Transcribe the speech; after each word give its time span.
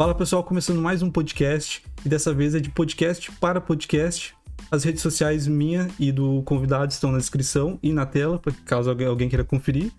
Fala 0.00 0.14
pessoal, 0.14 0.42
começando 0.42 0.80
mais 0.80 1.02
um 1.02 1.10
podcast 1.10 1.82
e 2.06 2.08
dessa 2.08 2.32
vez 2.32 2.54
é 2.54 2.58
de 2.58 2.70
podcast 2.70 3.30
para 3.32 3.60
podcast. 3.60 4.34
As 4.70 4.82
redes 4.82 5.02
sociais 5.02 5.46
minha 5.46 5.88
e 5.98 6.10
do 6.10 6.42
convidado 6.44 6.90
estão 6.90 7.12
na 7.12 7.18
descrição 7.18 7.78
e 7.82 7.92
na 7.92 8.06
tela, 8.06 8.38
para 8.38 8.50
caso 8.64 8.90
alguém 8.90 9.28
queira 9.28 9.44
conferir. 9.44 9.92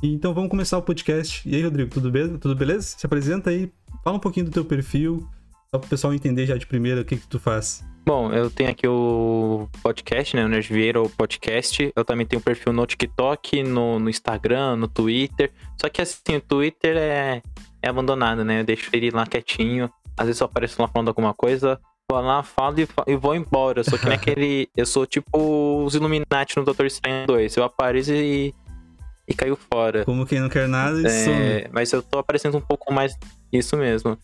Então 0.00 0.32
vamos 0.32 0.50
começar 0.50 0.78
o 0.78 0.82
podcast. 0.82 1.42
E 1.48 1.56
aí, 1.56 1.64
Rodrigo, 1.64 1.90
tudo, 1.90 2.12
be 2.12 2.38
tudo 2.38 2.54
beleza? 2.54 2.94
Se 2.96 3.04
apresenta 3.04 3.50
aí, 3.50 3.72
fala 4.04 4.18
um 4.18 4.20
pouquinho 4.20 4.46
do 4.46 4.52
teu 4.52 4.64
perfil, 4.64 5.28
só 5.72 5.78
para 5.78 5.86
o 5.86 5.90
pessoal 5.90 6.12
entender 6.12 6.46
já 6.46 6.56
de 6.56 6.66
primeira 6.66 7.00
o 7.00 7.04
que, 7.04 7.16
que 7.16 7.28
tu 7.28 7.38
faz. 7.38 7.84
Bom, 8.04 8.32
eu 8.32 8.50
tenho 8.50 8.70
aqui 8.70 8.88
o 8.88 9.68
podcast, 9.82 10.34
né? 10.34 10.44
O 10.44 10.48
Nerd 10.48 10.66
Vieira, 10.72 11.00
o 11.00 11.08
podcast. 11.08 11.92
Eu 11.94 12.04
também 12.04 12.26
tenho 12.26 12.40
um 12.40 12.42
perfil 12.42 12.72
no 12.72 12.84
TikTok, 12.84 13.62
no, 13.62 14.00
no 14.00 14.10
Instagram, 14.10 14.74
no 14.76 14.88
Twitter. 14.88 15.52
Só 15.80 15.88
que 15.88 16.02
assim, 16.02 16.36
o 16.36 16.40
Twitter 16.40 16.96
é, 16.96 17.40
é 17.80 17.88
abandonado, 17.88 18.44
né? 18.44 18.60
Eu 18.60 18.64
deixo 18.64 18.90
ele 18.92 19.10
lá 19.10 19.24
quietinho. 19.26 19.88
Às 20.16 20.26
vezes 20.26 20.40
eu 20.40 20.46
apareço 20.46 20.80
lá 20.82 20.88
falando 20.88 21.08
alguma 21.08 21.32
coisa, 21.32 21.78
vou 22.10 22.20
lá, 22.20 22.42
falo 22.42 22.80
e, 22.80 22.88
e 23.06 23.14
vou 23.14 23.36
embora. 23.36 23.84
Sou 23.84 23.96
que 23.96 24.06
nem 24.06 24.14
aquele. 24.18 24.68
Eu 24.76 24.86
sou 24.86 25.06
tipo 25.06 25.84
os 25.84 25.94
Illuminati 25.94 26.56
no 26.56 26.64
Doutor 26.64 26.86
Estranho 26.86 27.28
2. 27.28 27.56
Eu 27.56 27.62
apareço 27.62 28.12
e. 28.12 28.52
e 29.28 29.34
caiu 29.34 29.56
fora. 29.72 30.04
Como 30.04 30.26
quem 30.26 30.40
não 30.40 30.48
quer 30.48 30.66
nada 30.66 31.00
e 31.00 31.06
É, 31.06 31.70
mas 31.72 31.92
eu 31.92 32.02
tô 32.02 32.18
aparecendo 32.18 32.56
um 32.56 32.62
pouco 32.62 32.92
mais. 32.92 33.16
Isso 33.52 33.76
mesmo. 33.76 34.18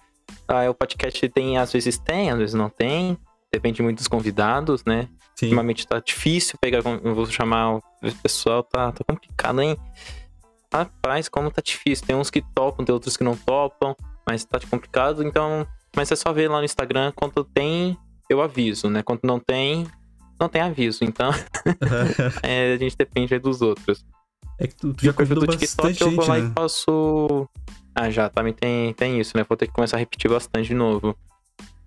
Ah, 0.49 0.69
o 0.71 0.75
podcast 0.75 1.29
tem, 1.29 1.59
às 1.59 1.73
vezes 1.73 1.99
tem, 1.99 2.31
às 2.31 2.39
vezes 2.39 2.55
não 2.55 2.69
tem. 2.69 3.19
Depende 3.53 3.83
muito 3.83 3.99
dos 3.99 4.09
convidados, 4.09 4.85
né? 4.85 5.09
Sim. 5.35 5.47
Ultimamente 5.47 5.87
tá 5.87 5.99
difícil 5.99 6.59
pegar. 6.61 6.83
Eu 7.03 7.15
vou 7.15 7.27
chamar 7.27 7.77
o 7.77 7.83
pessoal, 8.23 8.63
tá, 8.63 8.93
tá 8.93 9.05
complicado, 9.05 9.61
hein? 9.61 9.77
Rapaz, 10.73 11.29
como 11.29 11.51
tá 11.51 11.63
difícil. 11.63 12.07
Tem 12.07 12.17
uns 12.17 12.31
que 12.31 12.43
topam, 12.55 12.85
tem 12.85 12.93
outros 12.93 13.17
que 13.17 13.25
não 13.25 13.37
topam, 13.37 13.95
mas 14.29 14.45
tá 14.45 14.59
complicado, 14.71 15.23
então. 15.23 15.67
Mas 15.95 16.11
é 16.11 16.17
só 16.17 16.33
ver 16.33 16.49
lá 16.49 16.59
no 16.59 16.65
Instagram 16.65 17.13
quando 17.15 17.45
tem, 17.45 17.97
eu 18.29 18.43
aviso, 18.43 18.91
né? 18.91 19.03
Quando 19.03 19.21
não 19.25 19.39
tem, 19.39 19.87
não 20.39 20.49
tem 20.49 20.61
aviso. 20.63 21.05
Então, 21.05 21.31
é, 22.43 22.75
a 22.75 22.77
gente 22.77 22.97
depende 22.97 23.35
aí 23.35 23.41
dos 23.41 23.63
outros. 23.63 24.05
É 24.59 24.67
que 24.67 24.75
tu, 24.75 24.95
tu 24.95 25.05
já 25.05 25.13
convidou 25.13 25.47
bastante 25.47 26.01
eu 26.01 26.11
vou 26.11 26.25
gente, 26.25 26.29
lá 26.29 26.39
né? 26.39 26.49
e 26.51 26.53
faço. 26.55 27.49
Ah, 27.95 28.11
já, 28.11 28.29
também 28.29 28.53
tem, 28.53 28.93
tem 28.95 29.19
isso, 29.21 29.37
né? 29.37 29.45
Vou 29.49 29.57
ter 29.57 29.67
que 29.67 29.73
começar 29.73 29.97
a 29.97 30.01
repetir 30.01 30.31
bastante 30.31 30.69
de 30.69 30.75
novo. 30.75 31.17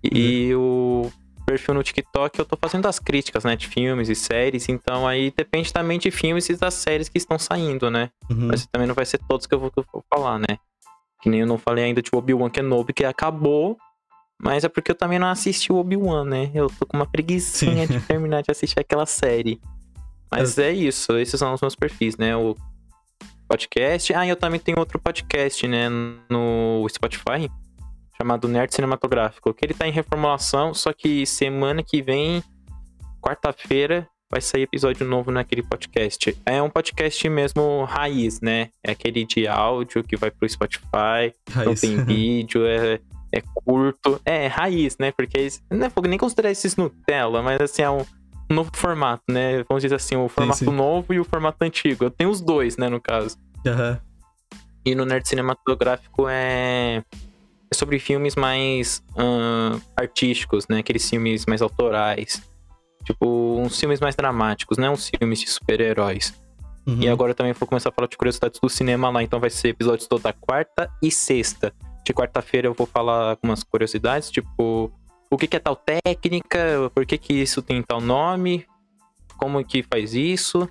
E 0.02 0.54
Uhum. 0.54 1.02
o 1.06 1.12
perfil 1.46 1.74
no 1.74 1.82
TikTok 1.82 2.38
eu 2.38 2.44
tô 2.44 2.56
fazendo 2.56 2.86
as 2.86 2.98
críticas, 2.98 3.44
né? 3.44 3.54
De 3.56 3.66
filmes 3.68 4.08
e 4.08 4.14
séries, 4.14 4.68
então 4.68 5.06
aí 5.06 5.32
depende 5.36 5.72
também 5.72 5.98
de 5.98 6.10
filmes 6.10 6.48
e 6.48 6.56
das 6.56 6.74
séries 6.74 7.08
que 7.08 7.18
estão 7.18 7.38
saindo, 7.38 7.90
né? 7.90 8.10
Uhum. 8.30 8.48
Mas 8.48 8.66
também 8.66 8.86
não 8.88 8.94
vai 8.94 9.04
ser 9.04 9.18
todos 9.28 9.46
que 9.46 9.54
eu 9.54 9.60
vou, 9.60 9.70
que 9.70 9.78
eu 9.80 9.84
vou 9.92 10.04
falar, 10.12 10.38
né? 10.38 10.58
Que 11.22 11.28
nem 11.28 11.40
eu 11.40 11.46
não 11.46 11.58
falei 11.58 11.84
ainda 11.84 12.00
de 12.00 12.10
Obi-Wan 12.14 12.48
Kenobi, 12.50 12.92
que 12.92 13.04
acabou. 13.04 13.76
Mas 14.42 14.64
é 14.64 14.68
porque 14.70 14.90
eu 14.90 14.94
também 14.94 15.18
não 15.18 15.28
assisti 15.28 15.70
o 15.70 15.76
Obi-Wan, 15.76 16.24
né? 16.24 16.50
Eu 16.54 16.68
tô 16.78 16.86
com 16.86 16.96
uma 16.96 17.04
preguiçinha 17.06 17.86
de 17.86 18.00
terminar 18.00 18.42
de 18.42 18.50
assistir 18.50 18.80
aquela 18.80 19.04
série. 19.04 19.60
Mas 20.30 20.58
é 20.58 20.72
isso, 20.72 21.16
esses 21.16 21.38
são 21.38 21.52
os 21.52 21.60
meus 21.60 21.74
perfis, 21.74 22.16
né? 22.16 22.36
O 22.36 22.54
podcast. 23.48 24.14
Ah, 24.14 24.26
eu 24.26 24.36
também 24.36 24.60
tenho 24.60 24.78
outro 24.78 24.98
podcast, 24.98 25.66
né? 25.66 25.88
No 26.30 26.86
Spotify, 26.88 27.50
chamado 28.16 28.46
Nerd 28.46 28.72
Cinematográfico. 28.72 29.52
Que 29.52 29.66
ele 29.66 29.74
tá 29.74 29.88
em 29.88 29.92
reformulação, 29.92 30.72
só 30.72 30.92
que 30.92 31.26
semana 31.26 31.82
que 31.82 32.00
vem, 32.00 32.42
quarta-feira, 33.20 34.06
vai 34.30 34.40
sair 34.40 34.62
episódio 34.62 35.04
novo 35.04 35.32
naquele 35.32 35.62
podcast. 35.64 36.38
É 36.46 36.62
um 36.62 36.70
podcast 36.70 37.28
mesmo 37.28 37.84
raiz, 37.84 38.40
né? 38.40 38.68
É 38.84 38.92
aquele 38.92 39.24
de 39.24 39.48
áudio 39.48 40.04
que 40.04 40.16
vai 40.16 40.30
pro 40.30 40.48
Spotify, 40.48 41.34
não 41.56 41.64
Raiz. 41.64 41.80
tem 41.80 41.96
vídeo, 42.06 42.64
é, 42.64 43.00
é 43.32 43.42
curto. 43.52 44.20
É, 44.24 44.46
raiz, 44.46 44.96
né? 44.96 45.10
Porque 45.10 45.48
não 45.68 45.90
vou 45.90 46.04
nem 46.06 46.18
considerar 46.18 46.52
esses 46.52 46.76
Nutella, 46.76 47.42
mas 47.42 47.60
assim, 47.60 47.82
é 47.82 47.90
um 47.90 48.04
novo 48.52 48.70
formato, 48.74 49.22
né? 49.28 49.64
Vamos 49.68 49.82
dizer 49.82 49.94
assim, 49.94 50.16
o 50.16 50.28
formato 50.28 50.58
sim. 50.58 50.70
novo 50.70 51.12
e 51.14 51.20
o 51.20 51.24
formato 51.24 51.64
antigo. 51.64 52.04
Eu 52.04 52.10
tenho 52.10 52.30
os 52.30 52.40
dois, 52.40 52.76
né, 52.76 52.88
no 52.88 53.00
caso. 53.00 53.36
Aham. 53.66 54.00
E 54.84 54.94
no 54.94 55.04
Nerd 55.04 55.28
Cinematográfico 55.28 56.26
é, 56.28 57.04
é 57.70 57.74
sobre 57.74 57.98
filmes 57.98 58.34
mais 58.34 59.02
artísticos, 59.96 60.66
né? 60.68 60.78
Aqueles 60.78 61.08
filmes 61.08 61.46
mais 61.46 61.60
autorais. 61.62 62.42
Tipo, 63.04 63.58
uns 63.58 63.78
filmes 63.78 64.00
mais 64.00 64.14
dramáticos, 64.14 64.78
não 64.78 64.92
uns 64.92 65.08
filmes 65.08 65.40
de 65.40 65.50
super-heróis. 65.50 66.34
Uhum. 66.86 67.00
E 67.00 67.08
agora 67.08 67.32
eu 67.32 67.34
também 67.34 67.52
vou 67.52 67.68
começar 67.68 67.90
a 67.90 67.92
falar 67.92 68.08
de 68.08 68.16
curiosidades 68.16 68.58
do 68.60 68.68
cinema 68.68 69.10
lá, 69.10 69.22
então 69.22 69.38
vai 69.38 69.50
ser 69.50 69.68
episódios 69.68 70.08
toda 70.08 70.32
quarta 70.32 70.90
e 71.02 71.10
sexta. 71.10 71.72
De 72.04 72.12
quarta-feira 72.12 72.66
eu 72.66 72.74
vou 72.74 72.86
falar 72.86 73.30
algumas 73.30 73.62
curiosidades, 73.62 74.30
tipo, 74.30 74.90
o 75.30 75.36
que, 75.36 75.46
que 75.46 75.56
é 75.56 75.60
tal 75.60 75.76
técnica, 75.76 76.90
por 76.94 77.06
que, 77.06 77.16
que 77.16 77.32
isso 77.34 77.62
tem 77.62 77.82
tal 77.82 78.00
nome, 78.00 78.66
como 79.38 79.64
que 79.64 79.82
faz 79.82 80.14
isso. 80.14 80.68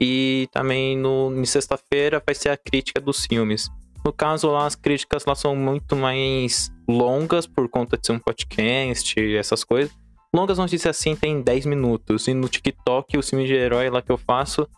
E 0.00 0.48
também 0.52 0.96
no, 0.96 1.32
em 1.36 1.44
sexta-feira 1.44 2.22
vai 2.24 2.34
ser 2.34 2.50
a 2.50 2.56
crítica 2.56 3.00
dos 3.00 3.26
filmes. 3.26 3.68
No 4.04 4.12
caso 4.12 4.50
lá, 4.50 4.66
as 4.66 4.74
críticas 4.74 5.24
lá 5.26 5.34
são 5.34 5.54
muito 5.56 5.96
mais 5.96 6.72
longas 6.88 7.46
por 7.46 7.68
conta 7.68 7.98
de 7.98 8.06
ser 8.06 8.12
um 8.12 8.18
podcast, 8.18 9.36
essas 9.36 9.64
coisas. 9.64 9.92
Longas, 10.34 10.56
vamos 10.56 10.70
dizer 10.70 10.88
assim, 10.88 11.16
tem 11.16 11.42
10 11.42 11.66
minutos. 11.66 12.28
E 12.28 12.34
no 12.34 12.48
TikTok, 12.48 13.18
os 13.18 13.28
filmes 13.28 13.48
de 13.48 13.54
herói 13.54 13.90
lá 13.90 14.00
que 14.00 14.12
eu 14.12 14.16
faço, 14.16 14.68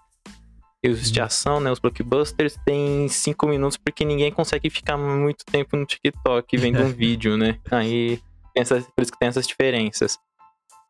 e 0.83 0.89
os 0.89 1.13
de 1.13 1.21
ação, 1.21 1.61
né? 1.61 1.71
Os 1.71 1.79
blockbusters 1.79 2.57
tem 2.65 3.07
5 3.07 3.47
minutos 3.47 3.77
porque 3.77 4.05
ninguém 4.05 4.33
consegue 4.33 4.71
ficar 4.71 4.97
muito 4.97 5.45
tempo 5.45 5.77
no 5.77 5.85
TikTok 5.85 6.57
vendo 6.57 6.83
um 6.83 6.89
vídeo, 6.93 7.37
né? 7.37 7.59
Aí, 7.71 8.19
tem 8.61 8.77
essas- 8.77 8.85
por 8.95 9.03
isso 9.03 9.13
que 9.13 9.19
tem 9.19 9.29
essas 9.29 9.47
diferenças. 9.47 10.19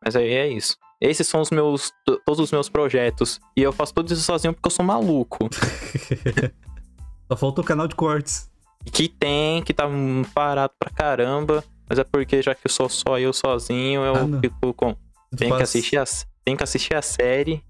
Mas 0.03 0.15
aí 0.15 0.29
é 0.33 0.47
isso. 0.47 0.75
Esses 0.99 1.27
são 1.27 1.41
os 1.41 1.49
meus, 1.51 1.91
to- 2.05 2.19
todos 2.25 2.39
os 2.39 2.51
meus 2.51 2.69
projetos. 2.69 3.39
E 3.57 3.61
eu 3.63 3.71
faço 3.73 3.93
tudo 3.93 4.11
isso 4.13 4.21
sozinho 4.23 4.53
porque 4.53 4.67
eu 4.67 4.71
sou 4.71 4.85
maluco. 4.85 5.49
Só 7.31 7.37
falta 7.37 7.61
o 7.61 7.63
canal 7.63 7.87
de 7.87 7.95
cortes. 7.95 8.49
Que 8.91 9.07
tem, 9.07 9.61
que 9.63 9.73
tá 9.73 9.85
parado 10.33 10.73
pra 10.79 10.89
caramba. 10.91 11.63
Mas 11.89 11.99
é 11.99 12.03
porque 12.03 12.41
já 12.41 12.55
que 12.55 12.61
eu 12.65 12.71
sou 12.71 12.87
só 12.89 13.19
eu 13.19 13.33
sozinho, 13.33 14.01
eu 14.01 14.15
Ah, 14.15 14.23
não. 14.23 14.39
fico 14.39 14.73
com. 14.73 14.95
Tem 15.35 15.49
que, 15.55 15.61
assistir 15.63 15.97
a, 15.97 16.03
tem 16.43 16.55
que 16.55 16.63
assistir 16.63 16.95
a 16.95 17.01
série. 17.01 17.63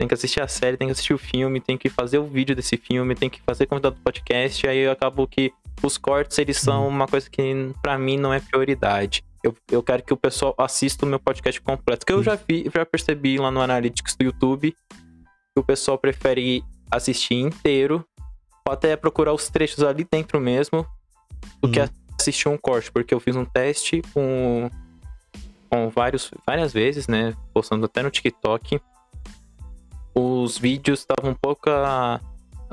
Tem 0.00 0.08
que 0.08 0.14
assistir 0.14 0.40
a 0.40 0.48
série, 0.48 0.78
tem 0.78 0.88
que 0.88 0.92
assistir 0.92 1.12
o 1.12 1.18
filme, 1.18 1.60
tem 1.60 1.76
que 1.76 1.90
fazer 1.90 2.16
o 2.16 2.24
vídeo 2.24 2.56
desse 2.56 2.78
filme, 2.78 3.14
tem 3.14 3.28
que 3.28 3.38
fazer 3.42 3.66
convidado 3.66 3.96
do 3.96 4.00
podcast. 4.00 4.66
Aí 4.66 4.78
eu 4.78 4.90
acabo 4.90 5.26
que 5.26 5.52
os 5.82 5.98
cortes, 5.98 6.38
eles 6.38 6.56
são 6.56 6.88
uma 6.88 7.06
coisa 7.06 7.28
que 7.28 7.42
pra 7.82 7.98
mim 7.98 8.16
não 8.16 8.32
é 8.32 8.40
prioridade. 8.40 9.22
Eu, 9.44 9.54
eu 9.70 9.82
quero 9.82 10.02
que 10.02 10.14
o 10.14 10.16
pessoal 10.16 10.54
assista 10.56 11.04
o 11.04 11.08
meu 11.08 11.20
podcast 11.20 11.60
completo. 11.60 12.06
Que 12.06 12.14
eu 12.14 12.22
já 12.22 12.34
vi, 12.34 12.64
já 12.74 12.86
percebi 12.86 13.36
lá 13.36 13.50
no 13.50 13.60
Analytics 13.60 14.16
do 14.16 14.24
YouTube 14.24 14.74
que 14.88 15.60
o 15.60 15.62
pessoal 15.62 15.98
prefere 15.98 16.64
assistir 16.90 17.34
inteiro, 17.34 18.02
ou 18.66 18.72
até 18.72 18.96
procurar 18.96 19.34
os 19.34 19.50
trechos 19.50 19.84
ali 19.84 20.06
dentro 20.10 20.40
mesmo, 20.40 20.86
do 21.60 21.70
que 21.70 21.78
Uhum. 21.78 21.88
assistir 22.18 22.48
um 22.48 22.56
corte, 22.56 22.90
porque 22.90 23.12
eu 23.12 23.20
fiz 23.20 23.36
um 23.36 23.44
teste 23.44 24.00
com, 24.14 24.70
com 25.68 25.90
vários, 25.90 26.30
várias 26.46 26.72
vezes, 26.72 27.06
né? 27.06 27.34
Postando 27.52 27.84
até 27.84 28.02
no 28.02 28.10
TikTok. 28.10 28.80
Os 30.14 30.58
vídeos 30.58 31.00
estavam 31.00 31.30
um 31.32 31.34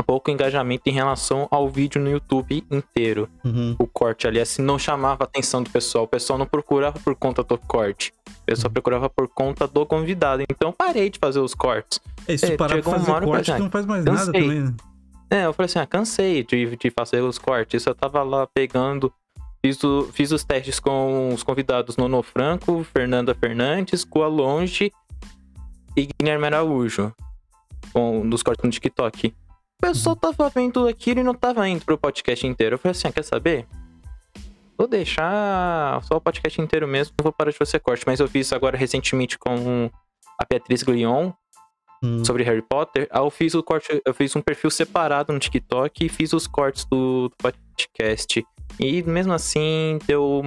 pouco, 0.05 0.29
engajamento 0.31 0.83
em 0.87 0.91
relação 0.91 1.47
ao 1.51 1.69
vídeo 1.69 2.01
no 2.01 2.09
YouTube 2.09 2.63
inteiro. 2.69 3.29
Uhum. 3.43 3.75
O 3.79 3.87
corte 3.87 4.27
ali, 4.27 4.39
assim, 4.39 4.61
não 4.61 4.77
chamava 4.79 5.23
a 5.23 5.25
atenção 5.25 5.61
do 5.63 5.69
pessoal. 5.69 6.03
O 6.05 6.07
pessoal 6.07 6.37
não 6.39 6.45
procurava 6.45 6.99
por 6.99 7.15
conta 7.15 7.43
do 7.43 7.57
corte. 7.57 8.13
O 8.29 8.45
pessoal 8.45 8.71
procurava 8.71 9.09
por 9.09 9.27
conta 9.27 9.67
do 9.67 9.85
convidado. 9.85 10.43
Então 10.49 10.71
parei 10.71 11.09
de 11.09 11.19
fazer 11.19 11.39
os 11.39 11.53
cortes. 11.53 11.99
É, 12.27 12.37
se 12.37 12.53
É, 12.53 12.57
parar 12.57 12.81
pra 12.81 12.91
fazer 12.91 13.11
hora 13.11 13.19
que 13.21 13.25
eu 13.25 13.33
corte, 13.33 13.45
falei, 13.47 13.59
tu 13.61 13.63
não 13.63 13.71
faz 13.71 13.85
mais 13.85 14.03
cansei. 14.05 14.25
nada 14.25 14.39
também, 14.39 14.61
né? 14.61 14.75
É, 15.29 15.45
eu 15.45 15.53
falei 15.53 15.65
assim, 15.65 15.79
ah, 15.79 15.85
cansei 15.85 16.43
de, 16.43 16.75
de 16.77 16.89
fazer 16.89 17.21
os 17.21 17.37
cortes. 17.37 17.85
Eu 17.85 17.93
tava 17.93 18.23
lá 18.23 18.47
pegando, 18.47 19.11
fiz, 19.65 19.83
o- 19.83 20.09
fiz 20.13 20.31
os 20.31 20.43
testes 20.43 20.79
com 20.79 21.33
os 21.33 21.43
convidados 21.43 21.97
Nono 21.97 22.23
Franco, 22.23 22.85
Fernanda 22.93 23.35
Fernandes, 23.35 24.05
Cua 24.05 24.27
Longe 24.27 24.91
e 25.97 26.07
Guilherme 26.19 26.45
Araújo, 26.45 27.11
com, 27.93 28.23
nos 28.23 28.43
cortes 28.43 28.63
no 28.63 28.69
TikTok. 28.69 29.27
O 29.27 29.81
pessoal 29.81 30.15
tava 30.15 30.49
vendo 30.49 30.87
aquilo 30.87 31.19
e 31.19 31.23
não 31.23 31.33
tava 31.33 31.67
indo 31.67 31.85
pro 31.85 31.97
podcast 31.97 32.45
inteiro. 32.45 32.75
Eu 32.75 32.79
falei 32.79 32.91
assim, 32.91 33.07
ah, 33.07 33.11
quer 33.11 33.23
saber? 33.23 33.67
Vou 34.77 34.87
deixar 34.87 36.01
só 36.03 36.17
o 36.17 36.21
podcast 36.21 36.61
inteiro 36.61 36.87
mesmo, 36.87 37.13
não 37.19 37.23
vou 37.23 37.33
parar 37.33 37.51
de 37.51 37.57
fazer 37.57 37.79
corte. 37.79 38.03
Mas 38.05 38.19
eu 38.19 38.27
fiz 38.27 38.53
agora 38.53 38.77
recentemente 38.77 39.37
com 39.37 39.89
a 40.39 40.45
Beatriz 40.49 40.83
Glion, 40.83 41.31
Hum. 42.03 42.23
sobre 42.23 42.43
Harry 42.43 42.61
Potter, 42.61 43.09
eu 43.11 43.29
fiz 43.31 43.55
o 43.55 43.63
corte, 43.63 44.01
eu 44.05 44.13
fiz 44.13 44.35
um 44.35 44.41
perfil 44.41 44.69
separado 44.69 45.33
no 45.33 45.39
TikTok 45.39 46.05
e 46.05 46.09
fiz 46.09 46.31
os 46.31 46.45
cortes 46.45 46.85
do, 46.85 47.27
do 47.27 47.35
podcast. 47.37 48.45
E 48.79 49.01
mesmo 49.01 49.33
assim, 49.33 49.97
deu 50.05 50.43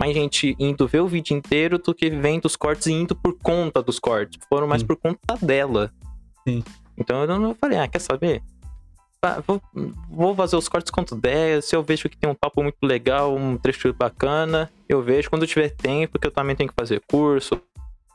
mais 0.00 0.14
gente 0.14 0.56
indo 0.58 0.88
ver 0.88 1.00
o 1.00 1.06
vídeo 1.06 1.36
inteiro 1.36 1.78
do 1.78 1.94
que 1.94 2.08
vendo 2.08 2.46
os 2.46 2.56
cortes 2.56 2.86
e 2.86 2.92
indo 2.92 3.14
por 3.14 3.36
conta 3.42 3.82
dos 3.82 3.98
cortes. 3.98 4.40
Foram 4.48 4.66
mais 4.66 4.80
Sim. 4.80 4.86
por 4.86 4.96
conta 4.96 5.36
dela. 5.42 5.92
Sim. 6.46 6.62
Então 6.96 7.22
eu 7.22 7.38
não 7.38 7.54
falei, 7.54 7.78
ah, 7.78 7.88
quer 7.88 8.00
saber? 8.00 8.42
ah, 9.22 9.42
vou, 9.46 9.60
vou 10.08 10.34
fazer 10.34 10.56
os 10.56 10.68
cortes 10.68 10.90
quanto 10.90 11.14
der. 11.14 11.62
Se 11.62 11.76
eu 11.76 11.82
vejo 11.82 12.08
que 12.08 12.16
tem 12.16 12.30
um 12.30 12.34
papo 12.34 12.62
muito 12.62 12.78
legal, 12.82 13.36
um 13.36 13.56
trecho 13.56 13.92
bacana, 13.92 14.70
eu 14.88 15.02
vejo. 15.02 15.28
Quando 15.28 15.42
eu 15.42 15.48
tiver 15.48 15.70
tempo, 15.70 16.12
porque 16.12 16.26
eu 16.26 16.30
também 16.30 16.56
tenho 16.56 16.70
que 16.70 16.74
fazer 16.78 17.02
curso, 17.08 17.60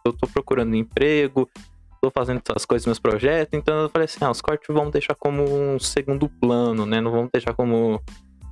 eu 0.04 0.12
tô 0.14 0.28
procurando 0.28 0.76
emprego, 0.76 1.48
tô 2.02 2.10
fazendo 2.12 2.42
essas 2.48 2.66
coisas, 2.66 2.86
meus 2.86 3.00
projetos. 3.00 3.58
Então 3.58 3.84
eu 3.84 3.90
falei 3.90 4.06
assim: 4.06 4.18
ah, 4.22 4.32
os 4.32 4.42
cortes 4.42 4.68
vamos 4.74 4.92
deixar 4.92 5.16
como 5.16 5.44
um 5.44 5.80
segundo 5.80 6.28
plano, 6.28 6.86
né? 6.86 7.00
Não 7.00 7.12
vamos 7.12 7.30
deixar 7.32 7.54
como 7.54 8.02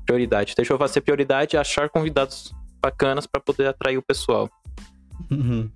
prioridade. 0.05 0.53
Deixa 0.55 0.73
eu 0.73 0.77
fazer 0.77 1.01
prioridade 1.01 1.55
e 1.55 1.57
achar 1.57 1.89
convidados 1.89 2.53
bacanas 2.79 3.25
para 3.25 3.41
poder 3.41 3.67
atrair 3.67 3.97
o 3.97 4.03
pessoal. 4.03 4.49
Uhum. 5.31 5.69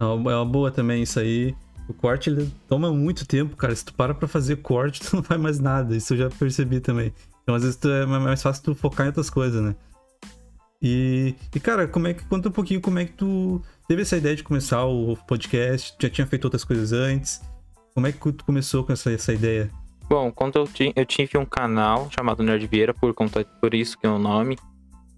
É 0.00 0.04
uma 0.04 0.44
boa 0.44 0.70
também 0.70 1.02
isso 1.02 1.20
aí. 1.20 1.54
O 1.88 1.92
corte 1.92 2.30
ele 2.30 2.50
toma 2.66 2.92
muito 2.92 3.26
tempo, 3.26 3.56
cara. 3.56 3.74
Se 3.74 3.84
tu 3.84 3.94
para 3.94 4.14
pra 4.14 4.26
fazer 4.26 4.56
corte, 4.56 5.00
tu 5.04 5.16
não 5.16 5.22
faz 5.22 5.40
mais 5.40 5.60
nada. 5.60 5.96
Isso 5.96 6.14
eu 6.14 6.18
já 6.18 6.30
percebi 6.30 6.80
também. 6.80 7.12
Então, 7.42 7.54
às 7.54 7.62
vezes, 7.62 7.78
é 7.84 8.06
mais 8.06 8.42
fácil 8.42 8.64
tu 8.64 8.74
focar 8.74 9.06
em 9.06 9.08
outras 9.08 9.28
coisas, 9.28 9.62
né? 9.62 9.74
E, 10.80 11.34
e, 11.54 11.60
cara, 11.60 11.86
como 11.86 12.08
é 12.08 12.14
que. 12.14 12.24
Conta 12.24 12.48
um 12.48 12.52
pouquinho 12.52 12.80
como 12.80 12.98
é 12.98 13.04
que 13.04 13.12
tu 13.12 13.62
teve 13.86 14.02
essa 14.02 14.16
ideia 14.16 14.34
de 14.34 14.42
começar 14.42 14.84
o 14.84 15.16
podcast. 15.26 15.94
Já 16.00 16.10
tinha 16.10 16.26
feito 16.26 16.44
outras 16.44 16.64
coisas 16.64 16.92
antes. 16.92 17.42
Como 17.94 18.06
é 18.06 18.12
que 18.12 18.18
tu 18.32 18.44
começou 18.44 18.82
com 18.84 18.92
essa, 18.92 19.12
essa 19.12 19.32
ideia? 19.32 19.70
Bom, 20.08 20.30
quando 20.32 20.56
eu, 20.56 20.68
eu 20.96 21.06
tive 21.06 21.38
um 21.38 21.46
canal 21.46 22.08
chamado 22.10 22.42
Nerd 22.42 22.66
Vieira, 22.66 22.92
por 22.92 23.14
conta 23.14 23.44
por 23.60 23.72
isso 23.72 23.96
que 23.98 24.06
é 24.06 24.10
o 24.10 24.18
nome. 24.18 24.58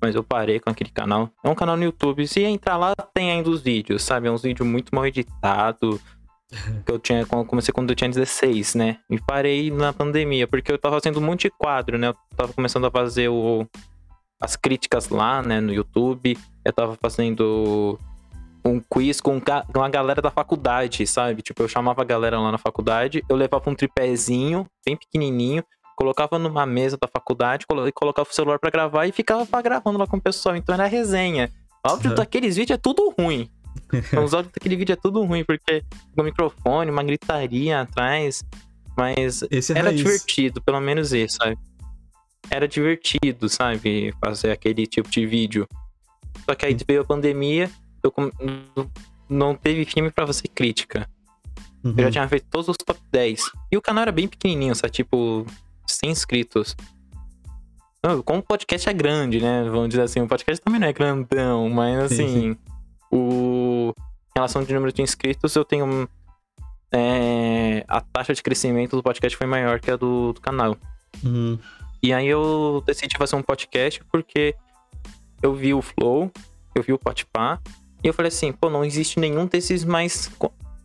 Mas 0.00 0.14
eu 0.14 0.22
parei 0.22 0.60
com 0.60 0.68
aquele 0.68 0.90
canal. 0.90 1.30
É 1.42 1.48
um 1.48 1.54
canal 1.54 1.76
no 1.76 1.84
YouTube. 1.84 2.26
Se 2.28 2.42
entrar 2.42 2.76
lá, 2.76 2.94
tem 3.14 3.30
ainda 3.30 3.48
os 3.48 3.62
vídeos, 3.62 4.02
sabe? 4.02 4.28
É 4.28 4.30
uns 4.30 4.42
vídeos 4.42 4.68
muito 4.68 4.94
mal 4.94 5.06
editados 5.06 6.00
que 6.84 6.92
eu 6.92 6.98
tinha 6.98 7.26
comecei 7.26 7.72
quando 7.72 7.90
eu 7.90 7.96
tinha 7.96 8.10
16, 8.10 8.74
né? 8.74 8.98
E 9.10 9.20
parei 9.20 9.70
na 9.70 9.92
pandemia, 9.92 10.46
porque 10.46 10.70
eu 10.70 10.78
tava 10.78 10.96
fazendo 10.96 11.18
um 11.18 11.24
monte 11.24 11.42
de 11.42 11.50
quadro, 11.50 11.98
né? 11.98 12.08
Eu 12.08 12.16
tava 12.36 12.52
começando 12.52 12.86
a 12.86 12.90
fazer 12.90 13.28
o, 13.28 13.66
as 14.40 14.56
críticas 14.56 15.08
lá, 15.08 15.42
né, 15.42 15.60
no 15.60 15.72
YouTube. 15.72 16.38
Eu 16.64 16.72
tava 16.72 16.96
fazendo 17.00 17.98
um 18.64 18.80
quiz 18.80 19.20
com 19.20 19.40
uma 19.74 19.88
galera 19.88 20.20
da 20.20 20.30
faculdade, 20.30 21.06
sabe? 21.06 21.42
Tipo, 21.42 21.62
eu 21.62 21.68
chamava 21.68 22.02
a 22.02 22.04
galera 22.04 22.38
lá 22.38 22.50
na 22.50 22.58
faculdade, 22.58 23.24
eu 23.28 23.36
levava 23.36 23.70
um 23.70 23.74
tripézinho, 23.74 24.66
bem 24.84 24.96
pequenininho, 24.96 25.64
colocava 25.96 26.38
numa 26.38 26.66
mesa 26.66 26.98
da 27.00 27.08
faculdade, 27.08 27.64
colocava 27.66 28.28
o 28.28 28.34
celular 28.34 28.58
para 28.58 28.70
gravar 28.70 29.06
e 29.06 29.12
ficava 29.12 29.62
gravando 29.62 29.98
lá 29.98 30.06
com 30.06 30.16
o 30.16 30.20
pessoal. 30.20 30.56
Então 30.56 30.74
era 30.74 30.86
resenha. 30.86 31.50
Óbvio, 31.86 32.10
uhum. 32.10 32.16
daqueles 32.16 32.56
vídeos 32.56 32.76
é 32.76 32.80
tudo 32.80 33.14
ruim. 33.18 33.48
Os 34.24 34.34
áudios 34.34 34.52
daquele 34.52 34.76
vídeo 34.76 34.92
é 34.92 34.96
tudo 34.96 35.22
ruim, 35.24 35.44
porque 35.44 35.82
o 36.16 36.22
microfone, 36.22 36.90
uma 36.90 37.02
gritaria 37.02 37.80
atrás. 37.80 38.44
Mas 38.96 39.42
é 39.42 39.48
era 39.74 39.88
raiz. 39.90 39.98
divertido, 39.98 40.62
pelo 40.62 40.80
menos 40.80 41.12
isso, 41.12 41.36
sabe? 41.36 41.58
Era 42.50 42.66
divertido, 42.66 43.48
sabe? 43.48 44.14
Fazer 44.24 44.50
aquele 44.50 44.86
tipo 44.86 45.10
de 45.10 45.26
vídeo. 45.26 45.68
Só 46.44 46.54
que 46.54 46.64
aí 46.64 46.76
veio 46.88 47.02
a 47.02 47.04
pandemia, 47.04 47.70
eu 48.02 48.12
não 49.28 49.54
teve 49.54 49.84
filme 49.84 50.10
para 50.10 50.26
fazer 50.26 50.48
crítica. 50.48 51.08
Uhum. 51.84 51.90
Eu 51.90 51.96
já 51.98 52.04
uhum. 52.04 52.10
tinha 52.10 52.28
feito 52.28 52.46
todos 52.50 52.68
os 52.68 52.76
top 52.76 52.98
10. 53.12 53.50
E 53.70 53.76
o 53.76 53.82
canal 53.82 54.02
era 54.02 54.12
bem 54.12 54.26
pequenininho, 54.26 54.74
sabe? 54.74 54.92
Tipo, 54.92 55.44
100 55.86 56.10
inscritos. 56.10 56.74
Como 58.24 58.38
o 58.38 58.42
podcast 58.42 58.88
é 58.88 58.92
grande, 58.92 59.40
né? 59.40 59.64
Vamos 59.68 59.88
dizer 59.88 60.02
assim, 60.02 60.20
o 60.20 60.28
podcast 60.28 60.62
também 60.64 60.80
não 60.80 60.86
é 60.86 60.92
grandão, 60.92 61.68
mas 61.68 61.98
assim, 62.04 62.16
sim, 62.16 62.40
sim. 62.54 62.56
O... 63.16 63.94
Em 64.34 64.38
relação 64.38 64.62
de 64.62 64.74
número 64.74 64.92
de 64.92 65.02
inscritos, 65.02 65.54
eu 65.54 65.64
tenho. 65.64 66.08
É... 66.92 67.84
A 67.88 68.00
taxa 68.00 68.34
de 68.34 68.42
crescimento 68.42 68.96
do 68.96 69.02
podcast 69.02 69.36
foi 69.36 69.46
maior 69.46 69.80
que 69.80 69.90
a 69.90 69.96
do, 69.96 70.32
do 70.32 70.40
canal. 70.40 70.76
Uhum. 71.24 71.58
E 72.02 72.12
aí 72.12 72.26
eu 72.26 72.82
decidi 72.86 73.16
fazer 73.16 73.36
um 73.36 73.42
podcast 73.42 74.02
porque 74.12 74.54
eu 75.42 75.54
vi 75.54 75.74
o 75.74 75.82
Flow, 75.82 76.30
eu 76.74 76.82
vi 76.82 76.92
o 76.92 76.98
Podpah, 76.98 77.60
e 78.02 78.08
eu 78.08 78.14
falei 78.14 78.28
assim, 78.28 78.52
pô, 78.52 78.70
não 78.70 78.84
existe 78.84 79.18
nenhum 79.18 79.46
desses 79.46 79.84
mais 79.84 80.30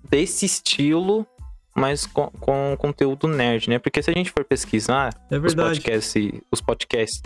desse 0.10 0.46
estilo, 0.46 1.28
mas 1.76 2.06
com, 2.06 2.28
com 2.40 2.76
conteúdo 2.78 3.28
nerd, 3.28 3.70
né? 3.70 3.80
Porque 3.80 4.02
se 4.02 4.10
a 4.10 4.14
gente 4.14 4.32
for 4.32 4.44
pesquisar 4.44 5.14
é 5.30 5.38
os 5.38 5.54
podcasts, 5.54 6.42
os 6.52 6.62
podcasts, 6.62 7.22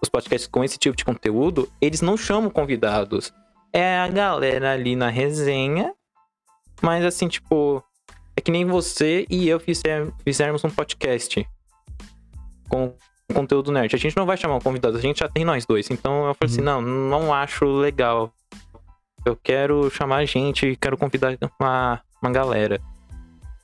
os 0.00 0.08
podcasts 0.08 0.46
com 0.46 0.62
esse 0.62 0.78
tipo 0.78 0.96
de 0.96 1.04
conteúdo, 1.04 1.70
eles 1.80 2.00
não 2.00 2.16
chamam 2.16 2.50
convidados 2.50 3.32
é 3.72 3.98
a 3.98 4.08
galera 4.08 4.72
ali 4.72 4.94
na 4.94 5.08
resenha. 5.08 5.94
Mas 6.80 7.04
assim, 7.04 7.28
tipo, 7.28 7.82
é 8.36 8.40
que 8.40 8.50
nem 8.50 8.64
você 8.64 9.26
e 9.30 9.48
eu 9.48 9.60
fizer, 9.60 10.06
fizermos 10.24 10.64
um 10.64 10.70
podcast 10.70 11.46
com 12.68 12.94
conteúdo 13.32 13.72
nerd. 13.72 13.94
A 13.94 13.98
gente 13.98 14.16
não 14.16 14.26
vai 14.26 14.36
chamar 14.36 14.56
um 14.56 14.60
convidado, 14.60 14.96
a 14.96 15.00
gente 15.00 15.20
já 15.20 15.28
tem 15.28 15.44
nós 15.44 15.64
dois. 15.64 15.90
Então 15.90 16.26
eu 16.26 16.34
falei 16.34 16.52
assim, 16.52 16.60
uhum. 16.60 16.78
assim, 16.78 16.84
não, 16.84 17.10
não 17.20 17.34
acho 17.34 17.64
legal. 17.64 18.32
Eu 19.24 19.36
quero 19.36 19.88
chamar 19.90 20.24
gente, 20.26 20.76
quero 20.80 20.96
convidar 20.96 21.38
uma, 21.60 22.00
uma 22.20 22.32
galera. 22.32 22.80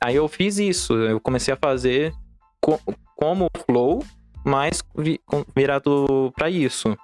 Aí 0.02 0.14
eu 0.14 0.28
fiz 0.28 0.58
isso, 0.58 0.94
eu 0.94 1.20
comecei 1.20 1.52
a 1.52 1.56
fazer 1.56 2.12
co 2.60 2.80
como 3.16 3.48
flow, 3.66 4.04
mas 4.44 4.80
virado 5.56 6.32
para 6.36 6.48
isso. 6.48 6.96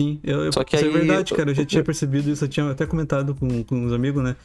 Sim, 0.00 0.20
eu, 0.24 0.44
eu, 0.44 0.52
Só 0.52 0.64
que 0.64 0.74
isso 0.74 0.84
é 0.84 0.88
aí, 0.88 0.94
é 0.94 0.98
verdade, 0.98 1.34
cara. 1.34 1.50
Eu 1.50 1.54
já 1.54 1.64
tinha 1.64 1.84
percebido 1.84 2.30
isso, 2.30 2.44
eu 2.44 2.48
tinha 2.48 2.70
até 2.70 2.84
comentado 2.84 3.34
com, 3.34 3.62
com 3.62 3.84
os 3.84 3.92
amigos, 3.92 4.22
né? 4.22 4.36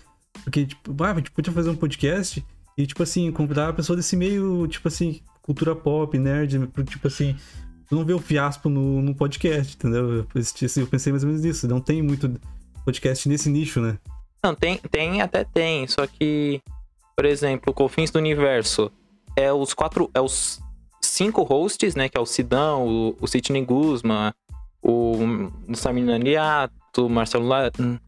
Porque, 0.43 0.65
tipo, 0.65 1.03
ah, 1.03 1.11
a 1.11 1.15
gente 1.15 1.31
podia 1.31 1.51
fazer 1.51 1.69
um 1.69 1.75
podcast 1.75 2.45
e, 2.77 2.85
tipo 2.85 3.01
assim, 3.01 3.31
convidar 3.31 3.69
a 3.69 3.73
pessoa 3.73 3.97
desse 3.97 4.15
meio, 4.15 4.67
tipo 4.67 4.87
assim, 4.87 5.21
cultura 5.41 5.75
pop, 5.75 6.17
nerd, 6.17 6.67
tipo 6.85 7.07
assim, 7.07 7.35
não 7.91 8.05
vê 8.05 8.13
o 8.13 8.19
fiasco 8.19 8.69
no, 8.69 9.01
no 9.01 9.15
podcast, 9.15 9.75
entendeu? 9.75 10.11
Eu, 10.11 10.27
eu 10.35 10.87
pensei 10.87 11.11
mais 11.11 11.23
ou 11.23 11.29
menos 11.29 11.43
nisso. 11.43 11.67
Não 11.67 11.81
tem 11.81 12.01
muito 12.01 12.31
podcast 12.85 13.27
nesse 13.27 13.49
nicho, 13.49 13.81
né? 13.81 13.97
Não, 14.43 14.53
tem, 14.55 14.77
tem 14.91 15.21
até 15.21 15.43
tem, 15.43 15.87
só 15.87 16.05
que, 16.07 16.61
por 17.15 17.25
exemplo, 17.25 17.71
o 17.71 17.73
Confins 17.73 18.11
do 18.11 18.19
Universo 18.19 18.91
é 19.35 19.51
os 19.51 19.73
quatro, 19.73 20.09
é 20.13 20.21
os 20.21 20.61
cinco 21.01 21.43
hosts, 21.43 21.95
né? 21.95 22.07
Que 22.07 22.17
é 22.17 22.21
o 22.21 22.25
Sidão, 22.25 22.87
o, 22.87 23.17
o 23.19 23.27
Sidney 23.27 23.65
Guzman, 23.65 24.31
o 24.81 25.17
Samir 25.73 26.03
Marcelo, 27.09 27.47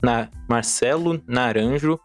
na, 0.02 0.30
Marcelo 0.50 1.22
Naranjo. 1.28 2.00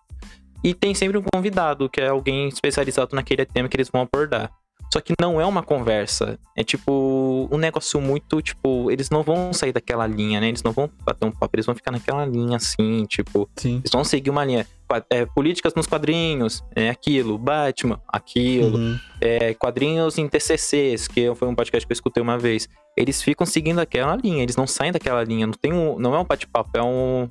E 0.64 0.74
tem 0.74 0.94
sempre 0.94 1.18
um 1.18 1.22
convidado, 1.22 1.88
que 1.88 2.00
é 2.00 2.08
alguém 2.08 2.48
especializado 2.48 3.14
naquele 3.14 3.44
tema 3.44 3.68
que 3.68 3.76
eles 3.76 3.88
vão 3.88 4.02
abordar. 4.02 4.50
Só 4.96 5.00
que 5.02 5.12
não 5.20 5.38
é 5.38 5.44
uma 5.44 5.62
conversa. 5.62 6.38
É 6.56 6.65
tipo 6.65 7.46
um 7.53 7.58
negócio 7.58 8.00
muito, 8.00 8.41
tipo, 8.41 8.91
eles 8.91 9.10
não 9.10 9.22
vão 9.22 9.53
sair 9.53 9.70
daquela 9.70 10.06
linha, 10.06 10.41
né? 10.41 10.48
Eles 10.48 10.62
não 10.62 10.72
vão 10.72 10.91
bater 11.05 11.26
um 11.26 11.31
papo, 11.31 11.55
eles 11.55 11.67
vão 11.67 11.74
ficar 11.74 11.91
naquela 11.91 12.24
linha 12.24 12.56
assim, 12.56 13.05
tipo. 13.05 13.46
Sim. 13.56 13.76
Eles 13.81 13.91
vão 13.93 14.03
seguir 14.05 14.31
uma 14.31 14.43
linha. 14.43 14.67
É, 15.10 15.26
políticas 15.26 15.74
nos 15.74 15.86
quadrinhos, 15.86 16.65
é 16.74 16.88
aquilo, 16.88 17.36
Batman, 17.36 18.00
aquilo. 18.08 18.79
Uhum. 18.79 18.98
É, 19.20 19.53
quadrinhos 19.53 20.17
em 20.17 20.26
TCCs, 20.26 21.08
que 21.08 21.34
foi 21.34 21.46
um 21.46 21.55
podcast 21.55 21.86
que 21.86 21.93
eu 21.93 21.94
escutei 21.94 22.22
uma 22.22 22.38
vez. 22.38 22.67
Eles 22.96 23.20
ficam 23.20 23.46
seguindo 23.46 23.81
aquela 23.81 24.17
linha, 24.17 24.43
eles 24.43 24.56
não 24.56 24.67
saem 24.67 24.93
daquela 24.93 25.22
linha. 25.22 25.46
Não, 25.46 25.53
tem 25.53 25.74
um, 25.74 25.98
não 25.98 26.15
é 26.15 26.19
um 26.19 26.24
bate-papo, 26.24 26.70
é 26.72 26.82
um. 26.82 27.29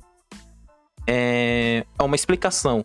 É, 1.04 1.84
é 1.98 2.02
uma 2.04 2.14
explicação. 2.14 2.84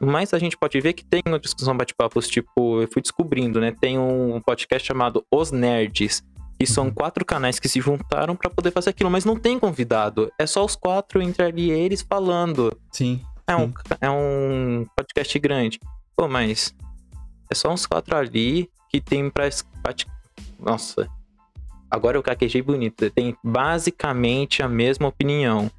Mas 0.00 0.34
a 0.34 0.38
gente 0.38 0.56
pode 0.56 0.80
ver 0.80 0.92
que 0.92 1.04
tem 1.04 1.22
uma 1.26 1.38
discussão 1.38 1.76
bate-papos, 1.76 2.28
tipo, 2.28 2.82
eu 2.82 2.88
fui 2.92 3.00
descobrindo, 3.00 3.60
né? 3.60 3.74
Tem 3.80 3.98
um 3.98 4.40
podcast 4.40 4.86
chamado 4.86 5.24
Os 5.30 5.50
Nerds, 5.50 6.22
que 6.58 6.66
são 6.66 6.86
uhum. 6.86 6.94
quatro 6.94 7.24
canais 7.24 7.58
que 7.58 7.68
se 7.68 7.80
juntaram 7.80 8.36
para 8.36 8.50
poder 8.50 8.70
fazer 8.70 8.90
aquilo, 8.90 9.10
mas 9.10 9.24
não 9.24 9.36
tem 9.36 9.58
convidado. 9.58 10.32
É 10.38 10.46
só 10.46 10.64
os 10.64 10.76
quatro 10.76 11.22
entre 11.22 11.44
ali 11.44 11.70
eles 11.70 12.02
falando. 12.02 12.76
Sim. 12.92 13.20
É 13.46 13.56
um, 13.56 13.68
sim. 13.68 13.74
é 14.00 14.10
um 14.10 14.86
podcast 14.96 15.38
grande. 15.38 15.80
Pô, 16.16 16.28
mas 16.28 16.74
é 17.50 17.54
só 17.54 17.72
uns 17.72 17.86
quatro 17.86 18.16
ali 18.16 18.68
que 18.90 19.00
tem 19.00 19.28
pra. 19.30 19.48
Nossa. 20.58 21.08
Agora 21.90 22.16
eu 22.16 22.22
caquejei 22.22 22.62
bonito. 22.62 23.10
Tem 23.10 23.36
basicamente 23.44 24.62
a 24.62 24.68
mesma 24.68 25.08
opinião. 25.08 25.70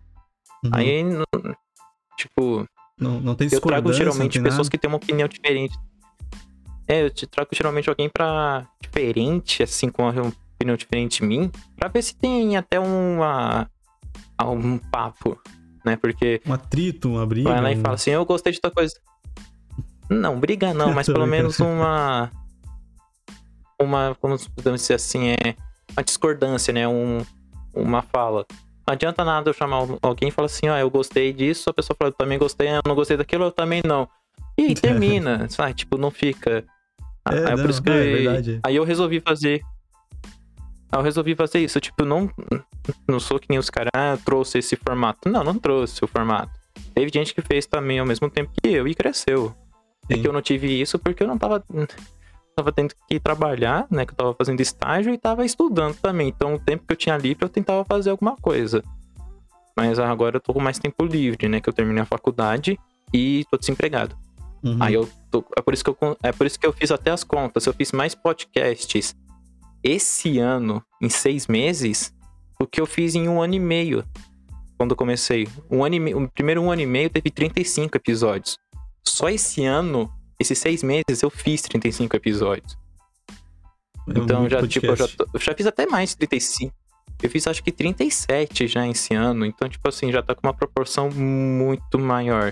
Uhum. 0.64 0.72
Aí, 0.72 1.04
tipo, 2.18 2.66
não, 2.98 3.20
não 3.20 3.36
tem 3.36 3.50
Eu 3.52 3.62
trago 3.62 3.92
geralmente 3.92 4.42
pessoas 4.42 4.70
que 4.70 4.78
têm 4.78 4.88
uma 4.88 4.98
opinião 4.98 5.28
diferente. 5.28 5.78
É, 6.88 7.04
eu 7.04 7.10
te 7.10 7.25
trago 7.25 7.50
geralmente 7.54 7.90
alguém 7.90 8.10
pra. 8.10 8.68
diferente, 8.82 9.64
assim, 9.64 9.90
com 9.90 10.04
uma 10.04 10.34
opinião 10.56 10.78
diferente 10.78 11.22
de 11.22 11.28
mim, 11.28 11.52
pra 11.75 11.90
ver 11.90 12.02
se 12.02 12.16
tem 12.16 12.56
até 12.56 12.80
uma. 12.80 13.70
um 14.42 14.78
papo, 14.78 15.40
né? 15.84 15.96
Porque. 15.96 16.42
Um 16.46 16.54
atrito, 16.54 17.10
uma 17.10 17.25
briga. 17.25 17.50
Vai 17.50 17.62
lá 17.62 17.72
e 17.72 17.82
fala 17.82 17.96
assim, 17.96 18.12
eu 18.12 18.25
gostei 18.25 18.54
de 18.54 18.62
tua 18.62 18.72
coisa. 18.72 18.96
Não, 20.10 20.40
briga 20.40 20.74
não, 20.74 20.94
mas 20.94 21.08
pelo 21.08 21.25
menos 21.25 21.60
uma. 21.60 22.32
Uma. 23.82 24.16
Como 24.22 24.38
podemos 24.56 24.82
dizer 24.82 24.96
assim, 24.96 25.30
é. 25.30 25.56
Uma 25.92 26.04
discordância, 26.04 26.74
né? 26.74 26.88
Um, 26.88 27.25
uma 27.74 28.02
fala. 28.02 28.46
Não 28.88 28.94
adianta 28.94 29.24
nada 29.24 29.50
eu 29.50 29.54
chamar 29.54 29.77
alguém 30.01 30.30
e 30.30 30.32
falar 30.32 30.46
assim, 30.46 30.70
ó, 30.70 30.75
ah, 30.75 30.80
eu 30.80 30.89
gostei 30.89 31.34
disso, 31.34 31.70
a 31.70 31.74
pessoa 31.74 31.96
fala, 31.98 32.10
eu 32.10 32.15
também 32.15 32.38
gostei, 32.38 32.70
eu 32.70 32.82
não 32.86 32.94
gostei 32.94 33.18
daquilo, 33.18 33.46
eu 33.46 33.51
também 33.51 33.82
não. 33.84 34.08
E 34.58 34.63
aí 34.63 34.75
termina, 34.75 35.50
sabe? 35.50 35.74
Tipo, 35.74 35.98
não 35.98 36.12
fica. 36.12 36.63
É, 37.27 37.34
aí, 37.34 37.56
não, 37.56 37.63
por 37.63 37.70
isso 37.70 37.82
que 37.82 37.89
é 37.89 38.60
aí 38.63 38.75
eu 38.75 38.84
resolvi 38.84 39.20
fazer. 39.20 39.62
Aí 40.92 41.00
eu 41.00 41.01
resolvi 41.01 41.36
fazer 41.36 41.60
isso. 41.60 41.80
Tipo, 41.80 42.06
não, 42.06 42.30
não 43.08 43.20
sou 43.20 43.39
que 43.39 43.48
nem 43.50 43.58
os 43.58 43.72
caras, 43.72 43.89
ah, 43.96 44.18
trouxe 44.24 44.60
esse 44.60 44.75
formato. 44.75 45.30
Não, 45.30 45.44
não 45.44 45.58
trouxe 45.58 46.04
o 46.04 46.08
formato. 46.08 46.51
Teve 46.94 47.10
gente 47.12 47.34
que 47.34 47.42
fez 47.42 47.65
também 47.65 48.00
ao 48.00 48.06
mesmo 48.06 48.30
tempo 48.30 48.51
que 48.62 48.70
eu 48.70 48.88
e 48.88 48.94
cresceu. 48.94 49.56
É 50.08 50.15
Sim. 50.15 50.22
que 50.22 50.27
eu 50.27 50.34
não 50.34 50.42
tive 50.42 50.80
isso 50.80 51.00
porque 51.00 51.24
eu 51.24 51.27
não 51.27 51.38
tava. 51.38 51.63
Tava 52.56 52.72
tendo 52.72 52.94
que 53.08 53.20
trabalhar, 53.20 53.86
né? 53.92 54.06
Que 54.06 54.14
eu 54.14 54.18
tava 54.18 54.34
fazendo 54.34 54.62
estágio 54.62 55.14
e 55.14 55.18
tava 55.18 55.46
estudando 55.46 55.96
também. 55.98 56.30
Então, 56.30 56.56
o 56.56 56.60
tempo 56.60 56.86
que 56.88 56.94
eu 56.94 56.98
tinha 56.98 57.18
livre, 57.18 57.44
eu 57.44 57.50
tentava 57.50 57.84
fazer 57.84 58.12
alguma 58.12 58.36
coisa. 58.38 58.84
Mas 59.76 60.00
agora 60.00 60.38
eu 60.38 60.42
tô 60.42 60.54
com 60.54 60.62
mais 60.62 60.80
tempo 60.80 61.04
livre, 61.04 61.50
né? 61.50 61.60
Que 61.60 61.68
eu 61.68 61.74
terminei 61.74 62.02
a 62.02 62.06
faculdade 62.06 62.80
e 63.14 63.46
tô 63.52 63.58
desempregado. 63.58 64.16
Uhum. 64.64 64.78
Aí 64.80 64.94
eu 64.94 65.08
tô, 65.30 65.44
é 65.56 65.62
por 65.62 65.74
isso 65.74 65.84
que 65.84 65.90
eu 65.90 66.18
é 66.24 66.32
por 66.32 66.48
isso 66.48 66.60
que 66.60 66.66
eu 66.66 66.72
fiz 66.72 66.92
até 66.92 67.12
as 67.12 67.24
contas. 67.24 67.66
Eu 67.66 67.74
fiz 67.74 67.92
mais 67.92 68.16
podcasts 68.16 69.16
esse 69.84 70.40
ano 70.40 70.82
em 71.02 71.10
seis 71.10 71.46
meses 71.46 72.14
do 72.60 72.66
que 72.66 72.82
eu 72.82 72.86
fiz 72.86 73.16
em 73.16 73.28
um 73.28 73.42
ano 73.42 73.54
e 73.54 73.60
meio 73.60 74.04
quando 74.78 74.92
eu 74.92 74.98
comecei. 74.98 75.48
Um 75.70 75.84
ano 75.84 75.96
e 75.96 76.00
meio, 76.00 76.24
o 76.24 76.30
primeiro 76.30 76.62
um 76.62 76.72
ano 76.72 76.82
e 76.82 76.86
meio 76.86 77.10
teve 77.10 77.30
35 77.30 77.96
episódios. 77.98 78.58
Só 79.08 79.30
esse 79.30 79.64
ano, 79.64 80.12
esses 80.39 80.58
seis 80.58 80.84
meses, 80.84 81.22
eu 81.22 81.30
fiz 81.30 81.62
35 81.62 82.15
episódios. 82.15 82.77
Então 84.08 84.48
já 84.48 84.65
tipo 84.68 84.86
eu 84.86 84.96
já, 84.96 85.08
eu 85.34 85.39
já 85.39 85.54
fiz 85.54 85.65
até 85.65 85.86
mais 85.86 86.13
35. 86.15 86.74
Eu 87.22 87.30
fiz 87.30 87.48
acho 87.48 87.63
que 87.63 87.72
37 87.72 88.68
já 88.68 88.88
esse 88.88 89.13
ano. 89.13 89.46
Então, 89.46 89.68
tipo 89.70 89.88
assim, 89.88 90.12
já 90.12 90.22
tá 90.22 90.36
com 90.36 90.46
uma 90.46 90.54
proporção 90.54 91.10
muito 91.10 91.98
maior. 91.98 92.51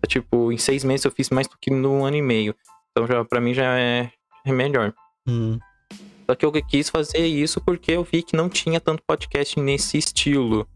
Tá, 0.00 0.06
Tipo, 0.06 0.52
em 0.52 0.58
seis 0.58 0.84
meses 0.84 1.04
eu 1.04 1.10
fiz 1.10 1.30
mais 1.30 1.48
do 1.48 1.56
que 1.60 1.70
num 1.70 2.04
ano 2.04 2.16
e 2.16 2.22
meio. 2.22 2.54
Então 2.90 3.06
já 3.06 3.24
para 3.24 3.40
mim 3.40 3.54
já 3.54 3.78
é, 3.78 4.10
é 4.44 4.52
melhor. 4.52 4.92
Uhum. 5.26 5.58
Só 6.26 6.34
que 6.34 6.44
eu 6.44 6.52
quis 6.52 6.88
fazer 6.88 7.26
isso 7.26 7.60
porque 7.60 7.92
eu 7.92 8.04
vi 8.04 8.22
que 8.22 8.36
não 8.36 8.48
tinha 8.48 8.80
tanto 8.80 9.02
podcast 9.06 9.58
nesse 9.58 9.98
estilo. 9.98 10.68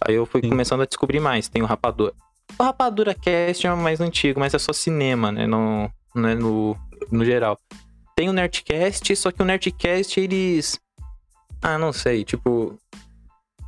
Aí 0.00 0.14
eu 0.14 0.26
fui 0.26 0.40
Sim. 0.40 0.48
começando 0.48 0.82
a 0.82 0.86
descobrir 0.86 1.20
mais. 1.20 1.48
Tem 1.48 1.62
o 1.62 1.66
Rapadura. 1.66 2.12
O 2.58 2.62
Rapadura 2.62 3.14
Cast 3.14 3.66
é 3.66 3.72
o 3.72 3.76
mais 3.76 4.00
antigo, 4.00 4.40
mas 4.40 4.54
é 4.54 4.58
só 4.58 4.72
cinema, 4.72 5.30
né? 5.30 5.46
Não, 5.46 5.90
não 6.14 6.28
é 6.28 6.34
no, 6.34 6.76
no 7.10 7.24
geral. 7.24 7.58
Tem 8.16 8.28
o 8.28 8.32
Nerdcast, 8.32 9.14
só 9.16 9.30
que 9.30 9.40
o 9.42 9.44
Nerdcast, 9.44 10.18
eles. 10.20 10.78
Ah, 11.62 11.78
não 11.78 11.92
sei, 11.92 12.24
tipo. 12.24 12.78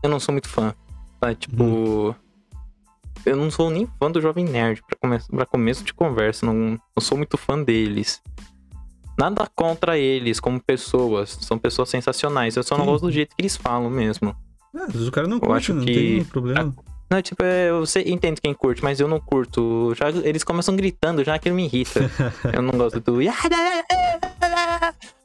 Eu 0.03 0.09
não 0.11 0.19
sou 0.21 0.33
muito 0.33 0.49
fã. 0.49 0.75
Tá? 1.21 1.35
Tipo. 1.35 2.15
Eu 3.27 3.37
não 3.37 3.51
sou 3.51 3.71
nem 3.71 3.87
fã 3.99 4.11
do 4.11 4.21
Jovem 4.21 4.45
Nerd, 4.47 4.83
pra, 4.87 4.97
come 5.01 5.19
pra 5.37 5.47
começo 5.47 5.85
de 5.85 5.93
conversa. 5.93 6.47
Não, 6.47 6.55
não 6.55 6.79
sou 7.01 7.19
muito 7.19 7.37
fã 7.37 7.63
deles. 7.63 8.21
Nada 9.19 9.47
contra 9.55 9.99
eles 9.99 10.41
como 10.41 10.59
pessoas. 10.61 11.37
São 11.43 11.59
pessoas 11.59 11.91
sensacionais. 11.91 12.57
Eu 12.57 12.63
só 12.63 12.77
não 12.79 12.85
Sim. 12.87 12.91
gosto 12.91 13.05
do 13.07 13.13
jeito 13.13 13.37
que 13.37 13.43
eles 13.43 13.57
falam 13.57 13.91
mesmo. 13.91 14.31
Ah, 14.75 14.87
mas 14.89 15.07
o 15.07 15.11
cara 15.13 15.29
não 15.29 15.37
Eu 15.37 15.41
curte, 15.41 15.57
acho 15.57 15.75
não 15.75 15.85
que- 15.85 15.93
tem 15.93 16.25
problema. 16.25 16.75
Não, 17.11 17.21
tipo, 17.21 17.43
é, 17.43 17.71
eu 17.71 17.85
sei, 17.87 18.05
entendo 18.07 18.41
quem 18.41 18.55
curte, 18.55 18.85
mas 18.85 19.01
eu 19.01 19.09
não 19.09 19.19
curto. 19.19 19.93
Já, 19.97 20.11
eles 20.11 20.45
começam 20.45 20.77
gritando, 20.77 21.25
já 21.25 21.39
que 21.41 21.51
me 21.51 21.65
irrita. 21.65 22.09
eu 22.55 22.63
não 22.63 22.73
gosto 22.79 23.01
do. 23.01 23.19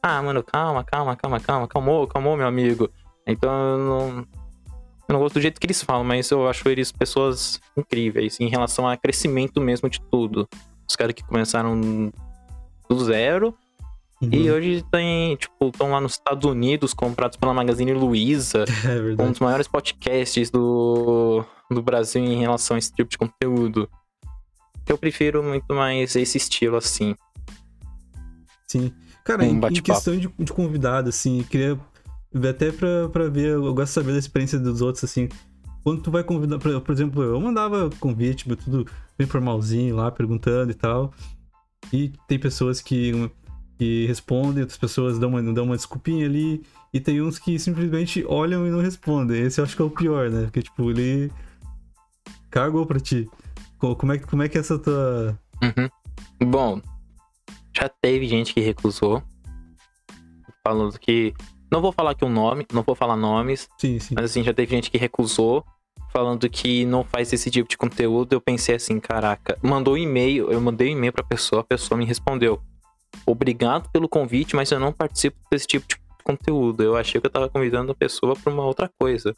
Ah, 0.02 0.22
mano, 0.24 0.44
calma, 0.44 0.84
calma, 0.84 1.16
calma, 1.16 1.40
calma, 1.40 1.68
calmou, 1.68 2.08
calmou, 2.08 2.36
meu 2.36 2.48
amigo. 2.48 2.90
Então 3.28 3.52
eu 3.52 3.78
não. 3.78 4.28
Eu 5.08 5.14
não 5.14 5.20
gosto 5.20 5.36
do 5.36 5.42
jeito 5.42 5.60
que 5.60 5.68
eles 5.68 5.84
falam, 5.84 6.04
mas 6.04 6.32
eu 6.32 6.50
acho 6.50 6.68
eles 6.68 6.92
pessoas 6.92 7.62
incríveis 7.78 8.40
em 8.40 8.50
relação 8.50 8.90
a 8.90 8.98
crescimento 8.98 9.62
mesmo 9.62 9.88
de 9.88 10.02
tudo. 10.02 10.50
Os 10.90 10.96
caras 10.96 11.14
que 11.14 11.24
começaram 11.24 12.12
do 12.90 13.00
zero 13.04 13.56
Uhum. 14.22 14.30
e 14.32 14.50
hoje 14.50 14.86
tem, 14.90 15.36
tipo, 15.36 15.68
estão 15.68 15.92
lá 15.92 16.00
nos 16.00 16.14
Estados 16.14 16.50
Unidos, 16.50 16.94
comprados 16.94 17.36
pela 17.38 17.54
Magazine 17.54 17.94
Luiza 17.94 18.64
É 19.20 19.22
um 19.22 19.32
dos 19.32 19.42
maiores 19.42 19.68
podcasts 19.68 20.50
do, 20.50 21.44
do 21.72 21.82
Brasil 21.82 22.24
em 22.24 22.40
relação 22.40 22.76
a 22.76 22.80
esse 22.80 22.94
tipo 22.94 23.10
de 23.10 23.18
conteúdo. 23.18 23.90
Eu 24.88 24.98
prefiro 24.98 25.44
muito 25.44 25.74
mais 25.74 26.16
esse 26.16 26.38
estilo 26.38 26.78
assim. 26.78 27.16
Sim. 28.68 28.92
Cara, 29.24 29.44
Um 29.44 29.48
em, 29.48 29.78
em 29.78 29.82
questão 29.82 30.16
de, 30.16 30.28
de 30.28 30.54
convidado, 30.54 31.10
assim, 31.10 31.44
queria 31.50 31.80
até 32.50 32.72
pra, 32.72 33.10
pra 33.10 33.28
ver, 33.28 33.52
eu 33.52 33.74
gosto 33.74 33.88
de 33.88 33.94
saber 33.94 34.12
da 34.12 34.20
experiência 34.20 34.60
dos 34.60 34.82
outros, 34.82 35.04
assim. 35.04 35.30
Quando 35.84 36.02
tu 36.02 36.12
vai 36.12 36.24
convidar, 36.24 36.60
por, 36.60 36.82
por 36.82 36.92
exemplo, 36.92 37.24
eu 37.24 37.40
mandava 37.40 37.90
convite, 38.00 38.48
meu, 38.48 38.58
tudo 38.58 38.86
bem 39.18 39.28
formalzinho 39.28 39.96
lá, 39.96 40.12
perguntando 40.12 40.72
e 40.72 40.74
tal. 40.74 41.14
E 41.94 42.12
tem 42.28 42.40
pessoas 42.40 42.82
que, 42.82 43.32
que 43.78 44.06
respondem, 44.08 44.62
outras 44.62 44.78
pessoas 44.78 45.20
dão 45.20 45.30
uma, 45.30 45.42
dão 45.54 45.66
uma 45.66 45.76
desculpinha 45.76 46.26
ali. 46.26 46.64
E 46.94 47.00
tem 47.00 47.22
uns 47.22 47.38
que 47.38 47.60
simplesmente 47.60 48.26
olham 48.28 48.66
e 48.68 48.72
não 48.72 48.80
respondem. 48.80 49.42
Esse 49.42 49.62
eu 49.62 49.66
acho 49.66 49.76
que 49.76 49.82
é 49.82 49.86
o 49.86 49.90
pior, 49.90 50.30
né? 50.30 50.44
Porque, 50.44 50.62
tipo, 50.62 50.90
ele 50.90 51.32
cagou 52.56 52.86
pra 52.86 53.00
ti. 53.02 53.30
Co- 53.78 53.96
Como 53.98 54.14
é, 54.14 54.18
que- 54.18 54.26
como 54.26 54.42
é 54.42 54.48
que 54.50 54.58
é 54.58 54.62
essa 54.62 54.80
tua. 54.80 55.38
Uhum. 55.62 56.48
Bom, 56.50 56.82
já 57.76 57.90
teve 57.90 58.26
gente 58.28 58.54
que 58.54 58.62
recusou. 58.62 59.22
Falando 60.66 60.98
que. 60.98 61.34
Não 61.72 61.82
vou 61.82 61.92
falar 61.92 62.12
aqui 62.12 62.24
o 62.24 62.30
nome, 62.30 62.66
não 62.72 62.84
vou 62.84 62.96
falar 62.96 63.18
nomes, 63.18 63.68
Sim, 63.78 64.00
sim. 64.00 64.14
mas 64.16 64.26
assim, 64.26 64.44
já 64.44 64.54
teve 64.54 64.72
gente 64.74 64.90
que 64.90 64.98
recusou. 64.98 65.66
Falando 66.14 66.50
que 66.50 66.86
não 66.86 67.04
faz 67.04 67.34
esse 67.34 67.52
tipo 67.52 67.68
de 67.68 67.78
conteúdo. 67.78 68.32
Eu 68.34 68.40
pensei 68.40 68.76
assim, 68.76 69.00
caraca. 69.02 69.58
Mandou 69.62 69.96
um 69.96 69.98
e-mail, 69.98 70.50
eu 70.50 70.62
mandei 70.62 70.88
um 70.90 70.98
e-mail 70.98 71.12
pra 71.12 71.24
pessoa, 71.26 71.60
a 71.62 71.64
pessoa 71.66 71.98
me 71.98 72.06
respondeu. 72.06 72.62
Obrigado 73.26 73.90
pelo 73.92 74.08
convite, 74.08 74.56
mas 74.56 74.72
eu 74.72 74.80
não 74.80 74.94
participo 74.94 75.36
desse 75.52 75.68
tipo 75.68 75.86
de 75.88 75.98
conteúdo. 76.26 76.84
Eu 76.84 76.98
achei 76.98 77.22
que 77.22 77.28
eu 77.28 77.32
tava 77.32 77.48
convidando 77.48 77.92
a 77.92 77.96
pessoa 77.96 78.36
pra 78.36 78.52
uma 78.52 78.66
outra 78.66 78.90
coisa. 79.00 79.36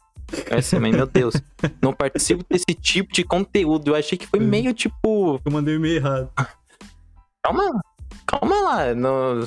É 0.50 0.56
assim, 0.56 0.78
mas 0.78 0.94
meu 0.94 1.06
Deus, 1.06 1.34
não 1.80 1.92
participo 1.92 2.44
desse 2.48 2.74
tipo 2.74 3.12
de 3.12 3.22
conteúdo. 3.24 3.88
Eu 3.90 3.94
achei 3.94 4.16
que 4.18 4.26
foi 4.26 4.40
meio 4.40 4.72
tipo. 4.72 5.40
Eu 5.44 5.52
mandei 5.52 5.74
o 5.74 5.78
e-mail 5.78 5.96
errado. 5.96 6.30
Calma, 7.42 7.80
calma 8.26 8.56
lá. 8.62 8.94
Não, 8.94 9.40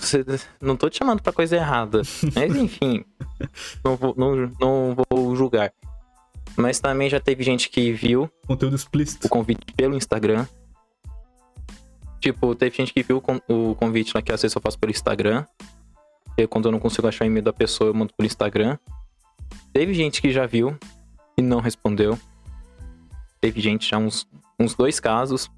não 0.61 0.77
tô 0.77 0.89
te 0.89 0.99
chamando 0.99 1.21
pra 1.21 1.33
coisa 1.33 1.55
errada. 1.55 2.01
Mas 2.35 2.55
enfim, 2.55 3.03
não 3.83 3.95
vou, 3.95 4.13
não, 4.17 4.51
não 4.59 4.95
vou 5.09 5.35
julgar. 5.35 5.73
Mas 6.55 6.79
também 6.79 7.09
já 7.09 7.19
teve 7.19 7.43
gente 7.43 7.69
que 7.69 7.91
viu 7.93 8.29
Conteúdo 8.45 8.75
explícito. 8.75 9.27
o 9.27 9.29
convite 9.29 9.61
pelo 9.75 9.95
Instagram. 9.95 10.45
Tipo, 12.19 12.53
teve 12.53 12.75
gente 12.75 12.93
que 12.93 13.01
viu 13.01 13.21
o 13.47 13.75
convite 13.75 14.11
lá 14.13 14.21
que 14.21 14.31
às 14.31 14.41
vezes 14.41 14.53
eu 14.53 14.61
faço 14.61 14.77
pelo 14.77 14.91
Instagram. 14.91 15.45
Quando 16.47 16.65
eu 16.65 16.71
não 16.71 16.79
consigo 16.79 17.07
achar 17.07 17.25
o 17.25 17.27
e-mail 17.27 17.43
da 17.43 17.53
pessoa, 17.53 17.89
eu 17.89 17.93
mando 17.93 18.13
pelo 18.13 18.25
Instagram. 18.25 18.77
Teve 19.73 19.93
gente 19.93 20.21
que 20.21 20.31
já 20.31 20.45
viu 20.45 20.77
e 21.37 21.41
não 21.41 21.59
respondeu. 21.59 22.17
Teve 23.39 23.59
gente 23.59 23.89
já 23.89 23.97
uns, 23.97 24.27
uns 24.59 24.75
dois 24.75 24.99
casos. 24.99 25.49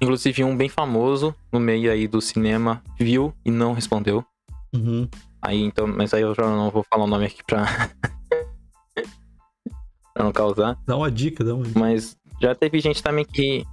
Inclusive 0.00 0.44
um 0.44 0.56
bem 0.56 0.68
famoso 0.68 1.34
no 1.50 1.58
meio 1.58 1.90
aí 1.90 2.06
do 2.06 2.20
cinema 2.20 2.82
viu 2.98 3.34
e 3.44 3.50
não 3.50 3.72
respondeu. 3.72 4.24
Uhum. 4.72 5.08
Aí 5.42 5.62
então, 5.62 5.86
mas 5.86 6.14
aí 6.14 6.22
eu 6.22 6.34
já 6.34 6.42
não 6.42 6.70
vou 6.70 6.84
falar 6.84 7.04
o 7.04 7.08
nome 7.08 7.26
aqui 7.26 7.42
pra, 7.44 7.64
pra 10.14 10.24
não 10.24 10.32
causar. 10.32 10.78
Dá 10.86 10.96
uma 10.96 11.10
dica, 11.10 11.42
dá 11.42 11.54
uma 11.54 11.64
dica. 11.64 11.78
Mas 11.78 12.16
já 12.40 12.54
teve 12.54 12.80
gente 12.80 13.02
também 13.02 13.24
que. 13.24 13.64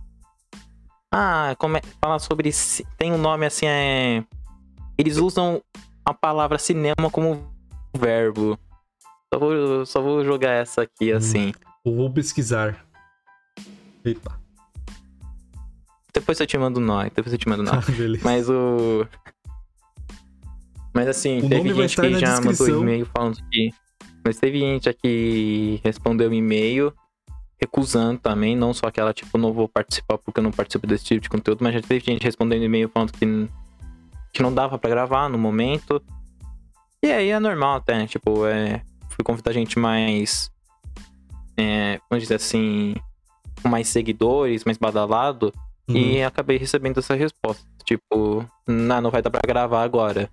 Ah, 1.12 1.56
como 1.60 1.78
é. 1.78 1.82
Fala 2.02 2.20
sobre. 2.20 2.52
Tem 2.98 3.12
um 3.12 3.18
nome 3.18 3.46
assim, 3.46 3.68
é. 3.68 4.24
Eles 4.98 5.18
usam 5.18 5.62
a 6.04 6.14
palavra 6.14 6.58
cinema 6.58 7.10
como 7.12 7.52
verbo. 7.98 8.58
Só 9.34 9.40
vou, 9.40 9.86
só 9.86 10.02
vou 10.02 10.24
jogar 10.24 10.52
essa 10.52 10.84
aqui 10.84 11.14
Hum. 11.14 11.18
assim. 11.18 11.54
Eu 11.86 11.96
vou 11.96 12.10
pesquisar. 12.12 12.86
Eita. 14.04 14.32
Depois 16.14 16.40
eu 16.40 16.48
te 16.48 16.58
mando 16.58 16.80
o 16.80 16.84
nome. 16.84 17.12
Depois 17.14 17.34
eu 17.34 17.38
te 17.40 17.48
mando 17.50 17.62
o 17.64 17.66
nome. 17.66 17.84
Ah, 17.88 17.92
beleza. 17.92 18.24
Mas 18.24 18.50
o. 18.50 19.06
Mas 20.94 21.08
assim, 21.10 21.40
O 21.40 21.50
teve 21.50 21.74
gente 21.74 22.00
que 22.00 22.20
já 22.20 22.40
mandou 22.40 22.68
e-mail 22.82 23.06
falando 23.06 23.38
que. 23.52 23.72
Mas 24.26 24.40
teve 24.40 24.58
gente 24.60 24.92
que 24.94 25.80
respondeu 25.84 26.34
e-mail 26.34 26.94
recusando 27.60 28.20
também, 28.20 28.56
não 28.56 28.74
só 28.74 28.88
aquela, 28.88 29.14
tipo, 29.14 29.38
não 29.38 29.54
vou 29.54 29.68
participar 29.68 30.18
porque 30.18 30.40
eu 30.40 30.44
não 30.44 30.52
participo 30.52 30.86
desse 30.88 31.06
tipo 31.06 31.22
de 31.22 31.30
conteúdo, 31.30 31.64
mas 31.64 31.74
já 31.74 31.82
teve 31.82 32.04
gente 32.06 32.24
respondendo 32.24 32.64
e-mail 32.64 32.90
falando 32.90 33.12
que, 33.14 33.48
que 34.36 34.44
não 34.44 34.54
dava 34.54 34.78
pra 34.78 34.90
gravar 34.90 35.30
no 35.30 35.38
momento. 35.38 36.02
E 37.02 37.12
aí 37.12 37.30
é 37.30 37.40
normal 37.40 37.78
até, 37.78 37.98
né? 37.98 38.06
Tipo, 38.08 38.46
é. 38.46 38.82
Fui 39.10 39.24
convidar 39.24 39.54
gente 39.54 39.80
mais. 39.80 40.52
É, 41.58 42.00
vamos 42.10 42.24
dizer 42.24 42.36
assim. 42.36 42.96
Com 43.64 43.70
mais 43.70 43.88
seguidores, 43.88 44.66
mais 44.66 44.78
badalado. 44.78 45.54
Uhum. 45.88 45.96
E 45.96 46.24
acabei 46.24 46.58
recebendo 46.58 47.00
essa 47.00 47.16
resposta. 47.16 47.64
Tipo, 47.86 48.46
não, 48.68 49.02
não 49.02 49.12
vai 49.12 49.22
dar 49.22 49.30
pra 49.30 49.40
gravar 49.46 49.84
agora. 49.84 50.30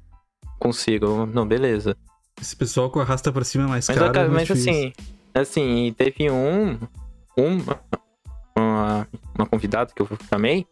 Consigo. 0.58 1.26
Não, 1.26 1.46
beleza. 1.46 1.96
Esse 2.40 2.56
pessoal 2.56 2.90
com 2.90 2.98
arrasta 2.98 3.30
pra 3.30 3.44
cima 3.44 3.64
é 3.64 3.68
mais 3.68 3.86
Mas, 3.88 3.96
caro. 3.98 4.10
aca- 4.10 4.20
é 4.20 4.28
mais 4.28 4.48
mas 4.48 4.58
difícil. 4.58 4.72
assim, 4.72 4.92
assim, 5.34 5.94
teve 5.96 6.30
um. 6.30 6.72
um 7.38 7.58
uma, 8.56 9.08
uma 9.36 9.46
convidada 9.46 9.92
que 9.94 10.02
eu 10.02 10.08
chamei. 10.28 10.66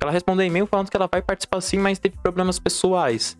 Ela 0.00 0.10
respondeu 0.10 0.46
e-mail 0.46 0.66
falando 0.66 0.90
que 0.90 0.96
ela 0.96 1.08
vai 1.10 1.20
participar 1.22 1.60
sim, 1.60 1.78
mas 1.78 1.98
teve 1.98 2.16
problemas 2.22 2.58
pessoais. 2.58 3.36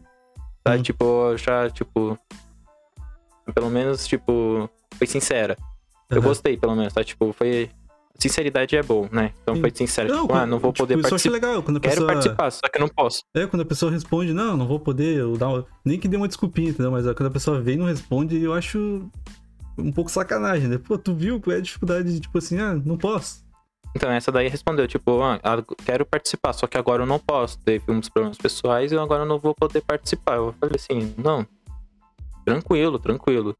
Tá? 0.63 0.75
Hum. 0.75 0.83
Tipo, 0.83 1.37
já, 1.37 1.71
tipo. 1.71 2.19
Pelo 3.55 3.71
menos, 3.71 4.07
tipo, 4.07 4.69
foi 4.95 5.07
sincera. 5.07 5.57
Eu 6.09 6.19
Aham. 6.19 6.29
gostei, 6.29 6.57
pelo 6.57 6.75
menos, 6.77 6.93
tá? 6.93 7.03
Tipo, 7.03 7.33
foi. 7.33 7.71
Sinceridade 8.19 8.77
é 8.77 8.83
bom, 8.83 9.09
né? 9.11 9.33
Então 9.43 9.57
foi 9.57 9.71
sincera. 9.75 10.07
Não, 10.09 10.23
tipo, 10.27 10.35
ah, 10.35 10.45
não 10.45 10.59
vou 10.59 10.71
tipo, 10.75 10.83
poder 10.83 10.99
isso 10.99 11.07
eu 11.07 11.11
participar. 11.11 11.33
legal, 11.33 11.63
quando 11.63 11.79
a 11.79 11.81
Quero 11.81 11.95
pessoa... 11.95 12.07
participar, 12.13 12.51
só 12.51 12.61
que 12.69 12.77
eu 12.77 12.81
não 12.83 12.89
posso. 12.89 13.23
É, 13.35 13.47
quando 13.47 13.63
a 13.63 13.65
pessoa 13.65 13.91
responde, 13.91 14.35
não, 14.35 14.59
não 14.59 14.67
vou 14.67 14.79
poder, 14.79 15.17
eu 15.21 15.39
dar 15.39 15.49
uma- 15.49 15.67
nem 15.83 15.99
que 15.99 16.07
dê 16.07 16.19
uma 16.19 16.29
desculpinha, 16.29 16.69
entendeu? 16.69 16.91
Mas 16.91 17.05
quando 17.15 17.27
a 17.29 17.31
pessoa 17.31 17.63
vem 17.63 17.77
e 17.77 17.79
não 17.79 17.87
responde, 17.87 18.39
eu 18.39 18.53
acho 18.53 19.09
um 19.79 19.91
pouco 19.91 20.11
sacanagem, 20.11 20.69
né? 20.69 20.77
Pô, 20.77 20.99
tu 20.99 21.15
viu 21.15 21.41
qual 21.41 21.57
é 21.57 21.61
a 21.61 21.63
dificuldade 21.63 22.13
de, 22.13 22.21
tipo 22.21 22.37
assim, 22.37 22.59
ah, 22.59 22.75
não 22.75 22.99
posso. 22.99 23.43
Então, 23.95 24.11
essa 24.11 24.31
daí 24.31 24.49
respondeu, 24.49 24.87
tipo, 24.87 25.21
ah, 25.23 25.41
ah, 25.43 25.57
quero 25.85 26.07
participar, 26.07 26.53
só 26.53 26.67
que 26.67 26.79
agora 26.79 27.03
eu 27.03 27.07
não 27.07 27.19
posso. 27.19 27.59
Teve 27.59 27.91
uns 27.91 28.09
problemas 28.09 28.39
pessoais 28.39 28.93
e 28.93 28.95
eu 28.95 29.03
agora 29.03 29.25
não 29.25 29.39
vou 29.39 29.55
poder 29.55 29.81
participar. 29.81 30.37
Eu 30.37 30.55
falei 30.61 30.77
assim, 30.77 31.13
não, 31.19 31.45
tranquilo, 32.45 32.99
tranquilo. 32.99 33.57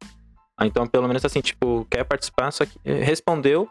Ah, 0.57 0.67
então, 0.67 0.87
pelo 0.87 1.09
menos 1.09 1.25
assim, 1.25 1.41
tipo, 1.41 1.87
quer 1.91 2.05
participar, 2.05 2.51
só 2.53 2.65
que 2.65 2.79
eh, 2.85 3.03
respondeu, 3.03 3.69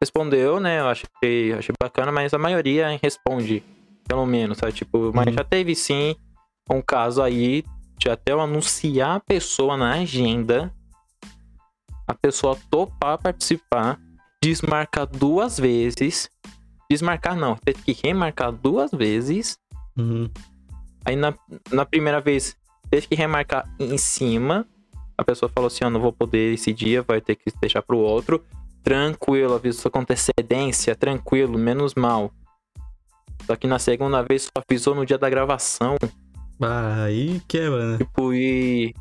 respondeu, 0.00 0.58
né? 0.58 0.80
Eu 0.80 0.88
achei, 0.88 1.52
achei 1.52 1.74
bacana, 1.80 2.10
mas 2.10 2.34
a 2.34 2.38
maioria 2.38 2.98
responde, 3.02 3.62
pelo 4.08 4.26
menos, 4.26 4.58
sabe? 4.58 4.72
Tipo, 4.72 5.12
mas 5.14 5.26
Uhum. 5.28 5.34
já 5.34 5.44
teve 5.44 5.74
sim 5.74 6.16
um 6.68 6.82
caso 6.82 7.22
aí 7.22 7.64
de 7.98 8.10
até 8.10 8.32
eu 8.32 8.40
anunciar 8.40 9.16
a 9.16 9.20
pessoa 9.20 9.76
na 9.76 9.92
agenda, 9.94 10.72
a 12.08 12.14
pessoa 12.14 12.56
topar 12.70 13.18
participar, 13.18 13.98
desmarcar 14.46 15.06
duas 15.06 15.58
vezes. 15.58 16.30
Desmarcar 16.88 17.36
não, 17.36 17.56
teve 17.56 17.82
que 17.82 18.06
remarcar 18.06 18.52
duas 18.52 18.92
vezes. 18.92 19.58
Uhum. 19.98 20.30
Aí 21.04 21.16
na, 21.16 21.34
na 21.72 21.84
primeira 21.84 22.20
vez 22.20 22.56
teve 22.88 23.08
que 23.08 23.14
remarcar 23.16 23.68
em 23.78 23.98
cima. 23.98 24.64
A 25.18 25.24
pessoa 25.24 25.50
falou 25.52 25.66
assim: 25.66 25.82
Eu 25.82 25.90
não 25.90 26.00
vou 26.00 26.12
poder 26.12 26.54
esse 26.54 26.72
dia, 26.72 27.02
vai 27.02 27.20
ter 27.20 27.34
que 27.34 27.50
deixar 27.60 27.82
pro 27.82 27.98
outro. 27.98 28.44
Tranquilo, 28.84 29.54
avisou 29.54 29.90
com 29.90 29.98
antecedência, 29.98 30.94
tranquilo, 30.94 31.58
menos 31.58 31.94
mal. 31.94 32.30
Só 33.46 33.56
que 33.56 33.66
na 33.66 33.80
segunda 33.80 34.22
vez 34.22 34.44
só 34.44 34.62
avisou 34.68 34.94
no 34.94 35.04
dia 35.04 35.18
da 35.18 35.28
gravação. 35.28 35.96
Ah, 36.62 37.04
aí 37.04 37.40
quebra, 37.48 37.92
né? 37.92 37.98
Tipo, 37.98 38.32
e. 38.32 38.94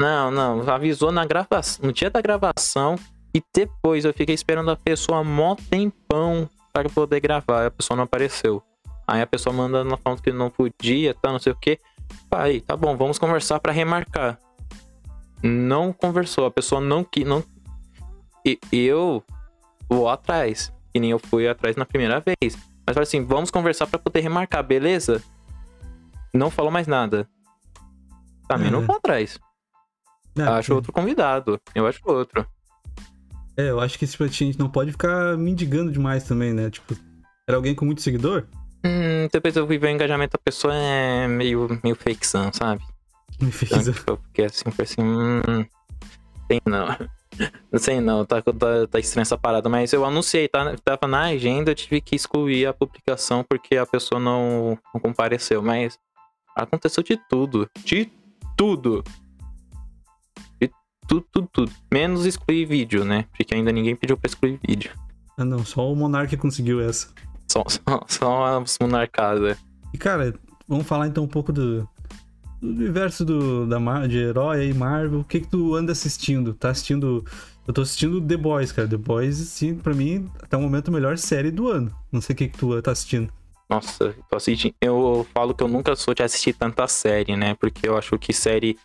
Não, 0.00 0.30
não, 0.30 0.68
avisou 0.68 1.12
na 1.12 1.24
gravação, 1.24 1.86
no 1.86 1.92
dia 1.92 2.10
da 2.10 2.20
gravação. 2.20 2.96
E 3.34 3.42
depois 3.54 4.04
eu 4.04 4.12
fiquei 4.12 4.34
esperando 4.34 4.70
a 4.70 4.76
pessoa 4.76 5.22
mó 5.22 5.54
tempão 5.54 6.48
para 6.72 6.88
poder 6.88 7.20
gravar. 7.20 7.66
A 7.66 7.70
pessoa 7.70 7.96
não 7.96 8.04
apareceu. 8.04 8.62
Aí 9.06 9.20
a 9.22 9.26
pessoa 9.26 9.52
manda 9.52 9.82
na 9.84 9.96
falando 9.96 10.22
que 10.22 10.32
não 10.32 10.50
podia, 10.50 11.14
tá, 11.14 11.30
não 11.32 11.38
sei 11.38 11.52
o 11.52 11.56
que. 11.56 11.78
Aí, 12.30 12.60
tá 12.60 12.76
bom, 12.76 12.96
vamos 12.96 13.18
conversar 13.18 13.58
para 13.60 13.72
remarcar. 13.72 14.38
Não 15.42 15.92
conversou, 15.92 16.44
a 16.46 16.50
pessoa 16.50 16.80
não 16.80 17.02
que 17.02 17.24
não 17.24 17.42
e 18.44 18.58
eu 18.72 19.22
vou 19.88 20.08
atrás, 20.08 20.72
que 20.92 21.00
nem 21.00 21.10
eu 21.10 21.18
fui 21.18 21.46
atrás 21.48 21.76
na 21.76 21.84
primeira 21.84 22.20
vez. 22.20 22.56
Mas 22.86 22.94
falei 22.94 23.02
assim, 23.02 23.24
vamos 23.24 23.50
conversar 23.50 23.86
para 23.86 23.98
poder 23.98 24.20
remarcar, 24.20 24.62
beleza? 24.62 25.22
Não 26.32 26.50
falou 26.50 26.70
mais 26.70 26.86
nada. 26.86 27.28
Também 28.48 28.70
não 28.70 28.80
Uhum. 28.80 28.86
vou 28.86 28.96
atrás. 28.96 29.38
É, 30.38 30.42
acho 30.42 30.74
outro 30.74 30.92
convidado. 30.92 31.60
Eu 31.74 31.86
acho 31.86 32.00
outro. 32.04 32.46
É, 33.56 33.70
eu 33.70 33.80
acho 33.80 33.98
que 33.98 34.06
tipo, 34.06 34.24
a 34.24 34.28
gente 34.28 34.58
não 34.58 34.68
pode 34.68 34.92
ficar 34.92 35.36
mendigando 35.36 35.92
demais 35.92 36.24
também, 36.24 36.52
né? 36.52 36.70
Tipo, 36.70 36.96
era 37.48 37.56
alguém 37.56 37.74
com 37.74 37.84
muito 37.84 38.02
seguidor? 38.02 38.46
Hum, 38.84 39.28
depois 39.32 39.56
eu 39.56 39.66
fui 39.66 39.78
ver 39.78 39.88
o 39.88 39.90
engajamento 39.90 40.32
da 40.32 40.38
pessoa 40.42 40.74
é 40.74 41.28
meio, 41.28 41.80
meio 41.82 41.94
fakezão, 41.94 42.50
sabe? 42.52 42.82
Me 43.40 43.52
fez. 43.52 43.72
Então, 43.72 43.92
tipo, 43.92 44.16
Porque 44.16 44.42
assim, 44.42 44.70
foi 44.70 44.84
assim, 44.84 45.02
hum, 45.02 45.66
sei 46.46 46.60
não. 46.66 46.86
Não 47.72 47.78
sei 47.78 48.00
não, 48.00 48.24
tá, 48.24 48.42
tá, 48.42 48.52
tá 48.90 48.98
estranha 48.98 49.22
essa 49.22 49.38
parada, 49.38 49.68
mas 49.68 49.92
eu 49.92 50.04
anunciei, 50.04 50.48
tá, 50.48 50.74
tava 50.84 51.06
na 51.06 51.26
agenda, 51.26 51.70
eu 51.70 51.74
tive 51.74 52.00
que 52.00 52.16
excluir 52.16 52.66
a 52.66 52.74
publicação 52.74 53.44
porque 53.48 53.76
a 53.76 53.86
pessoa 53.86 54.20
não, 54.20 54.76
não 54.92 55.00
compareceu, 55.00 55.62
mas 55.62 55.96
aconteceu 56.54 57.02
de 57.02 57.16
tudo, 57.28 57.70
de 57.84 58.10
tudo. 58.56 59.02
Tudo, 61.10 61.26
tudo, 61.32 61.48
tudo. 61.52 61.72
Menos 61.92 62.24
excluir 62.24 62.64
vídeo, 62.66 63.04
né? 63.04 63.24
Porque 63.36 63.52
ainda 63.52 63.72
ninguém 63.72 63.96
pediu 63.96 64.16
pra 64.16 64.28
excluir 64.28 64.60
vídeo. 64.64 64.92
Ah, 65.36 65.44
não, 65.44 65.64
só 65.64 65.92
o 65.92 65.96
Monark 65.96 66.36
conseguiu 66.36 66.80
essa. 66.80 67.08
Só, 67.50 67.64
só, 67.66 68.04
só 68.06 68.58
as 68.60 68.78
monarcadas. 68.80 69.58
E, 69.92 69.98
cara, 69.98 70.32
vamos 70.68 70.86
falar 70.86 71.08
então 71.08 71.24
um 71.24 71.28
pouco 71.28 71.52
do, 71.52 71.80
do 72.62 72.68
universo 72.68 73.24
do, 73.24 73.66
da, 73.66 74.06
de 74.06 74.18
herói 74.18 74.60
aí, 74.60 74.72
Marvel. 74.72 75.18
O 75.18 75.24
que 75.24 75.40
que 75.40 75.48
tu 75.48 75.74
anda 75.74 75.90
assistindo? 75.90 76.54
Tá 76.54 76.70
assistindo... 76.70 77.24
Eu 77.66 77.74
tô 77.74 77.82
assistindo 77.82 78.20
The 78.20 78.36
Boys, 78.36 78.70
cara. 78.70 78.86
The 78.86 78.96
Boys, 78.96 79.34
sim, 79.34 79.74
pra 79.74 79.92
mim, 79.92 80.30
até 80.40 80.56
o 80.56 80.60
momento, 80.60 80.88
a 80.88 80.92
melhor 80.92 81.18
série 81.18 81.50
do 81.50 81.66
ano. 81.68 81.92
Não 82.12 82.20
sei 82.20 82.34
o 82.34 82.36
que 82.36 82.48
que 82.48 82.56
tu 82.56 82.80
tá 82.82 82.92
assistindo. 82.92 83.32
Nossa, 83.68 84.14
tô 84.28 84.36
assistindo. 84.36 84.74
Eu 84.80 85.26
falo 85.34 85.54
que 85.54 85.62
eu 85.64 85.68
nunca 85.68 85.96
sou 85.96 86.14
de 86.14 86.22
assistir 86.22 86.52
tanta 86.52 86.86
série, 86.86 87.36
né? 87.36 87.54
Porque 87.54 87.88
eu 87.88 87.98
acho 87.98 88.16
que 88.16 88.32
série 88.32 88.76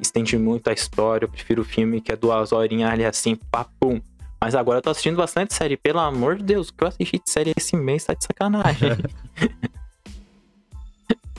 estende 0.00 0.36
muito 0.38 0.68
a 0.68 0.72
história. 0.72 1.24
Eu 1.24 1.30
prefiro 1.30 1.64
filme 1.64 2.00
que 2.00 2.12
é 2.12 2.16
duas 2.16 2.52
horinhas 2.52 2.90
ali 2.90 3.04
assim, 3.04 3.36
papum. 3.50 4.00
Mas 4.40 4.54
agora 4.54 4.78
eu 4.78 4.82
tô 4.82 4.90
assistindo 4.90 5.16
bastante 5.16 5.54
série. 5.54 5.76
Pelo 5.76 5.98
amor 5.98 6.36
de 6.36 6.44
Deus, 6.44 6.68
o 6.68 6.74
que 6.74 6.84
eu 6.84 6.88
assisti 6.88 7.18
de 7.18 7.30
série 7.30 7.52
esse 7.56 7.76
mês 7.76 8.04
tá 8.04 8.14
de 8.14 8.24
sacanagem. 8.24 8.90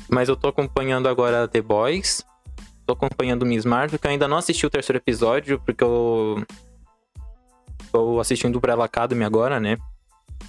Mas 0.09 0.29
eu 0.29 0.35
tô 0.35 0.47
acompanhando 0.47 1.07
agora 1.07 1.47
The 1.47 1.61
Boys. 1.61 2.25
Tô 2.85 2.93
acompanhando 2.93 3.45
Miss 3.45 3.65
Marvel, 3.65 3.99
que 3.99 4.07
eu 4.07 4.11
ainda 4.11 4.27
não 4.27 4.37
assisti 4.37 4.65
o 4.65 4.69
terceiro 4.69 4.97
episódio, 4.97 5.59
porque 5.59 5.83
eu. 5.83 6.43
Tô 7.91 8.19
assistindo 8.19 8.55
Umbrella 8.55 8.85
Academy 8.85 9.23
agora, 9.23 9.59
né? 9.59 9.77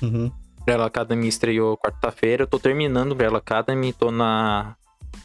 Uhum. 0.00 0.30
Umbrella 0.60 0.86
Academy 0.86 1.26
estreou 1.26 1.76
quarta-feira. 1.76 2.44
Eu 2.44 2.46
tô 2.46 2.58
terminando 2.58 3.12
Umbrella 3.12 3.38
Academy, 3.38 3.92
tô 3.92 4.10
na. 4.10 4.76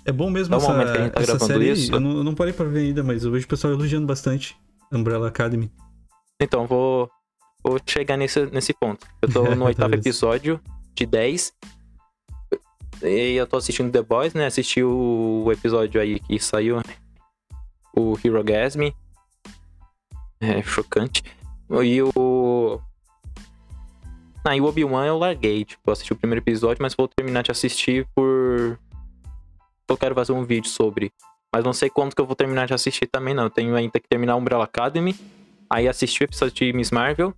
É 0.05 0.11
bom 0.11 0.29
mesmo 0.29 0.55
essa, 0.55 0.73
que 0.73 0.81
a 0.81 1.03
gente 1.03 1.13
tá 1.13 1.21
essa 1.21 1.39
série. 1.39 1.71
isso. 1.71 1.93
Eu 1.93 1.99
não, 1.99 2.17
eu 2.17 2.23
não 2.23 2.35
parei 2.35 2.53
pra 2.53 2.65
ver 2.65 2.79
ainda, 2.79 3.03
mas 3.03 3.23
eu 3.23 3.31
vejo 3.31 3.45
o 3.45 3.49
pessoal 3.49 3.73
elogiando 3.73 4.05
bastante 4.05 4.57
Umbrella 4.91 5.27
Academy. 5.27 5.71
Então, 6.39 6.67
vou, 6.67 7.09
vou 7.63 7.79
chegar 7.85 8.17
nesse, 8.17 8.45
nesse 8.47 8.73
ponto. 8.73 9.05
Eu 9.21 9.31
tô 9.31 9.55
no 9.55 9.65
oitavo 9.65 9.95
episódio 9.95 10.59
de 10.95 11.05
10. 11.05 11.53
E 13.03 13.35
eu 13.35 13.47
tô 13.47 13.57
assistindo 13.57 13.91
The 13.91 14.01
Boys, 14.01 14.33
né? 14.33 14.45
Assisti 14.45 14.83
o 14.83 15.49
episódio 15.51 15.99
aí 15.99 16.19
que 16.19 16.39
saiu, 16.39 16.77
né? 16.77 17.03
o 17.95 18.17
Hero 18.23 18.43
Gasm. 18.43 18.91
É 20.41 20.61
chocante. 20.63 21.23
E 21.83 22.01
o. 22.01 22.81
Ah, 24.43 24.57
e 24.57 24.61
o 24.61 24.65
Obi-Wan 24.65 25.05
eu 25.05 25.17
larguei. 25.17 25.63
Tipo, 25.63 25.81
eu 25.87 25.93
assisti 25.93 26.11
o 26.11 26.17
primeiro 26.17 26.43
episódio, 26.43 26.81
mas 26.81 26.93
vou 26.93 27.07
terminar 27.07 27.43
de 27.43 27.51
assistir 27.51 28.05
por. 28.13 28.77
Eu 29.89 29.97
quero 29.97 30.15
fazer 30.15 30.31
um 30.31 30.43
vídeo 30.43 30.69
sobre. 30.69 31.11
Mas 31.53 31.63
não 31.63 31.73
sei 31.73 31.89
quando 31.89 32.15
que 32.15 32.21
eu 32.21 32.25
vou 32.25 32.35
terminar 32.35 32.65
de 32.67 32.73
assistir 32.73 33.05
também, 33.07 33.33
não. 33.33 33.43
Eu 33.43 33.49
tenho 33.49 33.75
ainda 33.75 33.99
que 33.99 34.07
terminar 34.07 34.35
Umbrella 34.35 34.63
Academy. 34.63 35.15
Aí 35.69 35.87
assistir 35.87 36.23
o 36.23 36.25
episódio 36.25 36.53
de 36.55 36.73
Miss 36.73 36.91
Marvel. 36.91 37.33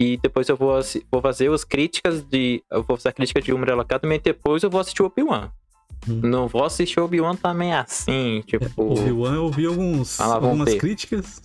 E 0.00 0.16
depois 0.16 0.48
eu 0.48 0.56
vou, 0.56 0.74
vou 1.10 1.22
fazer 1.22 1.50
as 1.50 1.64
críticas 1.64 2.22
de. 2.22 2.62
Eu 2.70 2.82
vou 2.82 2.96
fazer 2.96 3.10
a 3.10 3.12
crítica 3.12 3.40
de 3.40 3.52
Umbrella 3.52 3.82
Academy 3.82 4.16
e 4.16 4.18
depois 4.18 4.62
eu 4.62 4.70
vou 4.70 4.80
assistir 4.80 5.02
o 5.02 5.06
Obi-Wan. 5.06 5.50
Hum. 6.08 6.20
Não 6.24 6.48
vou 6.48 6.64
assistir 6.64 6.98
o 6.98 7.04
Obi-Wan 7.04 7.36
também 7.36 7.72
assim, 7.72 8.42
tipo. 8.46 8.82
O 8.82 8.92
Obi-Wan 8.92 9.34
eu 9.34 9.44
ouvi 9.44 9.64
alguns, 9.66 10.20
Ah 10.20 10.34
algumas 10.34 10.74
críticas. 10.74 11.40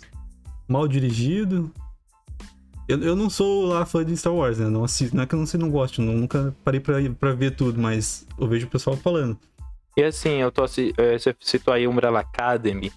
Mal 0.67 0.87
dirigido. 0.87 1.71
Eu, 2.87 2.99
eu 3.03 3.15
não 3.15 3.29
sou 3.29 3.65
lá 3.65 3.85
fã 3.85 4.03
de 4.03 4.15
Star 4.17 4.33
Wars, 4.33 4.57
né? 4.59 4.67
Não, 4.69 4.83
assisto, 4.83 5.15
não 5.15 5.23
é 5.23 5.27
que 5.27 5.35
eu 5.35 5.39
não 5.39 5.45
sei, 5.45 5.59
não 5.59 5.69
gosto. 5.69 6.01
não- 6.01 6.13
nunca 6.13 6.55
parei 6.63 6.79
pra, 6.79 6.95
pra 7.19 7.33
ver 7.33 7.51
tudo, 7.51 7.79
mas 7.79 8.25
eu 8.39 8.47
vejo 8.47 8.65
o 8.65 8.69
pessoal 8.69 8.95
falando. 8.97 9.37
E 9.97 10.03
assim, 10.03 10.35
eu 10.35 10.51
tô 10.51 10.63
eh, 10.63 11.17
Você 11.17 11.35
citou 11.39 11.73
aí 11.73 11.87
Umbrella 11.87 12.19
Academy. 12.19 12.93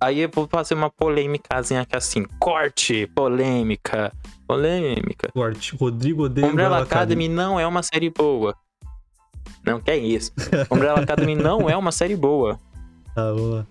Aí 0.00 0.20
eu 0.20 0.30
vou 0.32 0.48
fazer 0.48 0.72
uma 0.72 0.88
polêmicazinha 0.88 1.82
aqui 1.82 1.94
assim. 1.94 2.24
Corte, 2.38 3.06
polêmica, 3.08 4.10
polêmica. 4.48 5.30
Corte. 5.32 5.76
Rodrigo 5.76 6.24
odeia 6.24 6.46
Umbrella 6.46 6.82
Academy 6.82 7.28
não 7.28 7.60
é 7.60 7.66
uma 7.66 7.82
série 7.82 8.08
boa. 8.08 8.56
Não, 9.64 9.78
que 9.78 9.90
é 9.90 9.96
isso. 9.98 10.32
Umbrella 10.70 11.00
Academy 11.00 11.34
não 11.34 11.68
é 11.68 11.76
uma 11.76 11.92
série 11.92 12.16
boa. 12.16 12.58
Tá, 13.14 13.32
vamos 13.32 13.50
lá. 13.50 13.66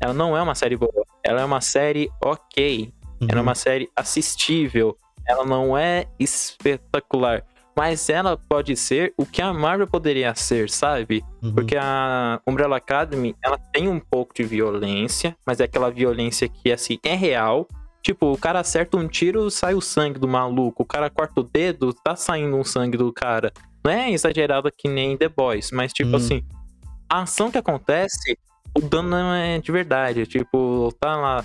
Ela 0.00 0.14
não 0.14 0.34
é 0.34 0.40
uma 0.40 0.54
série 0.54 0.78
boa. 0.78 1.04
Ela 1.22 1.42
é 1.42 1.44
uma 1.44 1.60
série 1.60 2.10
ok. 2.24 2.90
Uhum. 3.20 3.28
Ela 3.28 3.40
é 3.40 3.42
uma 3.42 3.54
série 3.54 3.90
assistível. 3.94 4.96
Ela 5.28 5.44
não 5.44 5.76
é 5.76 6.06
espetacular. 6.18 7.44
Mas 7.76 8.08
ela 8.08 8.38
pode 8.38 8.74
ser 8.74 9.12
o 9.18 9.26
que 9.26 9.42
a 9.42 9.52
Marvel 9.52 9.86
poderia 9.86 10.34
ser, 10.34 10.70
sabe? 10.70 11.22
Uhum. 11.42 11.52
Porque 11.54 11.76
a 11.76 12.40
Umbrella 12.46 12.78
Academy, 12.78 13.36
ela 13.44 13.58
tem 13.58 13.86
um 13.86 14.00
pouco 14.00 14.34
de 14.34 14.42
violência, 14.44 15.36
mas 15.46 15.60
é 15.60 15.64
aquela 15.64 15.90
violência 15.90 16.48
que, 16.48 16.72
assim, 16.72 16.98
é 17.04 17.14
real. 17.14 17.68
Tipo, 18.02 18.32
o 18.32 18.38
cara 18.38 18.60
acerta 18.60 18.96
um 18.96 19.06
tiro, 19.06 19.50
sai 19.50 19.74
o 19.74 19.80
sangue 19.80 20.18
do 20.18 20.26
maluco. 20.26 20.84
O 20.84 20.86
cara 20.86 21.10
corta 21.10 21.40
o 21.40 21.44
dedo, 21.44 21.92
tá 21.92 22.16
saindo 22.16 22.56
um 22.56 22.64
sangue 22.64 22.96
do 22.96 23.12
cara. 23.12 23.52
Não 23.84 23.92
é 23.92 24.10
exagerada 24.10 24.70
que 24.74 24.88
nem 24.88 25.16
The 25.16 25.28
Boys, 25.28 25.70
mas 25.70 25.92
tipo 25.92 26.10
Hum. 26.12 26.16
assim, 26.16 26.44
a 27.08 27.22
ação 27.22 27.50
que 27.50 27.58
acontece, 27.58 28.38
o 28.76 28.80
dano 28.80 29.10
não 29.10 29.34
é 29.34 29.58
de 29.58 29.70
verdade. 29.70 30.26
Tipo, 30.26 30.92
tá 30.98 31.14
lá. 31.16 31.44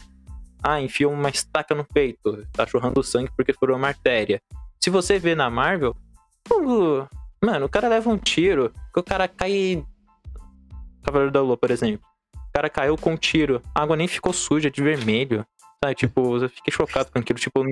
Ah, 0.63 0.79
enfiou 0.79 1.11
uma 1.11 1.29
estaca 1.29 1.75
no 1.75 1.83
peito. 1.83 2.45
Tá 2.53 2.65
chorrando 2.65 3.03
sangue 3.03 3.31
porque 3.35 3.53
furou 3.53 3.75
uma 3.75 3.87
artéria. 3.89 4.39
Se 4.79 4.89
você 4.89 5.19
vê 5.19 5.35
na 5.35 5.49
Marvel, 5.49 5.95
uh, 6.59 7.07
mano, 7.43 7.65
o 7.65 7.69
cara 7.69 7.87
leva 7.87 8.09
um 8.09 8.17
tiro, 8.17 8.71
que 8.93 8.99
o 8.99 9.03
cara 9.03 9.27
cai. 9.27 9.83
Cavaleiro 11.03 11.31
da 11.31 11.41
Lua, 11.41 11.57
por 11.57 11.71
exemplo. 11.71 12.05
O 12.35 12.53
cara 12.53 12.69
caiu 12.69 12.97
com 12.97 13.13
um 13.13 13.17
tiro. 13.17 13.61
A 13.73 13.81
água 13.83 13.95
nem 13.95 14.07
ficou 14.07 14.33
suja 14.33 14.69
de 14.69 14.81
vermelho. 14.81 15.45
Sabe? 15.83 15.95
Tipo, 15.95 16.37
eu 16.37 16.49
fiquei 16.49 16.71
chocado 16.71 17.09
com 17.11 17.19
aquilo. 17.19 17.39
Tipo, 17.39 17.63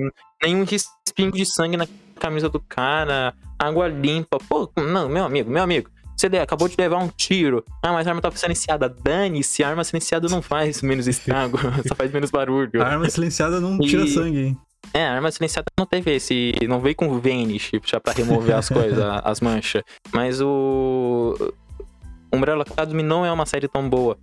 nenhum 0.42 0.64
respingo 0.64 1.36
de 1.36 1.44
sangue 1.46 1.76
na 1.76 1.86
camisa 2.18 2.48
do 2.48 2.58
cara. 2.60 3.34
Água 3.58 3.86
limpa. 3.88 4.38
Pô, 4.48 4.70
não, 4.76 5.08
meu 5.08 5.24
amigo, 5.24 5.50
meu 5.50 5.62
amigo. 5.62 5.90
Você 6.16 6.26
acabou 6.38 6.68
de 6.68 6.74
levar 6.76 6.98
um 6.98 7.08
tiro. 7.08 7.64
Ah, 7.82 7.92
mas 7.92 8.06
a 8.06 8.10
arma 8.10 8.20
tá 8.20 8.30
silenciada. 8.32 8.88
Dane-se, 8.88 9.62
a 9.64 9.68
arma 9.70 9.84
silenciada 9.84 10.28
não 10.28 10.42
faz 10.42 10.82
menos 10.82 11.06
estrago, 11.06 11.56
só 11.88 11.94
faz 11.94 12.12
menos 12.12 12.30
barulho. 12.30 12.82
A 12.82 12.86
arma 12.88 13.08
silenciada 13.08 13.58
não 13.60 13.76
E- 13.76 13.86
tira 13.86 14.06
sangue, 14.06 14.38
hein? 14.38 14.58
É, 14.92 15.06
a 15.06 15.12
arma 15.14 15.30
silenciada 15.30 15.66
não 15.78 15.86
teve 15.86 16.14
esse. 16.14 16.52
Não 16.68 16.80
veio 16.80 16.96
com 16.96 17.20
Vanish 17.20 17.70
já 17.84 18.00
pra 18.00 18.12
remover 18.12 18.56
as 18.56 18.68
coisas, 18.68 18.98
as 19.24 19.40
manchas. 19.40 19.82
Mas 20.12 20.40
o. 20.40 21.36
Umbrella 22.32 22.62
Academy 22.68 23.02
não 23.02 23.24
é 23.24 23.30
uma 23.32 23.46
série 23.46 23.68
tão 23.68 23.88
boa. 23.88 24.16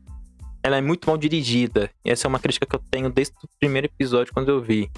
Ela 0.63 0.77
é 0.77 0.81
muito 0.81 1.07
mal 1.07 1.17
dirigida. 1.17 1.89
E 2.03 2.09
essa 2.11 2.27
é 2.27 2.29
uma 2.29 2.39
crítica 2.39 2.65
que 2.65 2.75
eu 2.75 2.81
tenho 2.91 3.09
desde 3.09 3.33
o 3.43 3.47
primeiro 3.59 3.87
episódio 3.87 4.33
quando 4.33 4.49
eu 4.49 4.61
vi. 4.61 4.89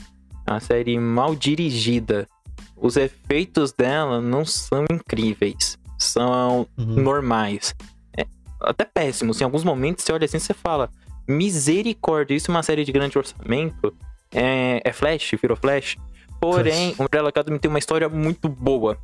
É 0.48 0.52
uma 0.52 0.60
série 0.60 0.98
mal 1.00 1.36
dirigida. 1.36 2.28
Os 2.76 2.98
efeitos 2.98 3.72
dela 3.72 4.20
não 4.22 4.46
são 4.46 4.86
incríveis. 4.92 5.78
São 5.98 6.68
Uhum. 6.78 6.86
normais. 7.04 7.76
É, 8.18 8.26
até 8.62 8.86
péssimos. 8.86 9.40
Em 9.42 9.44
alguns 9.44 9.64
momentos 9.64 10.04
você 10.04 10.14
olha 10.14 10.26
assim 10.26 10.38
e 10.38 10.40
você 10.40 10.54
fala: 10.54 10.90
misericórdia, 11.28 12.36
isso 12.36 12.50
é 12.50 12.54
uma 12.54 12.64
série 12.64 12.84
de 12.86 12.92
grande 12.92 13.18
orçamento. 13.18 13.94
É, 14.34 14.82
é 14.84 14.94
Flash, 14.94 15.32
virou 15.42 15.58
Flash. 15.58 15.98
Porém, 16.40 16.96
Umbrella 16.98 17.30
Academy 17.30 17.60
tem 17.60 17.70
uma 17.70 17.80
história 17.80 18.08
muito 18.08 18.48
boa. 18.48 18.98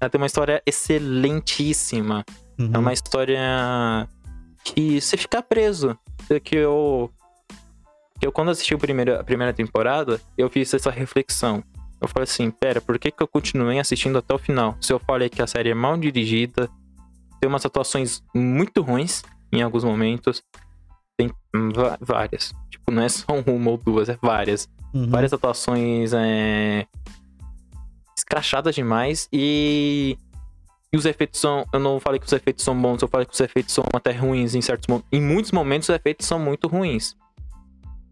Ela 0.00 0.10
tem 0.10 0.20
uma 0.20 0.26
história 0.26 0.62
excelentíssima. 0.66 2.24
Uhum. 2.58 2.70
É 2.74 2.78
uma 2.78 2.92
história 2.92 4.08
que 4.64 5.00
você 5.00 5.16
fica 5.16 5.42
preso. 5.42 5.96
Que 6.44 6.56
eu. 6.56 7.10
Que 8.20 8.26
eu, 8.26 8.32
quando 8.32 8.50
assisti 8.50 8.74
o 8.74 8.78
primeiro, 8.78 9.18
a 9.18 9.24
primeira 9.24 9.52
temporada, 9.52 10.20
eu 10.36 10.50
fiz 10.50 10.72
essa 10.74 10.90
reflexão. 10.90 11.62
Eu 12.00 12.08
falei 12.08 12.24
assim: 12.24 12.50
pera, 12.50 12.80
por 12.80 12.98
que, 12.98 13.10
que 13.10 13.22
eu 13.22 13.28
continuei 13.28 13.78
assistindo 13.78 14.18
até 14.18 14.34
o 14.34 14.38
final? 14.38 14.76
Se 14.80 14.92
eu 14.92 14.98
falei 14.98 15.28
que 15.28 15.40
a 15.40 15.46
série 15.46 15.70
é 15.70 15.74
mal 15.74 15.96
dirigida, 15.96 16.68
tem 17.40 17.48
umas 17.48 17.64
atuações 17.64 18.22
muito 18.34 18.82
ruins 18.82 19.22
em 19.52 19.62
alguns 19.62 19.84
momentos. 19.84 20.42
Tem 21.16 21.30
várias. 22.00 22.52
Tipo, 22.82 22.90
não 22.92 23.02
é 23.02 23.08
só 23.08 23.24
uma 23.46 23.70
ou 23.70 23.76
duas, 23.78 24.08
é 24.08 24.18
várias 24.20 24.68
Uhum. 24.94 25.08
várias 25.08 25.32
atuações 25.32 26.12
é, 26.12 26.86
escrachadas 28.16 28.74
demais 28.74 29.26
e, 29.32 30.18
e 30.92 30.96
os 30.98 31.06
efeitos 31.06 31.40
são. 31.40 31.64
Eu 31.72 31.80
não 31.80 31.98
falei 31.98 32.20
que 32.20 32.26
os 32.26 32.32
efeitos 32.32 32.62
são 32.64 32.78
bons, 32.78 33.00
eu 33.00 33.08
falei 33.08 33.26
que 33.26 33.32
os 33.32 33.40
efeitos 33.40 33.72
são 33.72 33.84
até 33.94 34.12
ruins 34.12 34.54
em 34.54 34.60
certos 34.60 34.86
momentos. 34.88 35.08
Em 35.10 35.20
muitos 35.22 35.50
momentos 35.52 35.88
os 35.88 35.94
efeitos 35.94 36.26
são 36.26 36.38
muito 36.38 36.68
ruins. 36.68 37.16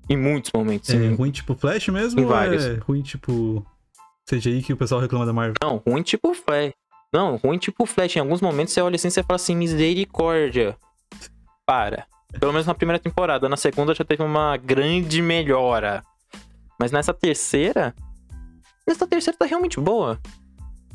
Em 0.09 0.16
muitos 0.16 0.50
momentos. 0.54 0.88
É 0.90 0.96
em- 0.96 1.14
ruim 1.14 1.30
tipo 1.30 1.54
Flash 1.54 1.88
mesmo 1.88 2.16
Tem 2.16 2.24
ou 2.24 2.30
vários. 2.30 2.64
é 2.64 2.74
ruim 2.76 3.02
tipo 3.02 3.64
CGI 4.26 4.62
que 4.62 4.72
o 4.72 4.76
pessoal 4.76 5.00
reclama 5.02 5.26
da 5.26 5.33
Marvel? 5.33 5.54
Não, 5.62 5.83
ruim 5.87 6.02
tipo 6.02 6.33
Flash. 6.33 6.72
Não, 7.12 7.37
ruim 7.37 7.59
tipo 7.59 7.85
Flash. 7.85 8.16
Em 8.16 8.20
alguns 8.20 8.40
momentos 8.40 8.72
você 8.72 8.80
olha 8.80 8.96
assim 8.96 9.09
e 9.09 9.11
você 9.11 9.22
fala 9.22 9.37
assim, 9.37 9.54
misericórdia. 9.54 10.76
Para. 11.66 12.06
Pelo 12.38 12.53
menos 12.53 12.66
na 12.66 12.75
primeira 12.75 12.99
temporada. 12.99 13.49
Na 13.49 13.57
segunda 13.57 13.95
já 13.95 14.05
teve 14.05 14.23
uma 14.23 14.57
grande 14.57 15.21
melhora. 15.21 16.05
Mas 16.79 16.93
nessa 16.93 17.12
terceira. 17.12 17.95
Nessa 18.87 19.07
terceira 19.07 19.38
tá 19.38 19.47
realmente 19.47 19.81
boa. 19.81 20.19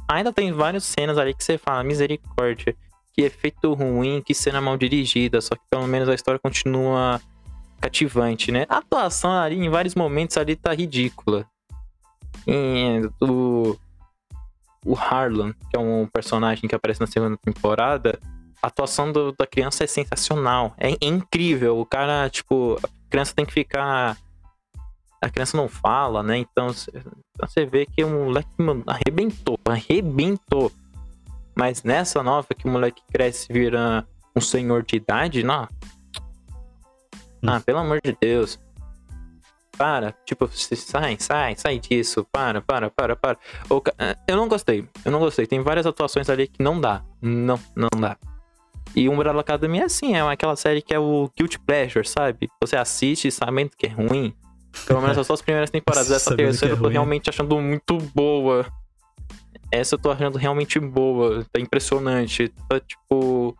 Ainda 0.08 0.32
tem 0.32 0.52
várias 0.52 0.84
cenas 0.84 1.18
ali 1.18 1.34
que 1.34 1.44
você 1.44 1.58
fala, 1.58 1.84
misericórdia. 1.84 2.76
Que 3.14 3.22
efeito 3.22 3.74
ruim, 3.74 4.22
que 4.26 4.34
cena 4.34 4.62
mal 4.62 4.78
dirigida. 4.78 5.42
Só 5.42 5.56
que 5.56 5.62
pelo 5.70 5.88
menos 5.88 6.10
a 6.10 6.14
história 6.14 6.40
continua 6.40 7.22
cativante, 7.80 8.52
né? 8.52 8.66
A 8.70 8.78
atuação 8.78 9.32
ali, 9.32 9.58
em 9.58 9.70
vários 9.70 9.96
momentos 9.96 10.38
ali, 10.38 10.56
tá 10.56 10.74
ridícula. 10.74 11.46
E, 12.48 13.02
o, 13.22 13.78
o 14.86 14.96
Harlan, 14.96 15.54
que 15.70 15.76
é 15.76 15.80
um 15.80 16.08
personagem 16.08 16.68
que 16.68 16.76
aparece 16.76 17.02
na 17.02 17.08
segunda 17.08 17.38
temporada, 17.38 18.20
a 18.66 18.68
atuação 18.68 19.12
do- 19.12 19.32
da 19.32 19.46
criança 19.46 19.84
é 19.84 19.88
sensacional. 19.88 20.74
É, 20.78 20.90
incrível. 21.02 21.80
O 21.80 21.86
cara, 21.86 22.28
tipo, 22.30 22.78
a 22.84 23.10
criança 23.12 23.34
tem 23.36 23.46
que 23.46 23.54
ficar. 23.54 24.18
A 25.22 25.30
criança 25.30 25.56
não 25.56 25.68
fala, 25.68 26.24
né? 26.24 26.38
Então 26.38 26.74
c- 26.74 26.92
então 26.96 27.48
você 27.48 27.66
vê 27.66 27.86
que 27.86 28.04
o 28.04 28.10
moleque 28.10 28.50
mano, 28.58 28.84
arrebentou, 28.88 29.60
arrebentou. 29.66 30.72
Mas 31.56 31.84
nessa 31.84 32.22
nova 32.24 32.48
que 32.58 32.68
o 32.68 32.72
moleque 32.72 33.02
cresce 33.12 33.48
e 33.50 33.54
vira 33.54 34.06
um 34.36 34.42
senhor 34.42 34.84
de 34.84 34.96
idade, 34.98 35.44
não. 35.44 35.68
Ah, 37.48 37.60
pelo 37.60 37.80
amor 37.80 38.00
de 38.04 38.18
Deus. 38.20 38.60
Para, 39.78 40.14
tipo, 40.26 40.48
você 40.48 40.76
sai, 40.76 41.18
sai, 41.20 41.56
sai 41.58 41.80
disso. 41.80 42.26
Para, 42.32 42.62
para, 42.62 42.90
para, 42.90 43.16
para. 43.16 43.38
Eh, 44.00 44.16
Eu 44.30 44.38
não 44.38 44.48
gostei. 44.48 44.88
Eu 45.04 45.12
não 45.12 45.20
gostei. 45.20 45.46
Tem 45.46 45.62
várias 45.62 45.86
atuações 45.86 46.30
ali 46.30 46.48
que 46.48 46.64
não 46.64 46.80
dá. 46.80 47.04
Não, 47.22 47.60
não 47.76 47.90
dá. 48.00 48.18
E 48.96 49.10
Umbrella 49.10 49.42
Academy 49.42 49.80
é 49.80 49.84
assim, 49.84 50.16
é 50.16 50.22
aquela 50.22 50.56
série 50.56 50.82
que 50.82 50.94
é 50.94 51.00
o 51.00 51.30
Guilty 51.38 51.60
Pleasure, 51.60 52.08
sabe? 52.08 52.50
Você 52.62 52.78
assiste 52.78 53.30
sabendo 53.30 53.72
que 53.78 53.88
é 53.88 53.90
ruim. 53.90 54.34
Pelo 54.88 55.02
menos 55.02 55.18
as 55.18 55.28
suas 55.28 55.42
primeiras 55.42 55.70
temporadas. 55.70 56.12
Essa 56.12 56.32
Sabendo 56.32 56.48
terceira 56.48 56.74
é 56.74 56.78
eu 56.78 56.82
tô 56.82 56.88
realmente 56.90 57.30
achando 57.30 57.60
muito 57.60 57.98
boa. 58.14 58.66
Essa 59.72 59.96
eu 59.96 60.00
tô 60.00 60.12
achando 60.12 60.38
realmente 60.38 60.80
boa. 60.80 61.46
Tá 61.52 61.60
impressionante. 61.60 62.50
Tá, 62.70 62.80
tipo, 62.80 63.56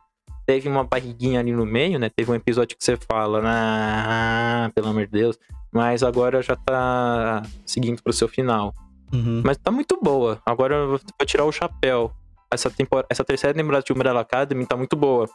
teve 0.46 0.70
uma 0.70 0.84
barriguinha 0.84 1.40
ali 1.40 1.52
no 1.52 1.66
meio, 1.66 2.00
né? 2.00 2.10
Teve 2.10 2.32
um 2.32 2.36
episódio 2.36 2.78
que 2.78 2.84
você 2.84 2.98
fala, 2.98 3.42
ah, 3.46 4.72
pelo 4.74 4.88
amor 4.88 5.06
de 5.06 5.12
Deus. 5.12 5.40
Mas 5.72 6.04
agora 6.04 6.42
já 6.42 6.56
tá 6.56 7.44
seguindo 7.66 8.02
pro 8.02 8.14
seu 8.14 8.28
final. 8.28 8.74
Uhum. 9.12 9.42
Mas 9.44 9.58
tá 9.58 9.72
muito 9.72 10.00
boa. 10.02 10.42
Agora 10.46 10.76
eu 10.76 10.90
vou 10.90 11.00
tirar 11.26 11.46
o 11.46 11.52
chapéu. 11.52 12.12
Essa, 12.52 12.70
temporada, 12.70 13.08
essa 13.10 13.24
terceira 13.24 13.54
temporada 13.54 13.84
de 13.84 13.92
Umbrella 13.94 14.22
Academy 14.22 14.66
tá 14.66 14.76
muito 14.78 14.96
boa. 14.96 15.30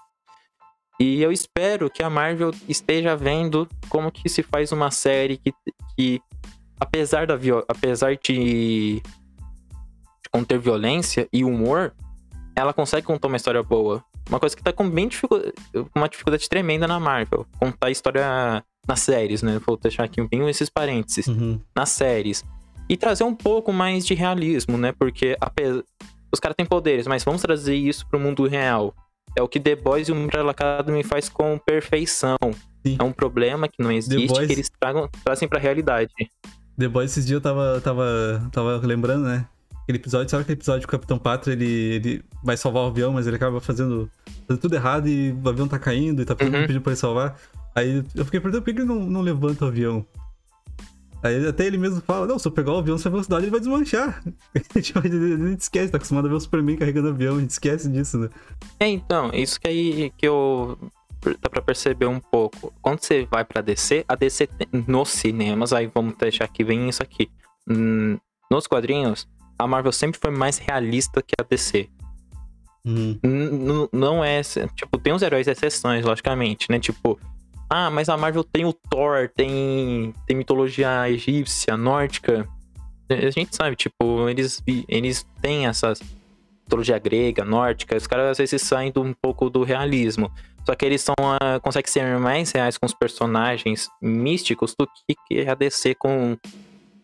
E 0.99 1.23
eu 1.23 1.33
espero 1.33 1.89
que 1.91 2.03
a 2.03 2.11
Marvel 2.11 2.51
esteja 2.69 3.17
vendo 3.17 3.67
como 3.89 4.13
que 4.13 4.29
se 4.29 4.43
faz 4.43 4.71
uma 4.71 4.91
série 4.91 5.39
que, 5.39 5.53
que 5.97 6.21
apesar, 6.79 7.27
da, 7.27 7.35
apesar 7.69 8.17
de, 8.17 9.01
de 9.01 9.03
conter 10.31 10.59
violência 10.59 11.27
e 11.33 11.43
humor, 11.45 11.95
ela 12.55 12.73
consegue 12.73 13.07
contar 13.07 13.29
uma 13.29 13.37
história 13.37 13.63
boa. 13.63 14.05
Uma 14.29 14.39
coisa 14.39 14.55
que 14.55 14.63
tá 14.63 14.73
com 14.73 14.89
bem 14.89 15.09
dificu- 15.09 15.41
uma 15.95 16.09
dificuldade 16.09 16.49
tremenda 16.49 16.87
na 16.87 17.01
Marvel. 17.01 17.47
Contar 17.59 17.89
a 17.89 17.91
história 17.91 18.63
nas 18.87 19.01
séries, 19.01 19.43
né? 19.43 19.59
Vou 19.67 19.77
deixar 19.77 20.05
aqui 20.05 20.23
bem 20.29 20.49
esses 20.49 20.69
parênteses 20.69 21.27
Uhum. 21.27 21.61
nas 21.75 21.89
séries. 21.89 22.45
E 22.89 22.97
trazer 22.97 23.25
um 23.25 23.35
pouco 23.35 23.73
mais 23.73 24.07
de 24.07 24.15
realismo, 24.15 24.77
né? 24.77 24.93
Porque 24.93 25.37
ape- 25.41 25.83
os 26.33 26.39
caras 26.41 26.55
têm 26.57 26.67
poderes, 26.67 27.07
mas 27.07 27.25
vamos 27.25 27.43
trazer 27.43 27.75
isso 27.75 28.07
pro 28.09 28.19
mundo 28.21 28.47
real. 28.47 28.95
É 29.37 29.43
o 29.43 29.49
que 29.49 29.61
The 29.61 29.77
Boys 29.77 30.09
e 30.09 30.13
o 30.13 30.15
Umbrella 30.15 30.51
Academy 30.51 31.03
faz 31.05 31.29
com 31.29 31.57
perfeição. 31.59 32.37
Sim. 32.85 32.97
É 32.99 33.03
um 33.05 33.13
problema 33.13 33.69
que 33.69 33.83
não 33.83 33.93
existe, 33.93 34.27
Boys- 34.29 34.47
que 34.47 34.53
eles 34.53 34.71
tragam, 34.81 35.09
trazem 35.25 35.49
pra 35.49 35.61
realidade. 35.61 36.11
The 36.79 36.89
Boys 36.89 37.11
esses 37.13 37.27
dias 37.27 37.37
eu 37.37 37.41
tava, 37.41 37.81
tava, 37.81 38.49
tava 38.51 38.79
lembrando, 38.85 39.25
né? 39.25 39.47
Aquele 39.83 39.99
episódio, 39.99 40.31
sabe 40.31 40.43
aquele 40.43 40.59
episódio 40.59 40.81
que 40.89 40.95
o 40.95 40.99
Capitão 40.99 41.19
Pátria 41.19 41.53
ele, 41.53 41.65
ele 41.67 42.25
vai 42.43 42.57
salvar 42.57 42.85
o 42.85 42.87
avião, 42.87 43.13
mas 43.13 43.27
ele 43.27 43.37
acaba 43.37 43.61
fazendo, 43.61 44.11
fazendo 44.47 44.61
tudo 44.61 44.75
errado 44.75 45.09
e 45.09 45.33
o 45.33 45.49
avião 45.49 45.67
tá 45.69 45.79
caindo 45.79 46.23
e 46.23 46.25
tá 46.25 46.35
pedindo, 46.35 46.55
Uhum. 46.57 46.63
pedindo 46.67 46.81
pra 46.81 46.93
ele 46.93 47.01
salvar. 47.01 47.37
Aí 47.75 48.03
eu 48.15 48.25
fiquei 48.25 48.41
perguntando 48.41 48.63
por 48.65 48.73
que 48.75 48.81
ele 48.81 48.89
não, 48.89 49.01
não 49.01 49.21
levanta 49.21 49.65
o 49.65 49.69
avião. 49.69 50.05
Aí 51.23 51.47
até 51.47 51.67
ele 51.67 51.77
mesmo 51.77 52.01
fala, 52.01 52.27
não, 52.27 52.39
se 52.39 52.49
eu 52.49 52.53
pegar 52.53 52.73
o 52.73 52.79
avião 52.79 52.97
nessa 52.97 53.11
velocidade, 53.11 53.45
ele 53.45 53.51
vai 53.51 53.61
desmanchar. 53.61 54.23
tipo, 54.81 54.99
a 54.99 55.03
gente 55.03 55.61
esquece, 55.61 55.91
tá 55.91 55.97
acostumado 55.97 56.27
a 56.27 56.29
ver 56.29 56.37
o 56.37 56.41
Superman 56.41 56.77
carregando 56.77 57.09
avião, 57.09 57.37
a 57.37 57.41
gente 57.41 57.51
esquece 57.51 57.89
disso, 57.89 58.19
né? 58.19 58.31
É, 58.79 58.89
então, 58.89 59.31
isso 59.35 59.61
que 59.61 59.69
aí 59.69 60.13
que 60.17 60.27
eu 60.27 60.79
dá 61.41 61.51
pra 61.51 61.61
perceber 61.61 62.07
um 62.07 62.21
pouco. 62.21 62.73
Quando 62.81 63.03
você 63.03 63.27
vai 63.31 63.45
pra 63.45 63.61
DC, 63.61 64.05
a 64.09 64.15
DC 64.15 64.49
nos 64.87 65.11
cinemas, 65.11 65.73
aí 65.73 65.91
vamos 65.93 66.15
deixar 66.17 66.49
que 66.49 66.65
vem 66.65 66.89
isso 66.89 67.03
aqui. 67.03 67.31
Hum, 67.69 68.19
nos 68.51 68.67
quadrinhos, 68.67 69.29
a 69.59 69.67
Marvel 69.67 69.93
sempre 69.93 70.19
foi 70.19 70.31
mais 70.31 70.59
realista 70.59 71.21
que 71.23 71.35
a 71.39 71.45
DC. 71.45 71.89
Uhum. 72.85 73.89
Não 73.93 74.25
é. 74.25 74.41
Tipo, 74.43 74.99
tem 74.99 75.13
uns 75.13 75.21
heróis 75.21 75.47
exceções, 75.47 76.05
logicamente, 76.05 76.67
né? 76.71 76.79
Tipo, 76.79 77.19
ah, 77.71 77.89
mas 77.89 78.09
a 78.09 78.17
Marvel 78.17 78.43
tem 78.43 78.65
o 78.65 78.73
Thor, 78.73 79.31
tem, 79.35 80.13
tem 80.27 80.37
mitologia 80.37 81.09
egípcia, 81.09 81.77
nórdica. 81.77 82.49
A 83.09 83.31
gente 83.31 83.55
sabe, 83.55 83.77
tipo, 83.77 84.29
eles, 84.29 84.61
eles 84.89 85.25
têm 85.41 85.67
essas. 85.67 86.01
mitologia 86.65 86.99
grega, 86.99 87.45
nórdica, 87.45 87.97
os 87.97 88.09
caras 88.09 88.33
às 88.33 88.39
vezes 88.39 88.61
saem 88.63 88.93
um 88.97 89.15
pouco 89.15 89.49
do 89.49 89.63
realismo. 89.63 90.33
Só 90.67 90.75
que 90.75 90.85
eles 90.85 91.01
são, 91.01 91.15
uh, 91.17 91.61
conseguem 91.61 91.91
ser 91.91 92.19
mais 92.19 92.51
reais 92.51 92.77
com 92.77 92.87
os 92.87 92.93
personagens 92.93 93.89
místicos 94.03 94.75
do 94.79 94.87
que 94.87 95.49
a 95.49 95.55
DC 95.55 95.95
com 95.95 96.37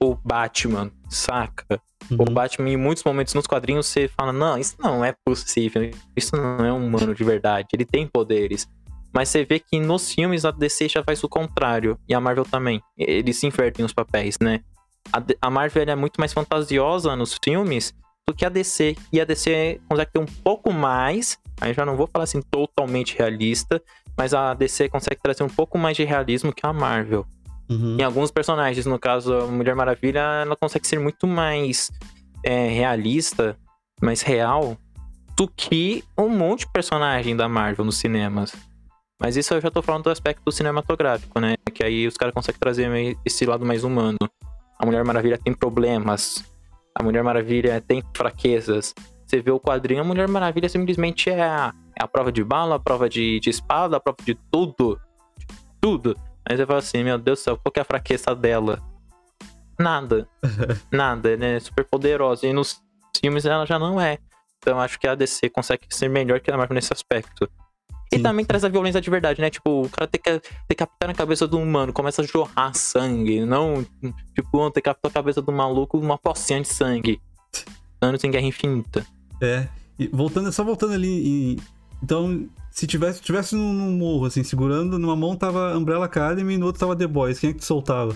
o 0.02 0.14
Batman, 0.16 0.90
saca? 1.08 1.80
Uhum. 2.10 2.18
O 2.20 2.24
Batman, 2.24 2.70
em 2.70 2.76
muitos 2.76 3.04
momentos 3.04 3.34
nos 3.34 3.46
quadrinhos, 3.46 3.86
você 3.86 4.08
fala: 4.08 4.32
não, 4.32 4.58
isso 4.58 4.74
não 4.80 5.04
é 5.04 5.14
possível, 5.24 5.90
isso 6.16 6.36
não 6.36 6.64
é 6.64 6.72
um 6.72 6.86
humano 6.86 7.14
de 7.14 7.24
verdade, 7.24 7.68
ele 7.72 7.84
tem 7.84 8.06
poderes. 8.06 8.68
Mas 9.16 9.30
você 9.30 9.46
vê 9.46 9.58
que 9.58 9.80
nos 9.80 10.12
filmes 10.12 10.44
a 10.44 10.50
DC 10.50 10.90
já 10.90 11.02
faz 11.02 11.24
o 11.24 11.28
contrário, 11.28 11.98
e 12.06 12.12
a 12.12 12.20
Marvel 12.20 12.44
também. 12.44 12.82
Eles 12.98 13.38
se 13.38 13.46
invertem 13.46 13.82
os 13.82 13.94
papéis, 13.94 14.36
né? 14.38 14.60
A, 15.10 15.22
a 15.40 15.50
Marvel 15.50 15.84
é 15.84 15.94
muito 15.94 16.20
mais 16.20 16.34
fantasiosa 16.34 17.16
nos 17.16 17.38
filmes 17.42 17.94
do 18.28 18.34
que 18.34 18.44
a 18.44 18.50
DC. 18.50 18.94
E 19.10 19.18
a 19.18 19.24
DC 19.24 19.80
consegue 19.88 20.10
ter 20.12 20.18
um 20.18 20.26
pouco 20.26 20.70
mais, 20.70 21.38
aí 21.58 21.72
já 21.72 21.86
não 21.86 21.96
vou 21.96 22.06
falar 22.06 22.24
assim 22.24 22.42
totalmente 22.42 23.16
realista, 23.16 23.82
mas 24.18 24.34
a 24.34 24.52
DC 24.52 24.90
consegue 24.90 25.22
trazer 25.22 25.44
um 25.44 25.48
pouco 25.48 25.78
mais 25.78 25.96
de 25.96 26.04
realismo 26.04 26.52
que 26.52 26.66
a 26.66 26.72
Marvel. 26.74 27.24
Uhum. 27.70 27.96
Em 27.98 28.02
alguns 28.02 28.30
personagens, 28.30 28.84
no 28.84 28.98
caso, 28.98 29.32
a 29.32 29.46
Mulher 29.46 29.74
Maravilha, 29.74 30.42
ela 30.42 30.56
consegue 30.56 30.86
ser 30.86 31.00
muito 31.00 31.26
mais 31.26 31.90
é, 32.44 32.68
realista, 32.68 33.56
mais 33.98 34.20
real, 34.20 34.76
do 35.34 35.48
que 35.48 36.04
um 36.18 36.28
monte 36.28 36.66
de 36.66 36.72
personagem 36.72 37.34
da 37.34 37.48
Marvel 37.48 37.86
nos 37.86 37.96
cinemas. 37.96 38.52
Mas 39.20 39.36
isso 39.36 39.54
eu 39.54 39.60
já 39.60 39.70
tô 39.70 39.82
falando 39.82 40.04
do 40.04 40.10
aspecto 40.10 40.50
cinematográfico, 40.52 41.40
né? 41.40 41.56
Que 41.72 41.82
aí 41.82 42.06
os 42.06 42.16
caras 42.16 42.34
conseguem 42.34 42.58
trazer 42.58 43.16
esse 43.24 43.46
lado 43.46 43.64
mais 43.64 43.82
humano. 43.82 44.18
A 44.78 44.84
Mulher 44.84 45.04
Maravilha 45.04 45.38
tem 45.38 45.54
problemas. 45.54 46.44
A 46.94 47.02
Mulher 47.02 47.22
Maravilha 47.22 47.80
tem 47.80 48.02
fraquezas. 48.14 48.94
Você 49.26 49.40
vê 49.40 49.50
o 49.50 49.58
quadrinho, 49.58 50.02
a 50.02 50.04
Mulher 50.04 50.28
Maravilha 50.28 50.68
simplesmente 50.68 51.30
é 51.30 51.42
a, 51.42 51.72
é 51.98 52.04
a 52.04 52.06
prova 52.06 52.30
de 52.30 52.44
bala, 52.44 52.76
a 52.76 52.78
prova 52.78 53.08
de, 53.08 53.40
de 53.40 53.50
espada, 53.50 53.96
a 53.96 54.00
prova 54.00 54.18
de 54.22 54.34
tudo. 54.50 55.00
De 55.38 55.46
tudo. 55.80 56.16
Aí 56.44 56.56
você 56.56 56.64
fala 56.64 56.78
assim, 56.78 57.02
meu 57.02 57.18
Deus 57.18 57.40
do 57.40 57.42
céu, 57.42 57.58
qual 57.58 57.72
que 57.72 57.80
é 57.80 57.82
a 57.82 57.84
fraqueza 57.84 58.34
dela? 58.34 58.80
Nada. 59.78 60.28
Nada, 60.92 61.36
né? 61.36 61.58
Super 61.58 61.84
poderosa. 61.84 62.46
E 62.46 62.52
nos 62.52 62.80
filmes 63.20 63.44
ela 63.46 63.66
já 63.66 63.78
não 63.78 64.00
é. 64.00 64.18
Então 64.58 64.80
acho 64.80 64.98
que 64.98 65.08
a 65.08 65.14
DC 65.14 65.48
consegue 65.50 65.86
ser 65.90 66.08
melhor 66.08 66.40
que 66.40 66.50
a 66.50 66.56
Marvel 66.56 66.74
nesse 66.74 66.92
aspecto. 66.92 67.50
E 68.12 68.18
também 68.18 68.44
traz 68.44 68.64
a 68.64 68.68
violência 68.68 69.00
de 69.00 69.10
verdade, 69.10 69.40
né? 69.40 69.50
Tipo, 69.50 69.82
o 69.82 69.88
cara 69.88 70.06
tem 70.06 70.20
que 70.20 70.48
decapitar 70.68 71.08
na 71.08 71.14
cabeça 71.14 71.46
do 71.46 71.58
humano, 71.58 71.92
começa 71.92 72.22
a 72.22 72.24
jorrar 72.24 72.72
sangue. 72.74 73.44
Não, 73.44 73.84
tipo, 74.34 74.70
decapitou 74.70 75.08
a 75.08 75.12
cabeça 75.12 75.42
do 75.42 75.50
maluco 75.50 75.98
uma 75.98 76.16
pocinha 76.16 76.60
de 76.60 76.68
sangue. 76.68 77.20
Anos 78.00 78.22
em 78.22 78.30
Guerra 78.30 78.46
Infinita. 78.46 79.04
É. 79.40 79.66
E 79.98 80.06
voltando, 80.08 80.52
só 80.52 80.62
voltando 80.62 80.92
ali. 80.92 81.54
em 81.54 81.56
então, 82.02 82.48
se 82.70 82.86
tivesse, 82.86 83.20
tivesse 83.22 83.54
num, 83.54 83.92
morro, 83.96 84.26
assim, 84.26 84.44
segurando, 84.44 84.98
numa 84.98 85.16
mão 85.16 85.34
tava 85.34 85.76
Umbrella 85.76 86.04
Academy 86.04 86.54
e 86.54 86.58
no 86.58 86.66
outro 86.66 86.80
tava 86.80 86.94
The 86.94 87.06
Boys, 87.06 87.38
quem 87.38 87.50
é 87.50 87.52
que 87.52 87.60
tu 87.60 87.64
soltava? 87.64 88.14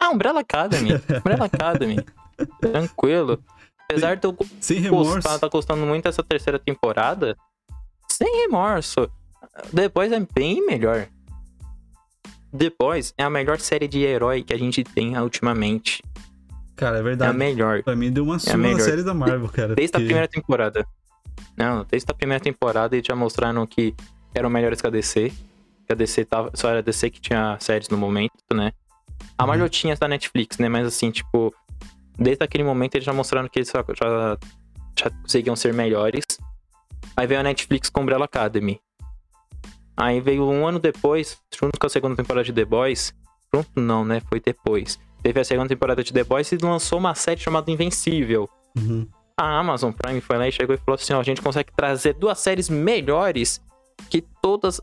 Ah, 0.00 0.10
Umbrella 0.10 0.40
Academy. 0.40 0.90
Umbrella 1.18 1.46
Academy. 1.46 1.96
Tranquilo. 2.60 3.42
Apesar 3.84 4.16
de 4.16 4.26
eu 4.26 4.36
sem 4.60 4.80
remorso. 4.80 5.14
Gostar, 5.14 5.38
tá 5.38 5.48
gostando 5.48 5.86
muito 5.86 6.04
dessa 6.04 6.22
terceira 6.22 6.58
temporada, 6.58 7.36
sem 8.08 8.42
remorso. 8.42 9.10
Boys 9.92 10.12
é 10.12 10.26
bem 10.34 10.64
melhor. 10.64 11.08
Boys 12.78 13.12
é 13.18 13.22
a 13.22 13.30
melhor 13.30 13.58
série 13.60 13.88
de 13.88 14.02
herói 14.02 14.42
que 14.42 14.52
a 14.52 14.58
gente 14.58 14.82
tem 14.82 15.18
ultimamente. 15.18 16.02
Cara, 16.74 16.98
é 16.98 17.02
verdade. 17.02 17.30
É 17.30 17.34
a 17.34 17.36
melhor. 17.36 17.82
Pra 17.82 17.96
mim 17.96 18.10
deu 18.12 18.24
uma 18.24 18.36
é 18.36 18.56
na 18.56 18.78
série 18.80 19.02
da 19.02 19.14
Marvel, 19.14 19.48
cara. 19.48 19.74
Desde 19.74 19.92
porque... 19.92 20.04
a 20.04 20.06
primeira 20.06 20.28
temporada. 20.28 20.86
Não, 21.56 21.86
desde 21.90 22.10
a 22.10 22.14
primeira 22.14 22.42
temporada 22.42 22.94
eles 22.94 23.06
já 23.06 23.16
mostraram 23.16 23.66
que 23.66 23.94
eram 24.34 24.50
melhores 24.50 24.80
que 24.80 24.86
a 24.86 24.90
DC. 24.90 25.32
Que 25.86 25.92
a 25.92 25.94
DC 25.94 26.24
tava, 26.24 26.50
só 26.54 26.68
era 26.68 26.80
a 26.80 26.82
DC 26.82 27.10
que 27.10 27.20
tinha 27.20 27.56
séries 27.60 27.88
no 27.88 27.96
momento, 27.96 28.32
né? 28.54 28.72
A. 29.38 29.46
Marvel 29.46 29.64
uhum. 29.64 29.70
tinha 29.70 29.96
da 29.96 30.08
Netflix, 30.08 30.58
né? 30.58 30.68
Mas 30.68 30.86
assim, 30.86 31.10
tipo, 31.10 31.54
desde 32.18 32.44
aquele 32.44 32.64
momento 32.64 32.96
eles 32.96 33.04
já 33.04 33.12
mostraram 33.12 33.48
que 33.48 33.58
eles 33.58 33.70
já, 33.70 33.84
já, 33.94 34.38
já 34.98 35.10
conseguiam 35.22 35.56
ser 35.56 35.72
melhores. 35.72 36.24
Aí 37.16 37.26
veio 37.26 37.40
a 37.40 37.42
Netflix 37.42 37.88
com 37.88 38.02
Umbrella 38.02 38.26
Academy. 38.26 38.80
Aí 39.96 40.20
veio 40.20 40.44
um 40.44 40.66
ano 40.66 40.78
depois, 40.78 41.38
junto 41.58 41.78
com 41.78 41.86
a 41.86 41.90
segunda 41.90 42.14
temporada 42.14 42.44
de 42.44 42.52
The 42.52 42.64
Boys. 42.64 43.14
Pronto, 43.50 43.70
não, 43.76 44.04
né? 44.04 44.20
Foi 44.28 44.40
depois. 44.40 44.98
Teve 45.22 45.40
a 45.40 45.44
segunda 45.44 45.68
temporada 45.68 46.04
de 46.04 46.12
The 46.12 46.24
Boys 46.24 46.52
e 46.52 46.58
lançou 46.58 46.98
uma 46.98 47.14
série 47.14 47.40
chamada 47.40 47.70
Invencível. 47.70 48.48
Uhum 48.76 49.08
a 49.38 49.58
Amazon 49.58 49.92
Prime 49.92 50.20
foi 50.20 50.38
lá 50.38 50.48
e 50.48 50.52
chegou 50.52 50.74
e 50.74 50.78
falou 50.78 50.94
assim: 50.94 51.12
ó, 51.12 51.20
a 51.20 51.22
gente 51.22 51.42
consegue 51.42 51.70
trazer 51.76 52.14
duas 52.14 52.38
séries 52.38 52.68
melhores 52.68 53.60
que 54.08 54.22
todas. 54.40 54.80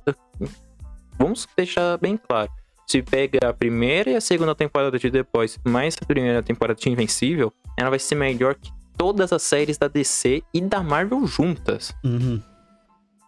Vamos 1.18 1.48
deixar 1.58 1.98
bem 1.98 2.18
claro. 2.18 2.52
Se 2.86 3.02
pega 3.02 3.50
a 3.50 3.54
primeira 3.54 4.12
e 4.12 4.16
a 4.16 4.22
segunda 4.22 4.54
temporada 4.54 5.00
de 5.00 5.10
The 5.10 5.24
Boys, 5.34 5.58
mais 5.66 5.96
a 6.00 6.06
primeira 6.06 6.44
temporada 6.44 6.80
de 6.80 6.90
Invencível, 6.90 7.52
ela 7.78 7.90
vai 7.90 8.00
ser 8.00 8.16
melhor 8.16 8.56
que 8.56 8.72
todas 8.98 9.34
as 9.34 9.42
séries 9.42 9.78
da 9.78 9.88
DC 9.88 10.44
e 10.54 10.62
da 10.62 10.82
Marvel 10.82 11.26
juntas. 11.28 11.94
Uhum. 12.04 12.42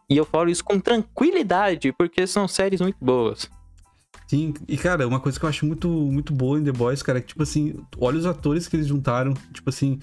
E 0.09 0.17
eu 0.17 0.25
falo 0.25 0.49
isso 0.49 0.63
com 0.63 0.79
tranquilidade, 0.79 1.91
porque 1.93 2.27
são 2.27 2.47
séries 2.47 2.81
muito 2.81 2.97
boas. 3.01 3.49
Sim, 4.27 4.53
e 4.67 4.77
cara, 4.77 5.07
uma 5.07 5.19
coisa 5.19 5.39
que 5.39 5.45
eu 5.45 5.49
acho 5.49 5.65
muito, 5.65 5.87
muito 5.87 6.33
boa 6.33 6.59
em 6.59 6.63
The 6.63 6.71
Boys, 6.71 7.03
cara, 7.03 7.19
é 7.19 7.21
que, 7.21 7.27
tipo 7.27 7.43
assim, 7.43 7.75
olha 7.99 8.17
os 8.17 8.25
atores 8.25 8.67
que 8.67 8.75
eles 8.75 8.87
juntaram. 8.87 9.33
Tipo 9.53 9.69
assim, 9.69 9.99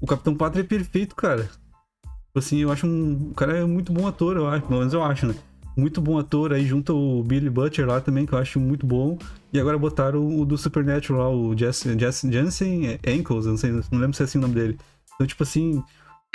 o 0.00 0.06
Capitão 0.06 0.34
Pátria 0.34 0.62
é 0.62 0.64
perfeito, 0.64 1.16
cara. 1.16 1.44
Tipo 1.44 2.38
assim, 2.38 2.58
eu 2.58 2.70
acho 2.70 2.86
um. 2.86 3.30
O 3.30 3.34
cara 3.34 3.58
é 3.58 3.64
muito 3.64 3.92
bom 3.92 4.06
ator, 4.06 4.36
eu 4.36 4.46
acho. 4.46 4.66
Pelo 4.66 4.78
menos 4.78 4.94
eu 4.94 5.02
acho, 5.02 5.26
né? 5.26 5.34
Muito 5.76 6.00
bom 6.00 6.18
ator. 6.18 6.52
Aí 6.52 6.64
junta 6.64 6.92
o 6.92 7.22
Billy 7.22 7.50
Butcher 7.50 7.86
lá 7.86 8.00
também, 8.00 8.24
que 8.24 8.32
eu 8.32 8.38
acho 8.38 8.60
muito 8.60 8.86
bom. 8.86 9.18
E 9.52 9.58
agora 9.58 9.78
botaram 9.78 10.38
o 10.38 10.44
do 10.44 10.56
Supernatural 10.56 11.22
lá, 11.22 11.36
o 11.36 11.56
Jess, 11.56 11.82
Jess, 11.98 12.22
Jensen 12.30 12.98
Ankles, 13.06 13.46
não 13.46 13.56
sei, 13.56 13.72
não 13.72 13.98
lembro 13.98 14.14
se 14.14 14.22
é 14.22 14.24
assim 14.24 14.38
o 14.38 14.42
nome 14.42 14.54
dele. 14.54 14.78
Então, 15.16 15.26
tipo 15.26 15.42
assim, 15.42 15.82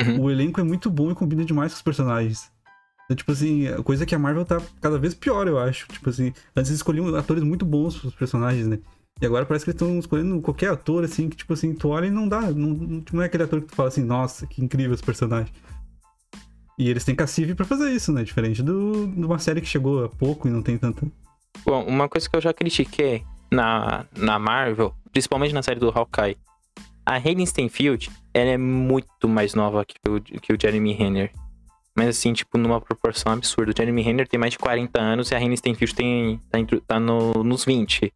uhum. 0.01 0.21
o 0.21 0.31
elenco 0.31 0.59
é 0.59 0.63
muito 0.63 0.89
bom 0.89 1.09
e 1.11 1.15
combina 1.15 1.45
demais 1.45 1.71
com 1.71 1.77
os 1.77 1.81
personagens. 1.81 2.51
Então, 3.05 3.15
tipo 3.15 3.31
assim, 3.31 3.67
a 3.67 3.81
coisa 3.83 4.03
é 4.03 4.05
que 4.05 4.15
a 4.15 4.19
Marvel 4.19 4.45
tá 4.45 4.61
cada 4.81 4.97
vez 4.97 5.13
pior, 5.13 5.47
eu 5.47 5.59
acho. 5.59 5.87
Tipo 5.87 6.09
assim, 6.09 6.27
antes 6.55 6.69
eles 6.69 6.79
escolhiam 6.79 7.13
atores 7.15 7.43
muito 7.43 7.65
bons 7.65 7.97
pros 7.97 8.15
personagens, 8.15 8.67
né? 8.67 8.79
E 9.21 9.25
agora 9.25 9.45
parece 9.45 9.65
que 9.65 9.71
eles 9.71 9.81
estão 9.81 9.99
escolhendo 9.99 10.41
qualquer 10.41 10.69
ator, 10.69 11.03
assim, 11.03 11.29
que, 11.29 11.35
tipo 11.35 11.53
assim, 11.53 11.73
tu 11.75 11.89
olha 11.89 12.07
e 12.07 12.11
não 12.11 12.27
dá. 12.27 12.41
Não, 12.41 13.03
não 13.11 13.21
é 13.21 13.25
aquele 13.25 13.43
ator 13.43 13.61
que 13.61 13.67
tu 13.67 13.75
fala 13.75 13.89
assim, 13.89 14.03
nossa, 14.03 14.47
que 14.47 14.63
incrível 14.63 14.93
esse 14.93 15.03
personagem. 15.03 15.53
E 16.77 16.89
eles 16.89 17.03
têm 17.03 17.13
cacife 17.13 17.53
para 17.53 17.65
fazer 17.65 17.91
isso, 17.91 18.11
né? 18.11 18.23
Diferente 18.23 18.63
do, 18.63 19.07
de 19.07 19.23
uma 19.23 19.37
série 19.37 19.61
que 19.61 19.67
chegou 19.67 20.05
há 20.05 20.09
pouco 20.09 20.47
e 20.47 20.51
não 20.51 20.63
tem 20.63 20.77
tanta. 20.77 21.05
Bom, 21.63 21.83
uma 21.83 22.09
coisa 22.09 22.27
que 22.27 22.35
eu 22.35 22.41
já 22.41 22.53
critiquei 22.53 23.23
na, 23.51 24.05
na 24.17 24.39
Marvel, 24.39 24.95
principalmente 25.11 25.53
na 25.53 25.61
série 25.61 25.79
do 25.79 25.89
Hawkeye, 25.89 26.37
a 27.05 27.15
Hayley 27.15 27.45
Steinfeld, 27.45 28.09
ela 28.33 28.51
é 28.51 28.57
muito 28.57 29.27
mais 29.27 29.53
nova 29.53 29.85
que 29.85 29.95
o, 30.07 30.21
que 30.21 30.53
o 30.53 30.57
Jeremy 30.59 30.93
Renner. 30.93 31.31
Mas 31.95 32.07
assim, 32.09 32.31
tipo, 32.33 32.57
numa 32.57 32.79
proporção 32.79 33.33
absurda. 33.33 33.71
O 33.71 33.75
Jeremy 33.77 34.01
Renner 34.01 34.27
tem 34.27 34.39
mais 34.39 34.53
de 34.53 34.59
40 34.59 34.99
anos 34.99 35.31
e 35.31 35.35
a 35.35 35.37
Hayley 35.37 35.57
Steinfeld 35.57 35.93
tem, 35.93 36.39
tá, 36.49 36.57
tá 36.87 36.99
no, 36.99 37.43
nos 37.43 37.65
20. 37.65 38.13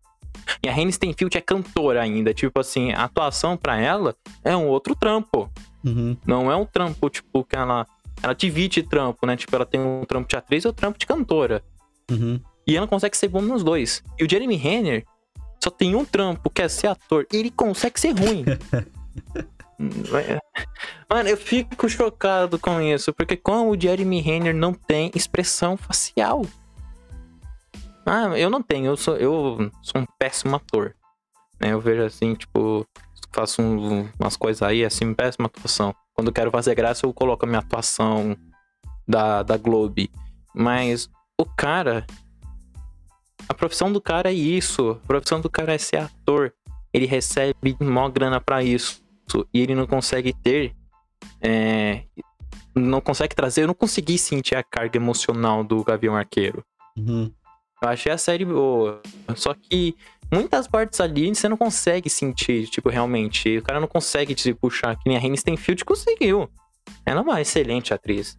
E 0.63 0.69
a 0.69 0.71
Hayley 0.71 0.93
Steinfeld 0.93 1.38
é 1.38 1.41
cantora 1.41 2.02
ainda. 2.02 2.34
Tipo 2.34 2.60
assim, 2.60 2.93
a 2.93 3.04
atuação 3.04 3.58
para 3.58 3.78
ela 3.80 4.15
é 4.43 4.56
um 4.56 4.67
outro 4.67 4.95
trampo. 4.95 5.52
Uhum. 5.84 6.15
Não 6.26 6.52
é 6.52 6.56
um 6.56 6.65
trampo, 6.65 7.10
tipo, 7.10 7.43
que 7.43 7.56
ela. 7.56 7.86
Ela 8.24 8.34
divide 8.34 8.82
trampo, 8.82 9.28
né? 9.28 9.36
Tipo, 9.36 9.56
ela 9.56 9.65
tem 9.65 9.80
um 9.80 10.04
trampo 10.06 10.28
de 10.28 10.38
atriz 10.38 10.63
e 10.63 10.67
um 10.67 10.74
trampo 10.74 10.98
de 10.98 11.06
cantora. 11.06 11.62
Uhum. 12.10 12.39
E 12.65 12.76
ela 12.76 12.88
consegue 12.88 13.15
ser 13.15 13.28
bom 13.28 13.41
nos 13.41 13.62
dois. 13.62 14.02
E 14.17 14.24
o 14.24 14.30
Jeremy 14.30 14.56
Renner 14.56 15.06
só 15.65 15.71
tem 15.71 15.95
um 15.95 16.06
trampo, 16.06 16.49
que 16.51 16.62
é 16.62 16.69
ser 16.69 16.88
ator. 16.88 17.25
Ele 17.34 17.49
consegue 17.49 17.99
ser 17.99 18.12
ruim. 18.12 18.45
Mano, 21.10 21.28
eu 21.28 21.36
fico 21.36 21.89
chocado 21.89 22.60
com 22.60 22.80
isso, 22.80 23.12
porque 23.12 23.36
como 23.36 23.71
o 23.71 23.80
Jeremy 23.80 24.21
Renner 24.21 24.54
não 24.54 24.73
tem 24.73 25.12
expressão 25.15 25.75
facial. 25.75 26.43
Ah, 28.06 28.38
eu 28.38 28.49
não 28.49 28.62
tenho, 28.62 28.86
eu 28.86 28.97
sou, 28.97 29.17
eu 29.17 29.71
sou 29.82 30.01
um 30.01 30.06
péssimo 30.19 30.56
ator. 30.56 30.95
Né? 31.60 31.73
Eu 31.73 31.82
vejo 31.82 32.04
assim, 32.04 32.36
tipo, 32.36 32.86
faço 33.34 33.63
um, 33.63 34.08
umas 34.19 34.38
coisas 34.38 34.62
aí, 34.62 34.86
assim, 34.86 35.15
péssima 35.15 35.47
atuação. 35.47 35.95
Quando 36.13 36.28
eu 36.28 36.34
quero 36.34 36.51
fazer 36.51 36.75
graça, 36.75 37.08
eu 37.08 37.13
coloco 37.13 37.43
a 37.43 37.47
minha 37.47 37.60
atuação 37.60 38.38
da, 39.08 39.41
da 39.41 39.58
Globe. 39.58 40.12
Mas 40.54 41.10
o 41.39 41.45
cara. 41.45 42.06
A 43.48 43.54
profissão 43.54 43.92
do 43.92 44.02
cara 44.02 44.30
é 44.30 44.34
isso. 44.34 45.00
A 45.04 45.08
profissão 45.08 45.40
do 45.40 45.50
cara 45.50 45.74
é 45.74 45.78
ser 45.78 45.98
ator. 45.98 46.54
Ele 46.94 47.06
recebe 47.06 47.76
mó 47.80 48.10
grana 48.10 48.40
para 48.40 48.64
isso. 48.64 49.04
E 49.54 49.62
ele 49.62 49.76
não 49.76 49.86
consegue 49.86 50.34
ter. 50.34 50.74
É, 51.42 52.04
não 52.76 53.02
consegue 53.02 53.36
trazer. 53.36 53.64
Eu 53.64 53.68
não 53.68 53.74
consegui 53.74 54.18
sentir 54.18 54.56
a 54.56 54.64
carga 54.64 54.98
emocional 54.98 55.64
do 55.64 55.84
Gavião 55.84 56.16
Arqueiro. 56.16 56.64
Uhum. 56.98 57.32
Eu 57.82 57.90
achei 57.90 58.12
a 58.12 58.18
série 58.18 58.46
boa. 58.46 59.02
Só 59.36 59.54
que 59.54 59.96
muitas 60.32 60.68
partes 60.68 61.00
ali 61.00 61.34
você 61.34 61.48
não 61.48 61.58
consegue 61.58 62.10
sentir, 62.10 62.68
tipo, 62.68 62.90
realmente. 62.90 63.58
O 63.58 63.64
cara 63.64 63.80
não 63.80 63.88
consegue 63.88 64.34
te 64.34 64.54
puxar, 64.54 64.96
que 64.96 65.08
nem 65.08 65.18
a 65.18 65.22
Hayley 65.22 65.38
Stenfield 65.38 65.84
conseguiu. 65.86 66.50
Ela 67.06 67.20
é 67.20 67.24
uma 67.24 67.42
excelente 67.42 67.94
atriz. 67.94 68.38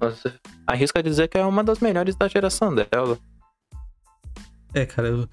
Nossa, 0.00 0.34
arrisco 0.66 0.98
a 0.98 1.02
dizer 1.02 1.28
que 1.28 1.38
é 1.38 1.44
uma 1.44 1.62
das 1.62 1.78
melhores 1.78 2.16
da 2.16 2.26
geração 2.26 2.74
dela. 2.74 3.18
É, 4.74 4.86
cara, 4.86 5.08
eu- 5.08 5.28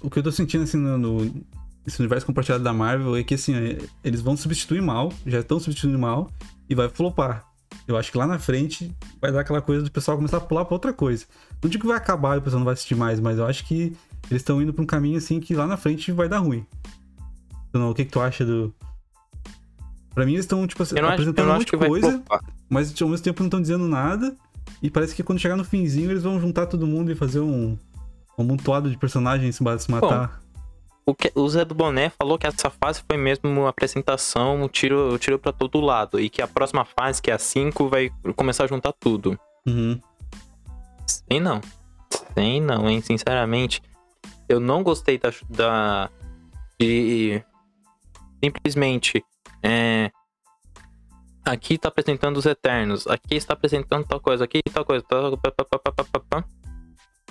o 0.00 0.08
que 0.10 0.18
eu 0.18 0.22
tô 0.22 0.32
sentindo 0.32 0.64
assim 0.64 0.76
no, 0.76 0.96
no- 0.96 1.44
nesse 1.84 2.00
universo 2.00 2.24
compartilhado 2.26 2.62
da 2.64 2.72
Marvel 2.72 3.16
é 3.16 3.22
que 3.22 3.34
assim, 3.34 3.54
é, 3.54 3.78
eles 4.02 4.20
vão 4.20 4.36
substituir 4.36 4.80
mal, 4.80 5.12
já 5.26 5.40
estão 5.40 5.58
substituindo 5.60 5.98
mal, 5.98 6.30
e 6.68 6.74
vai 6.74 6.88
flopar. 6.88 7.44
Eu 7.86 7.96
acho 7.96 8.10
que 8.10 8.16
lá 8.16 8.26
na 8.26 8.38
frente 8.38 8.90
vai 9.20 9.30
dar 9.32 9.40
aquela 9.40 9.60
coisa 9.60 9.82
do 9.84 9.90
pessoal 9.90 10.16
começar 10.16 10.38
a 10.38 10.40
pular 10.40 10.64
pra 10.64 10.74
outra 10.74 10.92
coisa. 10.92 11.26
Não 11.62 11.68
digo 11.68 11.82
que 11.82 11.88
vai 11.88 11.96
acabar 11.96 12.36
e 12.36 12.38
o 12.38 12.42
pessoal 12.42 12.60
não 12.60 12.64
vai 12.64 12.74
assistir 12.74 12.94
mais, 12.94 13.20
mas 13.20 13.36
eu 13.36 13.46
acho 13.46 13.64
que 13.66 13.94
eles 14.30 14.40
estão 14.42 14.62
indo 14.62 14.72
pra 14.72 14.82
um 14.82 14.86
caminho 14.86 15.18
assim 15.18 15.38
que 15.40 15.54
lá 15.54 15.66
na 15.66 15.76
frente 15.76 16.10
vai 16.12 16.28
dar 16.28 16.38
ruim. 16.38 16.64
Então, 17.68 17.90
o 17.90 17.94
que, 17.94 18.04
que 18.04 18.10
tu 18.12 18.20
acha 18.20 18.44
do. 18.44 18.72
Pra 20.14 20.24
mim, 20.24 20.32
eles 20.34 20.44
estão, 20.44 20.64
tipo, 20.66 20.82
acho, 20.82 20.94
apresentando 21.14 21.44
um 21.44 21.48
monte 21.58 21.64
de 21.64 21.70
coisa, 21.88 22.22
mas 22.70 23.02
ao 23.02 23.08
mesmo 23.08 23.24
tempo 23.24 23.42
não 23.42 23.48
estão 23.48 23.60
dizendo 23.60 23.88
nada. 23.88 24.34
E 24.80 24.88
parece 24.88 25.14
que 25.14 25.22
quando 25.22 25.40
chegar 25.40 25.56
no 25.56 25.64
finzinho, 25.64 26.10
eles 26.10 26.22
vão 26.22 26.40
juntar 26.40 26.66
todo 26.66 26.86
mundo 26.86 27.10
e 27.10 27.14
fazer 27.16 27.40
um, 27.40 27.76
um 28.36 28.42
amontoado 28.42 28.90
de 28.90 28.96
personagens 28.96 29.56
se 29.56 29.78
se 29.78 29.90
matar. 29.90 30.40
O, 31.06 31.14
que, 31.14 31.30
o 31.34 31.46
Zé 31.48 31.64
do 31.64 31.74
Boné 31.74 32.08
falou 32.08 32.38
que 32.38 32.46
essa 32.46 32.70
fase 32.70 33.02
foi 33.06 33.18
mesmo 33.18 33.48
uma 33.50 33.68
apresentação, 33.68 34.62
um 34.62 34.68
tiro, 34.68 35.14
um 35.14 35.18
tiro 35.18 35.38
pra 35.38 35.52
todo 35.52 35.80
lado. 35.80 36.18
E 36.18 36.30
que 36.30 36.40
a 36.40 36.48
próxima 36.48 36.84
fase, 36.84 37.20
que 37.20 37.30
é 37.30 37.34
a 37.34 37.38
5, 37.38 37.88
vai 37.88 38.10
começar 38.34 38.64
a 38.64 38.66
juntar 38.66 38.92
tudo. 38.92 39.38
Uhum. 39.66 40.00
Sei 41.06 41.40
não. 41.40 41.60
Sei 42.34 42.60
não, 42.60 42.88
hein? 42.88 43.02
Sinceramente, 43.02 43.82
eu 44.48 44.58
não 44.58 44.82
gostei 44.82 45.18
da. 45.18 45.30
da 45.48 46.10
de. 46.80 47.42
Simplesmente. 48.42 49.22
É, 49.62 50.10
aqui 51.44 51.76
tá 51.76 51.88
apresentando 51.88 52.38
os 52.38 52.46
Eternos. 52.46 53.06
Aqui 53.06 53.34
está 53.34 53.52
apresentando 53.52 54.06
tal 54.06 54.20
coisa. 54.20 54.44
Aqui 54.44 54.62
tal 54.72 54.84
coisa. 54.86 55.04
Tal, 55.06 55.36
pá, 55.36 55.50
pá, 55.52 56.20
pá. 56.30 56.44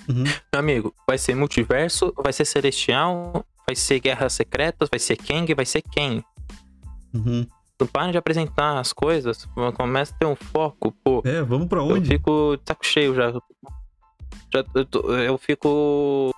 Uhum. 0.10 0.24
Meu 0.24 0.60
amigo, 0.60 0.96
vai 1.08 1.18
ser 1.18 1.36
multiverso, 1.36 2.14
vai 2.22 2.34
ser 2.34 2.46
celestial, 2.46 3.46
vai 3.68 3.76
ser 3.76 4.00
guerras 4.00 4.34
secretas, 4.34 4.90
vai 4.90 5.00
ser 5.00 5.16
Kang, 5.18 5.54
vai 5.54 5.66
ser 5.66 5.82
quem? 5.82 6.24
Uhum. 7.14 7.46
Não 7.80 7.88
para 7.88 8.12
de 8.12 8.18
apresentar 8.18 8.80
as 8.80 8.94
coisas, 8.94 9.46
começa 9.76 10.14
a 10.14 10.18
ter 10.18 10.26
um 10.26 10.36
foco, 10.36 10.92
pô. 11.04 11.22
É, 11.26 11.42
vamos 11.42 11.68
pra 11.68 11.80
Eu 11.80 11.86
onde? 11.88 12.08
fico 12.10 12.56
de 12.58 12.64
saco 12.68 12.86
cheio 12.86 13.14
já. 13.16 13.32
já 13.32 14.64
eu, 14.76 14.86
tô- 14.86 15.12
eu 15.16 15.38
fico 15.38 16.32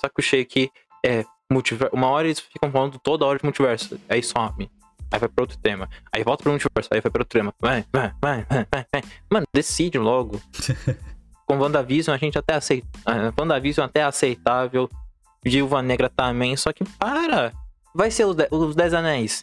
saco 0.00 0.22
cheio 0.22 0.46
que 0.46 0.70
é 1.04 1.24
multiverso. 1.50 1.94
Uma 1.94 2.08
hora 2.08 2.26
eles 2.26 2.40
ficam 2.40 2.70
falando 2.70 2.98
toda 2.98 3.26
hora 3.26 3.38
de 3.38 3.44
multiverso. 3.44 3.98
Aí 4.08 4.22
some. 4.22 4.70
Aí 5.12 5.18
vai 5.18 5.28
pra 5.28 5.42
outro 5.42 5.58
tema. 5.58 5.88
Aí 6.12 6.22
volta 6.22 6.44
pro 6.44 6.52
multiverso. 6.52 6.88
Aí 6.92 7.00
vai 7.00 7.10
pra 7.10 7.22
outro 7.22 7.38
tema. 7.38 7.52
Vai, 7.60 7.84
vai, 7.92 8.14
vai, 8.22 8.46
vai, 8.48 8.66
vai. 8.72 8.86
vai. 8.92 9.02
Mano, 9.30 9.46
decide 9.52 9.98
logo. 9.98 10.40
Com 11.50 11.58
WandaVision 11.58 12.14
a 12.14 12.18
gente 12.18 12.38
até 12.38 12.54
aceita. 12.54 12.86
ah, 13.04 13.32
WandaVision 13.36 13.84
até 13.86 14.00
é 14.00 14.04
aceitável. 14.04 14.88
Viúva 15.44 15.82
Negra 15.82 16.08
também. 16.08 16.56
Só 16.56 16.72
que 16.72 16.84
para. 16.84 17.52
Vai 17.92 18.08
ser 18.10 18.24
os, 18.24 18.36
de- 18.36 18.46
os 18.52 18.76
Dez 18.76 18.94
Anéis. 18.94 19.42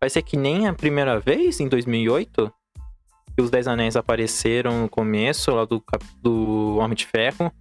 Vai 0.00 0.08
ser 0.08 0.22
que 0.22 0.34
nem 0.34 0.66
a 0.66 0.72
primeira 0.72 1.20
vez 1.20 1.60
em 1.60 1.68
2008 1.68 2.50
que 3.36 3.42
os 3.42 3.50
Dez 3.50 3.68
Anéis 3.68 3.96
apareceram 3.96 4.80
no 4.82 4.88
começo 4.88 5.50
lá 5.50 5.66
do, 5.66 5.82
do 6.22 6.76
Homem 6.78 6.96
de 6.96 7.04
Ferro. 7.06 7.52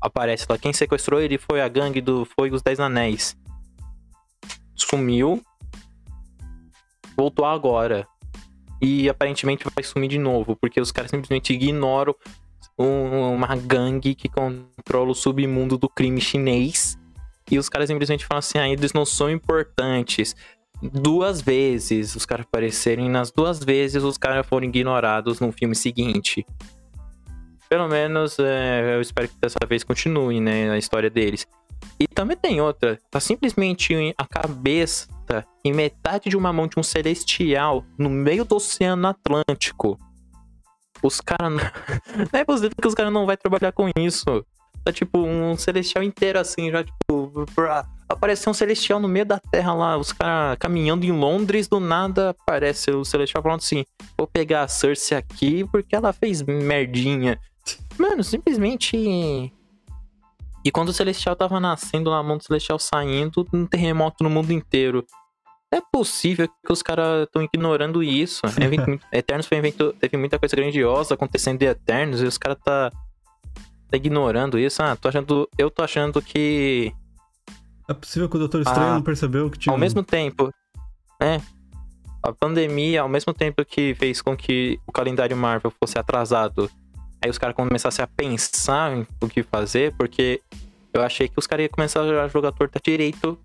Aparece 0.00 0.46
lá, 0.48 0.56
quem 0.56 0.72
sequestrou 0.72 1.20
ele 1.20 1.36
foi 1.36 1.60
a 1.60 1.68
gangue 1.68 2.00
do. 2.00 2.24
Foi 2.24 2.48
os 2.50 2.62
Dez 2.62 2.78
Anéis. 2.78 3.36
Sumiu. 4.76 5.42
Voltou 7.16 7.44
agora. 7.44 8.06
E 8.80 9.08
aparentemente 9.08 9.64
vai 9.74 9.82
sumir 9.82 10.08
de 10.08 10.18
novo, 10.18 10.54
porque 10.56 10.80
os 10.80 10.92
caras 10.92 11.10
simplesmente 11.10 11.52
ignoram 11.52 12.14
um- 12.78 13.34
uma 13.34 13.54
gangue 13.56 14.14
que 14.14 14.28
controla 14.28 15.10
o 15.10 15.14
submundo 15.14 15.76
do 15.76 15.88
crime 15.88 16.20
chinês. 16.20 16.98
E 17.50 17.58
os 17.58 17.68
caras 17.68 17.88
simplesmente 17.88 18.24
falam 18.26 18.38
assim: 18.38 18.58
ah, 18.58 18.68
eles 18.68 18.92
não 18.92 19.04
são 19.04 19.30
importantes 19.30 20.34
duas 20.82 21.40
vezes 21.40 22.16
os 22.16 22.26
caras 22.26 22.44
aparecerem, 22.44 23.08
nas 23.08 23.30
duas 23.30 23.60
vezes 23.60 24.02
os 24.02 24.18
caras 24.18 24.46
foram 24.46 24.66
ignorados 24.66 25.38
no 25.38 25.52
filme 25.52 25.74
seguinte. 25.74 26.44
Pelo 27.68 27.88
menos 27.88 28.36
é, 28.38 28.96
eu 28.96 29.00
espero 29.00 29.28
que 29.28 29.36
dessa 29.40 29.58
vez 29.66 29.84
continue, 29.84 30.40
né, 30.40 30.70
a 30.70 30.76
história 30.76 31.08
deles. 31.08 31.46
E 31.98 32.06
também 32.06 32.36
tem 32.36 32.60
outra, 32.60 32.98
tá 33.10 33.20
simplesmente 33.20 33.94
a 34.18 34.26
cabeça 34.26 35.08
e 35.64 35.72
metade 35.72 36.28
de 36.28 36.36
uma 36.36 36.52
mão 36.52 36.66
de 36.66 36.78
um 36.78 36.82
celestial 36.82 37.84
no 37.96 38.10
meio 38.10 38.44
do 38.44 38.56
Oceano 38.56 39.08
Atlântico. 39.08 39.98
Os 41.02 41.20
caras. 41.20 41.50
Não... 41.52 41.58
não 42.32 42.40
é 42.40 42.44
possível 42.44 42.70
que 42.80 42.88
os 42.88 42.94
caras 42.94 43.12
não 43.12 43.26
vai 43.26 43.36
trabalhar 43.36 43.72
com 43.72 43.88
isso. 43.98 44.44
Tá 44.84 44.92
tipo 44.92 45.18
um 45.20 45.56
celestial 45.56 46.02
inteiro 46.02 46.38
assim, 46.38 46.70
já 46.70 46.82
tipo. 46.84 47.46
pra- 47.54 47.86
Apareceu 48.08 48.50
um 48.50 48.54
celestial 48.54 49.00
no 49.00 49.08
meio 49.08 49.24
da 49.24 49.38
terra 49.38 49.72
lá, 49.72 49.96
os 49.96 50.12
caras 50.12 50.58
caminhando 50.58 51.06
em 51.06 51.12
Londres, 51.12 51.66
do 51.66 51.80
nada 51.80 52.30
aparece 52.30 52.90
o 52.90 53.04
celestial 53.04 53.42
falando 53.42 53.60
assim: 53.60 53.84
vou 54.18 54.26
pegar 54.26 54.62
a 54.64 54.68
Cersei 54.68 55.16
aqui 55.16 55.64
porque 55.70 55.96
ela 55.96 56.12
fez 56.12 56.42
merdinha. 56.42 57.40
Mano, 57.96 58.22
simplesmente. 58.22 58.96
E 60.64 60.70
quando 60.70 60.90
o 60.90 60.92
celestial 60.92 61.34
tava 61.34 61.58
nascendo, 61.58 62.10
lá, 62.10 62.18
a 62.18 62.22
mão 62.22 62.36
do 62.36 62.44
celestial 62.44 62.78
saindo, 62.78 63.46
um 63.52 63.66
terremoto 63.66 64.22
no 64.22 64.30
mundo 64.30 64.52
inteiro. 64.52 65.04
É 65.72 65.80
possível 65.80 66.46
que 66.64 66.72
os 66.72 66.82
caras 66.82 67.22
estão 67.26 67.42
ignorando 67.42 68.02
isso. 68.02 68.42
É 68.60 68.68
muito- 68.68 69.02
Eternos 69.10 69.46
foi 69.46 69.56
um 69.56 69.60
evento, 69.60 69.92
teve 69.98 70.16
muita 70.18 70.38
coisa 70.38 70.54
grandiosa 70.54 71.14
acontecendo 71.14 71.58
de 71.58 71.64
Eternos 71.66 72.20
e 72.20 72.26
os 72.26 72.36
caras 72.36 72.58
tá, 72.62 72.90
tá 73.90 73.96
ignorando 73.96 74.58
isso. 74.58 74.82
Ah, 74.82 74.94
tô 74.96 75.08
achando, 75.08 75.48
eu 75.56 75.70
tô 75.70 75.82
achando 75.82 76.20
que 76.20 76.92
É 77.88 77.94
possível 77.94 78.28
que 78.28 78.36
o 78.36 78.38
Doutor 78.38 78.60
Estranho 78.60 78.90
Ah, 78.90 78.94
não 78.94 79.02
percebeu 79.02 79.50
que 79.50 79.58
tinha. 79.58 79.72
ao 79.72 79.78
mesmo 79.78 80.02
tempo, 80.02 80.52
né? 81.20 81.40
A 82.22 82.32
pandemia, 82.32 83.00
ao 83.00 83.08
mesmo 83.08 83.32
tempo 83.34 83.64
que 83.64 83.94
fez 83.94 84.20
com 84.22 84.36
que 84.36 84.78
o 84.86 84.92
calendário 84.92 85.36
Marvel 85.36 85.72
fosse 85.82 85.98
atrasado, 85.98 86.70
aí 87.24 87.28
os 87.30 87.38
caras 87.38 87.56
começassem 87.56 88.02
a 88.02 88.06
pensar 88.06 88.96
em 88.96 89.06
o 89.20 89.26
que 89.28 89.42
fazer, 89.42 89.92
porque 89.96 90.40
eu 90.92 91.02
achei 91.02 91.28
que 91.28 91.34
os 91.38 91.46
caras 91.46 91.64
iam 91.64 91.70
começar 91.72 92.02
a 92.02 92.28
jogar 92.28 92.52
torta 92.52 92.78
direito 92.84 93.36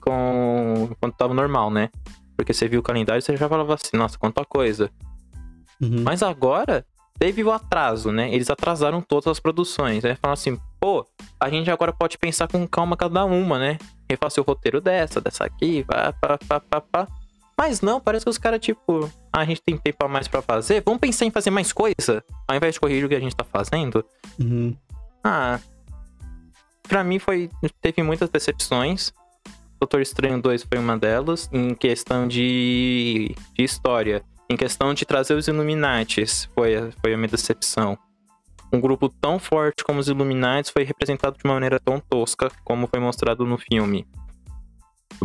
com 0.00 0.90
quando 1.00 1.14
tava 1.14 1.34
normal, 1.34 1.70
né? 1.70 1.90
Porque 2.36 2.52
você 2.52 2.68
viu 2.68 2.80
o 2.80 2.82
calendário 2.82 3.20
e 3.20 3.22
você 3.22 3.36
já 3.36 3.48
falava 3.48 3.74
assim, 3.74 3.96
nossa, 3.96 4.18
quanta 4.18 4.44
coisa. 4.44 4.90
Uhum. 5.80 6.02
Mas 6.02 6.22
agora 6.22 6.84
teve 7.18 7.44
o 7.44 7.52
atraso, 7.52 8.10
né? 8.10 8.32
Eles 8.34 8.50
atrasaram 8.50 9.00
todas 9.00 9.28
as 9.28 9.40
produções. 9.40 10.04
Aí 10.04 10.16
falaram 10.16 10.34
assim, 10.34 10.58
pô, 10.80 11.06
a 11.38 11.48
gente 11.48 11.70
agora 11.70 11.92
pode 11.92 12.18
pensar 12.18 12.48
com 12.48 12.66
calma 12.66 12.96
cada 12.96 13.24
uma, 13.24 13.58
né? 13.58 13.78
Refazer 14.10 14.42
o 14.42 14.46
roteiro 14.46 14.80
dessa, 14.80 15.20
dessa 15.20 15.44
aqui, 15.44 15.84
pá, 15.84 16.12
pá, 16.12 16.38
pá, 16.38 16.60
pá, 16.60 16.80
pá. 16.80 17.08
Mas 17.56 17.80
não, 17.80 18.00
parece 18.00 18.24
que 18.24 18.30
os 18.30 18.38
caras, 18.38 18.58
tipo, 18.60 19.08
ah, 19.32 19.40
a 19.40 19.44
gente 19.44 19.62
tem 19.62 19.78
tempo 19.78 20.04
a 20.04 20.08
mais 20.08 20.26
pra 20.26 20.42
fazer, 20.42 20.82
vamos 20.84 21.00
pensar 21.00 21.24
em 21.24 21.30
fazer 21.30 21.50
mais 21.50 21.72
coisa, 21.72 22.22
ao 22.48 22.56
invés 22.56 22.74
de 22.74 22.80
corrigir 22.80 23.04
o 23.04 23.08
que 23.08 23.14
a 23.14 23.20
gente 23.20 23.36
tá 23.36 23.44
fazendo. 23.44 24.04
Uhum. 24.40 24.76
Ah, 25.22 25.60
pra 26.88 27.04
mim 27.04 27.20
foi, 27.20 27.48
teve 27.80 28.02
muitas 28.02 28.28
decepções. 28.28 29.12
Doutor 29.84 30.00
Estranho 30.00 30.40
2 30.40 30.62
foi 30.64 30.78
uma 30.78 30.96
delas, 30.96 31.46
em 31.52 31.74
questão 31.74 32.26
de, 32.26 33.34
de 33.54 33.62
história. 33.62 34.22
Em 34.50 34.56
questão 34.56 34.94
de 34.94 35.04
trazer 35.04 35.34
os 35.34 35.46
Illuminates, 35.46 36.48
foi, 36.54 36.74
a- 36.74 36.90
foi 37.02 37.12
a 37.12 37.16
minha 37.18 37.28
decepção. 37.28 37.98
Um 38.72 38.80
grupo 38.80 39.10
tão 39.10 39.38
forte 39.38 39.84
como 39.84 40.00
os 40.00 40.08
Illuminates 40.08 40.70
foi 40.70 40.84
representado 40.84 41.36
de 41.36 41.44
uma 41.44 41.52
maneira 41.52 41.78
tão 41.78 42.00
tosca 42.00 42.50
como 42.64 42.86
foi 42.86 42.98
mostrado 42.98 43.44
no 43.44 43.58
filme. 43.58 44.06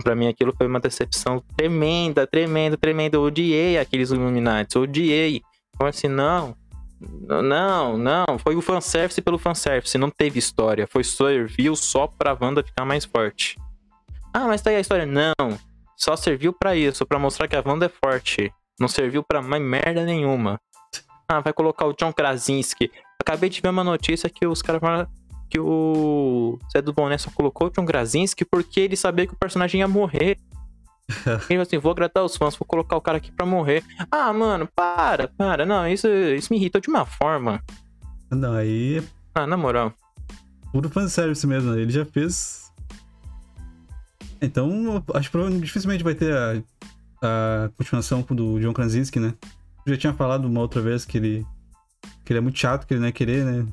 Pra 0.04 0.14
mim 0.14 0.28
aquilo 0.28 0.54
foi 0.58 0.68
uma 0.68 0.80
decepção 0.82 1.42
tremenda, 1.56 2.28
tremenda, 2.28 2.76
tremenda. 2.76 3.16
Eu 3.16 3.24
odiei 3.24 3.78
aqueles 3.78 4.12
Illuminates, 4.12 4.76
odiei. 4.76 5.42
Eu 5.80 5.88
assim, 5.88 6.10
não, 6.10 6.54
não, 7.00 7.98
não, 7.98 8.26
foi 8.38 8.58
o 8.58 8.62
fanservice 8.62 9.22
pelo 9.22 9.38
fanservice, 9.38 9.98
não 9.98 10.10
teve 10.10 10.38
história, 10.38 10.86
foi 10.86 11.02
serviu 11.06 11.78
só 11.78 12.08
pra 12.08 12.38
Wanda 12.40 12.62
ficar 12.62 12.84
mais 12.84 13.06
forte. 13.06 13.56
Ah, 14.34 14.48
mas 14.48 14.62
tá 14.62 14.70
aí 14.70 14.76
a 14.78 14.80
história. 14.80 15.06
Não, 15.06 15.34
só 15.98 16.16
serviu 16.16 16.54
pra 16.54 16.76
isso, 16.76 17.06
pra 17.06 17.20
mostrar 17.20 17.48
que 17.48 17.56
a 17.56 17.64
Wanda 17.66 17.86
é 17.86 17.90
forte. 17.90 18.52
Não 18.80 18.88
serviu 18.88 19.24
pra 19.24 19.42
mais 19.42 19.62
merda 19.62 20.04
nenhuma. 20.06 20.60
Ah, 21.28 21.40
vai 21.42 21.54
colocar 21.54 21.86
o 21.86 21.94
John 21.94 22.14
Krasinski. 22.14 22.92
Acabei 23.22 23.50
de 23.50 23.62
ver 23.62 23.70
uma 23.70 23.84
notícia 23.84 24.30
que 24.30 24.48
os 24.48 24.62
caras 24.62 24.80
falaram 24.82 25.08
que 25.50 25.60
o 25.60 26.60
Zé 26.72 26.82
do 26.82 26.94
Boné 26.94 27.18
só 27.18 27.30
colocou 27.32 27.68
o 27.68 27.70
John 27.72 27.86
Krasinski 27.86 28.46
porque 28.46 28.80
ele 28.80 28.96
sabia 28.96 29.26
que 29.28 29.34
o 29.34 29.38
personagem 29.38 29.80
ia 29.82 29.88
morrer. 29.88 30.38
Ele 31.10 31.40
falou 31.48 31.62
assim, 31.64 31.78
vou 31.80 31.92
agradar 31.92 32.24
os 32.24 32.38
fãs, 32.38 32.56
vou 32.56 32.68
colocar 32.68 32.96
o 32.96 33.02
cara 33.02 33.18
aqui 33.18 33.32
pra 33.32 33.44
morrer. 33.44 33.84
Ah, 34.12 34.32
mano, 34.32 34.70
para, 34.76 35.28
para. 35.28 35.66
Não, 35.66 35.88
isso, 35.88 36.08
isso 36.08 36.54
me 36.54 36.60
irritou 36.60 36.80
de 36.80 36.88
uma 36.88 37.04
forma. 37.04 37.60
Não, 38.30 38.54
aí 38.54 39.02
Ah, 39.34 39.48
na 39.48 39.58
moral. 39.58 39.92
puro 40.72 40.88
fanservice 40.88 41.48
mesmo. 41.48 41.74
Ele 41.74 41.92
já 41.92 42.06
fez. 42.06 42.69
Então, 44.42 45.04
acho 45.14 45.30
que 45.30 45.60
dificilmente 45.60 46.04
vai 46.04 46.16
ter 46.16 46.34
a 46.34 46.62
a 47.22 47.70
continuação 47.78 48.22
do 48.22 48.60
John 48.60 48.74
Krasinski, 48.74 49.20
né? 49.20 49.34
Eu 49.86 49.94
já 49.94 50.00
tinha 50.00 50.14
falado 50.14 50.46
uma 50.46 50.62
outra 50.62 50.82
vez 50.82 51.06
que 51.06 51.18
ele, 51.18 51.46
que 52.24 52.32
ele 52.32 52.40
é 52.40 52.42
muito 52.42 52.58
chato, 52.58 52.86
que 52.86 52.94
ele 52.94 53.02
não 53.02 53.08
ia 53.08 53.14
querer, 53.14 53.46
né? 53.46 53.66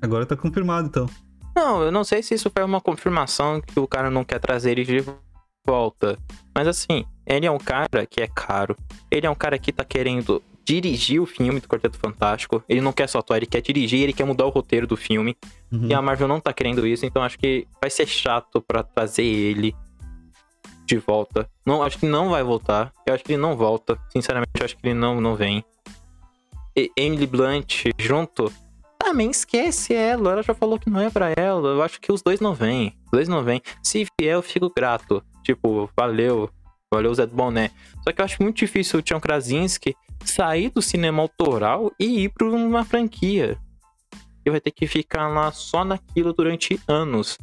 Agora 0.00 0.26
tá 0.26 0.36
confirmado, 0.36 0.88
então. 0.88 1.08
Não, 1.54 1.82
eu 1.82 1.92
não 1.92 2.02
sei 2.02 2.22
se 2.22 2.34
isso 2.34 2.50
foi 2.50 2.64
uma 2.64 2.80
confirmação 2.80 3.60
que 3.60 3.78
o 3.78 3.86
cara 3.86 4.10
não 4.10 4.24
quer 4.24 4.38
trazer 4.38 4.72
ele 4.72 4.84
de 4.84 5.04
volta. 5.66 6.18
Mas 6.54 6.66
assim, 6.66 7.04
ele 7.26 7.46
é 7.46 7.50
um 7.50 7.58
cara 7.58 8.06
que 8.06 8.20
é 8.20 8.26
caro. 8.26 8.74
Ele 9.10 9.26
é 9.26 9.30
um 9.30 9.34
cara 9.34 9.58
que 9.58 9.72
tá 9.72 9.84
querendo 9.84 10.42
dirigir 10.64 11.20
o 11.20 11.26
filme 11.26 11.60
do 11.60 11.68
Quarteto 11.68 11.98
Fantástico. 11.98 12.62
Ele 12.68 12.80
não 12.80 12.92
quer 12.92 13.08
só 13.08 13.18
atuar, 13.18 13.36
ele 13.36 13.46
quer 13.46 13.60
dirigir, 13.60 14.00
ele 14.00 14.12
quer 14.12 14.24
mudar 14.24 14.46
o 14.46 14.50
roteiro 14.50 14.86
do 14.86 14.96
filme. 14.96 15.36
Uhum. 15.70 15.88
E 15.88 15.94
a 15.94 16.02
Marvel 16.02 16.28
não 16.28 16.40
tá 16.40 16.52
querendo 16.52 16.86
isso, 16.86 17.04
então 17.04 17.22
acho 17.22 17.38
que 17.38 17.66
vai 17.80 17.90
ser 17.90 18.06
chato 18.06 18.60
para 18.60 18.82
trazer 18.82 19.24
ele 19.24 19.74
de 20.84 20.98
volta. 20.98 21.48
Não, 21.64 21.82
acho 21.82 21.98
que 21.98 22.06
não 22.06 22.30
vai 22.30 22.42
voltar. 22.42 22.92
Eu 23.06 23.14
acho 23.14 23.24
que 23.24 23.32
ele 23.32 23.42
não 23.42 23.56
volta. 23.56 23.98
Sinceramente, 24.10 24.52
eu 24.58 24.64
acho 24.64 24.76
que 24.76 24.86
ele 24.86 24.94
não, 24.94 25.20
não 25.20 25.34
vem. 25.34 25.64
E 26.76 26.90
Emily 26.96 27.26
Blunt 27.26 27.86
junto. 27.98 28.52
Também 28.98 29.30
esquece 29.30 29.94
ela. 29.94 30.32
Ela 30.32 30.42
já 30.42 30.54
falou 30.54 30.78
que 30.78 30.90
não 30.90 31.00
é 31.00 31.10
pra 31.10 31.32
ela. 31.36 31.68
Eu 31.68 31.82
acho 31.82 32.00
que 32.00 32.12
os 32.12 32.22
dois 32.22 32.40
não 32.40 32.54
vêm. 32.54 32.94
Os 33.06 33.10
dois 33.10 33.28
não 33.28 33.42
vêm. 33.42 33.60
Se 33.82 34.06
vier, 34.18 34.34
eu 34.34 34.42
fico 34.42 34.72
grato. 34.74 35.22
Tipo, 35.42 35.90
valeu. 35.96 36.48
Valeu, 36.92 37.14
Zé 37.14 37.26
do 37.26 37.34
Boné. 37.34 37.70
Só 38.04 38.12
que 38.12 38.20
eu 38.20 38.24
acho 38.24 38.42
muito 38.42 38.58
difícil 38.58 38.98
o 38.98 39.02
Tião 39.02 39.18
Krasinski 39.18 39.96
sair 40.24 40.70
do 40.70 40.82
cinema 40.82 41.22
autoral 41.22 41.92
e 41.98 42.24
ir 42.24 42.28
pra 42.30 42.46
uma 42.46 42.84
franquia. 42.84 43.58
E 44.44 44.50
vai 44.50 44.60
ter 44.60 44.70
que 44.70 44.86
ficar 44.86 45.28
lá 45.28 45.52
só 45.52 45.84
naquilo 45.84 46.32
durante 46.32 46.80
anos. 46.88 47.38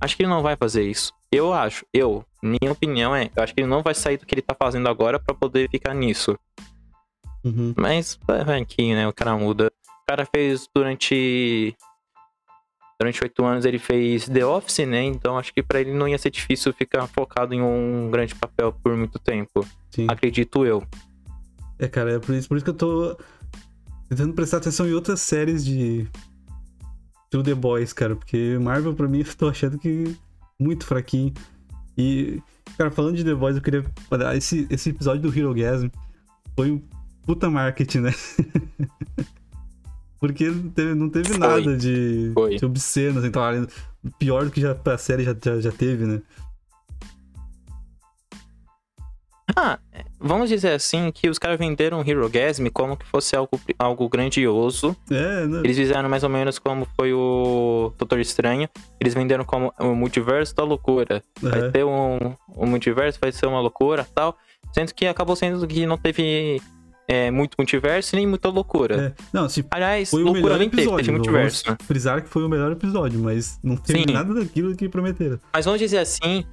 Acho 0.00 0.16
que 0.16 0.22
ele 0.22 0.30
não 0.30 0.42
vai 0.42 0.56
fazer 0.56 0.82
isso. 0.82 1.12
Eu 1.32 1.52
acho, 1.52 1.84
eu, 1.92 2.24
minha 2.42 2.70
opinião 2.70 3.14
é, 3.16 3.30
eu 3.34 3.42
acho 3.42 3.54
que 3.54 3.60
ele 3.60 3.68
não 3.68 3.82
vai 3.82 3.94
sair 3.94 4.16
do 4.16 4.26
que 4.26 4.34
ele 4.34 4.42
tá 4.42 4.54
fazendo 4.54 4.88
agora 4.88 5.18
para 5.18 5.34
poder 5.34 5.68
ficar 5.68 5.94
nisso. 5.94 6.38
Uhum. 7.44 7.74
Mas 7.76 8.18
vai 8.26 8.62
aqui, 8.62 8.94
né? 8.94 9.06
O 9.06 9.12
cara 9.12 9.36
muda. 9.36 9.70
O 9.86 10.06
cara 10.06 10.26
fez 10.26 10.68
durante. 10.74 11.76
Durante 12.98 13.22
oito 13.22 13.44
anos 13.44 13.64
ele 13.64 13.78
fez 13.78 14.28
The 14.28 14.46
Office, 14.46 14.86
né? 14.86 15.02
Então 15.02 15.36
acho 15.36 15.52
que 15.52 15.62
para 15.62 15.80
ele 15.80 15.92
não 15.92 16.08
ia 16.08 16.16
ser 16.16 16.30
difícil 16.30 16.72
ficar 16.72 17.06
focado 17.08 17.52
em 17.52 17.60
um 17.60 18.08
grande 18.10 18.34
papel 18.34 18.72
por 18.72 18.96
muito 18.96 19.18
tempo. 19.18 19.66
Sim. 19.90 20.06
Acredito 20.08 20.64
eu. 20.64 20.82
É, 21.78 21.88
cara, 21.88 22.12
é 22.12 22.18
por 22.18 22.34
isso, 22.34 22.48
por 22.48 22.56
isso 22.56 22.64
que 22.64 22.70
eu 22.70 22.74
tô 22.74 23.16
tentando 24.08 24.34
prestar 24.34 24.58
atenção 24.58 24.86
em 24.86 24.92
outras 24.92 25.20
séries 25.20 25.64
de. 25.64 26.06
Do 27.30 27.42
The 27.42 27.54
Boys, 27.54 27.92
cara, 27.92 28.14
porque 28.14 28.58
Marvel 28.60 28.94
pra 28.94 29.08
mim 29.08 29.20
eu 29.26 29.34
tô 29.34 29.48
achando 29.48 29.78
que 29.78 30.16
muito 30.58 30.86
fraquinho. 30.86 31.32
E, 31.96 32.40
cara, 32.78 32.90
falando 32.90 33.16
de 33.16 33.24
The 33.24 33.34
Boys, 33.34 33.56
eu 33.56 33.62
queria. 33.62 33.84
Esse, 34.36 34.66
esse 34.70 34.90
episódio 34.90 35.22
do 35.22 35.36
Hero 35.36 35.54
Gasm 35.54 35.88
foi 36.54 36.70
um 36.70 36.80
puta 37.22 37.50
marketing, 37.50 38.00
né? 38.00 38.14
Porque 40.20 40.48
não 40.48 40.70
teve, 40.70 40.94
não 40.94 41.10
teve 41.10 41.36
nada 41.36 41.76
de, 41.76 42.32
de 42.32 42.64
obsceno, 42.64 43.18
assim, 43.18 43.28
então, 43.28 43.42
pior 44.18 44.46
do 44.46 44.50
que 44.50 44.60
já, 44.60 44.72
a 44.72 44.98
série 44.98 45.22
já, 45.22 45.36
já, 45.44 45.60
já 45.60 45.70
teve, 45.70 46.06
né? 46.06 46.22
Ah, 49.56 49.78
vamos 50.18 50.48
dizer 50.48 50.72
assim 50.72 51.10
que 51.12 51.28
os 51.28 51.38
caras 51.38 51.58
venderam 51.58 52.02
Hero 52.06 52.28
Gasm 52.28 52.66
como 52.72 52.96
que 52.96 53.06
fosse 53.06 53.36
algo, 53.36 53.60
algo 53.78 54.08
grandioso. 54.08 54.96
É, 55.10 55.46
né? 55.46 55.60
Eles 55.64 55.76
fizeram 55.76 56.08
mais 56.08 56.22
ou 56.24 56.28
menos 56.30 56.58
como 56.58 56.86
foi 56.96 57.12
o 57.12 57.92
Doutor 57.98 58.18
Estranho. 58.20 58.68
Eles 59.00 59.14
venderam 59.14 59.44
como 59.44 59.72
o 59.78 59.94
multiverso 59.94 60.54
da 60.54 60.64
loucura. 60.64 61.22
Vai 61.40 61.60
Aham. 61.60 61.70
ter 61.70 61.84
um, 61.84 62.34
um 62.56 62.66
multiverso, 62.66 63.18
vai 63.20 63.30
ser 63.32 63.46
uma 63.46 63.60
loucura 63.60 64.06
tal. 64.14 64.36
Sendo 64.72 64.92
que 64.92 65.06
acabou 65.06 65.36
sendo 65.36 65.64
que 65.66 65.86
não 65.86 65.96
teve 65.96 66.60
é, 67.06 67.30
muito 67.30 67.54
multiverso 67.58 68.16
nem 68.16 68.26
muita 68.26 68.48
loucura. 68.48 69.14
É. 69.16 69.22
Não, 69.32 69.48
se 69.48 69.64
Aliás, 69.70 70.10
foi 70.10 70.22
o 70.22 70.24
loucura 70.24 70.44
melhor 70.44 70.58
nem 70.58 70.70
teve, 70.70 70.82
episódio. 70.82 71.04
teve 71.04 71.16
multiverso. 71.18 71.62
né? 71.70 71.76
Vamos 71.78 71.86
frisar 71.86 72.22
que 72.22 72.28
foi 72.28 72.44
o 72.44 72.48
melhor 72.48 72.72
episódio, 72.72 73.20
mas 73.20 73.58
não 73.62 73.76
teve 73.76 74.00
Sim. 74.00 74.12
nada 74.12 74.34
daquilo 74.34 74.74
que 74.74 74.88
prometeram. 74.88 75.38
Mas 75.52 75.64
vamos 75.64 75.80
dizer 75.80 75.98
assim. 75.98 76.44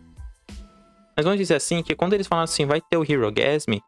Mas 1.15 1.23
vamos 1.25 1.39
dizer 1.39 1.55
assim 1.55 1.81
que 1.83 1.95
quando 1.95 2.13
eles 2.13 2.27
falaram 2.27 2.45
assim, 2.45 2.65
vai 2.65 2.81
ter 2.81 2.97
o 2.97 3.03
Hero 3.09 3.31
Gasm, 3.31 3.79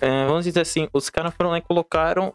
é, 0.00 0.26
vamos 0.26 0.44
dizer 0.44 0.60
assim, 0.60 0.88
os 0.92 1.10
caras 1.10 1.34
foram 1.34 1.50
lá 1.50 1.58
e 1.58 1.62
colocaram 1.62 2.32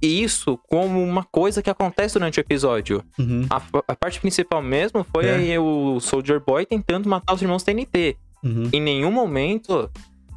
isso 0.00 0.58
como 0.68 1.02
uma 1.02 1.22
coisa 1.24 1.62
que 1.62 1.70
acontece 1.70 2.14
durante 2.14 2.38
o 2.38 2.42
episódio. 2.42 3.04
Uhum, 3.18 3.46
A, 3.48 3.62
a 3.88 3.94
parte 3.94 4.20
principal 4.20 4.60
mesmo 4.60 5.04
foi 5.04 5.52
É. 5.52 5.60
o 5.60 6.00
Soldier 6.00 6.40
Boy 6.44 6.66
tentando 6.66 7.08
matar 7.08 7.34
os 7.34 7.40
irmãos 7.42 7.62
TNT. 7.62 8.16
uhum. 8.42 8.68
Em 8.72 8.80
nenhum 8.80 9.12
momento, 9.12 9.88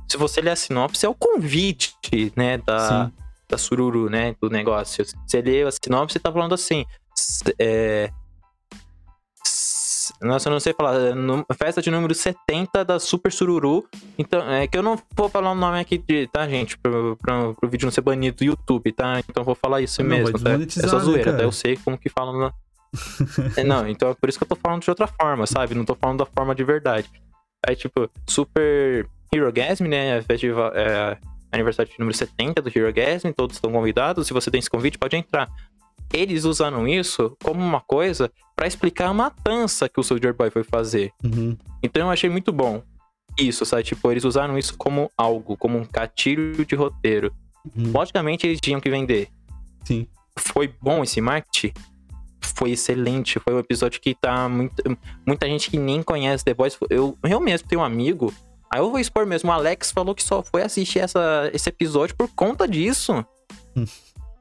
se 0.08 0.18
você 0.18 0.40
ler 0.40 0.52
a 0.52 0.56
sinopse, 0.56 1.04
é 1.06 1.10
o 1.10 1.16
convite, 1.16 1.96
né, 2.36 2.60
da, 2.60 3.08
Sim. 3.08 3.14
da 3.50 3.58
sururu, 3.58 4.08
né, 4.08 4.36
do 4.40 4.50
negócio. 4.52 5.04
Se 5.04 5.16
você 5.28 5.42
lê 5.42 5.64
a 5.64 5.72
sinopse, 5.72 6.20
tá 6.20 6.32
falando 6.32 6.54
assim, 6.54 6.86
é... 7.58 8.12
Nossa, 10.22 10.48
eu 10.48 10.54
não 10.54 10.60
sei 10.60 10.74
falar, 10.74 10.96
é 11.00 11.14
nu- 11.14 11.46
festa 11.58 11.82
de 11.82 11.92
número 11.92 12.14
70 12.16 12.86
da 12.86 13.00
Super 13.00 13.32
Sururu. 13.32 13.86
Então, 14.18 14.50
é 14.50 14.66
que 14.68 14.78
eu 14.78 14.84
não 14.84 14.98
vou 15.16 15.30
falar 15.30 15.52
o 15.52 15.56
nome 15.56 15.80
aqui, 15.80 15.98
de, 15.98 16.28
tá, 16.28 16.48
gente? 16.48 16.78
Pro, 16.78 17.18
pro, 17.18 17.54
pro 17.56 17.70
vídeo 17.70 17.86
não 17.86 17.92
ser 17.92 18.02
banido 18.02 18.38
do 18.38 18.44
YouTube, 18.46 18.92
tá? 18.92 19.20
Então 19.20 19.42
eu 19.42 19.46
vou 19.46 19.56
falar 19.56 19.82
isso 19.82 20.02
Não, 20.02 20.10
mesmo, 20.10 20.40
tá? 20.40 20.52
É 20.54 20.88
só 20.88 20.98
né, 20.98 21.04
zoeira, 21.04 21.34
tá? 21.34 21.44
Eu 21.44 21.52
sei 21.52 21.78
como 21.78 21.98
que 21.98 22.10
falam 22.10 22.38
na... 22.40 22.54
É, 23.58 23.64
não, 23.64 23.88
então 23.88 24.10
é 24.10 24.14
por 24.14 24.30
isso 24.30 24.38
que 24.38 24.44
eu 24.44 24.48
tô 24.48 24.56
falando 24.56 24.82
de 24.82 24.90
outra 24.90 25.06
forma, 25.08 25.46
sabe? 25.46 25.76
Não 25.76 25.84
tô 25.84 25.96
falando 25.96 26.20
da 26.20 26.26
forma 26.26 26.56
de 26.56 26.64
verdade. 26.64 27.10
Aí, 27.68 27.76
tipo, 27.76 28.10
Super 28.28 29.08
Hero 29.34 29.52
Gasm, 29.52 29.88
né? 29.88 30.22
Festival, 30.22 30.72
é, 30.74 31.18
aniversário 31.52 31.92
de 31.92 32.00
número 32.00 32.18
70 32.18 32.62
do 32.62 32.70
Hero 32.74 32.94
Gasm, 32.94 33.32
todos 33.36 33.58
estão 33.58 33.72
convidados. 33.72 34.28
Se 34.28 34.34
você 34.34 34.50
tem 34.50 34.60
esse 34.60 34.70
convite, 34.70 34.98
pode 34.98 35.16
entrar. 35.18 35.50
Eles 36.14 36.46
usaram 36.46 36.88
isso 36.88 37.36
como 37.44 37.62
uma 37.62 37.82
coisa 37.82 38.32
pra 38.56 38.68
explicar 38.68 39.10
a 39.10 39.14
matança 39.14 39.90
que 39.90 40.00
o 40.00 40.04
Soldier 40.04 40.34
Boy 40.34 40.50
foi 40.50 40.64
fazer. 40.64 41.12
Uhum. 41.24 41.58
Então 41.84 42.04
eu 42.04 42.10
achei 42.10 42.30
muito 42.30 42.52
bom. 42.52 42.82
Isso, 43.38 43.66
sabe? 43.66 43.84
Tipo, 43.84 44.12
eles 44.12 44.24
usaram 44.24 44.58
isso 44.58 44.78
como 44.78 45.12
algo, 45.18 45.58
como 45.58 45.78
um 45.78 45.86
gatilho 45.92 46.66
de 46.66 46.76
roteiro. 46.76 47.34
Uhum. 47.76 47.92
Logicamente, 47.92 48.48
eles 48.48 48.62
tinham 48.62 48.80
que 48.80 48.90
vender. 48.90 49.28
Sim. 49.84 50.08
Foi 50.38 50.74
bom 50.82 51.04
esse 51.04 51.20
marketing? 51.20 51.74
Foi 52.40 52.72
excelente. 52.72 53.40
Foi 53.40 53.54
um 53.54 53.60
episódio 53.60 54.00
que 54.00 54.16
tá 54.16 54.48
muito, 54.48 54.82
muita 55.26 55.48
gente 55.48 55.70
que 55.70 55.78
nem 55.78 56.02
conhece 56.02 56.46
The 56.46 56.54
Boys. 56.54 56.78
Eu, 56.90 57.18
eu 57.24 57.40
mesmo 57.40 57.68
tenho 57.68 57.82
um 57.82 57.84
amigo. 57.84 58.34
Aí 58.72 58.80
eu 58.80 58.90
vou 58.90 59.00
expor 59.00 59.26
mesmo. 59.26 59.50
O 59.50 59.54
Alex 59.54 59.92
falou 59.92 60.16
que 60.16 60.24
só 60.24 60.42
foi 60.42 60.62
assistir 60.62 61.00
essa, 61.00 61.50
esse 61.54 61.68
episódio 61.68 62.16
por 62.16 62.30
conta 62.30 62.68
disso. 62.68 63.26
Hum. 63.76 63.86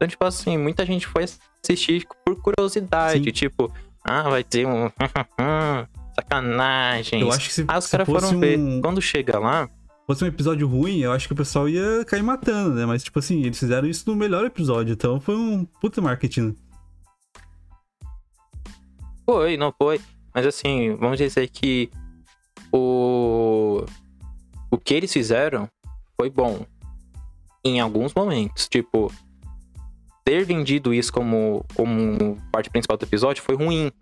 Então, 0.04 0.08
tipo 0.10 0.24
assim, 0.26 0.58
muita 0.58 0.84
gente 0.84 1.06
foi 1.06 1.24
assistir 1.24 2.06
por 2.26 2.36
curiosidade. 2.42 3.24
Sim. 3.24 3.30
Tipo, 3.30 3.72
ah, 4.04 4.28
vai 4.28 4.44
ter 4.44 4.66
um. 4.66 4.90
Sacanagem. 6.14 7.22
Eu 7.22 7.32
acho 7.32 7.48
que 7.48 7.54
se, 7.54 7.64
Ah, 7.66 7.78
os 7.78 7.86
caras 7.88 8.06
foram 8.06 8.38
ver. 8.38 8.58
um, 8.58 8.80
Quando 8.82 9.00
chega 9.00 9.38
lá. 9.38 9.68
fosse 10.06 10.22
um 10.22 10.26
episódio 10.26 10.68
ruim, 10.68 10.98
eu 10.98 11.10
acho 11.10 11.26
que 11.26 11.32
o 11.32 11.36
pessoal 11.36 11.68
ia 11.68 12.04
cair 12.04 12.22
matando, 12.22 12.74
né? 12.74 12.84
Mas, 12.84 13.02
tipo 13.02 13.18
assim, 13.18 13.42
eles 13.42 13.58
fizeram 13.58 13.88
isso 13.88 14.08
no 14.08 14.14
melhor 14.14 14.44
episódio, 14.44 14.92
então 14.92 15.18
foi 15.18 15.34
um 15.36 15.64
puta 15.64 16.02
marketing. 16.02 16.54
Foi, 19.24 19.56
não 19.56 19.72
foi. 19.76 20.00
Mas 20.34 20.44
assim, 20.46 20.94
vamos 20.96 21.16
dizer 21.16 21.48
que 21.48 21.90
o. 22.70 23.84
O 24.70 24.76
que 24.76 24.92
eles 24.92 25.10
fizeram 25.12 25.66
foi 26.20 26.28
bom. 26.28 26.66
Em 27.64 27.80
alguns 27.80 28.12
momentos. 28.12 28.68
Tipo, 28.68 29.10
ter 30.24 30.44
vendido 30.44 30.94
isso 30.94 31.12
como, 31.12 31.64
como 31.74 32.38
parte 32.50 32.70
principal 32.70 32.96
do 32.96 33.04
episódio 33.04 33.42
foi 33.42 33.54
ruim. 33.54 33.92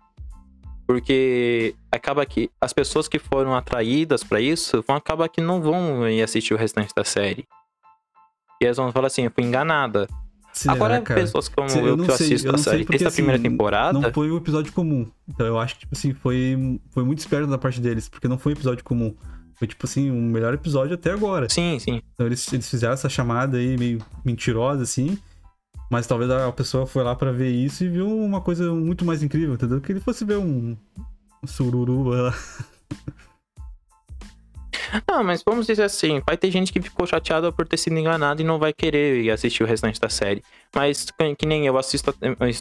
Porque 0.87 1.75
acaba 1.91 2.25
que 2.25 2.49
as 2.59 2.73
pessoas 2.73 3.07
que 3.07 3.17
foram 3.17 3.55
atraídas 3.55 4.23
pra 4.23 4.41
isso 4.41 4.83
vão 4.87 4.95
acabar 4.95 5.29
que 5.29 5.41
não 5.41 5.61
vão 5.61 6.07
ir 6.07 6.21
assistir 6.21 6.53
o 6.53 6.57
restante 6.57 6.93
da 6.95 7.03
série. 7.03 7.47
E 8.61 8.65
elas 8.65 8.77
vão 8.77 8.91
falar 8.91 9.07
assim, 9.07 9.23
eu 9.23 9.31
fui 9.31 9.43
enganada. 9.43 10.07
Será, 10.53 10.73
Agora, 10.75 11.01
cara? 11.01 11.19
pessoas 11.19 11.49
como 11.49 11.67
eu, 11.69 11.97
não 11.97 12.05
que 12.05 12.11
eu 12.11 12.17
sei, 12.17 12.27
assisto 12.27 12.47
eu 12.47 12.55
a 12.55 12.57
série 12.59 12.85
desde 12.85 13.07
a 13.07 13.11
primeira 13.11 13.37
assim, 13.37 13.49
temporada. 13.49 13.99
Não 13.99 14.13
foi 14.13 14.31
um 14.31 14.37
episódio 14.37 14.71
comum. 14.71 15.09
Então 15.27 15.47
eu 15.47 15.57
acho 15.57 15.73
que, 15.75 15.79
tipo 15.81 15.95
assim, 15.95 16.13
foi, 16.13 16.79
foi 16.91 17.03
muito 17.03 17.19
esperto 17.19 17.47
da 17.47 17.57
parte 17.57 17.81
deles, 17.81 18.07
porque 18.07 18.27
não 18.27 18.37
foi 18.37 18.51
um 18.51 18.55
episódio 18.55 18.83
comum. 18.83 19.15
Foi, 19.55 19.67
tipo 19.67 19.85
assim, 19.85 20.11
o 20.11 20.15
melhor 20.15 20.53
episódio 20.53 20.93
até 20.93 21.11
agora. 21.11 21.49
Sim, 21.49 21.79
sim. 21.79 22.01
Então 22.13 22.27
eles, 22.27 22.51
eles 22.53 22.69
fizeram 22.69 22.93
essa 22.93 23.09
chamada 23.09 23.57
aí 23.57 23.77
meio 23.77 23.99
mentirosa, 24.23 24.83
assim. 24.83 25.17
Mas 25.93 26.07
talvez 26.07 26.31
a 26.31 26.51
pessoa 26.51 26.87
foi 26.87 27.03
lá 27.03 27.15
pra 27.15 27.31
ver 27.31 27.51
isso 27.51 27.83
e 27.83 27.87
viu 27.87 28.07
uma 28.07 28.41
coisa 28.41 28.73
muito 28.73 29.05
mais 29.05 29.21
incrível, 29.21 29.53
entendeu? 29.53 29.79
Que 29.79 29.91
ele 29.91 29.99
fosse 29.99 30.25
ver 30.25 30.39
um, 30.39 30.75
sururu 31.45 32.05
lá. 32.05 32.33
Não, 35.07 35.23
mas 35.23 35.43
vamos 35.45 35.67
dizer 35.67 35.83
assim, 35.83 36.19
vai 36.25 36.35
ter 36.35 36.49
gente 36.49 36.73
que 36.73 36.81
ficou 36.81 37.05
chateada 37.05 37.51
por 37.51 37.67
ter 37.67 37.77
sido 37.77 37.95
enganada 37.95 38.41
e 38.41 38.45
não 38.45 38.57
vai 38.57 38.73
querer 38.73 39.21
ir 39.21 39.29
assistir 39.29 39.61
o 39.61 39.67
restante 39.67 39.99
da 39.99 40.09
série. 40.09 40.41
Mas 40.75 41.05
que- 41.37 41.45
nem 41.45 41.67
eu 41.67 41.77
assisto 41.77 42.11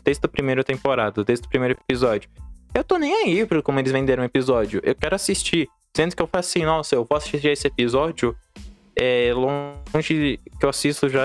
desde 0.05 0.27
a 0.27 0.29
primeira 0.29 0.63
temporada, 0.63 1.25
desde 1.25 1.47
o 1.47 1.49
primeiro 1.49 1.79
episódio. 1.89 2.29
Eu 2.75 2.85
tô 2.85 2.99
nem 2.99 3.15
aí 3.15 3.47
por 3.47 3.63
como 3.63 3.79
eles 3.79 3.93
venderam 3.93 4.23
o 4.23 4.27
episódio. 4.27 4.79
Eu 4.85 4.95
quero 4.95 5.15
assistir. 5.15 5.71
Sendo 5.97 6.15
que 6.15 6.23
eu 6.23 6.27
faço 6.27 6.51
assim, 6.51 6.67
nossa, 6.67 6.95
eu 6.95 7.07
vou 7.09 7.17
assistir 7.17 7.49
esse 7.49 7.67
episódio 7.67 8.37
é 8.97 9.33
longe 9.35 10.39
que 10.59 10.65
eu 10.65 10.69
assisto 10.69 11.09
já 11.09 11.23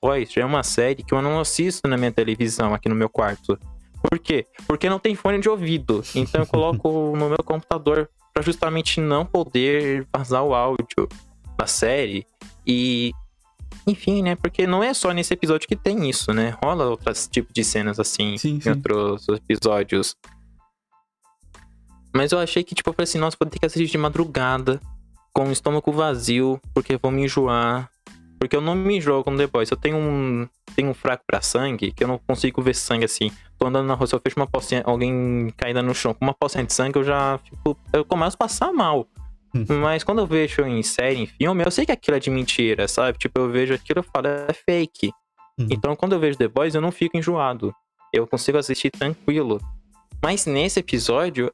Boys, 0.00 0.32
já 0.32 0.42
é 0.42 0.44
uma 0.44 0.62
série 0.62 1.02
que 1.02 1.14
eu 1.14 1.22
não 1.22 1.40
assisto 1.40 1.88
na 1.88 1.96
minha 1.96 2.12
televisão 2.12 2.74
aqui 2.74 2.88
no 2.88 2.94
meu 2.94 3.08
quarto. 3.08 3.58
Por 4.02 4.18
quê? 4.18 4.46
Porque 4.66 4.88
não 4.88 4.98
tem 4.98 5.14
fone 5.14 5.38
de 5.38 5.48
ouvido. 5.48 6.02
Então 6.14 6.42
eu 6.42 6.46
coloco 6.46 6.88
no 7.16 7.28
meu 7.28 7.42
computador 7.44 8.10
para 8.32 8.42
justamente 8.42 9.00
não 9.00 9.24
poder 9.24 10.06
vazar 10.12 10.42
o 10.42 10.54
áudio 10.54 11.08
da 11.56 11.66
série. 11.66 12.26
E 12.66 13.12
enfim, 13.86 14.22
né? 14.22 14.36
Porque 14.36 14.66
não 14.66 14.82
é 14.82 14.94
só 14.94 15.12
nesse 15.12 15.34
episódio 15.34 15.68
que 15.68 15.76
tem 15.76 16.08
isso, 16.08 16.32
né? 16.32 16.56
Rola 16.62 16.86
outros 16.86 17.28
tipos 17.28 17.52
de 17.52 17.64
cenas 17.64 17.98
assim 17.98 18.36
Sim, 18.36 18.56
em 18.56 18.60
sim. 18.60 18.70
outros 18.70 19.26
episódios. 19.28 20.16
Mas 22.14 22.30
eu 22.30 22.38
achei 22.38 22.62
que, 22.62 22.74
tipo, 22.74 22.90
eu 22.90 22.94
falei 22.94 23.04
assim, 23.04 23.18
nossa, 23.18 23.36
vou 23.40 23.48
ter 23.48 23.58
que 23.58 23.64
assistir 23.64 23.90
de 23.90 23.96
madrugada, 23.96 24.78
com 25.32 25.48
o 25.48 25.52
estômago 25.52 25.90
vazio, 25.92 26.60
porque 26.74 26.96
vou 26.96 27.10
me 27.10 27.24
enjoar. 27.24 27.90
Porque 28.38 28.56
eu 28.56 28.60
não 28.60 28.74
me 28.74 28.96
enjoo 28.96 29.22
com 29.22 29.36
The 29.36 29.46
Boys. 29.46 29.70
Eu 29.70 29.76
tenho 29.76 29.96
um, 29.96 30.48
tenho 30.74 30.90
um 30.90 30.94
fraco 30.94 31.22
pra 31.24 31.40
sangue, 31.40 31.92
que 31.92 32.02
eu 32.02 32.08
não 32.08 32.18
consigo 32.18 32.60
ver 32.60 32.74
sangue 32.74 33.04
assim. 33.04 33.30
Tô 33.56 33.68
andando 33.68 33.86
na 33.86 33.94
rua, 33.94 34.06
se 34.06 34.14
eu 34.14 34.20
vejo 34.22 34.34
uma 34.36 34.48
pocinha, 34.48 34.82
alguém 34.84 35.52
caída 35.56 35.80
no 35.80 35.94
chão 35.94 36.12
com 36.12 36.24
uma 36.24 36.34
pocinha 36.34 36.64
de 36.64 36.72
sangue, 36.72 36.98
eu 36.98 37.04
já 37.04 37.38
fico. 37.38 37.78
Eu 37.92 38.04
começo 38.04 38.34
a 38.34 38.38
passar 38.38 38.72
mal. 38.72 39.06
Hum. 39.54 39.64
Mas 39.80 40.02
quando 40.02 40.18
eu 40.18 40.26
vejo 40.26 40.62
em 40.62 40.82
série, 40.82 41.20
em 41.20 41.26
filme, 41.26 41.64
eu 41.64 41.70
sei 41.70 41.86
que 41.86 41.92
aquilo 41.92 42.16
é 42.16 42.20
de 42.20 42.30
mentira, 42.30 42.88
sabe? 42.88 43.18
Tipo, 43.18 43.40
eu 43.40 43.50
vejo 43.50 43.74
aquilo 43.74 44.00
e 44.00 44.02
falo, 44.02 44.26
é 44.26 44.52
fake. 44.52 45.12
Uhum. 45.58 45.68
Então, 45.70 45.94
quando 45.94 46.14
eu 46.14 46.18
vejo 46.18 46.36
The 46.36 46.48
Boys, 46.48 46.74
eu 46.74 46.80
não 46.80 46.90
fico 46.90 47.16
enjoado. 47.16 47.72
Eu 48.12 48.26
consigo 48.26 48.58
assistir 48.58 48.90
tranquilo. 48.90 49.60
Mas 50.22 50.46
nesse 50.46 50.80
episódio, 50.80 51.50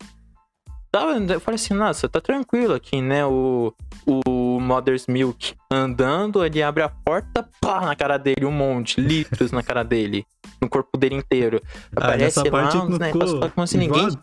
tava, 0.98 1.32
eu 1.32 1.40
falei 1.40 1.56
assim, 1.56 1.74
nossa, 1.74 2.08
tá 2.08 2.20
tranquilo 2.20 2.74
aqui, 2.74 3.00
né? 3.00 3.24
O, 3.24 3.72
o 4.06 4.60
Mother's 4.60 5.06
Milk 5.06 5.54
andando, 5.70 6.44
ele 6.44 6.62
abre 6.62 6.82
a 6.82 6.88
porta, 6.88 7.48
pá, 7.60 7.80
na 7.82 7.94
cara 7.94 8.18
dele, 8.18 8.44
um 8.44 8.50
monte, 8.50 9.00
litros 9.00 9.52
na 9.52 9.62
cara 9.62 9.82
dele, 9.82 10.26
no 10.60 10.68
corpo 10.68 10.96
dele 10.98 11.14
inteiro. 11.14 11.60
Ah, 11.96 12.04
Aparece 12.04 12.24
nessa 12.24 12.44
lá 12.44 12.50
parte 12.50 12.98
negócios 12.98 13.32
ficou 13.32 13.50
como 13.50 13.66
se 13.66 13.78
ninguém. 13.78 14.06
enjoado? 14.06 14.20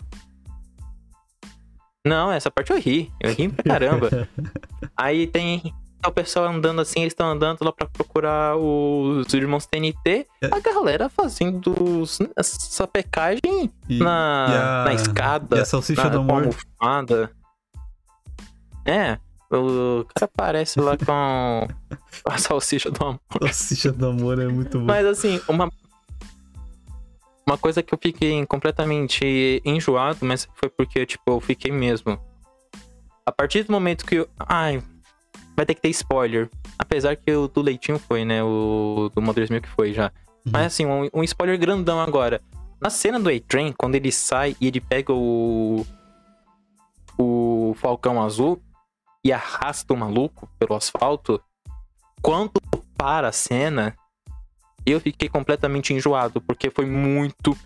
Não, 2.05 2.31
essa 2.31 2.51
parte 2.51 2.71
eu 2.71 2.79
ri. 2.79 3.11
Eu 3.19 3.33
ri 3.33 3.49
pra 3.49 3.63
caramba. 3.63 4.29
Aí 4.95 5.25
tem 5.25 5.73
o 6.05 6.11
pessoal 6.11 6.45
andando 6.45 6.81
assim, 6.81 7.01
eles 7.01 7.11
estão 7.13 7.27
andando 7.31 7.59
lá 7.63 7.71
pra 7.71 7.87
procurar 7.87 8.55
os 8.57 9.33
irmãos 9.33 9.65
TNT. 9.65 10.27
É. 10.41 10.47
A 10.51 10.59
galera 10.59 11.09
fazendo 11.09 11.73
os- 11.99 12.19
essa 12.35 12.87
pecagem 12.87 13.71
E- 13.89 13.97
na, 13.99 14.47
e 14.49 14.53
a- 14.55 14.83
na 14.85 14.93
escada, 14.93 15.57
e 15.57 15.59
a 15.61 15.65
salsicha 15.65 16.03
na 16.03 16.09
do 16.09 16.19
amor? 16.19 16.43
almofada. 16.43 17.31
É, 18.85 19.17
o 19.51 20.05
cara 20.13 20.25
aparece 20.31 20.79
lá 20.79 20.95
com 20.97 21.67
a 22.25 22.37
salsicha 22.37 22.91
do 22.91 23.03
amor. 23.03 23.19
Salsicha 23.41 23.91
do 23.91 24.07
amor 24.07 24.39
é 24.39 24.47
muito 24.47 24.79
bom. 24.79 24.85
Mas 24.85 25.05
assim, 25.05 25.41
uma. 25.47 25.69
Uma 27.47 27.57
coisa 27.59 27.83
que 27.83 27.93
eu 27.93 27.99
fiquei 28.01 28.43
completamente 28.47 29.61
enjoado, 29.63 30.19
mas 30.23 30.47
foi 30.55 30.67
porque, 30.67 31.05
tipo, 31.05 31.23
eu 31.27 31.39
fiquei 31.39 31.71
mesmo. 31.71 32.19
A 33.23 33.31
partir 33.31 33.63
do 33.63 33.71
momento 33.71 34.03
que 34.03 34.15
eu. 34.15 34.27
Ai, 34.39 34.81
vai 35.55 35.65
ter 35.65 35.75
que 35.75 35.81
ter 35.81 35.89
spoiler. 35.89 36.49
Apesar 36.77 37.15
que 37.15 37.31
o 37.31 37.47
do 37.47 37.61
Leitinho 37.61 37.97
foi, 37.97 38.25
né? 38.25 38.43
O 38.43 39.09
do 39.13 39.21
Mother's 39.21 39.49
Milk 39.49 39.67
foi 39.69 39.93
já. 39.93 40.11
Uhum. 40.45 40.51
Mas 40.51 40.65
assim, 40.67 40.85
um, 40.85 41.09
um 41.13 41.23
spoiler 41.23 41.57
grandão 41.57 41.99
agora. 41.99 42.41
Na 42.79 42.89
cena 42.89 43.19
do 43.19 43.29
A-Train, 43.29 43.73
quando 43.77 43.95
ele 43.95 44.11
sai 44.11 44.55
e 44.59 44.67
ele 44.67 44.81
pega 44.81 45.13
o. 45.13 45.85
O 47.17 47.73
Falcão 47.77 48.21
Azul 48.21 48.61
e 49.23 49.31
arrasta 49.31 49.93
o 49.93 49.97
maluco 49.97 50.49
pelo 50.59 50.75
asfalto. 50.75 51.41
Quando 52.21 52.51
para 52.97 53.29
a 53.29 53.31
cena, 53.31 53.95
eu 54.85 54.99
fiquei 54.99 55.29
completamente 55.29 55.93
enjoado, 55.93 56.41
porque 56.41 56.69
foi 56.69 56.85
muito, 56.85 57.57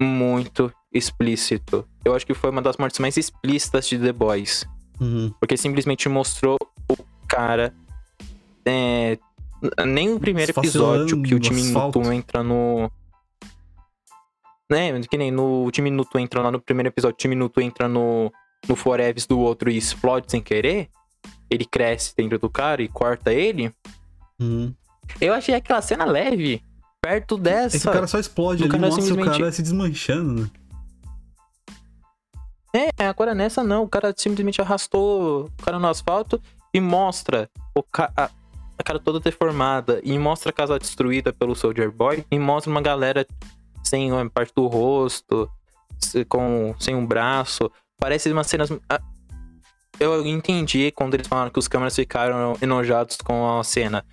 muito 0.00 0.72
explícito. 0.92 1.86
Eu 2.04 2.14
acho 2.14 2.24
que 2.24 2.34
foi 2.34 2.50
uma 2.50 2.62
das 2.62 2.76
mortes 2.76 2.98
mais 2.98 3.16
explícitas 3.16 3.88
de 3.88 3.98
The 3.98 4.12
Boys. 4.12 4.66
Uhum. 5.00 5.32
Porque 5.40 5.56
simplesmente 5.56 6.08
mostrou 6.08 6.56
o 6.90 6.96
cara. 7.26 7.74
é, 8.66 9.18
nem 9.86 10.12
o 10.12 10.20
primeiro 10.20 10.52
episódio 10.52 11.22
que 11.22 11.34
o 11.34 11.40
time. 11.40 11.62
Nuto 11.62 12.12
entra 12.12 12.42
no. 12.42 12.90
Né, 14.70 15.00
que 15.02 15.18
nem 15.18 15.30
no 15.32 15.64
o 15.64 15.70
time 15.70 15.90
Nuto 15.90 16.18
entra 16.18 16.40
lá 16.42 16.50
no 16.50 16.60
primeiro 16.60 16.88
episódio, 16.88 17.14
o 17.14 17.18
time 17.18 17.34
Nuto 17.34 17.60
entra 17.60 17.88
no, 17.88 18.32
no 18.68 18.76
Forever 18.76 19.26
do 19.28 19.40
outro 19.40 19.68
e 19.70 19.76
explode 19.76 20.30
sem 20.30 20.40
querer. 20.40 20.88
Ele 21.50 21.64
cresce 21.64 22.14
dentro 22.16 22.38
do 22.38 22.48
cara 22.48 22.80
e 22.80 22.88
corta 22.88 23.32
ele. 23.32 23.72
Uhum. 24.40 24.72
Eu 25.20 25.34
achei 25.34 25.54
aquela 25.54 25.82
cena 25.82 26.04
leve. 26.04 26.62
Perto 27.02 27.36
dessa. 27.36 27.90
O 27.90 27.92
cara 27.92 28.06
só 28.06 28.18
explode 28.18 28.62
o 28.62 28.66
ali, 28.66 28.72
cara 28.72 28.86
mostra 28.86 29.02
o 29.02 29.06
simplesmente- 29.06 29.38
cara 29.40 29.52
se 29.52 29.62
desmanchando, 29.62 30.42
né? 30.42 30.50
Agora 33.10 33.34
nessa 33.34 33.62
não. 33.62 33.82
O 33.84 33.88
cara 33.88 34.14
simplesmente 34.16 34.60
arrastou 34.60 35.44
o 35.46 35.62
cara 35.62 35.78
no 35.78 35.88
asfalto 35.88 36.40
e 36.72 36.80
mostra 36.80 37.48
o 37.74 37.82
ca 37.82 38.12
a, 38.16 38.30
a 38.78 38.82
cara 38.82 38.98
toda 38.98 39.20
deformada. 39.20 40.00
E 40.04 40.18
mostra 40.18 40.50
a 40.50 40.52
casa 40.52 40.78
destruída 40.78 41.32
pelo 41.32 41.54
Soldier 41.54 41.90
Boy. 41.90 42.24
E 42.30 42.38
mostra 42.38 42.70
uma 42.70 42.80
galera 42.80 43.26
sem 43.82 44.12
uma 44.12 44.28
parte 44.28 44.52
do 44.54 44.66
rosto, 44.66 45.50
com, 46.28 46.74
sem 46.78 46.94
um 46.94 47.04
braço. 47.06 47.70
Parece 47.98 48.30
umas 48.32 48.46
cenas. 48.46 48.70
ah, 48.88 49.00
Eu 49.98 50.24
entendi 50.26 50.90
quando 50.92 51.14
eles 51.14 51.26
falaram 51.26 51.50
que 51.50 51.58
os 51.58 51.68
câmeras 51.68 51.94
ficaram 51.96 52.56
enojados 52.62 53.16
com 53.18 53.58
a 53.58 53.64
cena. 53.64 54.04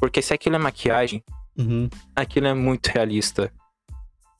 Porque 0.00 0.20
se 0.22 0.32
aquilo 0.34 0.56
é 0.56 0.58
maquiagem, 0.58 1.22
Uhum. 1.58 1.88
aquilo 2.14 2.46
é 2.48 2.52
muito 2.54 2.88
realista. 2.88 3.50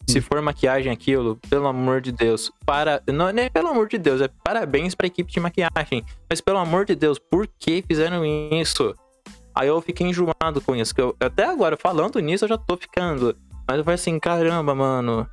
Se 0.09 0.21
for 0.21 0.41
maquiagem 0.41 0.93
aquilo, 0.93 1.37
pelo 1.51 1.67
amor 1.67 2.01
de 2.01 2.13
Deus, 2.13 2.51
para. 2.65 3.03
Não, 3.09 3.33
não 3.33 3.43
é 3.43 3.49
pelo 3.51 3.69
amor 3.69 3.89
de 3.89 3.99
Deus, 3.99 4.21
é 4.21 4.29
parabéns 4.45 4.95
pra 4.95 5.07
equipe 5.07 5.31
de 5.33 5.41
maquiagem. 5.41 6.05
Mas 6.31 6.41
pelo 6.41 6.59
amor 6.59 6.85
de 6.85 6.95
Deus, 6.95 7.19
por 7.19 7.47
que 7.59 7.83
fizeram 7.87 8.25
isso? 8.25 8.95
Aí 9.55 9.69
eu 9.69 9.81
fiquei 9.81 10.07
enjoado 10.07 10.61
com 10.61 10.77
isso. 10.77 10.95
que 10.95 11.01
eu- 11.01 11.17
até 11.19 11.45
agora, 11.45 11.77
falando 11.77 12.21
nisso, 12.21 12.45
eu 12.45 12.49
já 12.51 12.59
tô 12.59 12.77
ficando. 12.77 13.37
Mas 13.67 13.79
eu 13.79 13.85
falei 13.85 13.95
assim, 13.97 14.19
caramba, 14.21 14.75
mano. 14.75 15.29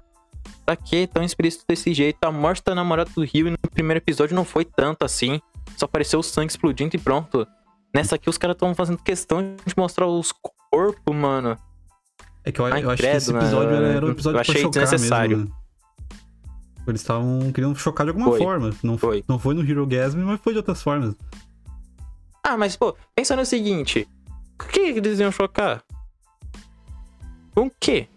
Pra 0.65 0.75
que 0.75 1.05
tão 1.07 1.23
explícito 1.23 1.65
desse 1.67 1.93
jeito? 1.93 2.17
A 2.23 2.31
morte 2.31 2.63
da 2.65 2.73
namorada 2.73 3.11
do 3.15 3.23
Rio 3.23 3.51
no 3.51 3.57
primeiro 3.69 3.99
episódio 3.99 4.35
não 4.35 4.43
foi 4.45 4.65
tanto 4.65 5.05
assim. 5.05 5.39
Só 5.77 5.85
apareceu 5.85 6.19
o 6.19 6.23
sangue 6.23 6.51
explodindo 6.51 6.95
e 6.95 6.99
pronto. 6.99 7.45
Nessa 7.93 8.15
aqui 8.15 8.29
os 8.29 8.37
caras 8.37 8.55
estão 8.55 8.73
fazendo 8.73 8.97
questão 8.97 9.41
de 9.65 9.73
mostrar 9.77 10.07
os 10.07 10.33
corpos, 10.71 11.15
mano. 11.15 11.57
É 12.45 12.51
que 12.51 12.59
eu, 12.59 12.65
Ai, 12.65 12.83
eu 12.83 12.89
acho 12.89 13.01
que 13.01 13.07
esse 13.07 13.31
episódio 13.31 13.71
né? 13.71 13.77
era, 13.77 13.87
era 13.97 14.05
um 14.05 14.09
Eu 14.09 14.13
episódio 14.13 14.35
pra 14.35 14.41
achei 14.41 14.61
chocar 14.61 14.83
desnecessário. 14.83 15.37
mesmo, 15.37 15.51
né? 15.51 15.57
Eles 16.85 16.99
estavam 17.01 17.51
querendo 17.53 17.75
chocar 17.77 18.05
de 18.05 18.09
alguma 18.09 18.27
Foi. 18.27 18.39
forma. 18.39 18.71
Não 18.83 18.97
Foi. 18.97 19.23
não 19.27 19.39
foi 19.39 19.53
no 19.55 19.61
Hero 19.67 19.87
Gasm, 19.87 20.19
mas 20.19 20.41
foi 20.41 20.51
de 20.53 20.57
outras 20.59 20.81
formas. 20.81 21.15
Ah, 22.43 22.57
mas 22.57 22.75
pô, 22.75 22.93
pensa 23.15 23.35
no 23.37 23.45
seguinte: 23.45 24.05
o 24.61 24.65
que 24.67 24.79
eles 24.81 25.19
iam 25.19 25.31
chocar? 25.31 25.81
Com 27.55 27.67
o 27.67 27.71
quê? 27.79 28.07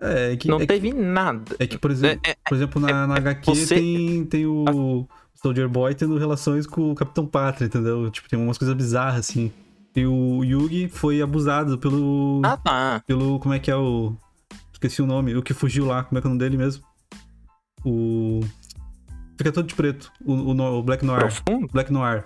É, 0.00 0.32
é 0.32 0.36
que, 0.36 0.48
Não 0.48 0.56
é, 0.56 0.60
que, 0.60 0.66
teve 0.66 0.92
nada. 0.94 1.56
é 1.58 1.66
que, 1.66 1.76
por 1.78 1.90
exemplo, 1.90 2.20
É, 2.26 2.30
é, 2.30 2.36
por 2.48 2.54
exemplo 2.54 2.80
na, 2.80 3.06
na 3.06 3.16
HQ 3.16 3.44
você- 3.54 3.74
tem, 3.74 4.24
tem 4.26 4.46
o 4.46 5.06
Soldier 5.34 5.68
Boy 5.68 5.94
tendo 5.94 6.16
relações 6.18 6.66
com 6.66 6.90
o 6.92 6.94
Capitão 6.94 7.26
Pátria, 7.26 7.66
entendeu? 7.66 8.10
Tipo, 8.10 8.28
tem 8.28 8.38
umas 8.38 8.56
coisas 8.58 8.74
bizarras, 8.76 9.20
assim. 9.20 9.52
E 9.96 10.04
o 10.06 10.42
Yugi 10.42 10.88
foi 10.88 11.22
abusado 11.22 11.78
pelo. 11.78 12.42
ah, 12.44 12.56
tá. 12.56 13.02
pelo. 13.06 13.38
Como 13.38 13.54
é 13.54 13.58
que 13.58 13.70
é 13.70 13.76
o. 13.76 14.16
Esqueci 14.72 15.00
o 15.00 15.06
nome. 15.06 15.34
O 15.36 15.42
que 15.42 15.54
fugiu 15.54 15.86
lá. 15.86 16.02
Como 16.04 16.18
é 16.18 16.20
que 16.20 16.26
é 16.26 16.28
o 16.28 16.30
nome 16.30 16.40
dele 16.40 16.56
mesmo? 16.56 16.84
O. 17.84 18.40
Fica 19.38 19.52
todo 19.52 19.66
de 19.66 19.74
preto. 19.74 20.10
O, 20.24 20.32
o, 20.32 20.78
o 20.78 20.82
Black 20.82 21.04
Noir. 21.04 21.20
Profundo? 21.20 21.68
Black 21.72 21.92
Noir. 21.92 22.24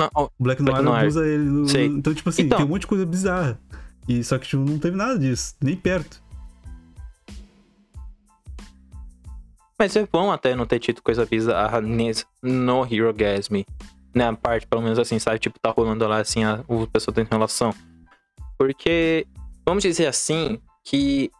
Ah, 0.00 0.10
O 0.14 0.28
Black 0.38 0.62
Black 0.62 0.62
Noir 0.62 0.82
Noir. 0.82 1.00
abusa 1.02 1.26
ele. 1.26 1.44
no-. 1.44 1.66
Então, 1.98 2.12
tipo 2.12 2.28
assim, 2.28 2.42
Então. 2.42 2.58
tem 2.58 2.66
um 2.66 2.70
monte 2.70 2.82
de 2.82 2.86
coisa 2.88 3.06
bizarra. 3.06 3.58
E 4.08 4.22
só 4.22 4.36
que 4.38 4.46
tipo, 4.46 4.62
não 4.64 4.78
teve 4.78 4.96
nada 4.96 5.18
disso. 5.18 5.54
Nem 5.62 5.76
perto. 5.76 6.22
Mas 9.78 9.94
é 9.94 10.06
bom 10.10 10.30
até 10.32 10.54
não 10.56 10.66
ter 10.66 10.78
tido 10.78 11.02
coisa 11.02 11.26
bizarra 11.26 11.80
nesse, 11.80 12.24
no 12.42 12.82
Hero 12.90 13.12
Gasm. 13.12 13.62
Na 14.16 14.34
parte, 14.34 14.66
pelo 14.66 14.80
menos 14.80 14.98
assim, 14.98 15.18
sabe? 15.18 15.38
Tipo, 15.38 15.58
tá 15.60 15.70
rolando 15.70 16.08
lá 16.08 16.20
assim, 16.20 16.42
a, 16.42 16.64
o 16.66 16.86
pessoal 16.86 17.14
tendo 17.14 17.28
relação. 17.30 17.74
Porque, 18.58 19.26
vamos 19.62 19.82
dizer 19.82 20.06
assim, 20.06 20.58
que. 20.82 21.30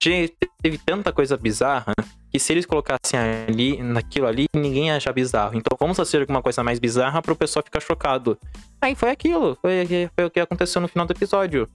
te- 0.00 0.34
Teve 0.62 0.78
tanta 0.78 1.12
coisa 1.12 1.36
bizarra 1.36 1.92
que 2.32 2.38
se 2.38 2.50
eles 2.52 2.64
colocassem 2.64 3.20
ali, 3.46 3.82
naquilo 3.82 4.26
ali, 4.26 4.46
ninguém 4.56 4.86
ia 4.86 4.96
achar 4.96 5.12
bizarro. 5.12 5.54
Então 5.54 5.76
vamos 5.78 5.96
fazer 5.98 6.20
alguma 6.20 6.40
coisa 6.42 6.64
mais 6.64 6.78
bizarra 6.78 7.20
pro 7.20 7.36
pessoal 7.36 7.62
ficar 7.62 7.80
chocado. 7.80 8.38
Aí 8.80 8.94
foi 8.94 9.10
aquilo. 9.10 9.56
Foi, 9.60 9.86
foi 10.16 10.24
o 10.24 10.30
que 10.30 10.40
aconteceu 10.40 10.80
no 10.80 10.88
final 10.88 11.06
do 11.06 11.12
episódio. 11.12 11.68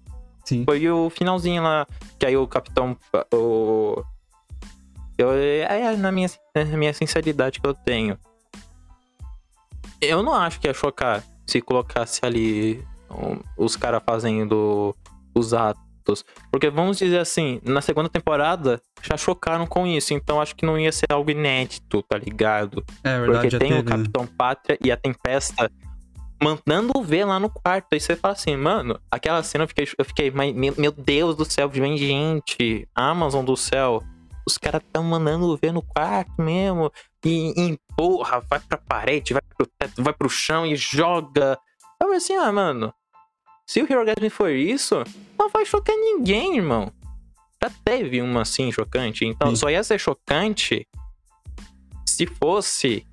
Sim. 0.43 0.65
Foi 0.65 0.89
o 0.89 1.11
finalzinho 1.11 1.61
lá, 1.61 1.85
que 2.17 2.25
aí 2.25 2.35
o 2.35 2.47
capitão. 2.47 2.97
O... 3.31 4.03
Eu, 5.15 5.31
é 5.33 5.95
na 5.95 6.11
minha, 6.11 6.27
na 6.55 6.65
minha 6.77 6.93
sinceridade 6.93 7.59
que 7.61 7.67
eu 7.67 7.73
tenho. 7.75 8.17
Eu 10.01 10.23
não 10.23 10.33
acho 10.33 10.59
que 10.59 10.67
ia 10.67 10.73
chocar 10.73 11.23
se 11.45 11.61
colocasse 11.61 12.19
ali 12.23 12.85
um, 13.09 13.39
os 13.57 13.75
caras 13.75 14.01
fazendo 14.05 14.95
os 15.35 15.53
atos. 15.53 16.23
Porque 16.51 16.69
vamos 16.69 16.97
dizer 16.97 17.19
assim, 17.19 17.59
na 17.63 17.81
segunda 17.81 18.09
temporada 18.09 18.81
já 19.01 19.17
chocaram 19.17 19.67
com 19.67 19.85
isso, 19.85 20.13
então 20.13 20.41
acho 20.41 20.55
que 20.55 20.65
não 20.65 20.77
ia 20.77 20.91
ser 20.91 21.07
algo 21.11 21.29
inédito, 21.29 22.01
tá 22.03 22.17
ligado? 22.17 22.83
É 23.03 23.19
verdade, 23.19 23.49
Porque 23.49 23.57
tem 23.57 23.69
teve, 23.69 23.81
o 23.81 23.83
Capitão 23.83 24.25
Pátria 24.25 24.77
e 24.83 24.91
a 24.91 24.97
Tempesta 24.97 25.71
mandando 26.41 27.01
ver 27.03 27.25
lá 27.25 27.39
no 27.39 27.49
quarto. 27.49 27.87
Aí 27.91 27.99
você 27.99 28.15
fala 28.15 28.33
assim, 28.33 28.55
mano, 28.55 28.99
aquela 29.11 29.43
cena 29.43 29.65
eu 29.65 29.67
fiquei, 29.67 29.87
eu 29.97 30.05
fiquei 30.05 30.31
mas, 30.31 30.55
meu 30.55 30.91
Deus 30.91 31.35
do 31.35 31.45
céu, 31.45 31.69
vem 31.69 31.97
gente, 31.97 32.87
Amazon 32.95 33.43
do 33.43 33.57
céu. 33.57 34.01
Os 34.49 34.57
caras 34.57 34.81
tão 34.91 35.03
mandando 35.03 35.55
ver 35.61 35.71
no 35.71 35.83
quarto 35.83 36.41
mesmo. 36.41 36.91
E, 37.23 37.53
e 37.55 37.61
empurra, 37.69 38.39
vai 38.49 38.59
pra 38.59 38.79
parede, 38.79 39.33
vai 39.33 39.41
pro 39.55 39.67
teto, 39.77 40.01
vai 40.01 40.11
pro 40.11 40.27
chão 40.27 40.65
e 40.65 40.75
joga. 40.75 41.59
Eu 42.01 42.11
assim, 42.13 42.35
ah, 42.35 42.51
mano, 42.51 42.91
se 43.67 43.79
o 43.79 43.85
Hero 43.87 44.03
Gasm 44.03 44.29
for 44.31 44.49
isso, 44.49 45.03
não 45.37 45.49
vai 45.49 45.65
chocar 45.65 45.95
ninguém, 45.95 46.57
irmão. 46.57 46.91
Já 47.61 47.69
teve 47.85 48.21
uma 48.21 48.41
assim 48.41 48.71
chocante. 48.71 49.23
Então 49.23 49.51
Sim. 49.51 49.55
só 49.57 49.69
ia 49.69 49.83
ser 49.83 49.99
chocante 49.99 50.87
se 52.07 52.25
fosse 52.25 53.05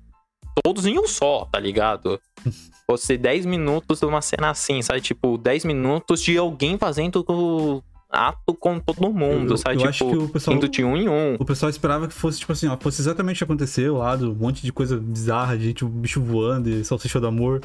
todos 0.63 0.87
em 0.87 0.97
um 0.97 1.05
só, 1.05 1.45
tá 1.45 1.59
ligado? 1.59 2.19
Fosse 2.89 3.17
10 3.17 3.45
minutos 3.45 3.99
de 3.99 4.05
uma 4.05 4.21
cena 4.21 4.49
assim, 4.49 4.81
sabe? 4.81 5.01
Tipo, 5.01 5.37
10 5.37 5.65
minutos 5.65 6.23
de 6.23 6.37
alguém 6.37 6.77
fazendo 6.77 7.23
o 7.27 7.83
ato 8.17 8.53
com 8.55 8.79
todo 8.79 9.13
mundo, 9.13 9.53
Eu- 9.53 9.57
sabe? 9.57 9.75
eu 9.75 9.77
tipo, 9.79 9.89
acho 9.89 10.09
que 10.09 10.17
o 10.17 10.27
pessoal- 10.29 10.57
indo 10.57 10.67
de 10.67 10.83
um 10.83 10.97
em 10.97 11.07
um. 11.07 11.35
O 11.39 11.45
pessoal 11.45 11.69
esperava 11.69 12.07
que 12.07 12.13
fosse, 12.13 12.39
tipo 12.39 12.51
assim, 12.51 12.67
ó, 12.67 12.75
fosse 12.77 13.01
exatamente 13.01 13.37
o 13.37 13.39
que 13.39 13.43
aconteceu 13.43 13.97
lá, 13.97 14.15
do 14.15 14.31
um 14.31 14.35
monte 14.35 14.61
de 14.63 14.71
coisa 14.73 14.97
bizarra, 14.97 15.57
de 15.57 15.65
gente, 15.65 15.85
o 15.85 15.87
bicho 15.89 16.21
voando 16.21 16.69
e 16.69 16.83
salsicha 16.83 17.19
do 17.19 17.27
amor. 17.27 17.61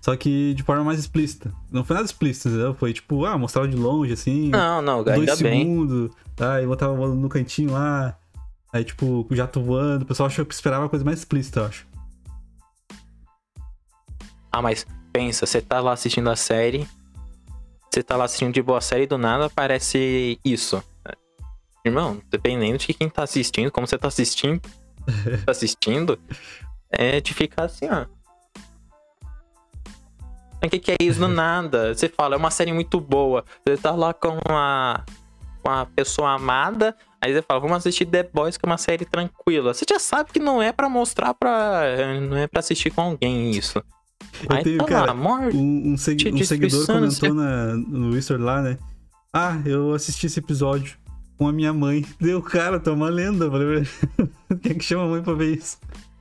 Só 0.00 0.14
que 0.16 0.54
de 0.54 0.62
forma 0.62 0.84
mais 0.84 0.98
explícita. 0.98 1.52
Não 1.70 1.82
foi 1.84 1.94
nada 1.94 2.06
explícito, 2.06 2.48
entendeu? 2.48 2.74
Foi 2.74 2.92
tipo, 2.92 3.24
ah, 3.24 3.36
mostrava 3.38 3.66
de 3.68 3.76
longe, 3.76 4.12
assim, 4.12 4.48
Não, 4.50 4.80
não, 4.82 5.02
dois 5.04 5.18
ainda 5.18 5.36
bem. 5.36 5.60
segundos, 5.62 6.10
tá? 6.36 6.62
E 6.62 6.66
botava 6.66 6.94
no 7.08 7.28
cantinho 7.28 7.72
lá. 7.72 8.16
Aí, 8.72 8.84
tipo, 8.84 9.26
o 9.28 9.34
jato 9.34 9.60
voando. 9.60 10.02
O 10.02 10.06
pessoal 10.06 10.26
achou 10.28 10.44
que 10.46 10.54
esperava 10.54 10.88
coisa 10.88 11.04
mais 11.04 11.18
explícita, 11.18 11.60
eu 11.60 11.64
acho. 11.66 11.86
Ah, 14.52 14.62
mas 14.62 14.86
pensa, 15.12 15.46
você 15.46 15.60
tá 15.60 15.80
lá 15.80 15.92
assistindo 15.92 16.28
a 16.30 16.36
série, 16.36 16.86
você 17.92 18.02
tá 18.04 18.16
lá 18.16 18.24
assistindo 18.24 18.54
de 18.54 18.62
boa 18.62 18.80
série 18.80 19.02
e 19.02 19.06
do 19.06 19.18
nada 19.18 19.46
aparece 19.46 20.38
isso. 20.44 20.82
Irmão, 21.84 22.22
dependendo 22.30 22.78
de 22.78 22.94
quem 22.94 23.08
tá 23.08 23.24
assistindo, 23.24 23.70
como 23.70 23.86
você 23.86 23.98
tá 23.98 24.06
assistindo, 24.06 24.60
tá 25.44 25.50
assistindo, 25.50 26.18
é 26.90 27.20
de 27.20 27.34
ficar 27.34 27.64
assim, 27.64 27.88
ó. 27.90 28.06
O 30.62 30.68
que, 30.68 30.78
que 30.78 30.92
é 30.92 30.96
isso 31.00 31.18
do 31.18 31.26
nada? 31.28 31.92
Você 31.94 32.08
fala, 32.08 32.36
é 32.36 32.38
uma 32.38 32.50
série 32.50 32.72
muito 32.72 33.00
boa. 33.00 33.44
Você 33.66 33.76
tá 33.76 33.92
lá 33.92 34.14
com 34.14 34.38
uma, 34.46 35.04
uma 35.64 35.86
pessoa 35.86 36.32
amada, 36.32 36.94
aí 37.20 37.32
você 37.32 37.42
fala, 37.42 37.60
vamos 37.60 37.78
assistir 37.78 38.06
The 38.06 38.24
Boys, 38.24 38.56
que 38.56 38.66
é 38.66 38.68
uma 38.68 38.78
série 38.78 39.04
tranquila. 39.04 39.74
Você 39.74 39.84
já 39.88 39.98
sabe 39.98 40.30
que 40.30 40.38
não 40.38 40.62
é 40.62 40.70
pra 40.70 40.88
mostrar 40.88 41.34
pra. 41.34 42.20
Não 42.20 42.36
é 42.36 42.46
pra 42.46 42.60
assistir 42.60 42.90
com 42.90 43.00
alguém 43.00 43.50
isso. 43.50 43.82
Eu 44.48 44.62
tenho, 44.62 44.78
tá 44.78 44.84
cara, 44.84 45.12
lá. 45.12 45.48
Um, 45.52 45.90
um, 45.90 45.92
um 45.92 45.96
seguidor 45.96 46.86
comentou 46.86 47.34
na, 47.34 47.74
no 47.74 48.10
Whisper 48.10 48.40
lá, 48.40 48.62
né? 48.62 48.78
Ah, 49.32 49.60
eu 49.64 49.92
assisti 49.94 50.26
esse 50.26 50.38
episódio 50.38 50.98
com 51.36 51.46
a 51.46 51.52
minha 51.52 51.72
mãe. 51.72 52.04
Deu, 52.20 52.42
cara, 52.42 52.82
é 52.84 52.90
uma 52.90 53.08
lenda. 53.08 53.50
Falei, 53.50 53.84
quem 54.62 54.72
é 54.72 54.74
que 54.74 54.84
chama 54.84 55.04
a 55.04 55.08
mãe 55.08 55.22
pra 55.22 55.34
ver 55.34 55.56
isso? 55.58 55.78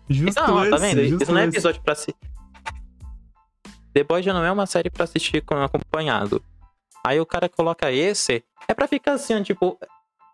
Justo 0.09 0.41
Não, 0.41 0.61
esse, 0.61 0.71
tá 0.71 0.77
vendo? 0.77 1.07
justo 1.07 1.23
Isso 1.23 1.31
não 1.31 1.39
é 1.39 1.43
esse. 1.45 1.55
episódio 1.55 1.81
pra 1.81 1.95
se. 1.95 2.13
The 3.93 4.03
Boys 4.03 4.25
já 4.25 4.33
não 4.33 4.43
é 4.43 4.51
uma 4.51 4.65
série 4.65 4.89
pra 4.89 5.03
assistir 5.03 5.41
com 5.41 5.55
acompanhado. 5.55 6.41
Aí 7.05 7.19
o 7.19 7.25
cara 7.25 7.47
coloca 7.49 7.91
esse, 7.91 8.43
é 8.67 8.73
pra 8.73 8.87
ficar 8.87 9.13
assim, 9.13 9.33
ó, 9.33 9.41
tipo. 9.43 9.77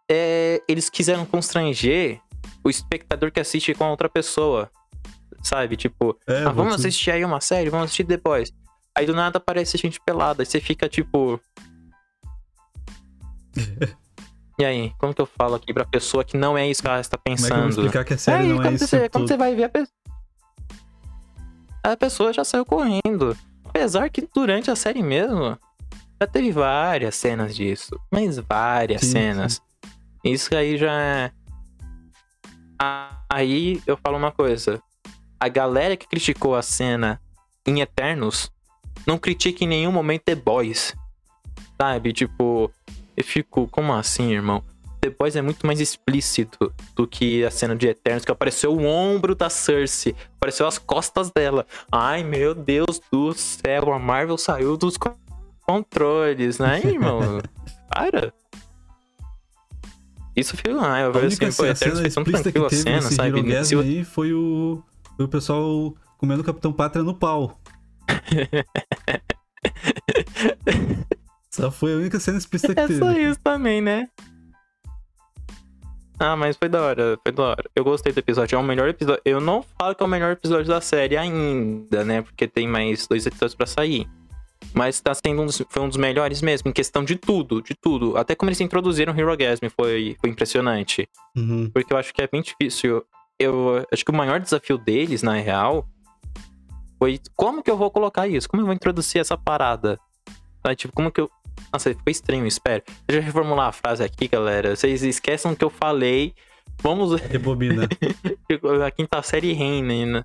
é, 0.09 0.61
eles 0.67 0.89
quiseram 0.89 1.25
constranger 1.25 2.19
o 2.63 2.69
espectador 2.69 3.31
que 3.31 3.39
assiste 3.39 3.73
com 3.73 3.83
a 3.83 3.89
outra 3.91 4.09
pessoa. 4.09 4.69
Sabe? 5.45 5.77
Tipo, 5.77 6.17
É, 6.25 6.43
ah, 6.43 6.51
vamos 6.51 6.73
assistir 6.73 7.11
aí 7.11 7.23
uma 7.23 7.39
série, 7.39 7.69
vamos 7.69 7.85
assistir 7.85 8.03
Boys. 8.17 8.51
Aí 8.97 9.05
do 9.05 9.13
nada 9.13 9.37
aparece 9.37 9.77
gente 9.77 10.01
pelada, 10.01 10.41
aí 10.41 10.45
você 10.45 10.59
fica 10.59 10.89
tipo. 10.89 11.39
e 14.57 14.65
aí, 14.65 14.91
como 14.97 15.13
que 15.13 15.21
eu 15.21 15.27
falo 15.27 15.53
aqui 15.53 15.71
pra 15.71 15.85
pessoa 15.85 16.23
que 16.23 16.35
não 16.35 16.57
é 16.57 16.67
isso 16.67 16.81
que 16.81 16.87
ela 16.87 16.99
está 16.99 17.15
Como 17.15 17.35
é 17.35 17.37
que 17.37 17.43
eu 17.43 17.47
vou 17.47 17.57
pensando? 17.57 17.69
explicar 17.69 18.03
que 18.05 18.13
a 18.15 18.17
série 18.17 18.43
Aí, 18.43 18.49
não 18.49 18.63
é 18.63 18.73
isso? 18.73 18.87
você, 18.87 19.07
quando 19.07 19.27
você 19.27 19.37
vai 19.37 19.53
ver 19.53 19.65
a 19.65 19.69
pessoa. 19.69 19.95
A 21.83 21.95
pessoa 21.95 22.33
já 22.33 22.43
saiu 22.43 22.65
correndo. 22.65 23.37
Apesar 23.65 24.09
que 24.09 24.27
durante 24.33 24.71
a 24.71 24.75
série 24.75 25.03
mesmo, 25.03 25.55
já 26.19 26.25
teve 26.27 26.51
várias 26.51 27.13
cenas 27.13 27.55
disso. 27.55 27.99
Mas 28.11 28.39
várias 28.39 29.01
Sim, 29.01 29.11
cenas. 29.11 29.61
Isso 30.23 30.55
aí 30.55 30.75
já 30.75 30.91
é. 30.91 31.31
Aí 33.31 33.79
eu 33.85 33.95
falo 33.97 34.17
uma 34.17 34.31
coisa. 34.31 34.81
A 35.45 35.47
galera 35.47 35.95
que 35.95 36.07
criticou 36.07 36.55
a 36.55 36.63
cena 36.63 37.21
em 37.67 37.79
Eternos 37.79 38.51
não 39.05 39.15
critica 39.15 39.63
em 39.63 39.67
nenhum 39.67 39.91
momento 39.91 40.23
The 40.23 40.33
Boys. 40.33 40.95
Sabe? 41.79 42.11
Tipo, 42.13 42.71
eu 43.15 43.23
fico, 43.23 43.67
como 43.67 43.93
assim, 43.93 44.31
irmão? 44.33 44.63
The 45.01 45.11
Boys 45.11 45.35
é 45.35 45.43
muito 45.43 45.67
mais 45.67 45.79
explícito 45.79 46.73
do 46.95 47.05
que 47.05 47.45
a 47.45 47.51
cena 47.51 47.75
de 47.75 47.87
Eternos, 47.87 48.25
que 48.25 48.31
apareceu 48.31 48.73
o 48.75 48.83
ombro 48.87 49.35
da 49.35 49.47
Cersei, 49.47 50.15
apareceu 50.35 50.65
as 50.65 50.79
costas 50.79 51.29
dela. 51.29 51.67
Ai, 51.91 52.23
meu 52.23 52.55
Deus 52.55 52.99
do 53.11 53.31
céu, 53.35 53.93
a 53.93 53.99
Marvel 53.99 54.39
saiu 54.39 54.75
dos 54.75 54.97
co- 54.97 55.15
controles, 55.61 56.57
né, 56.57 56.81
irmão? 56.83 57.39
Para. 57.93 58.33
Isso 60.35 60.57
fica, 60.57 60.71
ah, 60.81 61.01
eu 61.01 61.13
vejo 61.13 61.27
única 61.27 61.47
assim, 61.49 61.57
pô, 61.57 61.65
Eternos 61.67 61.99
foi 61.99 62.09
tão 62.09 62.23
tranquilo 62.41 62.65
a 62.65 62.69
cena, 62.71 63.01
sabe? 63.15 63.29
Aí 63.79 64.03
foi 64.03 64.33
o, 64.33 64.83
o 65.23 65.27
pessoal 65.27 65.95
comendo 66.17 66.41
o 66.41 66.45
Capitão 66.45 66.73
Pátria 66.73 67.03
no 67.03 67.13
pau. 67.15 67.59
Só 71.49 71.71
foi 71.71 71.93
a 71.93 71.97
única 71.97 72.19
cena 72.19 72.37
explícita 72.37 72.73
que 72.75 72.81
É 72.81 72.87
teve. 72.87 72.99
só 72.99 73.11
isso 73.13 73.39
também, 73.41 73.81
né? 73.81 74.09
Ah, 76.19 76.35
mas 76.35 76.55
foi 76.57 76.69
da 76.69 76.81
hora, 76.81 77.17
foi 77.23 77.31
da 77.31 77.43
hora. 77.43 77.63
Eu 77.75 77.83
gostei 77.83 78.11
do 78.13 78.19
episódio, 78.19 78.55
é 78.55 78.59
o 78.59 78.63
melhor 78.63 78.87
episódio. 78.89 79.21
Eu 79.25 79.39
não 79.41 79.63
falo 79.77 79.95
que 79.95 80.03
é 80.03 80.05
o 80.05 80.09
melhor 80.09 80.31
episódio 80.31 80.67
da 80.67 80.79
série 80.81 81.17
ainda, 81.17 82.03
né? 82.03 82.21
Porque 82.21 82.47
tem 82.47 82.67
mais 82.67 83.07
dois 83.07 83.25
episódios 83.25 83.55
pra 83.55 83.65
sair. 83.65 84.07
Mas 84.73 84.99
tá 84.99 85.13
sendo 85.13 85.41
um 85.41 85.45
dos, 85.45 85.61
foi 85.69 85.81
um 85.81 85.87
dos 85.89 85.97
melhores 85.97 86.41
mesmo, 86.41 86.69
em 86.69 86.73
questão 86.73 87.03
de 87.03 87.15
tudo, 87.15 87.61
de 87.61 87.73
tudo. 87.75 88.17
Até 88.17 88.35
como 88.35 88.49
eles 88.49 88.61
introduziram 88.61 89.13
o 89.13 89.19
Hero 89.19 89.35
Gasm 89.37 89.67
foi, 89.75 90.15
foi 90.19 90.29
impressionante. 90.29 91.07
Uhum. 91.35 91.69
Porque 91.69 91.93
eu 91.93 91.97
acho 91.97 92.13
que 92.13 92.21
é 92.21 92.27
bem 92.27 92.41
difícil. 92.41 93.03
Eu 93.39 93.85
acho 93.91 94.05
que 94.05 94.11
o 94.11 94.15
maior 94.15 94.39
desafio 94.39 94.77
deles, 94.77 95.21
na 95.21 95.33
real, 95.33 95.87
foi 96.97 97.19
como 97.35 97.61
que 97.61 97.69
eu 97.69 97.77
vou 97.77 97.91
colocar 97.91 98.27
isso? 98.27 98.47
Como 98.47 98.61
eu 98.61 98.65
vou 98.65 98.73
introduzir 98.73 99.19
essa 99.19 99.37
parada? 99.37 99.99
Sabe, 100.61 100.75
Tipo, 100.75 100.93
como 100.93 101.11
que 101.11 101.21
eu. 101.21 101.29
Nossa, 101.71 101.89
ficou 101.89 102.11
estranho, 102.11 102.45
espero. 102.47 102.83
Deixa 103.07 103.21
eu 103.21 103.25
reformular 103.25 103.67
a 103.67 103.71
frase 103.71 104.03
aqui, 104.03 104.27
galera. 104.27 104.75
Vocês 104.75 105.03
esqueçam 105.03 105.51
o 105.51 105.55
que 105.55 105.63
eu 105.63 105.69
falei. 105.69 106.33
Vamos. 106.81 107.19
Rebobina. 107.21 107.87
A 108.85 108.91
quinta 108.91 109.21
série 109.21 109.53
reina. 109.53 110.19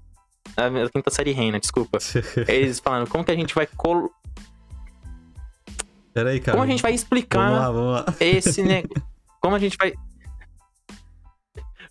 né? 0.57 0.85
A 0.85 0.89
quinta 0.91 1.11
série 1.11 1.33
reina, 1.33 1.61
desculpa. 1.61 1.99
Eles 2.49 2.81
falaram, 2.81 3.07
como 3.07 3.25
que 3.25 3.31
a 3.31 3.37
gente 3.37 3.55
vai. 3.55 3.67
Col... 3.67 4.11
Pera 6.13 6.31
aí, 6.31 6.41
cara. 6.41 6.57
Como 6.59 6.65
a 6.65 6.67
gente 6.67 6.83
vai 6.83 6.93
explicar 6.93 7.39
Vamos 7.39 7.59
lá, 7.61 7.71
vamos 7.71 7.93
lá. 7.93 8.15
esse 8.19 8.63
ne... 8.63 8.85
como 9.41 9.55
a 9.55 9.59
gente 9.59 9.77
vai 9.79 9.95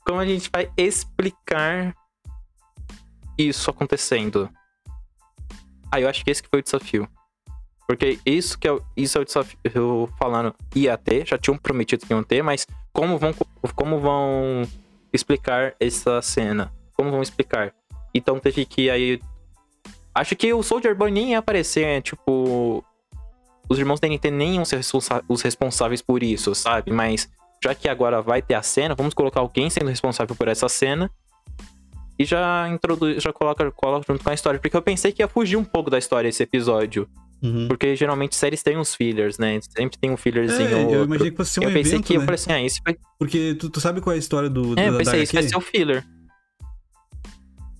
como 0.10 0.22
a 0.22 0.26
gente 0.26 0.50
vai 0.52 0.68
explicar 0.76 1.96
isso 3.38 3.70
acontecendo? 3.70 4.50
Aí 5.92 6.02
eu 6.02 6.10
acho 6.10 6.26
que 6.26 6.32
esse 6.32 6.42
que 6.42 6.50
foi 6.50 6.62
o 6.62 6.64
desafio. 6.64 7.08
Porque 7.88 8.18
isso 8.26 8.58
que 8.58 8.68
é, 8.68 8.76
isso 8.98 9.20
é 9.20 9.22
o 9.22 9.26
desafio 9.26 9.60
eu 9.72 10.10
falando 10.18 10.56
ia 10.76 10.98
ter 10.98 11.28
já 11.28 11.38
tinham 11.38 11.60
prometido 11.60 12.08
que 12.08 12.12
iam 12.14 12.24
ter 12.24 12.42
mas 12.42 12.66
como 12.92 13.20
vão 13.20 13.36
como 13.76 14.00
vão 14.00 14.64
explicar 15.14 15.76
essa 15.80 16.20
cena? 16.24 16.74
Como 16.94 17.12
vão 17.12 17.22
explicar? 17.22 17.72
Então 18.12 18.40
teve 18.40 18.66
que 18.66 18.90
aí 18.90 19.22
acho 20.16 20.36
que 20.36 20.52
o 20.52 20.64
Soldier 20.64 20.96
Boy 20.96 21.12
nem 21.12 21.32
ia 21.32 21.38
aparecer 21.38 22.02
tipo 22.02 22.84
os 23.70 23.78
irmãos 23.78 24.00
TNT 24.00 24.32
nem 24.32 24.56
iam 24.56 24.66
ser 24.66 24.78
responsa- 24.78 25.24
os 25.28 25.44
responsáveis 25.44 26.02
por 26.02 26.24
isso, 26.24 26.56
sabe? 26.56 26.92
Mas 26.92 27.30
já 27.64 27.76
que 27.76 27.88
agora 27.90 28.22
vai 28.22 28.42
ter 28.42 28.54
a 28.54 28.62
cena, 28.62 28.96
vamos 28.96 29.14
colocar 29.14 29.40
alguém 29.40 29.70
sendo 29.70 29.90
responsável 29.90 30.36
por 30.36 30.48
essa 30.48 30.70
cena. 30.70 31.10
E 32.18 32.26
já 32.26 32.68
introduz, 32.68 33.24
já 33.24 33.32
coloca, 33.32 33.72
coloca 33.72 34.06
junto 34.08 34.24
com 34.24 34.30
a 34.30 34.34
história. 34.34 34.60
Porque 34.60 34.76
eu 34.76 34.82
pensei 34.82 35.12
que 35.12 35.22
ia 35.22 35.28
fugir 35.28 35.56
um 35.56 35.64
pouco 35.64 35.90
da 35.90 35.98
história 35.98 36.28
esse 36.28 36.44
episódio. 36.44 37.08
Uhum. 37.42 37.70
Porque 37.70 37.96
geralmente 37.96 38.36
séries 38.36 38.62
têm 38.62 38.78
uns 38.78 38.94
fillers, 38.94 39.38
né? 39.38 39.58
Sempre 39.62 39.98
tem 39.98 40.12
um 40.12 40.18
fillerzinho 40.18 40.68
É, 40.70 40.96
eu 40.96 41.06
imaginei 41.06 41.32
que 41.32 41.38
fosse 41.38 41.60
um 41.62 41.64
eu 41.64 41.72
pensei 41.72 41.94
evento, 41.94 42.06
que 42.06 42.16
eu 42.16 42.20
né? 42.20 42.26
falei 42.26 42.36
assim, 42.36 42.52
ah, 42.52 42.62
esse 42.62 42.82
vai. 42.84 42.98
Porque 43.18 43.56
tu, 43.56 43.70
tu 43.70 43.80
sabe 43.80 44.02
qual 44.02 44.14
é 44.14 44.18
a 44.18 44.20
história 44.20 44.50
do, 44.50 44.74
É, 44.74 44.76
da, 44.76 44.84
eu 44.84 44.92
da 44.92 44.98
pensei, 44.98 45.24
isso 45.24 45.34
vai 45.34 45.44
ser 45.44 45.56
o 45.56 45.62
filler. 45.62 46.06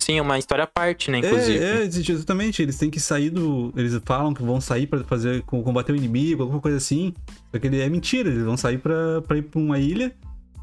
Sim, 0.00 0.18
é 0.18 0.22
uma 0.22 0.38
história 0.38 0.64
à 0.64 0.66
parte, 0.66 1.10
né, 1.10 1.18
inclusive. 1.18 1.58
É, 1.62 1.82
é, 1.82 1.84
exatamente. 1.84 2.62
Eles 2.62 2.78
têm 2.78 2.90
que 2.90 2.98
sair 2.98 3.30
do. 3.30 3.72
Eles 3.76 4.00
falam 4.04 4.32
que 4.32 4.42
vão 4.42 4.60
sair 4.60 4.86
pra 4.86 5.04
fazer. 5.04 5.42
combater 5.42 5.92
o 5.92 5.96
inimigo, 5.96 6.42
alguma 6.42 6.60
coisa 6.60 6.78
assim. 6.78 7.14
Só 7.52 7.58
que 7.58 7.66
ele 7.66 7.80
é 7.80 7.88
mentira, 7.88 8.30
eles 8.30 8.42
vão 8.42 8.56
sair 8.56 8.78
pra, 8.78 9.20
pra 9.22 9.36
ir 9.36 9.42
pra 9.42 9.60
uma 9.60 9.78
ilha. 9.78 10.12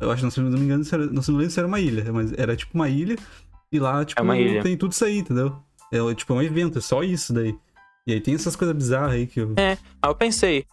Eu 0.01 0.11
acho, 0.11 0.29
se 0.29 0.39
não 0.41 0.49
me 0.51 0.65
engano, 0.65 0.83
era, 0.91 1.05
não, 1.05 1.21
não 1.27 1.35
lembro 1.35 1.51
se 1.51 1.59
era 1.59 1.67
uma 1.67 1.79
ilha, 1.79 2.11
mas 2.11 2.33
era 2.33 2.55
tipo 2.55 2.71
uma 2.73 2.89
ilha. 2.89 3.15
E 3.71 3.79
lá, 3.79 4.03
tipo, 4.03 4.21
É 4.33 4.61
tem 4.61 4.77
tudo 4.77 4.91
isso 4.91 5.05
aí, 5.05 5.19
entendeu? 5.19 5.55
É 5.91 6.13
tipo 6.15 6.33
é 6.33 6.35
um 6.37 6.41
evento, 6.41 6.79
é 6.79 6.81
só 6.81 7.03
isso 7.03 7.33
daí. 7.33 7.55
E 8.05 8.13
aí 8.13 8.21
tem 8.21 8.33
essas 8.35 8.55
coisas 8.55 8.75
bizarras 8.75 9.13
aí 9.13 9.27
que 9.27 9.39
eu. 9.39 9.53
É, 9.57 9.71
aí 9.71 9.77
eu 10.09 10.15
pensei. 10.15 10.65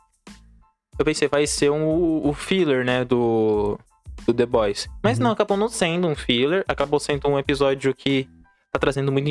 Eu 0.99 1.05
pensei, 1.05 1.27
vai 1.27 1.47
ser 1.47 1.71
um, 1.71 2.25
o 2.27 2.33
filler, 2.33 2.85
né, 2.85 3.05
do, 3.05 3.79
do 4.25 4.33
The 4.33 4.47
Boys. 4.47 4.89
Mas 5.03 5.19
Uhum. 5.19 5.25
não, 5.25 5.31
acabou 5.33 5.57
não 5.57 5.69
sendo 5.69 6.07
um 6.07 6.15
filler, 6.15 6.65
acabou 6.69 7.01
sendo 7.01 7.29
um 7.29 7.39
episódio 7.39 7.93
que 7.93 8.29
tá 8.75 8.79
trazendo 8.79 9.13
muito 9.13 9.31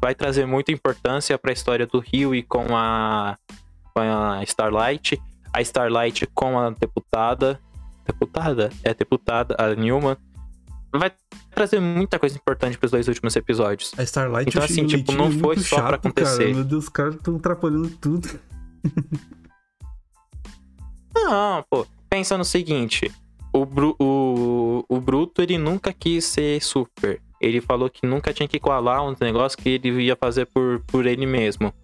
vai 0.00 0.14
trazer 0.14 0.46
muita 0.46 0.70
importância 0.70 1.38
pra 1.38 1.52
história 1.52 1.86
do 1.86 1.98
Rio 1.98 2.34
e 2.34 2.42
com 2.42 2.76
a, 2.76 3.38
com 3.94 4.00
a 4.00 4.42
Starlight. 4.44 5.20
A 5.52 5.62
Starlight 5.62 6.26
com 6.34 6.58
a 6.58 6.70
deputada. 6.70 7.58
Deputada? 8.06 8.70
É, 8.84 8.92
deputada, 8.92 9.56
a 9.58 9.74
Newman. 9.74 10.16
Vai 10.94 11.10
trazer 11.54 11.80
muita 11.80 12.18
coisa 12.18 12.36
importante 12.36 12.76
pros 12.76 12.90
dois 12.90 13.08
últimos 13.08 13.34
episódios. 13.34 13.92
A 13.96 14.02
Starlight 14.02 14.50
Então, 14.50 14.62
assim, 14.62 14.86
tipo, 14.86 15.12
não 15.12 15.30
foi 15.30 15.56
só 15.58 15.76
pra 15.76 15.84
chato, 15.92 15.94
acontecer. 16.06 16.44
Cara. 16.44 16.54
Meu 16.54 16.64
Deus, 16.64 16.84
os 16.84 16.88
caras 16.90 17.14
estão 17.14 17.36
atrapalhando 17.36 17.88
tudo. 17.90 18.28
Não, 21.14 21.64
pô. 21.70 21.86
Pensa 22.10 22.36
no 22.36 22.44
seguinte. 22.44 23.10
O, 23.52 23.64
Bru- 23.64 23.96
o, 23.98 24.84
o 24.88 25.00
Bruto, 25.00 25.40
ele 25.42 25.56
nunca 25.58 25.92
quis 25.92 26.24
ser 26.24 26.60
super. 26.62 27.20
Ele 27.42 27.60
falou 27.60 27.90
que 27.90 28.06
nunca 28.06 28.32
tinha 28.32 28.46
que 28.48 28.60
colar 28.60 29.02
um 29.02 29.16
negócio 29.20 29.58
que 29.58 29.68
ele 29.68 29.90
ia 30.04 30.14
fazer 30.16 30.46
por, 30.46 30.80
por 30.86 31.04
ele 31.06 31.26
mesmo. 31.26 31.74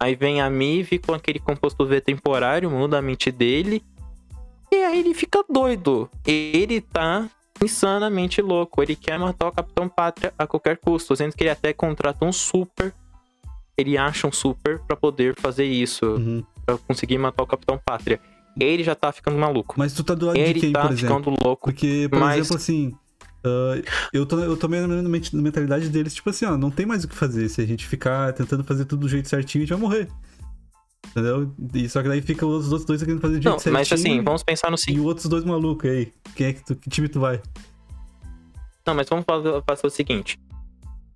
Aí 0.00 0.14
vem 0.14 0.40
a 0.40 0.48
Mive 0.48 0.98
com 0.98 1.12
aquele 1.12 1.38
composto 1.38 1.84
V 1.86 2.00
temporário, 2.00 2.70
muda 2.70 2.98
a 2.98 3.02
mente 3.02 3.30
dele. 3.30 3.84
E 4.72 4.76
aí 4.76 4.98
ele 5.00 5.12
fica 5.14 5.44
doido. 5.48 6.08
Ele 6.26 6.80
tá 6.80 7.28
insanamente 7.62 8.40
louco. 8.42 8.82
Ele 8.82 8.96
quer 8.96 9.18
matar 9.18 9.48
o 9.48 9.52
Capitão 9.52 9.88
Pátria 9.88 10.32
a 10.38 10.46
qualquer 10.46 10.78
custo. 10.78 11.14
Sendo 11.14 11.34
que 11.36 11.42
ele 11.44 11.50
até 11.50 11.72
contrata 11.72 12.24
um 12.24 12.32
super. 12.32 12.92
Ele 13.76 13.96
acha 13.98 14.26
um 14.26 14.32
super 14.32 14.78
pra 14.80 14.96
poder 14.96 15.34
fazer 15.38 15.64
isso 15.66 16.06
Uhum. 16.06 16.42
pra 16.64 16.78
conseguir 16.78 17.18
matar 17.18 17.42
o 17.42 17.46
Capitão 17.46 17.78
Pátria. 17.84 18.18
Ele 18.58 18.82
já 18.82 18.94
tá 18.94 19.12
ficando 19.12 19.36
maluco. 19.38 19.74
Mas 19.76 19.92
tu 19.92 20.02
tá 20.02 20.14
do 20.14 20.26
lado 20.26 20.36
de 20.36 20.40
Ele 20.40 20.60
quem, 20.60 20.72
tá 20.72 20.82
por 20.82 20.92
exemplo? 20.92 21.16
ficando 21.18 21.36
louco. 21.44 21.70
Porque, 21.70 22.08
por 22.10 22.18
Mas- 22.18 22.38
exemplo, 22.38 22.56
assim. 22.56 22.94
Ah, 23.46 23.82
eu, 24.12 24.26
tô, 24.26 24.38
eu 24.40 24.56
tô 24.56 24.68
meio 24.68 24.86
na 24.86 25.08
ment- 25.08 25.32
na 25.32 25.42
mentalidade 25.42 25.88
deles, 25.88 26.14
tipo 26.14 26.28
assim, 26.30 26.44
ó, 26.44 26.56
não 26.56 26.70
tem 26.70 26.84
mais 26.84 27.04
o 27.04 27.08
que 27.08 27.14
fazer. 27.14 27.48
Se 27.48 27.60
a 27.60 27.66
gente 27.66 27.86
ficar 27.86 28.32
tentando 28.32 28.64
fazer 28.64 28.84
tudo 28.84 29.00
do 29.00 29.08
jeito 29.08 29.28
certinho, 29.28 29.62
a 29.62 29.66
gente 29.66 29.74
vai 29.78 29.80
morrer. 29.82 30.08
Entendeu? 31.08 31.50
E 31.74 31.88
só 31.88 32.02
que 32.02 32.08
daí 32.08 32.20
fica 32.20 32.44
os 32.44 32.66
outros 32.66 32.84
dois 32.84 33.02
querendo 33.02 33.20
fazer 33.20 33.38
do 33.38 33.42
jeito 33.42 33.52
Não, 33.52 33.58
certinho. 33.58 33.72
mas 33.72 33.92
assim, 33.92 34.22
vamos 34.22 34.42
pensar 34.42 34.70
no 34.70 34.74
E 34.74 34.78
seguinte. 34.78 35.00
os 35.00 35.06
outros 35.06 35.26
dois 35.28 35.44
malucos 35.44 35.88
aí. 35.88 36.12
Quem 36.34 36.46
é 36.48 36.52
que, 36.52 36.64
tu, 36.64 36.74
que 36.76 36.90
time 36.90 37.08
tu 37.08 37.20
vai? 37.20 37.40
Não, 38.86 38.94
mas 38.94 39.08
vamos 39.08 39.24
fazer 39.66 39.86
o 39.86 39.90
seguinte. 39.90 40.38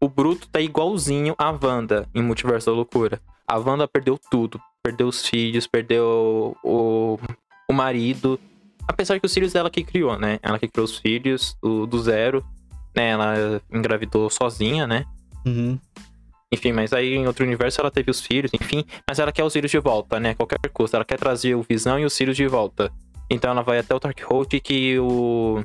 O 0.01 0.09
Bruto 0.09 0.49
tá 0.49 0.61
igualzinho 0.61 1.35
a 1.37 1.51
Wanda 1.51 2.09
em 2.15 2.23
Multiverso 2.23 2.67
da 2.67 2.73
Loucura. 2.73 3.21
A 3.47 3.59
Wanda 3.59 3.87
perdeu 3.87 4.19
tudo. 4.31 4.59
Perdeu 4.83 5.09
os 5.09 5.27
filhos, 5.27 5.67
perdeu 5.67 6.57
o, 6.65 7.19
o 7.69 7.73
marido. 7.73 8.41
Apesar 8.87 9.19
que 9.19 9.27
os 9.27 9.33
filhos 9.33 9.53
dela 9.53 9.71
que 9.71 9.85
criou, 9.85 10.19
né? 10.19 10.39
Ela 10.43 10.59
que 10.59 10.69
criou 10.69 10.85
os 10.85 10.99
filhos 10.99 11.57
do, 11.63 11.87
do 11.87 12.01
zero. 12.01 12.45
Né? 12.95 13.11
Ela 13.11 13.63
engravidou 13.73 14.29
sozinha, 14.29 14.87
né? 14.87 15.05
Uhum. 15.47 15.79
Enfim, 16.53 16.73
mas 16.73 16.93
aí 16.93 17.15
em 17.15 17.27
outro 17.27 17.45
universo 17.45 17.81
ela 17.81 17.91
teve 17.91 18.11
os 18.11 18.21
filhos, 18.21 18.51
enfim. 18.53 18.85
Mas 19.09 19.19
ela 19.21 19.31
quer 19.31 19.45
os 19.45 19.53
filhos 19.53 19.71
de 19.71 19.79
volta, 19.79 20.19
né? 20.19 20.35
Qualquer 20.35 20.59
custo. 20.73 20.97
Ela 20.97 21.05
quer 21.05 21.19
trazer 21.19 21.55
o 21.55 21.63
Visão 21.63 21.99
e 21.99 22.05
os 22.05 22.17
filhos 22.17 22.37
de 22.37 22.47
volta. 22.49 22.93
Então 23.31 23.53
ela 23.53 23.63
vai 23.63 23.79
até 23.79 23.95
o 23.95 24.01
Darkhold 24.01 24.61
que 24.61 24.99
o. 24.99 25.65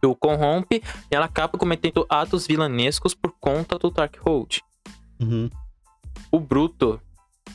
que 0.00 0.06
o 0.06 0.14
corrompe. 0.14 0.80
E 1.10 1.14
ela 1.14 1.26
acaba 1.26 1.58
cometendo 1.58 2.06
atos 2.08 2.46
vilanescos 2.46 3.14
por 3.14 3.32
conta 3.40 3.76
do 3.76 3.90
Darkhold. 3.90 4.62
Uhum. 5.20 5.50
O 6.30 6.38
Bruto 6.38 7.00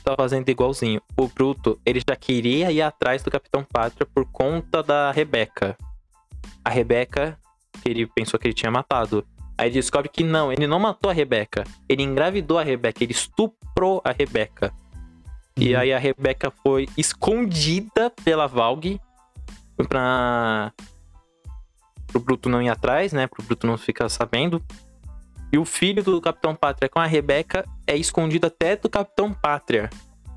tá 0.10 0.24
fazendo 0.24 0.48
igualzinho. 0.50 1.02
O 1.18 1.28
Bruto, 1.28 1.80
ele 1.86 2.02
já 2.08 2.16
queria 2.16 2.72
ir 2.72 2.82
atrás 2.82 3.24
do 3.24 3.32
Capitão 3.32 3.64
Pátria 3.64 4.06
por 4.06 4.26
conta 4.26 4.82
da 4.84 5.12
Rebeca. 5.12 5.78
A 6.64 6.70
Rebeca, 6.70 7.38
que 7.82 7.90
ele 7.90 8.06
pensou 8.08 8.40
que 8.40 8.48
ele 8.48 8.54
tinha 8.54 8.72
matado. 8.72 9.26
Aí 9.58 9.68
ele 9.68 9.76
descobre 9.76 10.10
que 10.10 10.24
não, 10.24 10.52
ele 10.52 10.68
não 10.68 10.80
matou 10.80 11.12
a 11.12 11.14
Rebeca. 11.14 11.64
Ele 11.88 12.04
engravidou 12.04 12.58
a 12.58 12.64
Rebeca, 12.64 13.04
ele 13.04 13.12
estuprou 13.12 14.02
a 14.04 14.12
Rebeca. 14.12 14.74
E 15.58 15.74
Uhum. 15.74 15.80
aí 15.80 15.92
a 15.94 16.00
Rebeca 16.00 16.52
foi 16.64 16.88
escondida 16.98 18.10
pela 18.10 18.48
Valg 18.48 19.00
pra. 19.88 20.72
pro 22.08 22.20
Bruto 22.20 22.48
não 22.50 22.62
ir 22.62 22.70
atrás, 22.70 23.12
né? 23.12 23.28
Pro 23.28 23.44
Bruto 23.44 23.68
não 23.68 23.78
ficar 23.78 24.08
sabendo. 24.10 24.64
E 25.52 25.58
o 25.58 25.66
filho 25.66 26.04
do 26.04 26.22
Capitão 26.22 26.56
Pátria 26.56 26.90
com 26.90 27.00
a 27.00 27.06
Rebeca 27.06 27.66
é 27.88 27.96
escondido 27.96 28.48
até 28.48 28.76
do 28.76 28.90
Capitão 28.90 29.34
Pátria. 29.34 29.90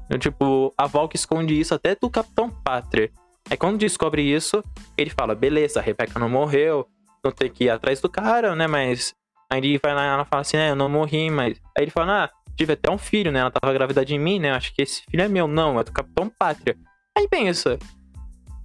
Eu, 0.09 0.19
tipo, 0.19 0.73
a 0.77 0.87
Valk 0.87 1.15
esconde 1.15 1.59
isso 1.59 1.75
até 1.75 1.95
do 1.95 2.09
Capitão 2.11 2.51
Pátria. 2.51 3.11
Aí 3.51 3.57
quando 3.57 3.79
descobre 3.79 4.23
isso, 4.23 4.63
ele 4.97 5.11
fala: 5.11 5.35
beleza, 5.35 5.81
a 5.81 5.83
Rebeca 5.83 6.19
não 6.19 6.29
morreu, 6.29 6.87
não 7.25 7.31
tem 7.31 7.51
que 7.51 7.65
ir 7.65 7.71
atrás 7.71 8.01
do 8.01 8.09
cara, 8.09 8.55
né? 8.55 8.67
Mas. 8.67 9.15
Aí 9.51 9.59
ele 9.59 9.79
vai 9.83 9.95
lá 9.95 10.05
e 10.05 10.09
ela 10.09 10.25
fala 10.25 10.41
assim: 10.41 10.57
é, 10.57 10.71
eu 10.71 10.77
não 10.77 10.89
morri, 10.89 11.31
mas. 11.31 11.61
Aí 11.77 11.85
ele 11.85 11.91
fala: 11.91 12.25
ah, 12.25 12.31
tive 12.57 12.73
até 12.73 12.91
um 12.91 12.99
filho, 12.99 13.31
né? 13.31 13.41
Ela 13.41 13.51
tava 13.51 13.73
grávida 13.73 14.05
de 14.05 14.19
mim, 14.19 14.39
né? 14.39 14.53
Acho 14.53 14.75
que 14.75 14.83
esse 14.83 15.03
filho 15.11 15.23
é 15.23 15.29
meu. 15.29 15.47
Não, 15.47 15.79
é 15.79 15.85
do 15.85 15.93
Capitão 15.93 16.31
Pátria. 16.39 16.77
Aí 17.17 17.29
pensa: 17.29 17.79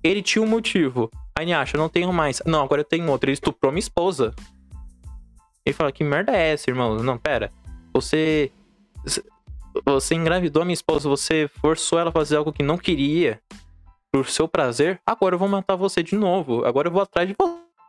ele 0.03 0.21
tinha 0.21 0.41
um 0.41 0.47
motivo. 0.47 1.09
Aí 1.37 1.45
ele 1.45 1.53
acha: 1.53 1.75
eu 1.75 1.81
não 1.81 1.89
tenho 1.89 2.11
mais. 2.13 2.41
Não, 2.45 2.63
agora 2.63 2.81
eu 2.81 2.85
tenho 2.85 3.09
outro. 3.09 3.29
Ele 3.29 3.33
estuprou 3.33 3.71
minha 3.71 3.79
esposa. 3.79 4.33
Ele 5.67 5.73
fala: 5.73 5.91
que 5.91 6.03
merda 6.03 6.31
é 6.31 6.53
essa, 6.53 6.69
irmão? 6.69 6.95
Não, 6.95 7.17
pera. 7.17 7.51
Você. 7.93 8.51
Você 9.85 10.15
engravidou 10.15 10.63
a 10.63 10.65
minha 10.65 10.73
esposa, 10.73 11.07
você 11.07 11.47
forçou 11.61 11.99
ela 11.99 12.09
a 12.09 12.13
fazer 12.13 12.35
algo 12.35 12.51
que 12.51 12.63
não 12.63 12.77
queria 12.77 13.39
por 14.11 14.27
seu 14.27 14.47
prazer. 14.47 14.99
Agora 15.05 15.35
eu 15.35 15.39
vou 15.39 15.47
matar 15.47 15.75
você 15.75 16.01
de 16.01 16.15
novo. 16.15 16.65
Agora 16.65 16.87
eu 16.87 16.91
vou 16.91 17.01
atrás 17.01 17.27
de 17.27 17.35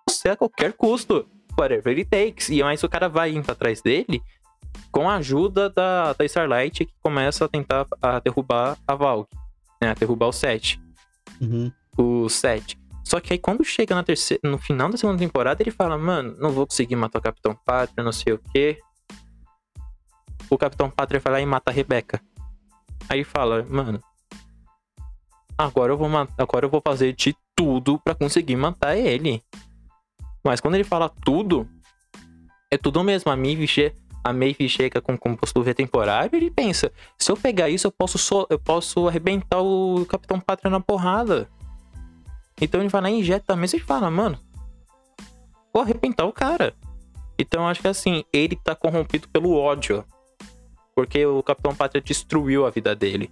você 0.07 0.29
a 0.29 0.37
qualquer 0.37 0.75
custo. 0.75 1.27
Whatever 1.59 1.97
it 1.97 2.11
takes. 2.11 2.51
E 2.51 2.63
mais 2.63 2.83
o 2.83 2.89
cara 2.89 3.09
vai 3.09 3.31
indo 3.31 3.51
atrás 3.51 3.81
dele 3.81 4.23
com 4.93 5.09
a 5.09 5.17
ajuda 5.17 5.71
da, 5.71 6.13
da 6.13 6.25
Starlight 6.27 6.85
que 6.85 6.93
começa 7.03 7.47
a 7.47 7.49
tentar 7.49 7.87
a 8.03 8.19
derrubar 8.21 8.77
a 8.87 8.95
Valk. 8.95 9.35
Né, 9.81 9.91
a 9.91 9.95
derrubar 9.95 10.27
o 10.27 10.33
Seth. 10.33 10.79
Uhum. 11.41 11.73
O 11.97 12.29
Seth. 12.29 12.77
Só 13.09 13.21
que 13.21 13.33
aí 13.33 13.39
quando 13.39 13.65
chega 13.65 13.95
na 13.95 14.03
terceira, 14.03 14.43
no 14.45 14.59
final 14.59 14.91
da 14.91 14.99
segunda 14.99 15.19
temporada, 15.19 15.63
ele 15.63 15.71
fala, 15.71 15.97
mano, 15.97 16.37
não 16.39 16.51
vou 16.51 16.67
conseguir 16.67 16.95
matar 16.95 17.21
o 17.21 17.23
Capitão 17.23 17.55
Pátria, 17.65 18.05
não 18.05 18.13
sei 18.13 18.35
o 18.35 18.39
quê. 18.53 18.79
O 20.51 20.59
Capitão 20.59 20.91
Pátria 20.91 21.19
vai 21.19 21.33
lá 21.33 21.41
e 21.41 21.47
mata 21.47 21.71
a 21.71 21.75
Rebeca. 21.75 22.21
Aí 23.09 23.25
fala, 23.25 23.65
mano, 23.67 23.99
agora 25.57 25.91
eu 25.91 25.97
vou 25.97 26.07
agora 26.37 26.67
eu 26.67 26.71
vou 26.71 26.83
fazer 26.87 27.15
de 27.15 27.35
tudo 27.57 27.99
pra 27.99 28.15
conseguir 28.15 28.57
matar 28.57 28.95
ele. 28.95 29.43
Mas 30.45 30.61
quando 30.61 30.75
ele 30.75 30.85
fala 30.85 31.09
tudo, 31.09 31.67
é 32.71 32.77
tudo 32.77 33.03
mesmo. 33.03 33.33
A 33.33 33.37
Maeve, 33.37 33.67
a 34.23 34.35
Maeve 34.35 34.69
chega 34.69 35.01
com 35.01 35.17
composto 35.17 35.63
V 35.63 35.73
temporário 35.73 36.35
e 36.35 36.37
ele 36.37 36.51
pensa, 36.51 36.93
se 37.19 37.33
eu 37.33 37.39
pegar 37.39 37.71
isso, 37.71 37.87
eu 37.87 37.91
posso, 37.91 38.19
so- 38.19 38.47
eu 38.51 38.59
posso 38.59 39.09
arrebentar 39.09 39.63
o 39.63 40.05
Capitão 40.05 40.39
Pátria 40.39 40.71
na 40.71 40.79
porrada. 40.79 41.49
Então 42.61 42.81
ele 42.81 42.89
vai 42.89 43.01
lá 43.01 43.11
e 43.11 43.21
injeta 43.21 43.55
mesmo 43.57 43.79
e 43.79 43.83
fala, 43.83 44.11
mano, 44.11 44.39
vou 45.73 45.83
arrebentar 45.83 46.25
o 46.25 46.33
cara. 46.33 46.75
Então 47.39 47.63
eu 47.63 47.69
acho 47.69 47.81
que 47.81 47.89
assim, 47.89 48.25
ele 48.33 48.57
tá 48.57 48.75
corrompido 48.75 49.29
pelo 49.29 49.55
ódio. 49.55 50.05
Porque 50.95 51.25
o 51.25 51.43
Capitão 51.43 51.75
Pátria 51.75 52.03
destruiu 52.03 52.67
a 52.67 52.71
vida 52.71 52.95
dele. 52.95 53.31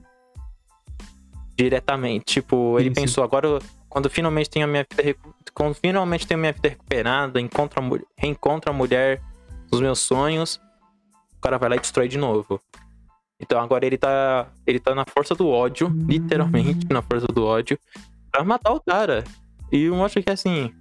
Diretamente. 1.59 2.24
Tipo, 2.27 2.79
ele 2.79 2.91
Sim, 2.91 2.95
sim. 2.95 3.01
pensou, 3.03 3.24
agora 3.24 3.59
quando 3.89 4.11
finalmente 4.11 4.51
tenho 4.51 4.66
a 4.66 4.68
minha 4.68 4.87
vida 4.89 5.18
quando 5.55 5.74
finalmente 5.74 6.27
tenho 6.27 6.39
a 6.39 6.43
minha 6.43 6.53
vida 6.53 6.68
recuperada, 6.68 7.41
encontro 7.41 7.83
a 7.83 7.99
reencontro 8.20 8.70
a 8.70 8.74
mulher 8.74 9.22
dos 9.70 9.81
meus 9.81 10.01
sonhos, 10.01 10.61
o 11.35 11.41
cara 11.41 11.57
vai 11.57 11.70
lá 11.70 11.77
e 11.77 11.81
destrói 11.81 12.07
de 12.07 12.18
novo. 12.18 12.61
Então 13.41 13.59
agora 13.59 13.87
ele 13.87 13.97
tá. 13.97 14.49
Ele 14.66 14.79
tá 14.79 14.95
na 14.95 15.05
força 15.07 15.35
do 15.35 15.49
ódio, 15.49 15.89
literalmente 15.89 16.87
na 16.91 17.01
força 17.01 17.27
do 17.27 17.45
ódio, 17.45 17.79
pra 18.37 18.45
matar 18.45 18.72
o 18.72 18.80
cara. 18.80 19.24
E 19.72 19.84
eu 19.84 20.05
acho 20.05 20.22
que 20.22 20.30
assim. 20.30 20.72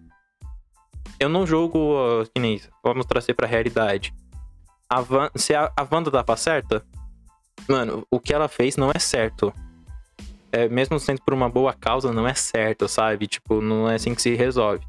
Eu 1.19 1.29
não 1.29 1.47
jogo 1.47 2.25
que 2.33 2.41
nem. 2.41 2.61
Vamos 2.83 3.05
trazer 3.05 3.33
pra 3.33 3.47
realidade. 3.47 4.13
A 4.89 5.01
Van, 5.01 5.29
se 5.35 5.55
a, 5.55 5.71
a 5.75 5.87
Wanda 5.89 6.11
tava 6.11 6.35
certa, 6.37 6.85
mano, 7.67 8.05
o 8.11 8.19
que 8.19 8.33
ela 8.33 8.47
fez 8.47 8.75
não 8.75 8.91
é 8.93 8.99
certo. 8.99 9.53
É, 10.51 10.69
mesmo 10.69 10.99
sendo 10.99 11.21
por 11.21 11.33
uma 11.33 11.49
boa 11.49 11.73
causa, 11.73 12.13
não 12.13 12.27
é 12.27 12.33
certo, 12.33 12.87
sabe? 12.87 13.27
Tipo, 13.27 13.61
não 13.61 13.89
é 13.89 13.95
assim 13.95 14.13
que 14.13 14.21
se 14.21 14.35
resolve. 14.35 14.85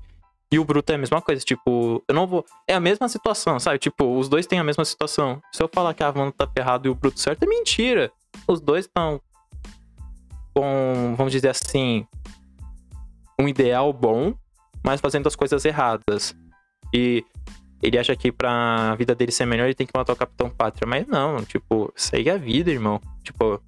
E 0.50 0.58
o 0.60 0.64
Bruto 0.64 0.92
é 0.92 0.94
a 0.94 0.98
mesma 0.98 1.20
coisa, 1.20 1.44
tipo, 1.44 2.04
eu 2.06 2.14
não 2.14 2.26
vou. 2.26 2.44
É 2.68 2.74
a 2.74 2.80
mesma 2.80 3.08
situação, 3.08 3.58
sabe? 3.58 3.78
Tipo, 3.78 4.16
os 4.16 4.28
dois 4.28 4.46
têm 4.46 4.58
a 4.60 4.64
mesma 4.64 4.84
situação. 4.84 5.40
Se 5.52 5.62
eu 5.62 5.68
falar 5.72 5.94
que 5.94 6.04
a 6.04 6.08
Wanda 6.08 6.32
tá 6.32 6.48
errado 6.56 6.86
e 6.86 6.88
o 6.88 6.94
Bruto 6.94 7.18
certo, 7.18 7.42
é 7.42 7.46
mentira. 7.46 8.12
Os 8.46 8.60
dois 8.60 8.84
estão 8.84 9.20
com, 10.54 11.14
vamos 11.16 11.32
dizer 11.32 11.48
assim, 11.48 12.06
um 13.38 13.48
ideal 13.48 13.92
bom, 13.92 14.34
mas 14.84 15.00
fazendo 15.00 15.26
as 15.26 15.36
coisas 15.36 15.64
erradas. 15.64 16.34
E 16.92 17.24
ele 17.82 17.98
acha 17.98 18.16
que 18.16 18.32
pra 18.32 18.94
vida 18.96 19.14
dele 19.14 19.32
ser 19.32 19.46
melhor, 19.46 19.64
ele 19.64 19.74
tem 19.74 19.86
que 19.86 19.92
matar 19.96 20.12
o 20.12 20.16
Capitão 20.16 20.48
Pátria. 20.48 20.88
Mas 20.88 21.06
não, 21.06 21.44
tipo, 21.44 21.92
segue 21.94 22.30
a 22.30 22.36
vida, 22.36 22.70
irmão. 22.70 23.00
Tipo, 23.22 23.60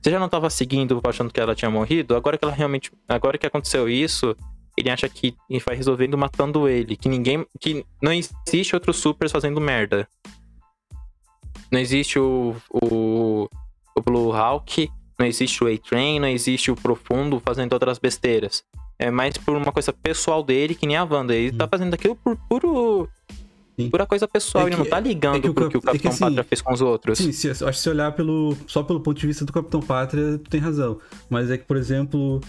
você 0.00 0.10
já 0.10 0.18
não 0.18 0.28
tava 0.28 0.48
seguindo 0.48 1.00
achando 1.04 1.32
que 1.32 1.40
ela 1.40 1.54
tinha 1.54 1.70
morrido? 1.70 2.14
Agora 2.14 2.38
que 2.38 2.44
ela 2.44 2.54
realmente. 2.54 2.92
Agora 3.08 3.36
que 3.36 3.46
aconteceu 3.46 3.88
isso, 3.88 4.36
ele 4.76 4.90
acha 4.90 5.08
que 5.08 5.34
vai 5.66 5.74
resolvendo 5.74 6.16
matando 6.16 6.68
ele. 6.68 6.96
Que 6.96 7.08
ninguém. 7.08 7.44
Que 7.60 7.84
não 8.00 8.12
existe 8.12 8.74
outros 8.74 8.96
supers 8.98 9.32
fazendo 9.32 9.60
merda. 9.60 10.08
Não 11.70 11.80
existe 11.80 12.18
o. 12.18 12.54
o, 12.70 13.48
o 13.96 14.00
Blue 14.00 14.32
Hawk, 14.32 14.88
não 15.18 15.26
existe 15.26 15.62
o 15.64 15.66
A-Train, 15.66 16.20
não 16.20 16.28
existe 16.28 16.70
o 16.70 16.76
Profundo 16.76 17.40
fazendo 17.40 17.72
outras 17.72 17.98
besteiras. 17.98 18.62
É 18.98 19.10
mais 19.10 19.36
por 19.36 19.56
uma 19.56 19.70
coisa 19.70 19.92
pessoal 19.92 20.42
dele, 20.42 20.74
que 20.74 20.86
nem 20.86 20.96
a 20.96 21.04
Wanda. 21.04 21.34
Ele 21.34 21.54
hum. 21.54 21.58
tá 21.58 21.68
fazendo 21.68 21.94
aquilo 21.94 22.16
por 22.16 22.36
puro. 22.48 23.08
Sim. 23.78 23.90
Pura 23.90 24.06
coisa 24.06 24.26
pessoal, 24.26 24.66
é 24.66 24.70
que, 24.70 24.74
ele 24.74 24.82
não 24.82 24.90
tá 24.90 24.98
ligando 24.98 25.36
é 25.36 25.40
que 25.40 25.48
o, 25.48 25.54
pro 25.54 25.68
que 25.68 25.76
o 25.76 25.80
Capitão 25.80 25.94
é 25.94 25.98
que, 26.00 26.08
assim, 26.08 26.18
Pátria 26.18 26.42
fez 26.42 26.60
com 26.60 26.72
os 26.72 26.80
outros. 26.80 27.16
Sim, 27.16 27.30
sim, 27.30 27.50
acho 27.50 27.64
que 27.64 27.78
se 27.78 27.88
olhar 27.88 28.10
pelo, 28.10 28.56
só 28.66 28.82
pelo 28.82 29.00
ponto 29.00 29.20
de 29.20 29.24
vista 29.24 29.44
do 29.44 29.52
Capitão 29.52 29.80
Pátria, 29.80 30.36
tu 30.38 30.50
tem 30.50 30.60
razão. 30.60 30.98
Mas 31.30 31.48
é 31.48 31.56
que, 31.56 31.64
por 31.64 31.76
exemplo, 31.76 32.40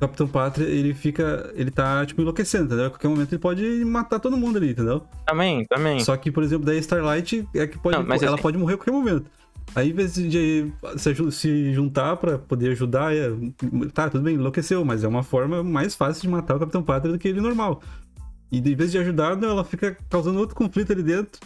Capitão 0.00 0.26
Pátria, 0.26 0.64
ele 0.64 0.94
fica. 0.94 1.52
Ele 1.54 1.70
tá, 1.70 2.04
tipo, 2.06 2.22
enlouquecendo, 2.22 2.64
entendeu? 2.64 2.86
A 2.86 2.90
qualquer 2.90 3.08
momento 3.08 3.32
ele 3.32 3.38
pode 3.38 3.84
matar 3.84 4.18
todo 4.18 4.36
mundo 4.36 4.56
ali, 4.56 4.70
entendeu? 4.70 5.02
Também, 5.26 5.64
também. 5.66 6.00
Só 6.00 6.16
que, 6.16 6.32
por 6.32 6.42
exemplo, 6.42 6.64
daí 6.64 6.78
Starlight 6.78 7.46
é 7.54 7.66
que 7.66 7.78
pode. 7.78 7.96
Não, 7.96 8.04
ela 8.04 8.34
assim... 8.34 8.42
pode 8.42 8.56
morrer 8.56 8.74
a 8.74 8.76
qualquer 8.78 8.92
momento. 8.92 9.26
Aí, 9.74 9.90
em 9.90 9.92
vez 9.92 10.14
de 10.14 10.72
se 11.30 11.72
juntar 11.72 12.16
pra 12.16 12.38
poder 12.38 12.70
ajudar, 12.70 13.14
é... 13.14 13.30
tá, 13.92 14.08
tudo 14.08 14.24
bem, 14.24 14.34
enlouqueceu, 14.34 14.84
mas 14.84 15.04
é 15.04 15.08
uma 15.08 15.22
forma 15.22 15.62
mais 15.62 15.94
fácil 15.94 16.22
de 16.22 16.28
matar 16.28 16.56
o 16.56 16.58
Capitão 16.58 16.82
Pátria 16.82 17.12
do 17.12 17.18
que 17.18 17.28
ele 17.28 17.40
normal. 17.40 17.80
E 18.50 18.58
em 18.58 18.74
vez 18.74 18.90
de 18.90 18.98
ajudar, 18.98 19.40
ela 19.40 19.62
fica 19.62 19.96
causando 20.08 20.40
outro 20.40 20.56
conflito 20.56 20.92
ali 20.92 21.02
dentro. 21.02 21.40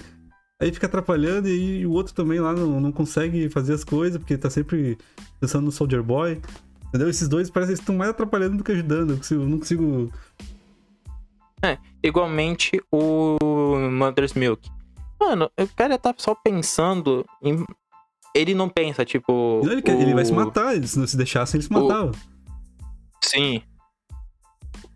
Aí 0.60 0.72
fica 0.72 0.86
atrapalhando 0.86 1.48
e 1.48 1.84
o 1.84 1.90
outro 1.90 2.14
também 2.14 2.40
lá 2.40 2.54
não, 2.54 2.80
não 2.80 2.92
consegue 2.92 3.48
fazer 3.50 3.74
as 3.74 3.84
coisas, 3.84 4.16
porque 4.16 4.38
tá 4.38 4.48
sempre 4.48 4.96
pensando 5.40 5.64
no 5.64 5.72
Soldier 5.72 6.02
Boy. 6.02 6.40
Entendeu? 6.94 7.10
Esses 7.10 7.26
dois 7.26 7.50
parecem 7.50 7.74
que 7.74 7.80
estão 7.80 7.96
mais 7.96 8.10
atrapalhando 8.10 8.58
do 8.58 8.62
que 8.62 8.70
ajudando. 8.70 9.10
Eu, 9.10 9.16
consigo, 9.16 9.42
não 9.42 9.58
consigo. 9.58 10.12
É, 11.60 11.76
igualmente 12.00 12.80
o 12.88 13.36
Mother's 13.90 14.32
Milk. 14.34 14.70
Mano, 15.18 15.50
o 15.58 15.66
cara 15.74 15.98
tá 15.98 16.14
só 16.16 16.36
pensando 16.36 17.26
em. 17.42 17.64
Ele 18.32 18.54
não 18.54 18.68
pensa, 18.68 19.04
tipo. 19.04 19.60
Não, 19.64 19.72
ele, 19.72 19.82
o... 19.84 19.90
ele, 19.90 20.14
vai 20.14 20.24
se 20.24 20.32
matar, 20.32 20.80
se 20.86 20.96
não 20.96 21.04
se 21.04 21.16
deixassem, 21.16 21.58
ele 21.58 21.66
se 21.66 21.72
matava. 21.72 22.12
O... 22.12 22.14
Sim. 23.20 23.60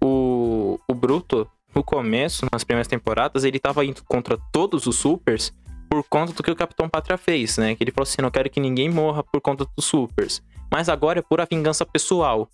O, 0.01 0.79
o 0.87 0.95
Bruto, 0.95 1.51
no 1.75 1.83
começo, 1.83 2.47
nas 2.53 2.63
primeiras 2.63 2.87
temporadas, 2.87 3.43
ele 3.43 3.59
tava 3.59 3.85
indo 3.85 4.05
contra 4.05 4.39
todos 4.53 4.87
os 4.87 4.95
supers 4.95 5.53
por 5.91 6.05
conta 6.05 6.33
do 6.33 6.45
que 6.45 6.51
o 6.53 6.55
Capitão 6.55 6.89
Pátria 6.89 7.19
fez, 7.19 7.57
né? 7.59 7.75
Que 7.75 7.83
ele 7.83 7.91
falou 7.91 8.05
assim: 8.05 8.23
não 8.23 8.31
quero 8.31 8.49
que 8.49 8.61
ninguém 8.61 8.89
morra 8.89 9.25
por 9.25 9.41
conta 9.41 9.67
dos 9.77 9.85
supers. 9.85 10.41
Mas 10.71 10.89
agora 10.89 11.19
é 11.19 11.23
pura 11.23 11.47
vingança 11.51 11.85
pessoal. 11.85 12.49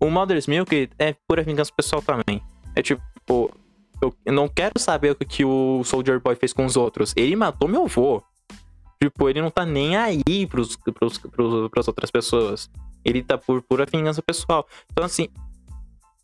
O 0.00 0.10
Mother's 0.10 0.46
Milk 0.46 0.90
é 0.98 1.14
pura 1.28 1.42
vingança 1.42 1.72
pessoal 1.74 2.02
também. 2.02 2.42
É 2.74 2.82
tipo, 2.82 3.50
eu 4.24 4.32
não 4.32 4.48
quero 4.48 4.78
saber 4.78 5.12
o 5.12 5.14
que 5.14 5.44
o 5.44 5.84
Soldier 5.84 6.20
Boy 6.20 6.34
fez 6.34 6.52
com 6.52 6.64
os 6.64 6.76
outros. 6.76 7.12
Ele 7.16 7.36
matou 7.36 7.68
meu 7.68 7.84
avô. 7.84 8.22
Tipo, 9.00 9.28
ele 9.28 9.40
não 9.40 9.50
tá 9.50 9.64
nem 9.64 9.96
aí 9.96 10.46
pros, 10.48 10.76
pros, 10.76 11.18
pros, 11.18 11.70
pras 11.70 11.88
outras 11.88 12.10
pessoas. 12.10 12.70
Ele 13.04 13.22
tá 13.22 13.36
por 13.36 13.62
pura 13.62 13.86
vingança 13.86 14.22
pessoal. 14.22 14.66
Então, 14.90 15.04
assim, 15.04 15.28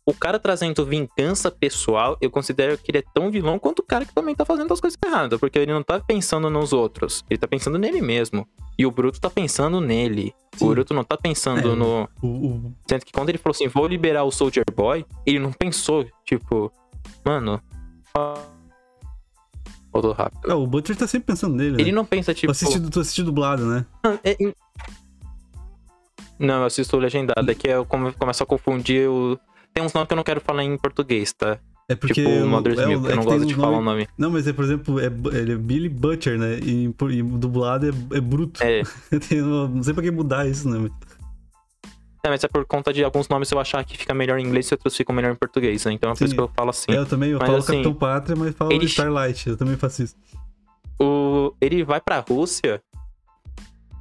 o 0.09 0.13
cara 0.13 0.39
trazendo 0.39 0.83
vingança 0.83 1.51
pessoal, 1.51 2.17
eu 2.19 2.31
considero 2.31 2.75
que 2.79 2.89
ele 2.89 2.97
é 2.97 3.03
tão 3.13 3.29
vilão 3.29 3.59
quanto 3.59 3.79
o 3.79 3.83
cara 3.83 4.03
que 4.03 4.13
também 4.13 4.33
tá 4.33 4.43
fazendo 4.43 4.73
as 4.73 4.81
coisas 4.81 4.97
erradas. 5.05 5.39
Porque 5.39 5.59
ele 5.59 5.71
não 5.71 5.83
tá 5.83 5.99
pensando 5.99 6.49
nos 6.49 6.73
outros, 6.73 7.23
ele 7.29 7.37
tá 7.37 7.47
pensando 7.47 7.77
nele 7.77 8.01
mesmo. 8.01 8.47
E 8.75 8.87
o 8.87 8.91
Bruto 8.91 9.21
tá 9.21 9.29
pensando 9.29 9.79
nele. 9.79 10.33
Sim. 10.55 10.65
O 10.65 10.69
Bruto 10.69 10.95
não 10.95 11.03
tá 11.03 11.15
pensando 11.15 11.73
é, 11.73 11.75
no. 11.75 12.09
O. 12.23 12.73
Sendo 12.89 13.05
que 13.05 13.11
quando 13.11 13.29
ele 13.29 13.37
falou 13.37 13.53
assim, 13.53 13.67
vou 13.67 13.85
liberar 13.85 14.23
o 14.23 14.31
Soldier 14.31 14.65
Boy, 14.75 15.05
ele 15.27 15.37
não 15.37 15.51
pensou, 15.51 16.07
tipo, 16.25 16.71
mano. 17.23 17.61
Voltou 19.93 20.13
rápido. 20.13 20.49
É, 20.49 20.55
o 20.55 20.65
Butcher 20.65 20.95
tá 20.95 21.05
sempre 21.05 21.27
pensando 21.27 21.55
nele. 21.55 21.75
Ele 21.81 21.91
né? 21.91 21.95
não 21.95 22.05
pensa, 22.05 22.33
tipo. 22.33 22.47
Tu 22.47 22.51
assiste, 22.51 22.89
tu 22.89 22.99
assiste 22.99 23.21
dublado, 23.21 23.63
né? 23.65 23.85
Não, 24.03 24.19
é, 24.23 24.37
não, 26.39 26.61
eu 26.61 26.65
assisto 26.65 26.97
legendado. 26.97 27.51
É 27.51 27.53
que 27.53 27.67
eu 27.67 27.85
começo 27.85 28.41
a 28.41 28.45
confundir 28.45 29.09
o 29.09 29.37
tem 29.73 29.83
uns 29.83 29.93
nomes 29.93 30.07
que 30.07 30.13
eu 30.13 30.17
não 30.17 30.23
quero 30.23 30.41
falar 30.41 30.63
em 30.63 30.77
português, 30.77 31.33
tá? 31.33 31.59
É 31.89 31.95
porque. 31.95 32.23
Tipo, 32.23 32.45
Mother's 32.45 32.77
é, 32.77 32.85
Milk, 32.85 33.07
é 33.07 33.11
eu 33.11 33.15
não 33.15 33.23
gosto 33.23 33.45
de 33.45 33.55
nome... 33.55 33.65
falar 33.65 33.77
o 33.79 33.81
nome. 33.81 34.07
Não, 34.15 34.29
mas 34.29 34.47
é, 34.47 34.53
por 34.53 34.63
exemplo, 34.63 34.99
é, 34.99 35.05
ele 35.35 35.53
é 35.53 35.55
Billy 35.55 35.89
Butcher, 35.89 36.37
né? 36.37 36.59
E, 36.59 36.85
e 36.85 37.23
dublado 37.23 37.87
é, 37.87 38.17
é 38.17 38.21
bruto. 38.21 38.61
É. 38.63 38.83
não 39.41 39.81
sei 39.81 39.93
pra 39.93 40.03
que 40.03 40.11
mudar 40.11 40.47
isso, 40.47 40.69
né? 40.69 40.89
É, 42.23 42.29
mas 42.29 42.43
é 42.43 42.47
por 42.47 42.65
conta 42.65 42.93
de 42.93 43.03
alguns 43.03 43.27
nomes 43.27 43.49
eu 43.51 43.59
achar 43.59 43.83
que 43.83 43.97
fica 43.97 44.13
melhor 44.13 44.37
em 44.37 44.45
inglês 44.45 44.67
e 44.67 44.73
outros 44.73 44.95
ficam 44.95 45.15
melhor 45.15 45.31
em 45.31 45.35
português, 45.35 45.83
né? 45.85 45.93
Então 45.93 46.11
é 46.11 46.15
por 46.15 46.25
isso 46.25 46.35
que 46.35 46.41
eu 46.41 46.49
falo 46.49 46.69
assim. 46.69 46.91
É, 46.91 46.97
eu 46.97 47.05
também, 47.05 47.31
eu 47.31 47.39
mas, 47.39 47.47
falo 47.47 47.57
assim, 47.57 47.71
Capitão 47.71 47.93
Pátria, 47.93 48.35
mas 48.35 48.55
falo 48.55 48.71
ele... 48.71 48.85
Starlight, 48.85 49.49
eu 49.49 49.57
também 49.57 49.77
faço 49.77 50.03
isso. 50.03 50.15
O... 51.01 51.53
Ele 51.61 51.83
vai 51.83 52.01
pra 52.01 52.19
Rússia 52.19 52.83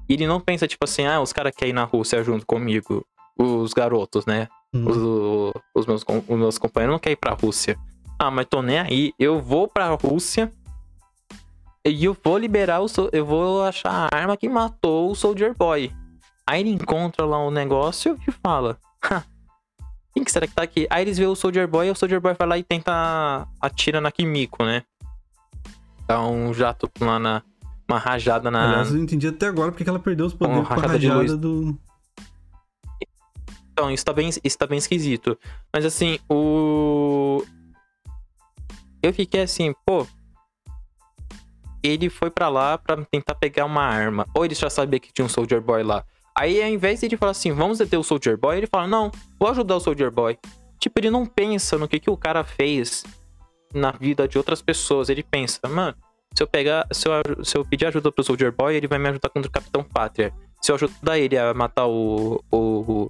e 0.09 0.15
ele 0.15 0.27
não 0.27 0.41
pensa, 0.41 0.67
tipo 0.67 0.85
assim, 0.85 1.07
ah, 1.07 1.21
os 1.21 1.33
caras 1.33 1.53
querem 1.57 1.71
ir 1.71 1.75
na 1.75 1.85
Rússia 1.85 2.23
junto 2.25 2.45
comigo, 2.45 3.07
os 3.39 3.73
garotos, 3.73 4.27
né? 4.27 4.49
Hum. 4.75 4.85
Os, 4.87 5.55
os, 5.75 5.87
meus, 5.87 6.05
os 6.29 6.39
meus 6.39 6.59
companheiros 6.59 6.95
não 6.95 6.99
querem 6.99 7.15
ir 7.15 7.17
pra 7.17 7.33
Rússia. 7.33 7.79
Ah, 8.19 8.31
mas 8.31 8.47
tô 8.47 8.61
nem 8.61 8.79
aí. 8.79 9.13
Eu 9.19 9.41
vou 9.41 9.69
pra 9.69 9.89
Rússia 9.91 10.53
e 11.85 12.05
eu 12.05 12.17
vou 12.23 12.37
liberar 12.37 12.81
o. 12.81 12.87
Eu 13.13 13.25
vou 13.25 13.65
achar 13.65 14.09
a 14.13 14.17
arma 14.17 14.37
que 14.37 14.49
matou 14.49 15.11
o 15.11 15.15
Soldier 15.15 15.55
Boy. 15.57 15.93
Aí 16.47 16.61
ele 16.61 16.71
encontra 16.71 17.25
lá 17.25 17.39
um 17.47 17.51
negócio 17.51 18.19
e 18.27 18.33
fala: 18.33 18.79
Quem 20.13 20.25
que 20.25 20.33
será 20.33 20.47
que 20.47 20.55
tá 20.55 20.63
aqui? 20.63 20.87
Aí 20.91 21.03
eles 21.03 21.17
veem 21.17 21.31
o 21.31 21.37
Soldier 21.37 21.69
Boy 21.69 21.87
e 21.87 21.91
o 21.91 21.95
Soldier 21.95 22.21
Boy 22.21 22.35
vai 22.39 22.49
lá 22.49 22.59
e 22.59 22.63
tenta 22.63 23.47
atira 23.61 24.01
na 24.01 24.11
Kimiko, 24.11 24.65
né? 24.65 24.83
Dá 26.07 26.21
um 26.23 26.53
jato 26.53 26.91
lá 27.01 27.19
na. 27.19 27.43
Uma 27.89 27.99
rajada 27.99 28.51
na. 28.51 28.69
Aliás, 28.69 28.89
eu 28.89 28.97
não 28.97 29.05
entendi 29.05 29.27
até 29.29 29.47
agora 29.47 29.73
porque 29.73 29.89
ela 29.89 29.99
perdeu 29.99 30.27
os 30.27 30.35
poderes 30.35 30.67
com 30.67 30.75
a 30.75 30.77
rajada 30.77 31.37
do. 31.37 31.79
Então, 33.79 33.93
isso 33.93 34.05
tá 34.05 34.13
bem, 34.13 34.29
isso 34.43 34.59
tá 34.59 34.67
bem 34.67 34.77
esquisito. 34.77 35.39
Mas 35.73 35.85
assim, 35.85 36.19
o. 36.29 37.45
Eu 39.01 39.15
fiquei 39.15 39.43
assim, 39.43 39.73
pô. 39.87 40.05
Ele 41.81 42.11
foi 42.11 42.29
para 42.29 42.49
lá 42.49 42.77
para 42.77 43.05
tentar 43.05 43.37
pegar 43.37 43.65
uma 43.65 43.85
arma. 43.85 44.27
Ou 44.35 44.45
ele 44.45 44.57
já 44.57 44.69
sabia 44.69 44.99
que 44.99 45.13
tinha 45.13 45.25
um 45.25 45.29
Soldier 45.29 45.61
Boy 45.61 45.85
lá. 45.85 46.05
Aí, 46.37 46.61
ao 46.61 46.69
invés 46.69 46.99
de 46.99 47.07
ele 47.07 47.17
falar 47.17 47.31
assim, 47.31 47.53
vamos 47.53 47.79
deter 47.79 47.97
o 47.97 48.03
Soldier 48.03 48.37
Boy, 48.37 48.57
ele 48.59 48.67
fala, 48.67 48.89
não, 48.89 49.13
vou 49.39 49.49
ajudar 49.49 49.77
o 49.77 49.81
Soldier 49.81 50.11
Boy. 50.11 50.37
Tipo, 50.81 50.99
ele 50.99 51.11
não 51.11 51.25
pensa 51.25 51.79
no 51.79 51.87
que, 51.87 52.01
que 52.01 52.11
o 52.11 52.17
cara 52.17 52.43
fez 52.43 53.05
na 53.73 53.93
vida 53.93 54.27
de 54.27 54.39
outras 54.39 54.61
pessoas. 54.61 55.09
Ele 55.09 55.23
pensa, 55.23 55.61
mano, 55.69 55.97
se 56.35 56.43
eu 56.43 56.49
pegar, 56.49 56.85
se 56.91 57.09
eu, 57.09 57.45
se 57.45 57.57
eu 57.57 57.65
pedir 57.65 57.87
ajuda 57.87 58.11
pro 58.11 58.25
Soldier 58.25 58.53
Boy, 58.53 58.75
ele 58.75 58.89
vai 58.89 58.99
me 58.99 59.09
ajudar 59.09 59.29
contra 59.29 59.49
o 59.49 59.53
Capitão 59.53 59.85
Pátria. 59.85 60.35
Se 60.61 60.73
eu 60.73 60.75
ajudar 60.75 61.17
ele 61.17 61.39
a 61.39 61.55
matar 61.55 61.87
o, 61.87 62.43
o, 62.51 63.09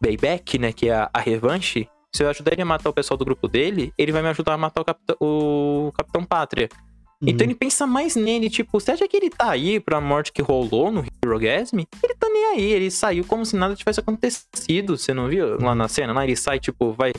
Bayback, 0.00 0.58
né? 0.58 0.72
Que 0.72 0.88
é 0.88 0.94
a, 0.94 1.10
a 1.12 1.20
revanche. 1.20 1.88
Se 2.14 2.22
eu 2.22 2.30
ajudar 2.30 2.52
ele 2.52 2.62
a 2.62 2.64
matar 2.64 2.88
o 2.88 2.92
pessoal 2.92 3.18
do 3.18 3.24
grupo 3.24 3.46
dele, 3.46 3.92
ele 3.98 4.12
vai 4.12 4.22
me 4.22 4.28
ajudar 4.28 4.54
a 4.54 4.58
matar 4.58 4.80
o, 4.80 4.84
Capitão, 4.84 5.16
o 5.20 5.92
Capitão 5.94 6.24
Pátria. 6.24 6.68
Uhum. 7.20 7.28
Então 7.30 7.44
ele 7.44 7.54
pensa 7.54 7.86
mais 7.86 8.14
nele, 8.14 8.48
tipo, 8.48 8.80
você 8.80 8.92
acha 8.92 9.06
que 9.08 9.16
ele 9.16 9.28
tá 9.28 9.50
aí 9.50 9.80
pra 9.80 10.00
morte 10.00 10.32
que 10.32 10.40
rolou 10.40 10.90
no 10.90 11.04
Hero 11.22 11.38
Gasm? 11.38 11.80
Ele 12.02 12.14
tá 12.14 12.28
nem 12.28 12.44
aí, 12.52 12.72
ele 12.72 12.90
saiu 12.90 13.24
como 13.24 13.44
se 13.44 13.56
nada 13.56 13.74
tivesse 13.74 14.00
acontecido, 14.00 14.96
você 14.96 15.12
não 15.12 15.28
viu 15.28 15.60
lá 15.60 15.74
na 15.74 15.88
cena? 15.88 16.12
Lá 16.12 16.24
ele 16.24 16.36
sai, 16.36 16.60
tipo, 16.60 16.92
vai, 16.92 17.12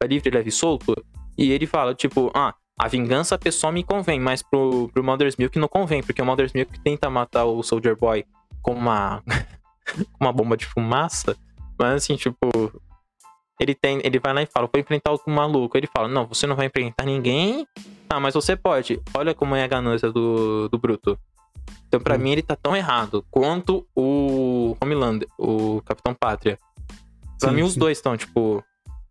vai 0.00 0.08
livre, 0.08 0.30
leve 0.30 0.48
e 0.48 0.52
solto. 0.52 0.94
E 1.38 1.52
ele 1.52 1.66
fala, 1.66 1.94
tipo, 1.94 2.30
ah, 2.34 2.52
a 2.78 2.88
vingança 2.88 3.38
pessoal 3.38 3.72
me 3.72 3.84
convém, 3.84 4.18
mas 4.18 4.42
pro, 4.42 4.88
pro 4.92 5.04
Mother's 5.04 5.36
Milk 5.36 5.56
não 5.58 5.68
convém, 5.68 6.02
porque 6.02 6.20
o 6.20 6.26
Mother's 6.26 6.52
Milk 6.52 6.80
tenta 6.80 7.08
matar 7.08 7.44
o 7.44 7.62
Soldier 7.62 7.96
Boy 7.96 8.24
com 8.60 8.72
uma, 8.74 9.22
uma 10.20 10.32
bomba 10.32 10.56
de 10.56 10.66
fumaça. 10.66 11.36
Mas 11.78 11.94
assim, 11.94 12.16
tipo, 12.16 12.48
ele 13.60 13.74
tem, 13.74 14.00
ele 14.04 14.18
vai 14.18 14.32
lá 14.32 14.42
e 14.42 14.46
fala, 14.46 14.68
vou 14.72 14.80
enfrentar 14.80 15.10
algum 15.10 15.32
maluco. 15.32 15.76
Ele 15.76 15.86
fala, 15.86 16.08
não, 16.08 16.26
você 16.26 16.46
não 16.46 16.56
vai 16.56 16.66
enfrentar 16.66 17.04
ninguém. 17.04 17.66
Ah, 18.08 18.20
mas 18.20 18.34
você 18.34 18.56
pode. 18.56 19.00
Olha 19.14 19.34
como 19.34 19.54
é 19.54 19.62
a 19.62 19.68
ganância 19.68 20.10
do, 20.10 20.68
do 20.68 20.78
Bruto. 20.78 21.18
Então, 21.86 22.00
pra 22.00 22.16
hum. 22.16 22.18
mim, 22.18 22.32
ele 22.32 22.42
tá 22.42 22.56
tão 22.56 22.76
errado 22.76 23.24
quanto 23.30 23.86
o 23.94 24.76
Homelander, 24.80 25.28
o 25.38 25.80
Capitão 25.82 26.14
Pátria. 26.14 26.58
Pra 27.38 27.50
sim, 27.50 27.56
mim, 27.56 27.62
os 27.62 27.76
dois 27.76 27.98
estão, 27.98 28.16
tipo, 28.16 28.62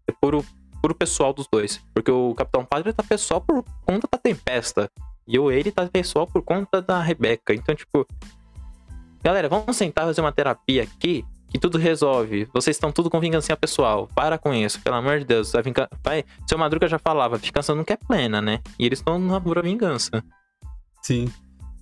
é 0.07 0.11
puro 0.11 0.43
pro 0.81 0.93
pessoal 0.93 1.33
dos 1.33 1.47
dois. 1.47 1.81
Porque 1.93 2.11
o 2.11 2.33
Capitão 2.35 2.65
Pátria 2.65 2.93
tá 2.93 3.03
pessoal 3.03 3.39
por 3.39 3.63
conta 3.85 4.07
da 4.11 4.17
Tempesta. 4.17 4.89
E 5.25 5.39
o 5.39 5.49
ele 5.49 5.71
tá 5.71 5.87
pessoal 5.87 6.27
por 6.27 6.41
conta 6.41 6.81
da 6.81 7.01
Rebeca. 7.01 7.53
Então, 7.53 7.73
tipo. 7.73 8.05
Galera, 9.23 9.47
vamos 9.47 9.77
sentar 9.77 10.03
fazer 10.03 10.19
uma 10.19 10.33
terapia 10.33 10.83
aqui 10.83 11.25
que 11.53 11.59
tudo 11.59 11.77
resolve. 11.77 12.47
Vocês 12.51 12.75
estão 12.75 12.91
tudo 12.91 13.11
com 13.11 13.19
vingança 13.19 13.55
pessoal. 13.55 14.09
Para 14.15 14.39
com 14.39 14.51
isso, 14.51 14.81
pelo 14.81 14.95
amor 14.95 15.19
de 15.19 15.25
Deus. 15.25 15.53
A 15.53 15.61
vingança... 15.61 15.87
Vai... 16.03 16.25
Seu 16.49 16.57
Madruga 16.57 16.87
já 16.87 16.97
falava, 16.97 17.37
vingança 17.37 17.75
nunca 17.75 17.93
é 17.93 17.97
plena, 17.97 18.41
né? 18.41 18.59
E 18.79 18.87
eles 18.87 18.99
estão 18.99 19.19
na 19.19 19.39
pura 19.39 19.61
vingança. 19.61 20.23
Sim. 21.03 21.31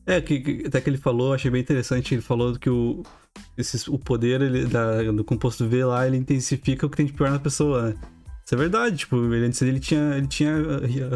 É, 0.05 0.19
que, 0.19 0.63
até 0.67 0.81
que 0.81 0.89
ele 0.89 0.97
falou, 0.97 1.33
achei 1.33 1.49
bem 1.49 1.61
interessante, 1.61 2.13
ele 2.13 2.21
falou 2.21 2.59
que 2.59 2.69
o, 2.69 3.01
esse, 3.57 3.89
o 3.89 3.97
poder 3.97 4.41
ele, 4.41 4.65
da, 4.65 5.03
do 5.03 5.23
composto 5.23 5.65
V 5.65 5.85
lá, 5.85 6.05
ele 6.05 6.17
intensifica 6.17 6.85
o 6.85 6.89
que 6.89 6.97
tem 6.97 7.05
de 7.05 7.13
pior 7.13 7.29
na 7.29 7.39
pessoa, 7.39 7.89
né? 7.89 7.95
Isso 8.43 8.53
é 8.53 8.57
verdade, 8.57 8.97
tipo, 8.97 9.15
ele, 9.33 9.45
antes 9.45 9.61
ele 9.61 9.79
tinha, 9.79 10.17
ele 10.17 10.27
tinha 10.27 10.53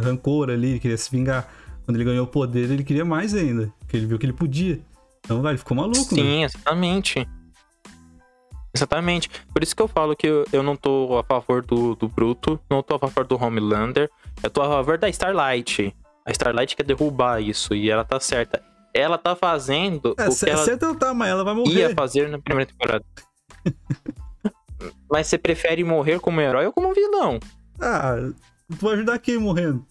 rancor 0.02 0.50
ali, 0.50 0.70
ele 0.70 0.80
queria 0.80 0.96
se 0.96 1.12
vingar. 1.12 1.52
Quando 1.84 1.98
ele 1.98 2.06
ganhou 2.06 2.24
o 2.24 2.30
poder, 2.30 2.72
ele 2.72 2.84
queria 2.86 3.04
mais 3.04 3.34
ainda, 3.34 3.70
porque 3.80 3.98
ele 3.98 4.06
viu 4.06 4.18
que 4.18 4.26
ele 4.26 4.34
podia. 4.34 4.80
Então, 5.26 5.46
ele 5.50 5.58
ficou 5.58 5.76
maluco, 5.76 6.16
Sim, 6.16 6.40
né? 6.40 6.44
exatamente. 6.44 7.28
Exatamente. 8.76 9.30
Por 9.54 9.64
isso 9.64 9.76
que 9.76 9.82
eu 9.82 9.88
falo 9.88 10.16
que 10.16 10.28
eu, 10.28 10.46
eu 10.52 10.62
não 10.62 10.76
tô 10.76 11.18
a 11.18 11.24
favor 11.24 11.66
do, 11.66 11.96
do 11.96 12.08
Bruto, 12.08 12.60
não 12.70 12.84
tô 12.84 12.96
a 12.96 13.00
favor 13.00 13.26
do 13.26 13.42
Homelander, 13.42 14.10
eu 14.44 14.50
tô 14.50 14.62
a 14.62 14.68
favor 14.68 14.98
da 14.98 15.10
Starlight. 15.10 15.96
A 16.26 16.32
Starlight 16.32 16.76
quer 16.76 16.84
derrubar 16.84 17.42
isso, 17.42 17.74
e 17.74 17.90
ela 17.90 18.04
tá 18.04 18.20
certa 18.20 18.62
ela 18.96 19.18
tá 19.18 19.36
fazendo 19.36 20.16
é, 20.18 20.30
o 20.30 20.34
que 20.34 20.50
ela 20.50 20.64
certo 20.64 20.86
ela 20.86 20.96
tá, 20.96 21.14
mas 21.14 21.28
ela 21.28 21.44
vai 21.44 21.54
morrer. 21.54 21.74
ia 21.74 21.94
fazer 21.94 22.30
na 22.30 22.40
primeira 22.40 22.72
temporada. 22.72 23.04
mas 25.12 25.28
você 25.28 25.38
prefere 25.38 25.84
morrer 25.84 26.18
como 26.22 26.40
herói 26.40 26.66
ou 26.66 26.72
como 26.72 26.94
vilão? 26.94 27.38
Ah, 27.78 28.16
tu 28.70 28.86
vai 28.86 28.94
ajudar 28.94 29.20
quem 29.20 29.38
morrendo? 29.38 29.86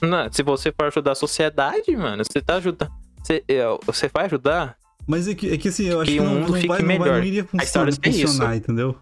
Não, 0.00 0.32
se 0.32 0.44
você 0.44 0.72
for 0.72 0.86
ajudar 0.86 1.12
a 1.12 1.16
sociedade, 1.16 1.94
mano, 1.96 2.24
você 2.24 2.40
tá 2.40 2.54
ajudando. 2.56 2.92
Você, 3.20 3.44
é, 3.48 3.62
você 3.84 4.08
vai 4.08 4.26
ajudar? 4.26 4.76
Mas 5.06 5.26
é 5.28 5.34
que, 5.34 5.52
é 5.52 5.58
que 5.58 5.68
assim, 5.68 5.86
eu 5.86 6.00
acho 6.00 6.10
que, 6.10 6.16
que 6.16 6.20
o 6.20 6.24
não, 6.24 6.34
mundo 6.34 6.52
não 6.52 6.66
vai, 6.66 6.82
melhor. 6.82 7.06
Não, 7.06 7.12
vai, 7.12 7.20
não 7.20 7.26
iria 7.26 7.44
funcionar, 7.44 7.62
a 7.62 7.64
história 7.64 7.92
funcionar 7.92 8.54
é 8.54 8.56
entendeu? 8.56 8.98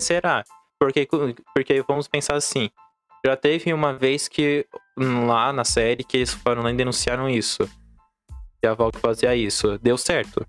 Será? 0.00 0.44
Porque, 0.78 1.08
porque 1.54 1.84
vamos 1.86 2.08
pensar 2.08 2.36
assim. 2.36 2.70
Já 3.24 3.36
teve 3.36 3.72
uma 3.72 3.92
vez 3.92 4.28
que 4.28 4.66
lá 4.96 5.52
na 5.52 5.64
série 5.64 6.04
que 6.04 6.18
eles 6.18 6.32
foram 6.32 6.62
lá 6.62 6.70
e 6.70 6.76
denunciaram 6.76 7.28
isso. 7.28 7.68
Que 8.60 8.66
a 8.66 8.74
Valk 8.74 8.98
fazia 8.98 9.34
isso. 9.34 9.78
Deu 9.78 9.98
certo. 9.98 10.46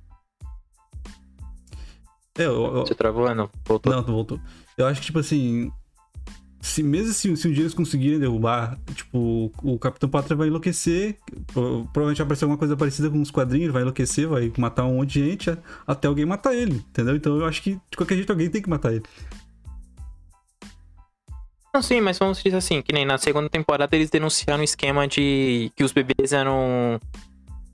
É, 2.37 2.45
eu, 2.45 2.63
eu... 2.63 2.85
Você 2.85 2.95
travou? 2.95 3.33
Não, 3.33 3.49
voltou. 3.65 3.91
Não, 3.91 4.03
voltou. 4.03 4.39
Eu 4.77 4.85
acho 4.85 4.99
que, 4.99 5.07
tipo 5.07 5.19
assim. 5.19 5.71
Se, 6.61 6.83
mesmo 6.83 7.13
se, 7.13 7.35
se 7.37 7.47
um 7.47 7.51
dia 7.51 7.63
eles 7.63 7.73
conseguirem 7.73 8.19
derrubar, 8.19 8.77
tipo, 8.93 9.51
o 9.63 9.79
Capitão 9.79 10.09
Pátria 10.09 10.35
vai 10.35 10.47
enlouquecer. 10.47 11.17
Provavelmente 11.53 12.17
vai 12.17 12.25
aparecer 12.25 12.43
alguma 12.43 12.57
coisa 12.57 12.75
parecida 12.75 13.09
com 13.09 13.21
os 13.21 13.31
quadrinhos, 13.31 13.71
vai 13.71 13.81
enlouquecer, 13.81 14.27
vai 14.27 14.51
matar 14.57 14.85
um 14.85 14.95
monte 14.95 15.13
de 15.13 15.29
gente 15.29 15.57
até 15.87 16.07
alguém 16.07 16.25
matar 16.25 16.53
ele, 16.53 16.75
entendeu? 16.75 17.15
Então 17.15 17.37
eu 17.37 17.45
acho 17.45 17.61
que 17.61 17.79
de 17.89 17.97
qualquer 17.97 18.15
jeito 18.15 18.29
alguém 18.29 18.49
tem 18.49 18.61
que 18.61 18.69
matar 18.69 18.91
ele. 18.93 19.03
Não, 21.73 21.83
sim, 21.83 22.01
mas 22.01 22.17
vamos 22.17 22.41
dizer 22.41 22.57
assim, 22.57 22.81
que 22.81 22.91
nem 22.91 23.05
na 23.05 23.17
segunda 23.17 23.47
temporada 23.47 23.95
eles 23.95 24.09
denunciaram 24.09 24.61
o 24.61 24.63
esquema 24.63 25.07
de 25.07 25.71
que 25.75 25.83
os 25.83 25.91
bebês 25.91 26.33
eram. 26.33 26.99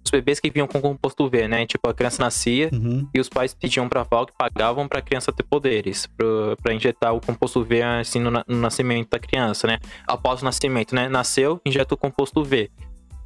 Os 0.06 0.12
bebês 0.12 0.39
que 0.39 0.51
vinham 0.51 0.68
com 0.68 0.80
composto 0.80 1.28
V, 1.28 1.47
né? 1.47 1.66
Tipo, 1.66 1.89
a 1.89 1.93
criança 1.93 2.22
nascia 2.22 2.70
uhum. 2.72 3.08
e 3.14 3.20
os 3.20 3.28
pais 3.28 3.56
pediam 3.56 3.89
pra 3.89 4.03
Val 4.03 4.28
que 4.28 4.34
pagavam 4.38 4.88
pra 4.88 5.01
criança 5.01 5.34
ter 5.34 5.43
poderes, 5.43 6.06
pra, 6.06 6.56
pra 6.62 6.74
injetar 6.74 7.14
o 7.16 7.20
composto 7.20 7.64
V 7.64 7.82
assim 7.82 8.20
no, 8.20 8.30
no, 8.30 8.43
nascimento 8.47 9.10
da 9.10 9.18
criança, 9.18 9.66
né? 9.66 9.80
Após 10.08 10.41
o 10.41 10.45
nascimento, 10.45 10.93
né? 10.93 11.10
Nasceu, 11.10 11.60
injeta 11.66 11.95
o 11.95 11.97
composto 11.97 12.43
V. 12.43 12.70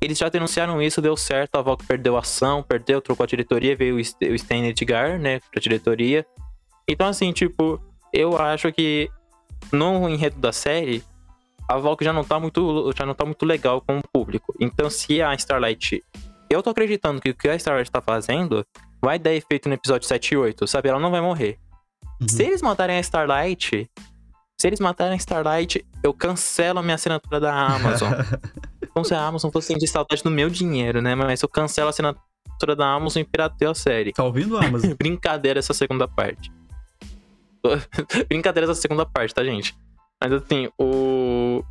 Eles 0.01 0.17
já 0.17 0.29
denunciaram 0.29 0.81
isso, 0.81 1.01
deu 1.01 1.17
certo, 1.17 1.57
a 1.57 1.61
Valk 1.61 1.85
perdeu 1.85 2.15
a 2.15 2.19
ação, 2.19 2.63
perdeu, 2.63 3.01
trocou 3.01 3.25
a 3.25 3.27
diretoria, 3.27 3.75
veio 3.75 3.95
o 3.95 3.99
Stan 3.99 4.65
Edgar, 4.65 5.19
né, 5.19 5.41
pra 5.51 5.59
diretoria. 5.59 6.25
Então, 6.87 7.07
assim, 7.07 7.33
tipo, 7.33 7.81
eu 8.13 8.37
acho 8.37 8.71
que 8.71 9.09
no 9.73 10.07
enredo 10.07 10.39
da 10.39 10.53
série, 10.53 11.03
a 11.67 11.77
Valk 11.77 12.03
já 12.03 12.13
não 12.13 12.23
tá 12.23 12.39
muito, 12.39 12.91
já 12.97 13.05
não 13.05 13.13
tá 13.13 13.25
muito 13.25 13.45
legal 13.45 13.81
com 13.81 13.99
o 13.99 14.01
público. 14.11 14.55
Então, 14.59 14.89
se 14.89 15.21
a 15.21 15.33
Starlight. 15.35 16.03
Eu 16.49 16.63
tô 16.63 16.71
acreditando 16.71 17.21
que 17.21 17.29
o 17.29 17.35
que 17.35 17.47
a 17.47 17.55
Starlight 17.55 17.91
tá 17.91 18.01
fazendo 18.01 18.65
vai 19.01 19.19
dar 19.19 19.33
efeito 19.33 19.69
no 19.69 19.75
episódio 19.75 20.07
7 20.07 20.33
e 20.33 20.37
8, 20.37 20.67
sabe? 20.67 20.89
Ela 20.89 20.99
não 20.99 21.11
vai 21.11 21.21
morrer. 21.21 21.59
Uhum. 22.19 22.27
Se 22.27 22.43
eles 22.43 22.61
matarem 22.61 22.97
a 22.97 22.99
Starlight. 22.99 23.89
Se 24.59 24.67
eles 24.67 24.79
matarem 24.79 25.13
a 25.13 25.17
Starlight, 25.17 25.85
eu 26.03 26.13
cancelo 26.13 26.79
a 26.79 26.83
minha 26.83 26.95
assinatura 26.95 27.39
da 27.39 27.53
Amazon. 27.53 28.11
Como 28.93 29.05
se 29.05 29.13
a 29.13 29.25
Amazon 29.25 29.51
fosse 29.51 29.67
sentir 29.67 29.87
saudade 29.87 30.23
do 30.23 30.31
meu 30.31 30.49
dinheiro, 30.49 31.01
né? 31.01 31.15
Mas 31.15 31.41
eu 31.41 31.47
cancelo 31.47 31.87
a 31.87 31.91
assinatura 31.91 32.75
da 32.75 32.87
Amazon 32.87 33.21
e 33.21 33.25
pirateio 33.25 33.71
a 33.71 33.75
série. 33.75 34.11
Tá 34.11 34.23
ouvindo, 34.23 34.57
Amazon? 34.57 34.93
Brincadeira 34.99 35.59
essa 35.59 35.73
segunda 35.73 36.07
parte. 36.07 36.51
Brincadeiras 38.27 38.69
da 38.69 38.75
segunda 38.75 39.05
parte, 39.05 39.33
tá, 39.33 39.43
gente? 39.43 39.77
Mas 40.21 40.33
assim, 40.33 40.69
o. 40.77 41.63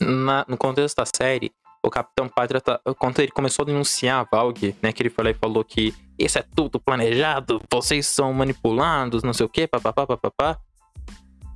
Na, 0.00 0.46
no 0.48 0.56
contexto 0.56 0.96
da 0.96 1.04
série, 1.04 1.52
o 1.82 1.90
Capitão 1.90 2.28
Pátria, 2.28 2.60
tá, 2.60 2.80
quando 2.98 3.18
ele 3.20 3.32
começou 3.32 3.62
a 3.62 3.66
denunciar 3.66 4.20
a 4.20 4.28
Valg, 4.30 4.76
né? 4.82 4.92
Que 4.92 5.02
ele 5.02 5.10
falou, 5.10 5.34
falou 5.34 5.64
que 5.64 5.94
isso 6.18 6.38
é 6.38 6.44
tudo 6.54 6.78
planejado, 6.78 7.60
vocês 7.72 8.06
são 8.06 8.32
manipulados, 8.32 9.22
não 9.22 9.32
sei 9.32 9.46
o 9.46 9.48
quê, 9.48 9.66
papapá, 9.66 10.06
papapá. 10.06 10.58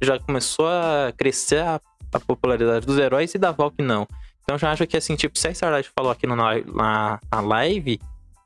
Já 0.02 0.18
começou 0.18 0.66
a 0.66 1.12
crescer 1.16 1.60
a, 1.62 1.80
a 2.12 2.20
popularidade 2.20 2.86
dos 2.86 2.98
heróis 2.98 3.34
e 3.34 3.38
da 3.38 3.52
Valk 3.52 3.82
não. 3.82 4.06
Então 4.42 4.58
já 4.58 4.72
acho 4.72 4.86
que 4.86 4.96
assim, 4.96 5.14
tipo, 5.16 5.38
se 5.38 5.48
a 5.48 5.50
Starlight 5.50 5.90
falou 5.96 6.10
aqui 6.10 6.26
no, 6.26 6.36
na, 6.36 7.20
na, 7.30 7.40
live 7.40 7.98
que 7.98 8.04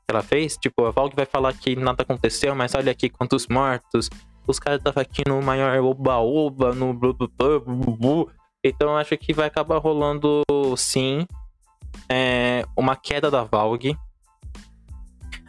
ela 0.09 0.21
fez, 0.21 0.57
tipo, 0.57 0.85
a 0.85 0.91
Valk 0.91 1.15
vai 1.15 1.25
falar 1.25 1.53
que 1.53 1.75
nada 1.75 2.03
aconteceu, 2.03 2.55
mas 2.55 2.73
olha 2.75 2.91
aqui 2.91 3.09
quantos 3.09 3.47
mortos, 3.47 4.09
os 4.47 4.59
caras 4.59 4.79
estavam 4.79 5.01
aqui 5.01 5.23
no 5.27 5.41
maior 5.41 5.77
oba-oba, 5.83 6.73
no 6.73 6.93
blu, 6.93 7.13
blu, 7.13 7.29
blu, 7.37 7.97
blu, 7.97 8.31
Então 8.63 8.97
acho 8.97 9.15
que 9.17 9.33
vai 9.33 9.47
acabar 9.47 9.77
rolando 9.77 10.43
sim 10.75 11.25
é, 12.09 12.65
uma 12.75 12.95
queda 12.95 13.29
da 13.29 13.43
Valg. 13.43 13.95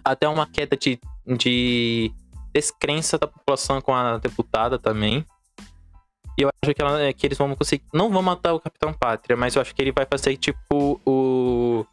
Até 0.05 0.28
uma 0.28 0.47
queda 0.47 0.76
de, 0.76 0.99
de 1.26 2.12
descrença 2.53 3.18
da 3.18 3.26
população 3.26 3.80
com 3.80 3.95
a 3.95 4.18
deputada 4.18 4.78
também. 4.78 5.24
E 6.38 6.43
eu 6.43 6.49
acho 6.62 6.74
que, 6.74 6.82
ela, 6.82 7.12
que 7.12 7.26
eles 7.26 7.38
vão 7.38 7.55
conseguir. 7.55 7.84
Não 7.93 8.11
vão 8.11 8.22
matar 8.22 8.55
o 8.55 8.61
Capitão 8.61 8.93
Pátria, 8.93 9.36
mas 9.36 9.55
eu 9.55 9.62
acho 9.62 9.74
que 9.74 9.82
ele 9.82 9.93
vai 9.93 10.07
fazer 10.07 10.36
tipo 10.36 11.01
o. 11.05 11.84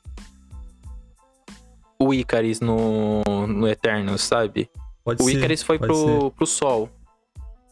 O 1.99 2.13
Icaris 2.13 2.59
no, 2.59 3.23
no 3.47 3.67
Eternos, 3.67 4.21
sabe? 4.21 4.69
Pode 5.03 5.23
o 5.23 5.29
Icaris 5.29 5.63
foi 5.63 5.79
pro, 5.79 6.31
pro 6.31 6.45
Sol. 6.45 6.89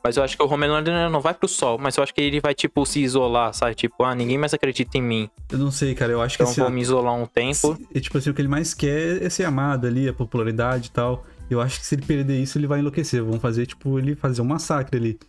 Mas 0.06 0.18
eu 0.18 0.24
acho 0.24 0.38
que 0.38 0.44
o 0.44 0.48
Homelander 0.48 1.10
não 1.10 1.20
vai 1.20 1.34
pro 1.34 1.48
sol, 1.48 1.80
mas 1.80 1.98
eu 1.98 2.04
acho 2.04 2.14
que 2.14 2.22
ele 2.22 2.40
vai, 2.40 2.54
tipo, 2.54 2.86
se 2.86 3.00
isolar, 3.00 3.52
sabe? 3.56 3.74
Tipo, 3.74 4.04
ah, 4.04 4.14
ninguém 4.14 4.38
mais 4.38 4.54
acredita 4.54 5.00
em 5.00 5.02
mim. 5.02 5.30
Eu 5.52 5.58
não 5.58 5.72
sei, 5.72 5.96
cara, 5.96 6.12
eu 6.12 6.22
acho 6.22 6.36
então 6.36 6.46
que... 6.46 6.52
Então 6.52 6.66
vou 6.66 6.72
me 6.72 6.80
isolar 6.80 7.16
um 7.16 7.26
tempo. 7.26 7.76
Se, 7.76 8.02
tipo 8.02 8.16
assim, 8.16 8.30
o 8.30 8.34
que 8.36 8.40
ele 8.40 8.48
mais 8.48 8.76
quer 8.76 9.24
é 9.24 9.28
ser 9.32 9.46
amado 9.46 9.88
ali, 9.88 10.08
a 10.08 10.14
popularidade 10.14 10.90
e 10.90 10.92
tal. 10.92 11.26
Eu 11.50 11.60
acho 11.60 11.80
que 11.80 11.88
se 11.88 11.96
ele 11.96 12.04
perder 12.04 12.40
isso, 12.40 12.56
ele 12.56 12.68
vai 12.68 12.82
enlouquecer. 12.82 13.24
Vão 13.24 13.40
fazer, 13.40 13.66
tipo, 13.66 13.98
ele 13.98 14.16
fazer 14.16 14.44
um 14.44 14.46
massacre 14.46 14.96
ali. 14.96 15.20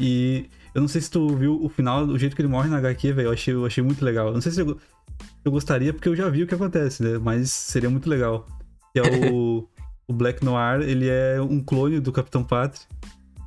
E 0.00 0.46
eu 0.74 0.80
não 0.80 0.88
sei 0.88 1.00
se 1.00 1.08
tu 1.08 1.28
viu 1.36 1.64
o 1.64 1.68
final, 1.68 2.02
o 2.04 2.18
jeito 2.18 2.34
que 2.34 2.42
ele 2.42 2.48
morre 2.48 2.68
na 2.68 2.78
HQ, 2.78 3.12
velho. 3.12 3.28
Eu 3.28 3.32
achei, 3.32 3.54
eu 3.54 3.64
achei 3.64 3.84
muito 3.84 4.04
legal. 4.04 4.26
Eu 4.26 4.34
não 4.34 4.40
sei 4.40 4.50
se 4.50 4.60
eu, 4.60 4.76
eu 5.44 5.52
gostaria, 5.52 5.94
porque 5.94 6.08
eu 6.08 6.16
já 6.16 6.28
vi 6.28 6.42
o 6.42 6.48
que 6.48 6.54
acontece, 6.56 7.00
né? 7.00 7.16
Mas 7.16 7.52
seria 7.52 7.88
muito 7.88 8.10
legal. 8.10 8.44
Que 8.92 8.98
é 8.98 9.02
o, 9.30 9.68
o 10.10 10.12
Black 10.12 10.44
Noir, 10.44 10.80
ele 10.80 11.08
é 11.08 11.40
um 11.40 11.62
clone 11.62 12.00
do 12.00 12.10
Capitão 12.10 12.42
Pátria. 12.42 12.84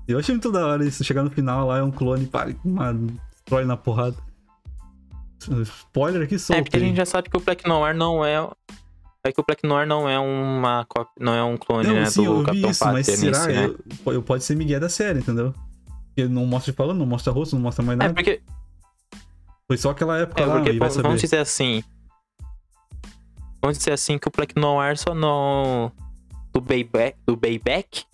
Eu 0.08 0.20
achei 0.20 0.34
muito 0.34 0.52
da 0.52 0.66
hora 0.66 0.86
isso. 0.86 1.04
Chegar 1.04 1.24
no 1.24 1.30
final 1.30 1.68
lá 1.68 1.78
é 1.78 1.84
um 1.84 1.92
clone, 1.92 2.26
para, 2.26 2.54
mano, 2.64 3.18
destrói 3.32 3.66
na 3.66 3.78
porrada. 3.78 4.18
Spoiler 5.62 6.24
aqui 6.24 6.40
solto. 6.40 6.60
É 6.60 6.64
porque 6.64 6.78
a 6.78 6.80
gente 6.80 6.96
já 6.96 7.06
sabe 7.06 7.30
que 7.30 7.38
o 7.38 7.40
Black 7.40 7.68
Noir 7.68 7.96
não 7.96 8.26
é. 8.26 8.50
É 9.26 9.32
que 9.32 9.40
o 9.40 9.44
Black 9.46 9.66
Noir 9.66 9.88
não 9.88 10.08
é 10.08 10.20
uma 10.20 10.86
não 11.18 11.34
é 11.34 11.44
um 11.44 11.56
clone, 11.56 11.88
não, 11.88 11.96
né, 11.96 12.06
sim, 12.06 12.26
do 12.26 12.40
eu 12.40 12.44
Capitão 12.44 12.70
isso, 12.70 12.86
mas 12.86 13.06
será? 13.06 13.48
né? 13.48 13.66
eu, 13.66 14.14
eu, 14.14 14.22
pode 14.22 14.44
ser 14.44 14.56
Miguel 14.56 14.82
da 14.82 14.90
série, 14.90 15.20
entendeu? 15.20 15.54
Porque 16.08 16.28
não 16.28 16.46
mostra 16.46 16.74
falando, 16.74 17.00
não 17.00 17.06
mostra 17.06 17.32
rosto, 17.32 17.56
não 17.56 17.64
mostra 17.64 17.84
mais 17.86 17.98
nada. 17.98 18.12
É 18.12 18.14
porque. 18.14 18.42
Foi 19.66 19.78
só 19.78 19.92
aquela 19.92 20.20
época 20.20 20.42
é 20.42 20.46
lá, 20.46 20.56
porque, 20.56 20.72
vai 20.72 20.90
vamos, 20.90 20.98
vamos 20.98 21.22
dizer 21.22 21.38
assim. 21.38 21.84
Vamos 23.62 23.78
dizer 23.78 23.94
assim 23.94 24.18
que 24.18 24.28
o 24.28 24.32
Black 24.32 24.60
Noir 24.60 24.98
só 24.98 25.16
não. 25.16 25.92
Do 26.54 26.60
Bayback, 26.60 27.18
do 27.26 27.36
Bayback 27.36 28.06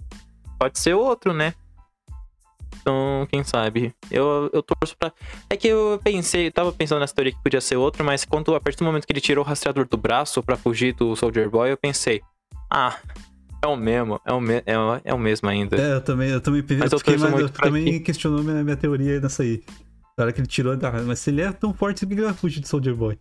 pode 0.59 0.77
ser 0.79 0.93
outro, 0.93 1.33
né? 1.33 1.53
Então, 2.89 3.27
quem 3.31 3.43
sabe? 3.43 3.93
Eu, 4.09 4.49
eu 4.51 4.63
torço 4.63 4.97
pra. 4.97 5.13
É 5.49 5.55
que 5.55 5.67
eu 5.67 5.99
pensei, 6.03 6.49
tava 6.49 6.71
pensando 6.71 6.99
nessa 6.99 7.13
teoria 7.13 7.31
que 7.33 7.43
podia 7.43 7.61
ser 7.61 7.75
outro, 7.75 8.03
mas 8.03 8.25
quando 8.25 8.55
a 8.55 8.59
partir 8.59 8.79
do 8.79 8.85
momento 8.85 9.05
que 9.05 9.13
ele 9.13 9.21
tirou 9.21 9.43
o 9.45 9.47
rastreador 9.47 9.87
do 9.87 9.95
braço 9.95 10.41
para 10.41 10.57
fugir 10.57 10.93
do 10.95 11.15
Soldier 11.15 11.49
Boy, 11.49 11.71
eu 11.71 11.77
pensei, 11.77 12.21
ah, 12.69 12.97
É 13.61 13.67
o 13.67 13.75
mesmo, 13.75 14.19
é 14.25 14.31
o, 14.33 14.39
me 14.41 14.63
é, 14.65 14.79
o, 14.79 15.01
é 15.03 15.13
o 15.13 15.19
mesmo 15.19 15.47
ainda. 15.49 15.75
É, 15.79 15.93
eu 15.95 16.01
também, 16.01 16.29
eu 16.29 16.39
também, 16.41 16.63
Mas 16.67 16.79
eu 16.79 16.95
eu 16.95 16.99
fiquei 16.99 17.17
mais- 17.17 17.39
eu 17.39 17.49
também 17.49 17.83
que- 17.85 17.99
questionou 17.99 18.41
minha, 18.41 18.63
minha 18.63 18.77
teoria 18.77 19.19
nessa 19.19 19.43
aí. 19.43 19.61
Na 20.17 20.23
hora 20.23 20.33
que 20.33 20.39
ele 20.39 20.47
tirou, 20.47 20.73
ah, 20.73 21.03
mas 21.05 21.19
se 21.19 21.29
ele 21.29 21.41
é 21.41 21.51
tão 21.51 21.73
forte, 21.73 22.05
por 22.05 22.13
que 22.15 22.21
ele 22.21 22.25
vai 22.27 22.33
fugir 22.33 22.61
de 22.61 22.67
Soldier 22.67 22.95
Boy? 22.95 23.19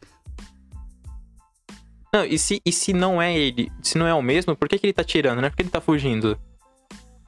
Não, 2.14 2.24
e 2.24 2.38
se, 2.38 2.62
e 2.64 2.72
se 2.72 2.92
não 2.92 3.20
é 3.20 3.36
ele, 3.36 3.70
se 3.82 3.98
não 3.98 4.06
é 4.06 4.14
o 4.14 4.22
mesmo, 4.22 4.56
por 4.56 4.66
que, 4.68 4.78
que 4.78 4.86
ele 4.86 4.92
tá 4.94 5.04
tirando, 5.04 5.42
né? 5.42 5.50
Por 5.50 5.56
que 5.56 5.62
ele 5.62 5.70
tá 5.70 5.80
fugindo? 5.80 6.38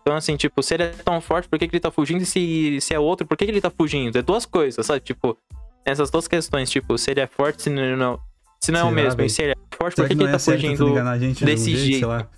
Então, 0.00 0.16
assim, 0.16 0.36
tipo, 0.36 0.62
se 0.62 0.74
ele 0.74 0.84
é 0.84 0.88
tão 0.88 1.20
forte, 1.20 1.48
por 1.48 1.58
que, 1.58 1.68
que 1.68 1.74
ele 1.76 1.80
tá 1.80 1.90
fugindo? 1.90 2.22
E 2.22 2.26
se, 2.26 2.78
se 2.80 2.94
é 2.94 2.98
outro, 2.98 3.26
por 3.26 3.36
que, 3.36 3.44
que 3.44 3.50
ele 3.50 3.60
tá 3.60 3.70
fugindo? 3.70 4.18
É 4.18 4.22
duas 4.22 4.46
coisas, 4.46 4.84
sabe? 4.84 5.00
Tipo, 5.00 5.36
essas 5.84 6.10
duas 6.10 6.26
questões, 6.26 6.70
tipo, 6.70 6.96
se 6.96 7.10
ele 7.10 7.20
é 7.20 7.26
forte, 7.26 7.62
se 7.62 7.70
não, 7.70 7.96
não, 7.96 8.20
se 8.60 8.72
não 8.72 8.80
é 8.80 8.84
o 8.84 8.90
mesmo, 8.90 9.16
velho? 9.16 9.26
e 9.26 9.30
se 9.30 9.42
ele 9.42 9.52
é 9.52 9.76
forte, 9.76 9.96
Será 9.96 10.08
por 10.08 10.10
que, 10.10 10.16
que 10.16 10.22
ele 10.22 10.28
é 10.28 10.32
tá 10.32 10.38
fugindo? 10.38 11.18
gente 11.18 11.44
desse 11.44 11.76
jeito, 11.76 12.08
jeito? 12.08 12.28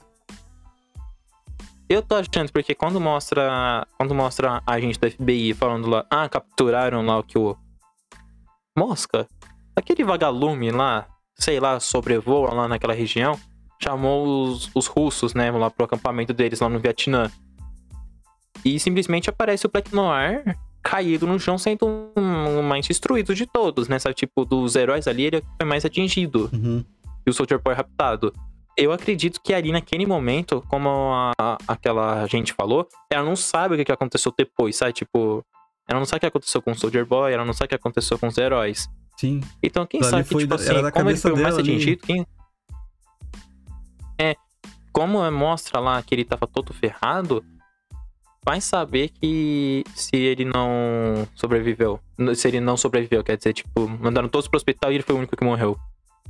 Eu 1.89 2.01
tô 2.01 2.15
achando, 2.15 2.51
porque 2.51 2.75
quando 2.75 3.01
mostra. 3.01 3.87
Quando 3.99 4.15
mostra 4.15 4.63
a 4.67 4.81
gente 4.81 4.99
do 4.99 5.11
FBI 5.11 5.53
falando 5.53 5.91
lá, 5.91 6.07
ah, 6.09 6.29
capturaram 6.29 7.05
lá 7.05 7.19
o 7.19 7.23
que 7.23 7.39
o. 7.39 7.57
Mosca, 8.77 9.29
aquele 9.77 10.03
vagalume 10.03 10.71
lá, 10.71 11.07
sei 11.35 11.61
lá, 11.61 11.79
sobrevoa 11.79 12.55
lá 12.55 12.67
naquela 12.67 12.95
região, 12.95 13.39
chamou 13.83 14.45
os, 14.45 14.71
os 14.75 14.87
russos, 14.87 15.35
né, 15.35 15.51
lá 15.51 15.71
pro 15.71 15.85
acampamento 15.85 16.33
deles 16.33 16.61
lá 16.61 16.71
no 16.71 16.79
Vietnã. 16.79 17.31
E 18.65 18.79
simplesmente 18.79 19.29
aparece 19.31 19.67
o 19.67 19.71
Black 19.71 19.95
Noir 19.95 20.57
caído 20.83 21.27
no 21.27 21.39
chão, 21.39 21.57
sendo 21.59 21.87
um, 22.17 22.59
o 22.61 22.63
mais 22.63 22.87
destruído 22.87 23.35
de 23.35 23.47
todos, 23.47 23.89
né? 23.89 23.99
Sabe, 23.99 24.15
tipo, 24.15 24.45
dos 24.45 24.75
heróis 24.77 25.07
ali, 25.07 25.25
ele 25.25 25.43
foi 25.61 25.69
mais 25.69 25.85
atingido 25.85 26.51
Uhum. 26.53 26.85
e 27.27 27.31
o 27.31 27.33
Soldier 27.33 27.61
Boy 27.63 27.75
raptado. 27.75 28.33
Eu 28.77 28.91
acredito 28.91 29.41
que 29.43 29.53
ali 29.55 29.71
naquele 29.71 30.07
momento, 30.07 30.65
como 30.69 30.89
a, 31.39 31.59
aquela 31.69 32.27
gente 32.27 32.53
falou, 32.53 32.89
ela 33.11 33.23
não 33.25 33.37
sabe 33.37 33.75
o 33.75 33.79
que, 33.79 33.85
que 33.85 33.93
aconteceu 33.93 34.33
depois, 34.37 34.75
sabe? 34.77 34.93
Tipo, 34.93 35.45
ela 35.89 35.99
não 36.01 36.07
sabe 36.07 36.17
o 36.19 36.21
que 36.21 36.27
aconteceu 36.27 36.61
com 36.63 36.71
o 36.73 36.75
Soldier 36.75 37.05
Boy, 37.07 37.33
ela 37.33 37.45
não 37.45 37.53
sabe 37.53 37.67
o 37.67 37.69
que 37.69 37.75
aconteceu 37.75 38.19
com 38.19 38.27
os 38.29 38.39
heróis. 38.39 38.89
Sim. 39.19 39.41
Então, 39.63 39.87
quem 39.87 40.01
Ali 40.01 40.11
sabe 40.11 40.23
que, 40.29 40.35
tipo 40.37 40.47
da- 40.49 40.55
assim, 40.57 40.91
como 40.91 41.11
ele 41.11 41.19
foi 41.19 41.33
o 41.33 41.37
mais 41.37 41.57
atingido, 41.59 42.03
quem. 42.03 42.27
É. 44.19 44.35
Como 44.93 45.31
mostra 45.31 45.81
lá 45.81 46.03
que 46.03 46.15
ele 46.15 46.25
tava 46.25 46.47
todo 46.47 46.73
ferrado, 46.73 47.45
vai 48.45 48.61
saber 48.61 49.09
que 49.09 49.85
se 49.95 50.17
ele 50.17 50.45
não 50.45 51.27
sobreviveu. 51.35 52.01
Se 52.35 52.49
ele 52.49 52.61
não 52.61 52.77
sobreviveu, 52.77 53.23
quer 53.23 53.37
dizer, 53.37 53.53
tipo, 53.53 53.89
mandaram 53.89 54.29
todos 54.29 54.49
pro 54.49 54.57
hospital 54.57 54.91
e 54.93 54.97
ele 54.97 55.03
foi 55.03 55.15
o 55.15 55.19
único 55.19 55.37
que 55.37 55.45
morreu. 55.45 55.77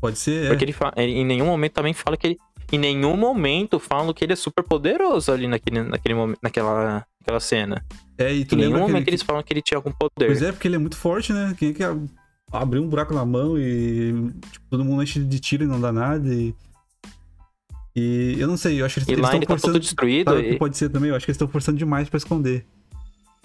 Pode 0.00 0.18
ser, 0.18 0.46
é. 0.46 0.48
Porque 0.48 0.64
ele, 0.64 0.72
fa- 0.72 0.92
ele 0.96 1.12
em 1.12 1.24
nenhum 1.24 1.46
momento 1.46 1.72
também 1.72 1.92
fala 1.92 2.16
que 2.16 2.26
ele. 2.26 2.38
Em 2.70 2.78
nenhum 2.78 3.16
momento 3.16 3.78
falam 3.78 4.12
que 4.14 4.24
ele 4.24 4.32
é 4.32 4.36
super 4.36 4.62
poderoso 4.64 5.30
ali 5.30 5.46
naquele, 5.46 5.82
naquele 5.82 6.14
momento, 6.14 6.38
naquela, 6.42 7.06
naquela 7.20 7.40
cena. 7.40 7.84
É, 8.16 8.32
e 8.32 8.44
tu 8.44 8.54
Em 8.54 8.58
nenhum 8.58 8.78
momento 8.78 9.02
ele... 9.02 9.10
eles 9.10 9.22
falam 9.22 9.42
que 9.42 9.52
ele 9.52 9.60
tinha 9.60 9.76
algum 9.76 9.92
poder. 9.92 10.26
Pois 10.26 10.40
é, 10.42 10.52
porque 10.52 10.68
ele 10.68 10.76
é 10.76 10.78
muito 10.78 10.96
forte, 10.96 11.32
né? 11.32 11.54
Quem 11.58 11.70
é 11.70 11.72
que 11.74 11.84
ab- 11.84 12.08
abriu 12.50 12.82
um 12.82 12.88
buraco 12.88 13.12
na 13.14 13.24
mão 13.26 13.58
e 13.58 14.12
tipo, 14.50 14.66
todo 14.70 14.84
mundo 14.84 15.02
enche 15.02 15.20
de 15.22 15.38
tiro 15.38 15.64
e 15.64 15.66
não 15.66 15.80
dá 15.80 15.92
nada 15.92 16.32
e... 16.34 16.54
E 17.94 18.36
eu 18.38 18.48
não 18.48 18.56
sei, 18.56 18.80
eu 18.80 18.86
acho 18.86 19.00
que 19.04 19.10
eles 19.12 19.22
estão 19.24 19.36
ele 19.38 19.46
tá 19.46 19.52
forçando... 19.54 19.72
todo 19.74 19.82
destruído. 19.82 20.38
E- 20.40 20.58
pode 20.58 20.76
ser 20.76 20.88
também? 20.88 21.10
Eu 21.10 21.16
acho 21.16 21.26
que 21.26 21.30
eles 21.30 21.36
estão 21.36 21.48
forçando 21.48 21.76
demais 21.78 22.08
pra 22.08 22.16
esconder. 22.16 22.64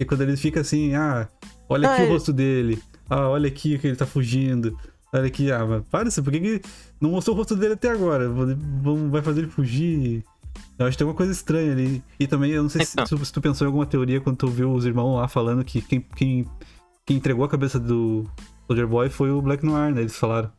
E 0.00 0.04
quando 0.04 0.22
ele 0.22 0.36
fica 0.36 0.60
assim, 0.60 0.94
ah, 0.94 1.28
olha 1.68 1.88
Ah, 1.88 1.94
aqui 1.94 2.02
é. 2.02 2.06
o 2.06 2.08
rosto 2.08 2.32
dele. 2.32 2.82
Ah, 3.10 3.28
olha 3.28 3.48
aqui 3.48 3.76
que 3.78 3.86
ele 3.86 3.96
tá 3.96 4.06
fugindo. 4.06 4.76
Olha 5.12 5.26
aqui, 5.26 5.50
ah, 5.50 5.66
mas 5.66 5.82
para 5.90 6.22
por 6.22 6.32
que, 6.32 6.40
que 6.40 6.62
não 7.00 7.10
mostrou 7.10 7.34
o 7.34 7.38
rosto 7.38 7.56
dele 7.56 7.74
até 7.74 7.90
agora? 7.90 8.28
Vai 9.10 9.22
fazer 9.22 9.40
ele 9.40 9.50
fugir. 9.50 10.24
Eu 10.78 10.86
acho 10.86 10.96
que 10.96 10.98
tem 10.98 11.06
uma 11.06 11.14
coisa 11.14 11.32
estranha 11.32 11.72
ali. 11.72 12.02
E 12.18 12.26
também, 12.26 12.52
eu 12.52 12.62
não 12.62 12.70
sei 12.70 12.84
se, 12.84 12.92
Então. 12.98 13.18
se 13.24 13.32
tu 13.32 13.40
pensou 13.40 13.64
em 13.64 13.68
alguma 13.68 13.86
teoria 13.86 14.20
quando 14.20 14.36
tu 14.36 14.48
viu 14.48 14.72
os 14.72 14.84
irmãos 14.86 15.16
lá 15.16 15.26
falando 15.28 15.64
que 15.64 15.80
quem, 15.82 16.00
quem, 16.14 16.46
quem 17.04 17.16
entregou 17.16 17.44
a 17.44 17.48
cabeça 17.48 17.78
do 17.78 18.24
Soldier 18.66 18.86
Boy 18.86 19.08
foi 19.08 19.30
o 19.30 19.42
Black 19.42 19.64
Noir, 19.64 19.92
né? 19.94 20.02
Eles 20.02 20.16
falaram. 20.16 20.50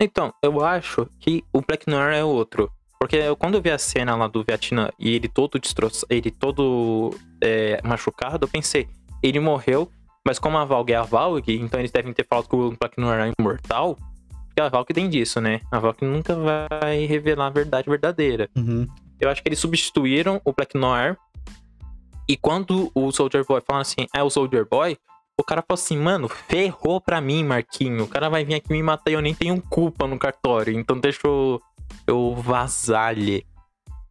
Então, 0.00 0.32
eu 0.42 0.64
acho 0.64 1.06
que 1.18 1.42
o 1.52 1.60
Black 1.60 1.88
Noir 1.90 2.14
é 2.14 2.24
outro. 2.24 2.70
Porque 3.00 3.16
eu- 3.16 3.36
quando 3.36 3.54
eu 3.54 3.62
vi 3.62 3.70
a 3.70 3.78
cena 3.78 4.14
lá 4.16 4.26
do 4.26 4.44
Vietnã 4.44 4.88
e 4.98 5.14
ele 5.14 5.28
todo 5.28 5.58
destroçado, 5.58 6.06
ele 6.10 6.30
todo 6.30 7.10
é, 7.40 7.80
machucado, 7.84 8.44
eu 8.44 8.48
pensei, 8.48 8.88
ele 9.22 9.38
morreu, 9.38 9.88
mas 10.26 10.38
como 10.40 10.58
a 10.58 10.64
Valg 10.64 10.90
é 10.92 10.96
a 10.96 11.02
Valg, 11.02 11.44
então 11.48 11.78
eles 11.78 11.92
devem 11.92 12.12
ter 12.12 12.26
falado 12.26 12.48
que 12.48 12.56
o 12.56 12.70
Black 12.78 13.00
Noir 13.00 13.20
é 13.28 13.32
imortal. 13.38 13.96
Porque 14.48 14.60
a 14.60 14.68
Valg 14.68 14.92
tem 14.92 15.08
disso, 15.08 15.40
né? 15.40 15.60
A 15.70 15.78
Valg 15.78 16.04
nunca 16.04 16.34
vai 16.34 17.04
revelar 17.06 17.46
a 17.46 17.50
verdade 17.50 17.88
verdadeira. 17.88 18.48
Uhum. 18.56 18.86
Eu 19.20 19.30
acho 19.30 19.40
que 19.42 19.48
eles 19.48 19.58
substituíram 19.60 20.40
o 20.44 20.52
Black 20.52 20.76
Noir. 20.76 21.16
E 22.28 22.36
quando 22.36 22.90
o 22.94 23.10
Soldier 23.12 23.44
Boy 23.46 23.62
fala 23.64 23.82
assim, 23.82 24.06
é 24.14 24.22
o 24.22 24.28
Soldier 24.30 24.66
Boy, 24.68 24.98
o 25.38 25.44
cara 25.44 25.62
falou 25.66 25.80
assim, 25.80 25.96
mano, 25.96 26.28
ferrou 26.28 27.00
pra 27.00 27.20
mim, 27.20 27.44
Marquinho. 27.44 28.04
O 28.04 28.08
cara 28.08 28.28
vai 28.28 28.44
vir 28.44 28.54
aqui 28.54 28.70
me 28.72 28.82
matar 28.82 29.10
e 29.10 29.14
eu 29.14 29.22
nem 29.22 29.34
tenho 29.34 29.60
culpa 29.62 30.06
no 30.06 30.18
cartório. 30.18 30.78
Então 30.78 30.98
deixa 30.98 31.20
eu, 31.24 31.60
eu 32.06 32.34
vazar 32.34 33.08
ali. 33.08 33.44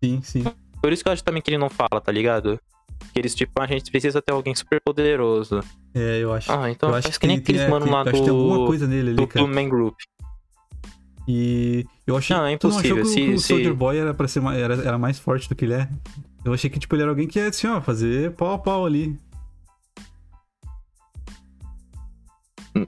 Sim, 0.03 0.21
sim. 0.23 0.43
Por 0.81 0.93
isso 0.93 1.03
que 1.03 1.09
eu 1.09 1.13
acho 1.13 1.23
também 1.23 1.41
que 1.41 1.49
ele 1.49 1.57
não 1.57 1.69
fala, 1.69 1.99
tá 2.01 2.11
ligado? 2.11 2.59
Que 3.13 3.19
eles, 3.19 3.35
tipo, 3.35 3.51
a 3.61 3.67
gente 3.67 3.91
precisa 3.91 4.21
ter 4.21 4.31
alguém 4.33 4.55
super 4.55 4.79
poderoso. 4.81 5.59
É, 5.93 6.19
eu 6.19 6.31
acho. 6.33 6.51
Ah, 6.51 6.69
então 6.71 6.89
eu 6.89 6.95
acho 6.95 7.19
que, 7.19 7.27
nem 7.27 7.37
tem- 7.37 7.43
aqueles 7.55 7.61
é, 7.61 7.69
mano 7.69 7.85
tem- 7.85 7.93
lá 7.93 7.99
eu 8.01 8.03
acho 8.09 8.11
que 8.13 8.21
tem 8.21 8.29
alguma 8.29 8.57
do, 8.59 8.65
coisa 8.65 8.87
nele 8.87 9.09
ali, 9.09 9.15
do, 9.17 9.27
cara. 9.27 9.45
do 9.45 9.53
main 9.53 9.67
group. 9.69 9.95
E 11.27 11.85
eu 12.05 12.15
achei. 12.15 12.35
Não, 12.35 12.45
é 12.45 12.57
tu 12.57 12.69
não 12.69 12.77
achou 12.79 12.97
impossível. 12.97 13.01
que, 13.01 13.01
o- 13.01 13.05
Se- 13.11 13.25
que 13.31 13.33
o 13.33 13.39
se- 13.39 13.47
Soldier 13.47 13.73
Boy 13.73 13.97
era 13.97 14.13
para 14.13 14.27
ser 14.27 14.39
mais, 14.39 14.57
era, 14.59 14.75
era 14.75 14.97
mais 14.97 15.19
forte 15.19 15.49
do 15.49 15.55
que 15.55 15.65
ele 15.65 15.73
é? 15.73 15.89
Eu 16.45 16.53
achei 16.53 16.69
que 16.69 16.79
tipo 16.79 16.95
ele 16.95 17.01
era 17.01 17.11
alguém 17.11 17.27
que 17.27 17.37
ia 17.39 17.49
assim, 17.49 17.67
ó, 17.67 17.81
fazer 17.81 18.31
pau 18.31 18.53
a 18.53 18.57
pau 18.57 18.85
ali. 18.85 19.17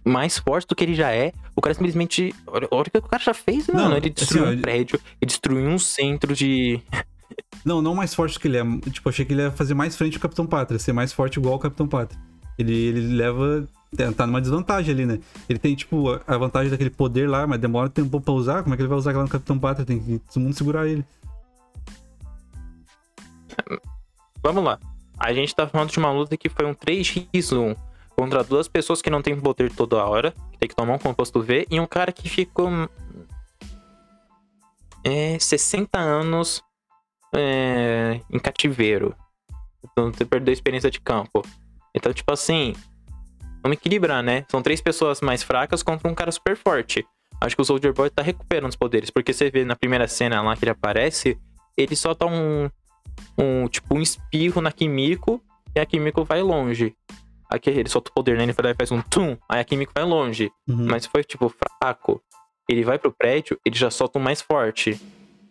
Mais 0.03 0.37
forte 0.37 0.67
do 0.67 0.75
que 0.75 0.83
ele 0.83 0.93
já 0.95 1.11
é. 1.11 1.31
O 1.55 1.61
cara 1.61 1.73
simplesmente. 1.73 2.33
Olha, 2.47 2.67
olha 2.71 2.81
o 2.87 2.91
que 2.91 2.97
o 2.97 3.01
cara 3.01 3.23
já 3.23 3.33
fez, 3.33 3.67
mano. 3.67 3.89
Não, 3.89 3.97
ele 3.97 4.09
destruiu 4.09 4.45
assim, 4.45 4.57
um 4.57 4.61
prédio, 4.61 4.99
ele 5.21 5.27
destruiu 5.27 5.69
um 5.69 5.79
centro 5.79 6.35
de. 6.35 6.81
Não, 7.65 7.81
não 7.81 7.93
mais 7.93 8.15
forte 8.15 8.33
do 8.35 8.39
que 8.39 8.47
ele 8.47 8.57
é. 8.57 8.63
Tipo, 8.89 9.09
achei 9.09 9.25
que 9.25 9.33
ele 9.33 9.41
ia 9.41 9.51
fazer 9.51 9.73
mais 9.73 9.95
frente 9.95 10.15
ao 10.15 10.21
Capitão 10.21 10.47
Pátria, 10.47 10.79
ser 10.79 10.93
mais 10.93 11.11
forte 11.11 11.37
igual 11.37 11.55
o 11.55 11.59
Capitão 11.59 11.87
Pátria. 11.87 12.19
Ele, 12.57 12.73
ele 12.73 13.15
leva. 13.15 13.67
Tá 14.15 14.25
numa 14.25 14.39
desvantagem 14.39 14.93
ali, 14.93 15.05
né? 15.05 15.19
Ele 15.47 15.59
tem, 15.59 15.75
tipo, 15.75 16.09
a- 16.25 16.37
vantagem 16.37 16.69
daquele 16.71 16.89
poder 16.89 17.27
lá, 17.29 17.45
mas 17.45 17.59
demora 17.59 17.89
tempo 17.89 18.21
pra 18.21 18.33
usar. 18.33 18.63
Como 18.63 18.73
é 18.73 18.77
que 18.77 18.81
ele 18.81 18.87
vai 18.89 18.97
usar 18.97 19.13
lá 19.15 19.23
no 19.23 19.29
Capitão 19.29 19.59
Pátria? 19.59 19.85
Tem 19.85 19.99
que 19.99 20.19
todo 20.33 20.41
mundo 20.41 20.53
segurar 20.55 20.87
ele. 20.87 21.03
Vamos 24.41 24.63
lá. 24.63 24.79
A 25.17 25.33
gente 25.33 25.53
tá 25.53 25.67
falando 25.67 25.89
de 25.89 25.97
uma 25.99 26.11
luta 26.11 26.37
que 26.37 26.49
foi 26.49 26.65
um 26.65 26.73
3x1 26.73 27.75
contra 28.19 28.43
duas 28.43 28.67
pessoas 28.67 29.01
que 29.01 29.09
não 29.09 29.21
têm 29.21 29.39
poder 29.39 29.71
toda 29.73 30.05
hora, 30.05 30.33
que 30.51 30.57
tem 30.57 30.67
que 30.67 30.75
tomar 30.75 30.93
um 30.93 30.99
composto 30.99 31.41
V, 31.41 31.65
e 31.71 31.79
um 31.79 31.85
cara 31.85 32.11
que 32.11 32.27
ficou. 32.27 32.69
É, 35.05 35.39
60 35.39 35.97
anos 35.97 36.61
é, 37.33 38.19
em 38.29 38.37
cativeiro. 38.37 39.15
Então, 39.81 40.11
você 40.11 40.25
perdeu 40.25 40.51
a 40.51 40.53
experiência 40.53 40.91
de 40.91 40.99
campo. 40.99 41.41
Então, 41.95 42.11
tipo 42.11 42.29
assim. 42.33 42.75
Vamos 43.63 43.77
equilibrar, 43.77 44.21
né? 44.21 44.45
São 44.49 44.61
três 44.61 44.81
pessoas 44.81 45.21
mais 45.21 45.41
fracas 45.41 45.81
contra 45.81 46.09
um 46.09 46.13
cara 46.13 46.31
super 46.31 46.57
forte. 46.57 47.05
Acho 47.39 47.55
que 47.55 47.61
o 47.61 47.65
Soldier 47.65 47.93
Boy 47.93 48.09
tá 48.09 48.21
recuperando 48.21 48.69
os 48.69 48.75
poderes, 48.75 49.09
porque 49.09 49.31
você 49.31 49.49
vê 49.49 49.63
na 49.63 49.77
primeira 49.77 50.09
cena 50.09 50.41
lá 50.41 50.57
que 50.57 50.65
ele 50.65 50.71
aparece, 50.71 51.37
ele 51.77 51.95
só 51.95 52.13
dá 52.13 52.25
um, 52.25 52.69
um 53.37 53.67
tipo 53.69 53.95
um 53.95 54.01
espirro 54.01 54.61
na 54.61 54.73
Kimiko 54.73 55.41
e 55.73 55.79
a 55.79 55.85
Kimiko 55.85 56.25
vai 56.25 56.41
longe. 56.41 56.93
Aqui 57.49 57.69
ele 57.69 57.89
solta 57.89 58.11
o 58.11 58.13
poder, 58.13 58.37
né? 58.37 58.43
Ele 58.43 58.53
vai 58.53 58.65
lá 58.65 58.71
e 58.71 58.75
faz 58.75 58.91
um 58.91 59.01
tum, 59.01 59.35
aí 59.49 59.59
a 59.59 59.63
Kimiko 59.63 59.91
vai 59.95 60.03
longe. 60.03 60.51
Uhum. 60.67 60.85
Mas 60.87 61.05
foi 61.05 61.23
tipo 61.23 61.51
fraco. 61.81 62.21
Ele 62.69 62.83
vai 62.83 62.99
pro 62.99 63.11
prédio, 63.11 63.59
ele 63.65 63.75
já 63.75 63.89
solta 63.89 64.19
um 64.19 64.21
mais 64.21 64.41
forte 64.41 64.99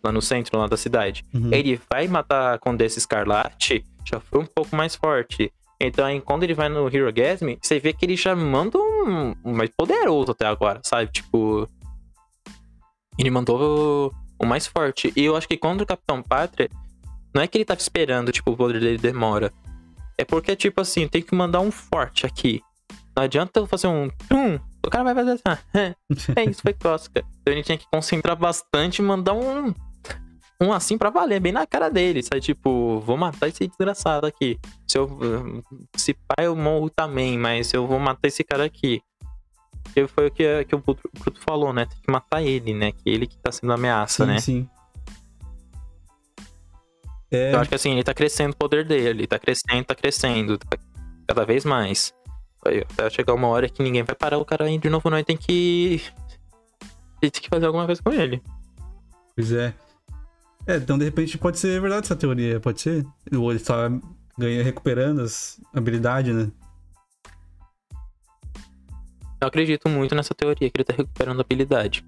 lá 0.01 0.11
no 0.11 0.21
centro 0.21 0.57
lá 0.57 0.67
da 0.67 0.77
cidade. 0.77 1.25
Uhum. 1.33 1.53
Ele 1.53 1.79
vai 1.91 2.07
matar 2.07 2.53
a 2.53 2.57
Condessa 2.57 2.97
Escarlate, 2.97 3.83
já 4.05 4.19
foi 4.19 4.39
um 4.39 4.45
pouco 4.45 4.75
mais 4.75 4.95
forte. 4.95 5.51
Então 5.81 6.05
aí 6.05 6.21
quando 6.21 6.43
ele 6.43 6.53
vai 6.53 6.69
no 6.69 6.87
Hero 6.87 7.11
Gasm, 7.11 7.57
você 7.61 7.79
vê 7.79 7.91
que 7.91 8.05
ele 8.05 8.15
já 8.15 8.33
manda 8.35 8.77
um, 8.77 9.35
um 9.43 9.53
mais 9.53 9.69
poderoso 9.69 10.31
até 10.31 10.45
agora, 10.45 10.79
sabe? 10.83 11.11
Tipo. 11.11 11.67
Ele 13.17 13.29
mandou 13.29 14.13
o 14.39 14.45
mais 14.45 14.65
forte. 14.65 15.11
E 15.15 15.25
eu 15.25 15.35
acho 15.35 15.47
que 15.47 15.57
contra 15.57 15.83
o 15.83 15.87
Capitão 15.87 16.23
Pátria, 16.23 16.69
não 17.35 17.41
é 17.41 17.47
que 17.47 17.57
ele 17.57 17.65
tava 17.65 17.81
esperando, 17.81 18.31
tipo, 18.31 18.51
o 18.51 18.57
poder 18.57 18.79
dele 18.79 18.97
demora. 18.97 19.51
É 20.19 20.25
porque, 20.25 20.53
tipo 20.53 20.81
assim, 20.81 21.07
tem 21.07 21.21
que 21.21 21.33
mandar 21.33 21.61
um 21.61 21.71
forte 21.71 22.25
aqui. 22.25 22.61
Não 23.15 23.23
adianta 23.23 23.57
eu 23.57 23.65
fazer 23.65 23.87
um 23.87 24.09
tum, 24.27 24.59
o 24.85 24.89
cara 24.89 25.05
vai 25.05 25.15
fazer 25.15 25.31
assim, 25.31 25.43
ah, 25.45 25.57
é 26.35 26.43
isso, 26.43 26.61
foi 26.61 26.73
cósmica. 26.73 27.23
Então 27.39 27.53
ele 27.53 27.63
tinha 27.63 27.77
que 27.77 27.87
concentrar 27.89 28.35
bastante 28.35 28.99
e 28.99 29.01
mandar 29.01 29.33
um. 29.33 29.73
Um 30.61 30.73
assim 30.73 30.97
pra 30.97 31.09
valer, 31.09 31.39
bem 31.39 31.53
na 31.53 31.65
cara 31.65 31.87
dele. 31.87 32.21
Sabe? 32.21 32.41
Tipo, 32.41 32.99
vou 32.99 33.15
matar 33.15 33.47
esse 33.47 33.65
desgraçado 33.65 34.27
aqui. 34.27 34.59
Se 34.85 34.97
eu. 34.97 35.63
Se 35.95 36.13
pai 36.13 36.47
eu 36.47 36.55
morro 36.55 36.89
também, 36.89 37.37
mas 37.37 37.73
eu 37.73 37.87
vou 37.87 37.97
matar 37.97 38.27
esse 38.27 38.43
cara 38.43 38.65
aqui. 38.65 39.01
Que 39.93 40.05
foi 40.05 40.27
o 40.27 40.31
que, 40.31 40.65
que 40.65 40.75
o 40.75 40.79
Bruto 40.79 41.39
falou, 41.39 41.71
né? 41.71 41.85
Tem 41.85 41.97
que 41.97 42.11
matar 42.11 42.43
ele, 42.43 42.73
né? 42.73 42.91
Que 42.91 43.09
ele 43.09 43.25
que 43.25 43.37
tá 43.37 43.53
sendo 43.53 43.71
ameaça, 43.71 44.25
sim, 44.25 44.31
né? 44.31 44.39
sim. 44.39 44.69
É, 47.31 47.53
Eu 47.53 47.59
acho 47.59 47.69
que 47.69 47.75
assim, 47.75 47.91
ele 47.91 48.03
tá 48.03 48.13
crescendo 48.13 48.53
o 48.53 48.57
poder 48.57 48.85
dele, 48.85 49.27
tá 49.27 49.37
crescendo, 49.37 49.85
tá 49.85 49.95
crescendo, 49.95 50.57
tá 50.57 50.77
cada 51.27 51.45
vez 51.45 51.63
mais. 51.63 52.13
Aí, 52.65 52.79
Até 52.79 53.09
chegar 53.09 53.33
uma 53.33 53.47
hora 53.47 53.69
que 53.69 53.81
ninguém 53.81 54.03
vai 54.03 54.15
parar 54.15 54.37
o 54.37 54.45
cara 54.45 54.65
de 54.65 54.89
novo, 54.89 55.09
nós 55.09 55.23
tem 55.23 55.37
que. 55.37 56.01
Tem 57.21 57.29
que 57.29 57.49
fazer 57.49 57.65
alguma 57.65 57.85
coisa 57.85 58.01
com 58.01 58.11
ele. 58.11 58.41
pois 59.35 59.51
é. 59.51 59.73
É, 60.67 60.75
então 60.75 60.97
de 60.97 61.05
repente 61.05 61.37
pode 61.37 61.57
ser 61.57 61.81
verdade 61.81 62.05
essa 62.05 62.15
teoria, 62.15 62.59
pode 62.59 62.81
ser? 62.81 63.05
Ou 63.33 63.51
ele 63.51 63.59
tá 63.59 63.89
ganha, 64.37 64.63
recuperando 64.63 65.21
as 65.21 65.59
habilidades, 65.73 66.33
né? 66.33 66.51
Eu 69.41 69.47
acredito 69.47 69.87
muito 69.87 70.13
nessa 70.15 70.33
teoria 70.33 70.69
que 70.69 70.77
ele 70.77 70.83
tá 70.83 70.93
recuperando 70.95 71.39
a 71.39 71.41
habilidade. 71.41 72.05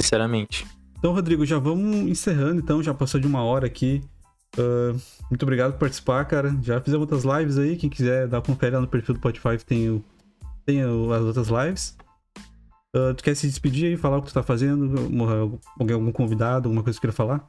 Sinceramente. 0.00 0.66
Então, 0.98 1.12
Rodrigo, 1.12 1.44
já 1.44 1.58
vamos 1.58 1.94
encerrando, 1.96 2.60
então, 2.60 2.82
já 2.82 2.94
passou 2.94 3.20
de 3.20 3.26
uma 3.26 3.42
hora 3.42 3.66
aqui. 3.66 4.02
Ah, 4.58 4.96
muito 5.30 5.42
obrigado 5.42 5.72
por 5.72 5.80
participar, 5.80 6.24
cara. 6.24 6.56
Já 6.62 6.80
fizemos 6.80 7.10
outras 7.10 7.24
lives 7.24 7.58
aí. 7.58 7.76
Quem 7.76 7.90
quiser 7.90 8.26
dar 8.28 8.38
uma 8.38 8.42
confere 8.42 8.74
lá 8.74 8.80
no 8.80 8.88
perfil 8.88 9.14
do 9.14 9.18
Spotify, 9.18 9.62
tem, 9.64 9.90
o, 9.90 10.04
tem 10.64 10.84
o- 10.84 11.12
as 11.12 11.22
outras 11.22 11.48
lives. 11.48 11.96
Ah, 12.94 13.12
tu 13.14 13.22
quer 13.22 13.34
se 13.34 13.46
despedir 13.46 13.86
aí, 13.88 13.96
falar 13.96 14.18
o 14.18 14.22
que 14.22 14.28
tu 14.28 14.34
tá 14.34 14.42
fazendo? 14.42 14.94
Alguém- 15.78 15.94
algum 15.94 16.12
convidado, 16.12 16.68
alguma 16.68 16.82
coisa 16.82 16.96
que 16.96 17.00
queira 17.02 17.12
falar? 17.14 17.46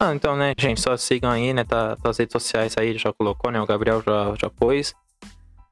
Ah, 0.00 0.14
então, 0.14 0.36
né, 0.36 0.52
gente, 0.58 0.78
só 0.82 0.94
sigam 0.94 1.30
aí, 1.30 1.54
né, 1.54 1.64
tá, 1.64 1.96
tá 1.96 2.10
as 2.10 2.18
redes 2.18 2.32
sociais 2.32 2.74
aí, 2.78 2.98
já 2.98 3.10
colocou, 3.14 3.50
né, 3.50 3.58
o 3.58 3.66
Gabriel 3.66 4.02
já, 4.02 4.34
já 4.38 4.50
pôs. 4.50 4.94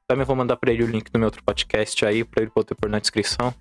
Também 0.07 0.25
vou 0.25 0.35
mandar 0.35 0.57
pra 0.57 0.71
ele 0.71 0.83
o 0.83 0.87
link 0.87 1.11
do 1.11 1.19
meu 1.19 1.27
outro 1.27 1.43
podcast 1.43 2.03
aí, 2.03 2.23
pra 2.23 2.41
ele 2.41 2.49
poder 2.51 2.73
pôr 2.73 2.89
na 2.89 2.97
descrição. 2.97 3.53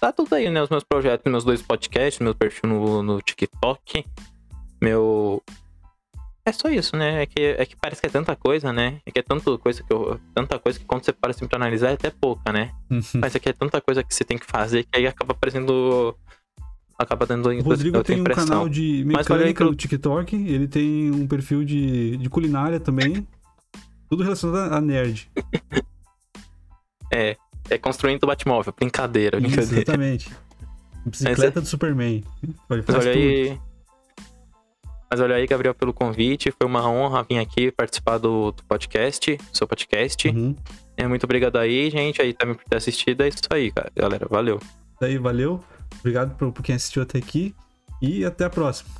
Tá 0.00 0.12
tudo 0.12 0.32
aí, 0.34 0.48
né, 0.48 0.62
os 0.62 0.70
meus 0.70 0.84
projetos, 0.84 1.30
meus 1.30 1.44
dois 1.44 1.60
podcasts, 1.60 2.20
meu 2.20 2.34
perfil 2.34 2.70
no, 2.70 3.02
no 3.02 3.20
TikTok, 3.20 4.04
meu... 4.80 5.42
É 6.44 6.52
só 6.52 6.68
isso, 6.68 6.96
né, 6.96 7.22
é 7.22 7.26
que, 7.26 7.40
é 7.40 7.66
que 7.66 7.76
parece 7.76 8.00
que 8.00 8.06
é 8.06 8.10
tanta 8.10 8.36
coisa, 8.36 8.72
né, 8.72 9.00
é 9.04 9.10
que 9.10 9.18
é 9.18 9.22
tanta 9.22 9.58
coisa 9.58 9.82
que 9.82 9.92
eu... 9.92 10.20
Tanta 10.34 10.58
coisa 10.58 10.78
que 10.78 10.84
quando 10.84 11.04
você 11.04 11.12
para 11.12 11.30
assim 11.30 11.48
pra 11.48 11.58
analisar 11.58 11.90
é 11.90 11.94
até 11.94 12.10
pouca, 12.10 12.52
né. 12.52 12.70
Mas 13.20 13.34
é 13.34 13.38
que 13.38 13.48
é 13.48 13.52
tanta 13.52 13.80
coisa 13.80 14.04
que 14.04 14.14
você 14.14 14.24
tem 14.24 14.38
que 14.38 14.46
fazer 14.46 14.84
que 14.84 14.96
aí 14.96 15.06
acaba 15.06 15.34
parecendo... 15.34 16.16
Acaba 16.96 17.26
dando 17.26 17.50
O 17.50 17.62
Rodrigo 17.62 18.02
tem 18.02 18.20
um 18.20 18.24
canal 18.24 18.68
de 18.68 19.04
mecânica 19.04 19.64
no 19.64 19.74
TikTok, 19.74 20.34
ele 20.34 20.66
tem 20.66 21.10
um 21.10 21.26
perfil 21.28 21.64
de, 21.64 22.16
de 22.16 22.28
culinária 22.28 22.80
também. 22.80 23.26
Tudo 24.08 24.22
relacionado 24.22 24.72
a 24.72 24.80
nerd. 24.80 25.30
É, 27.10 27.38
é 27.70 27.78
construindo 27.78 28.24
o 28.24 28.26
Batmóvel, 28.26 28.72
brincadeira, 28.76 29.38
Isso, 29.38 29.46
brincadeira. 29.46 29.82
exatamente. 29.82 30.30
Bicicleta 31.06 31.60
do 31.60 31.66
Superman. 31.66 32.24
Mas 32.68 32.84
olha 32.88 33.00
tudo. 33.00 33.08
aí. 33.08 33.58
Mas 35.10 35.20
olha 35.20 35.36
aí, 35.36 35.46
Gabriel, 35.46 35.74
pelo 35.74 35.92
convite. 35.94 36.50
Foi 36.50 36.66
uma 36.66 36.86
honra 36.88 37.24
vir 37.28 37.38
aqui 37.38 37.70
participar 37.72 38.18
do, 38.18 38.52
do 38.52 38.62
podcast, 38.64 39.36
do 39.36 39.56
seu 39.56 39.66
podcast. 39.66 40.28
Uhum. 40.28 40.54
É, 40.96 41.06
muito 41.06 41.24
obrigado 41.24 41.56
aí, 41.56 41.88
gente, 41.88 42.20
aí 42.20 42.34
também 42.34 42.54
por 42.54 42.64
ter 42.64 42.76
assistido. 42.76 43.22
É 43.22 43.28
isso 43.28 43.38
aí, 43.50 43.70
cara. 43.70 43.90
galera. 43.96 44.26
Valeu. 44.28 44.60
Daí, 45.00 45.16
valeu. 45.16 45.64
Obrigado 46.00 46.36
por, 46.36 46.52
por 46.52 46.62
quem 46.62 46.74
assistiu 46.74 47.02
até 47.02 47.18
aqui. 47.18 47.54
E 48.02 48.24
até 48.24 48.44
a 48.44 48.50
próxima. 48.50 48.90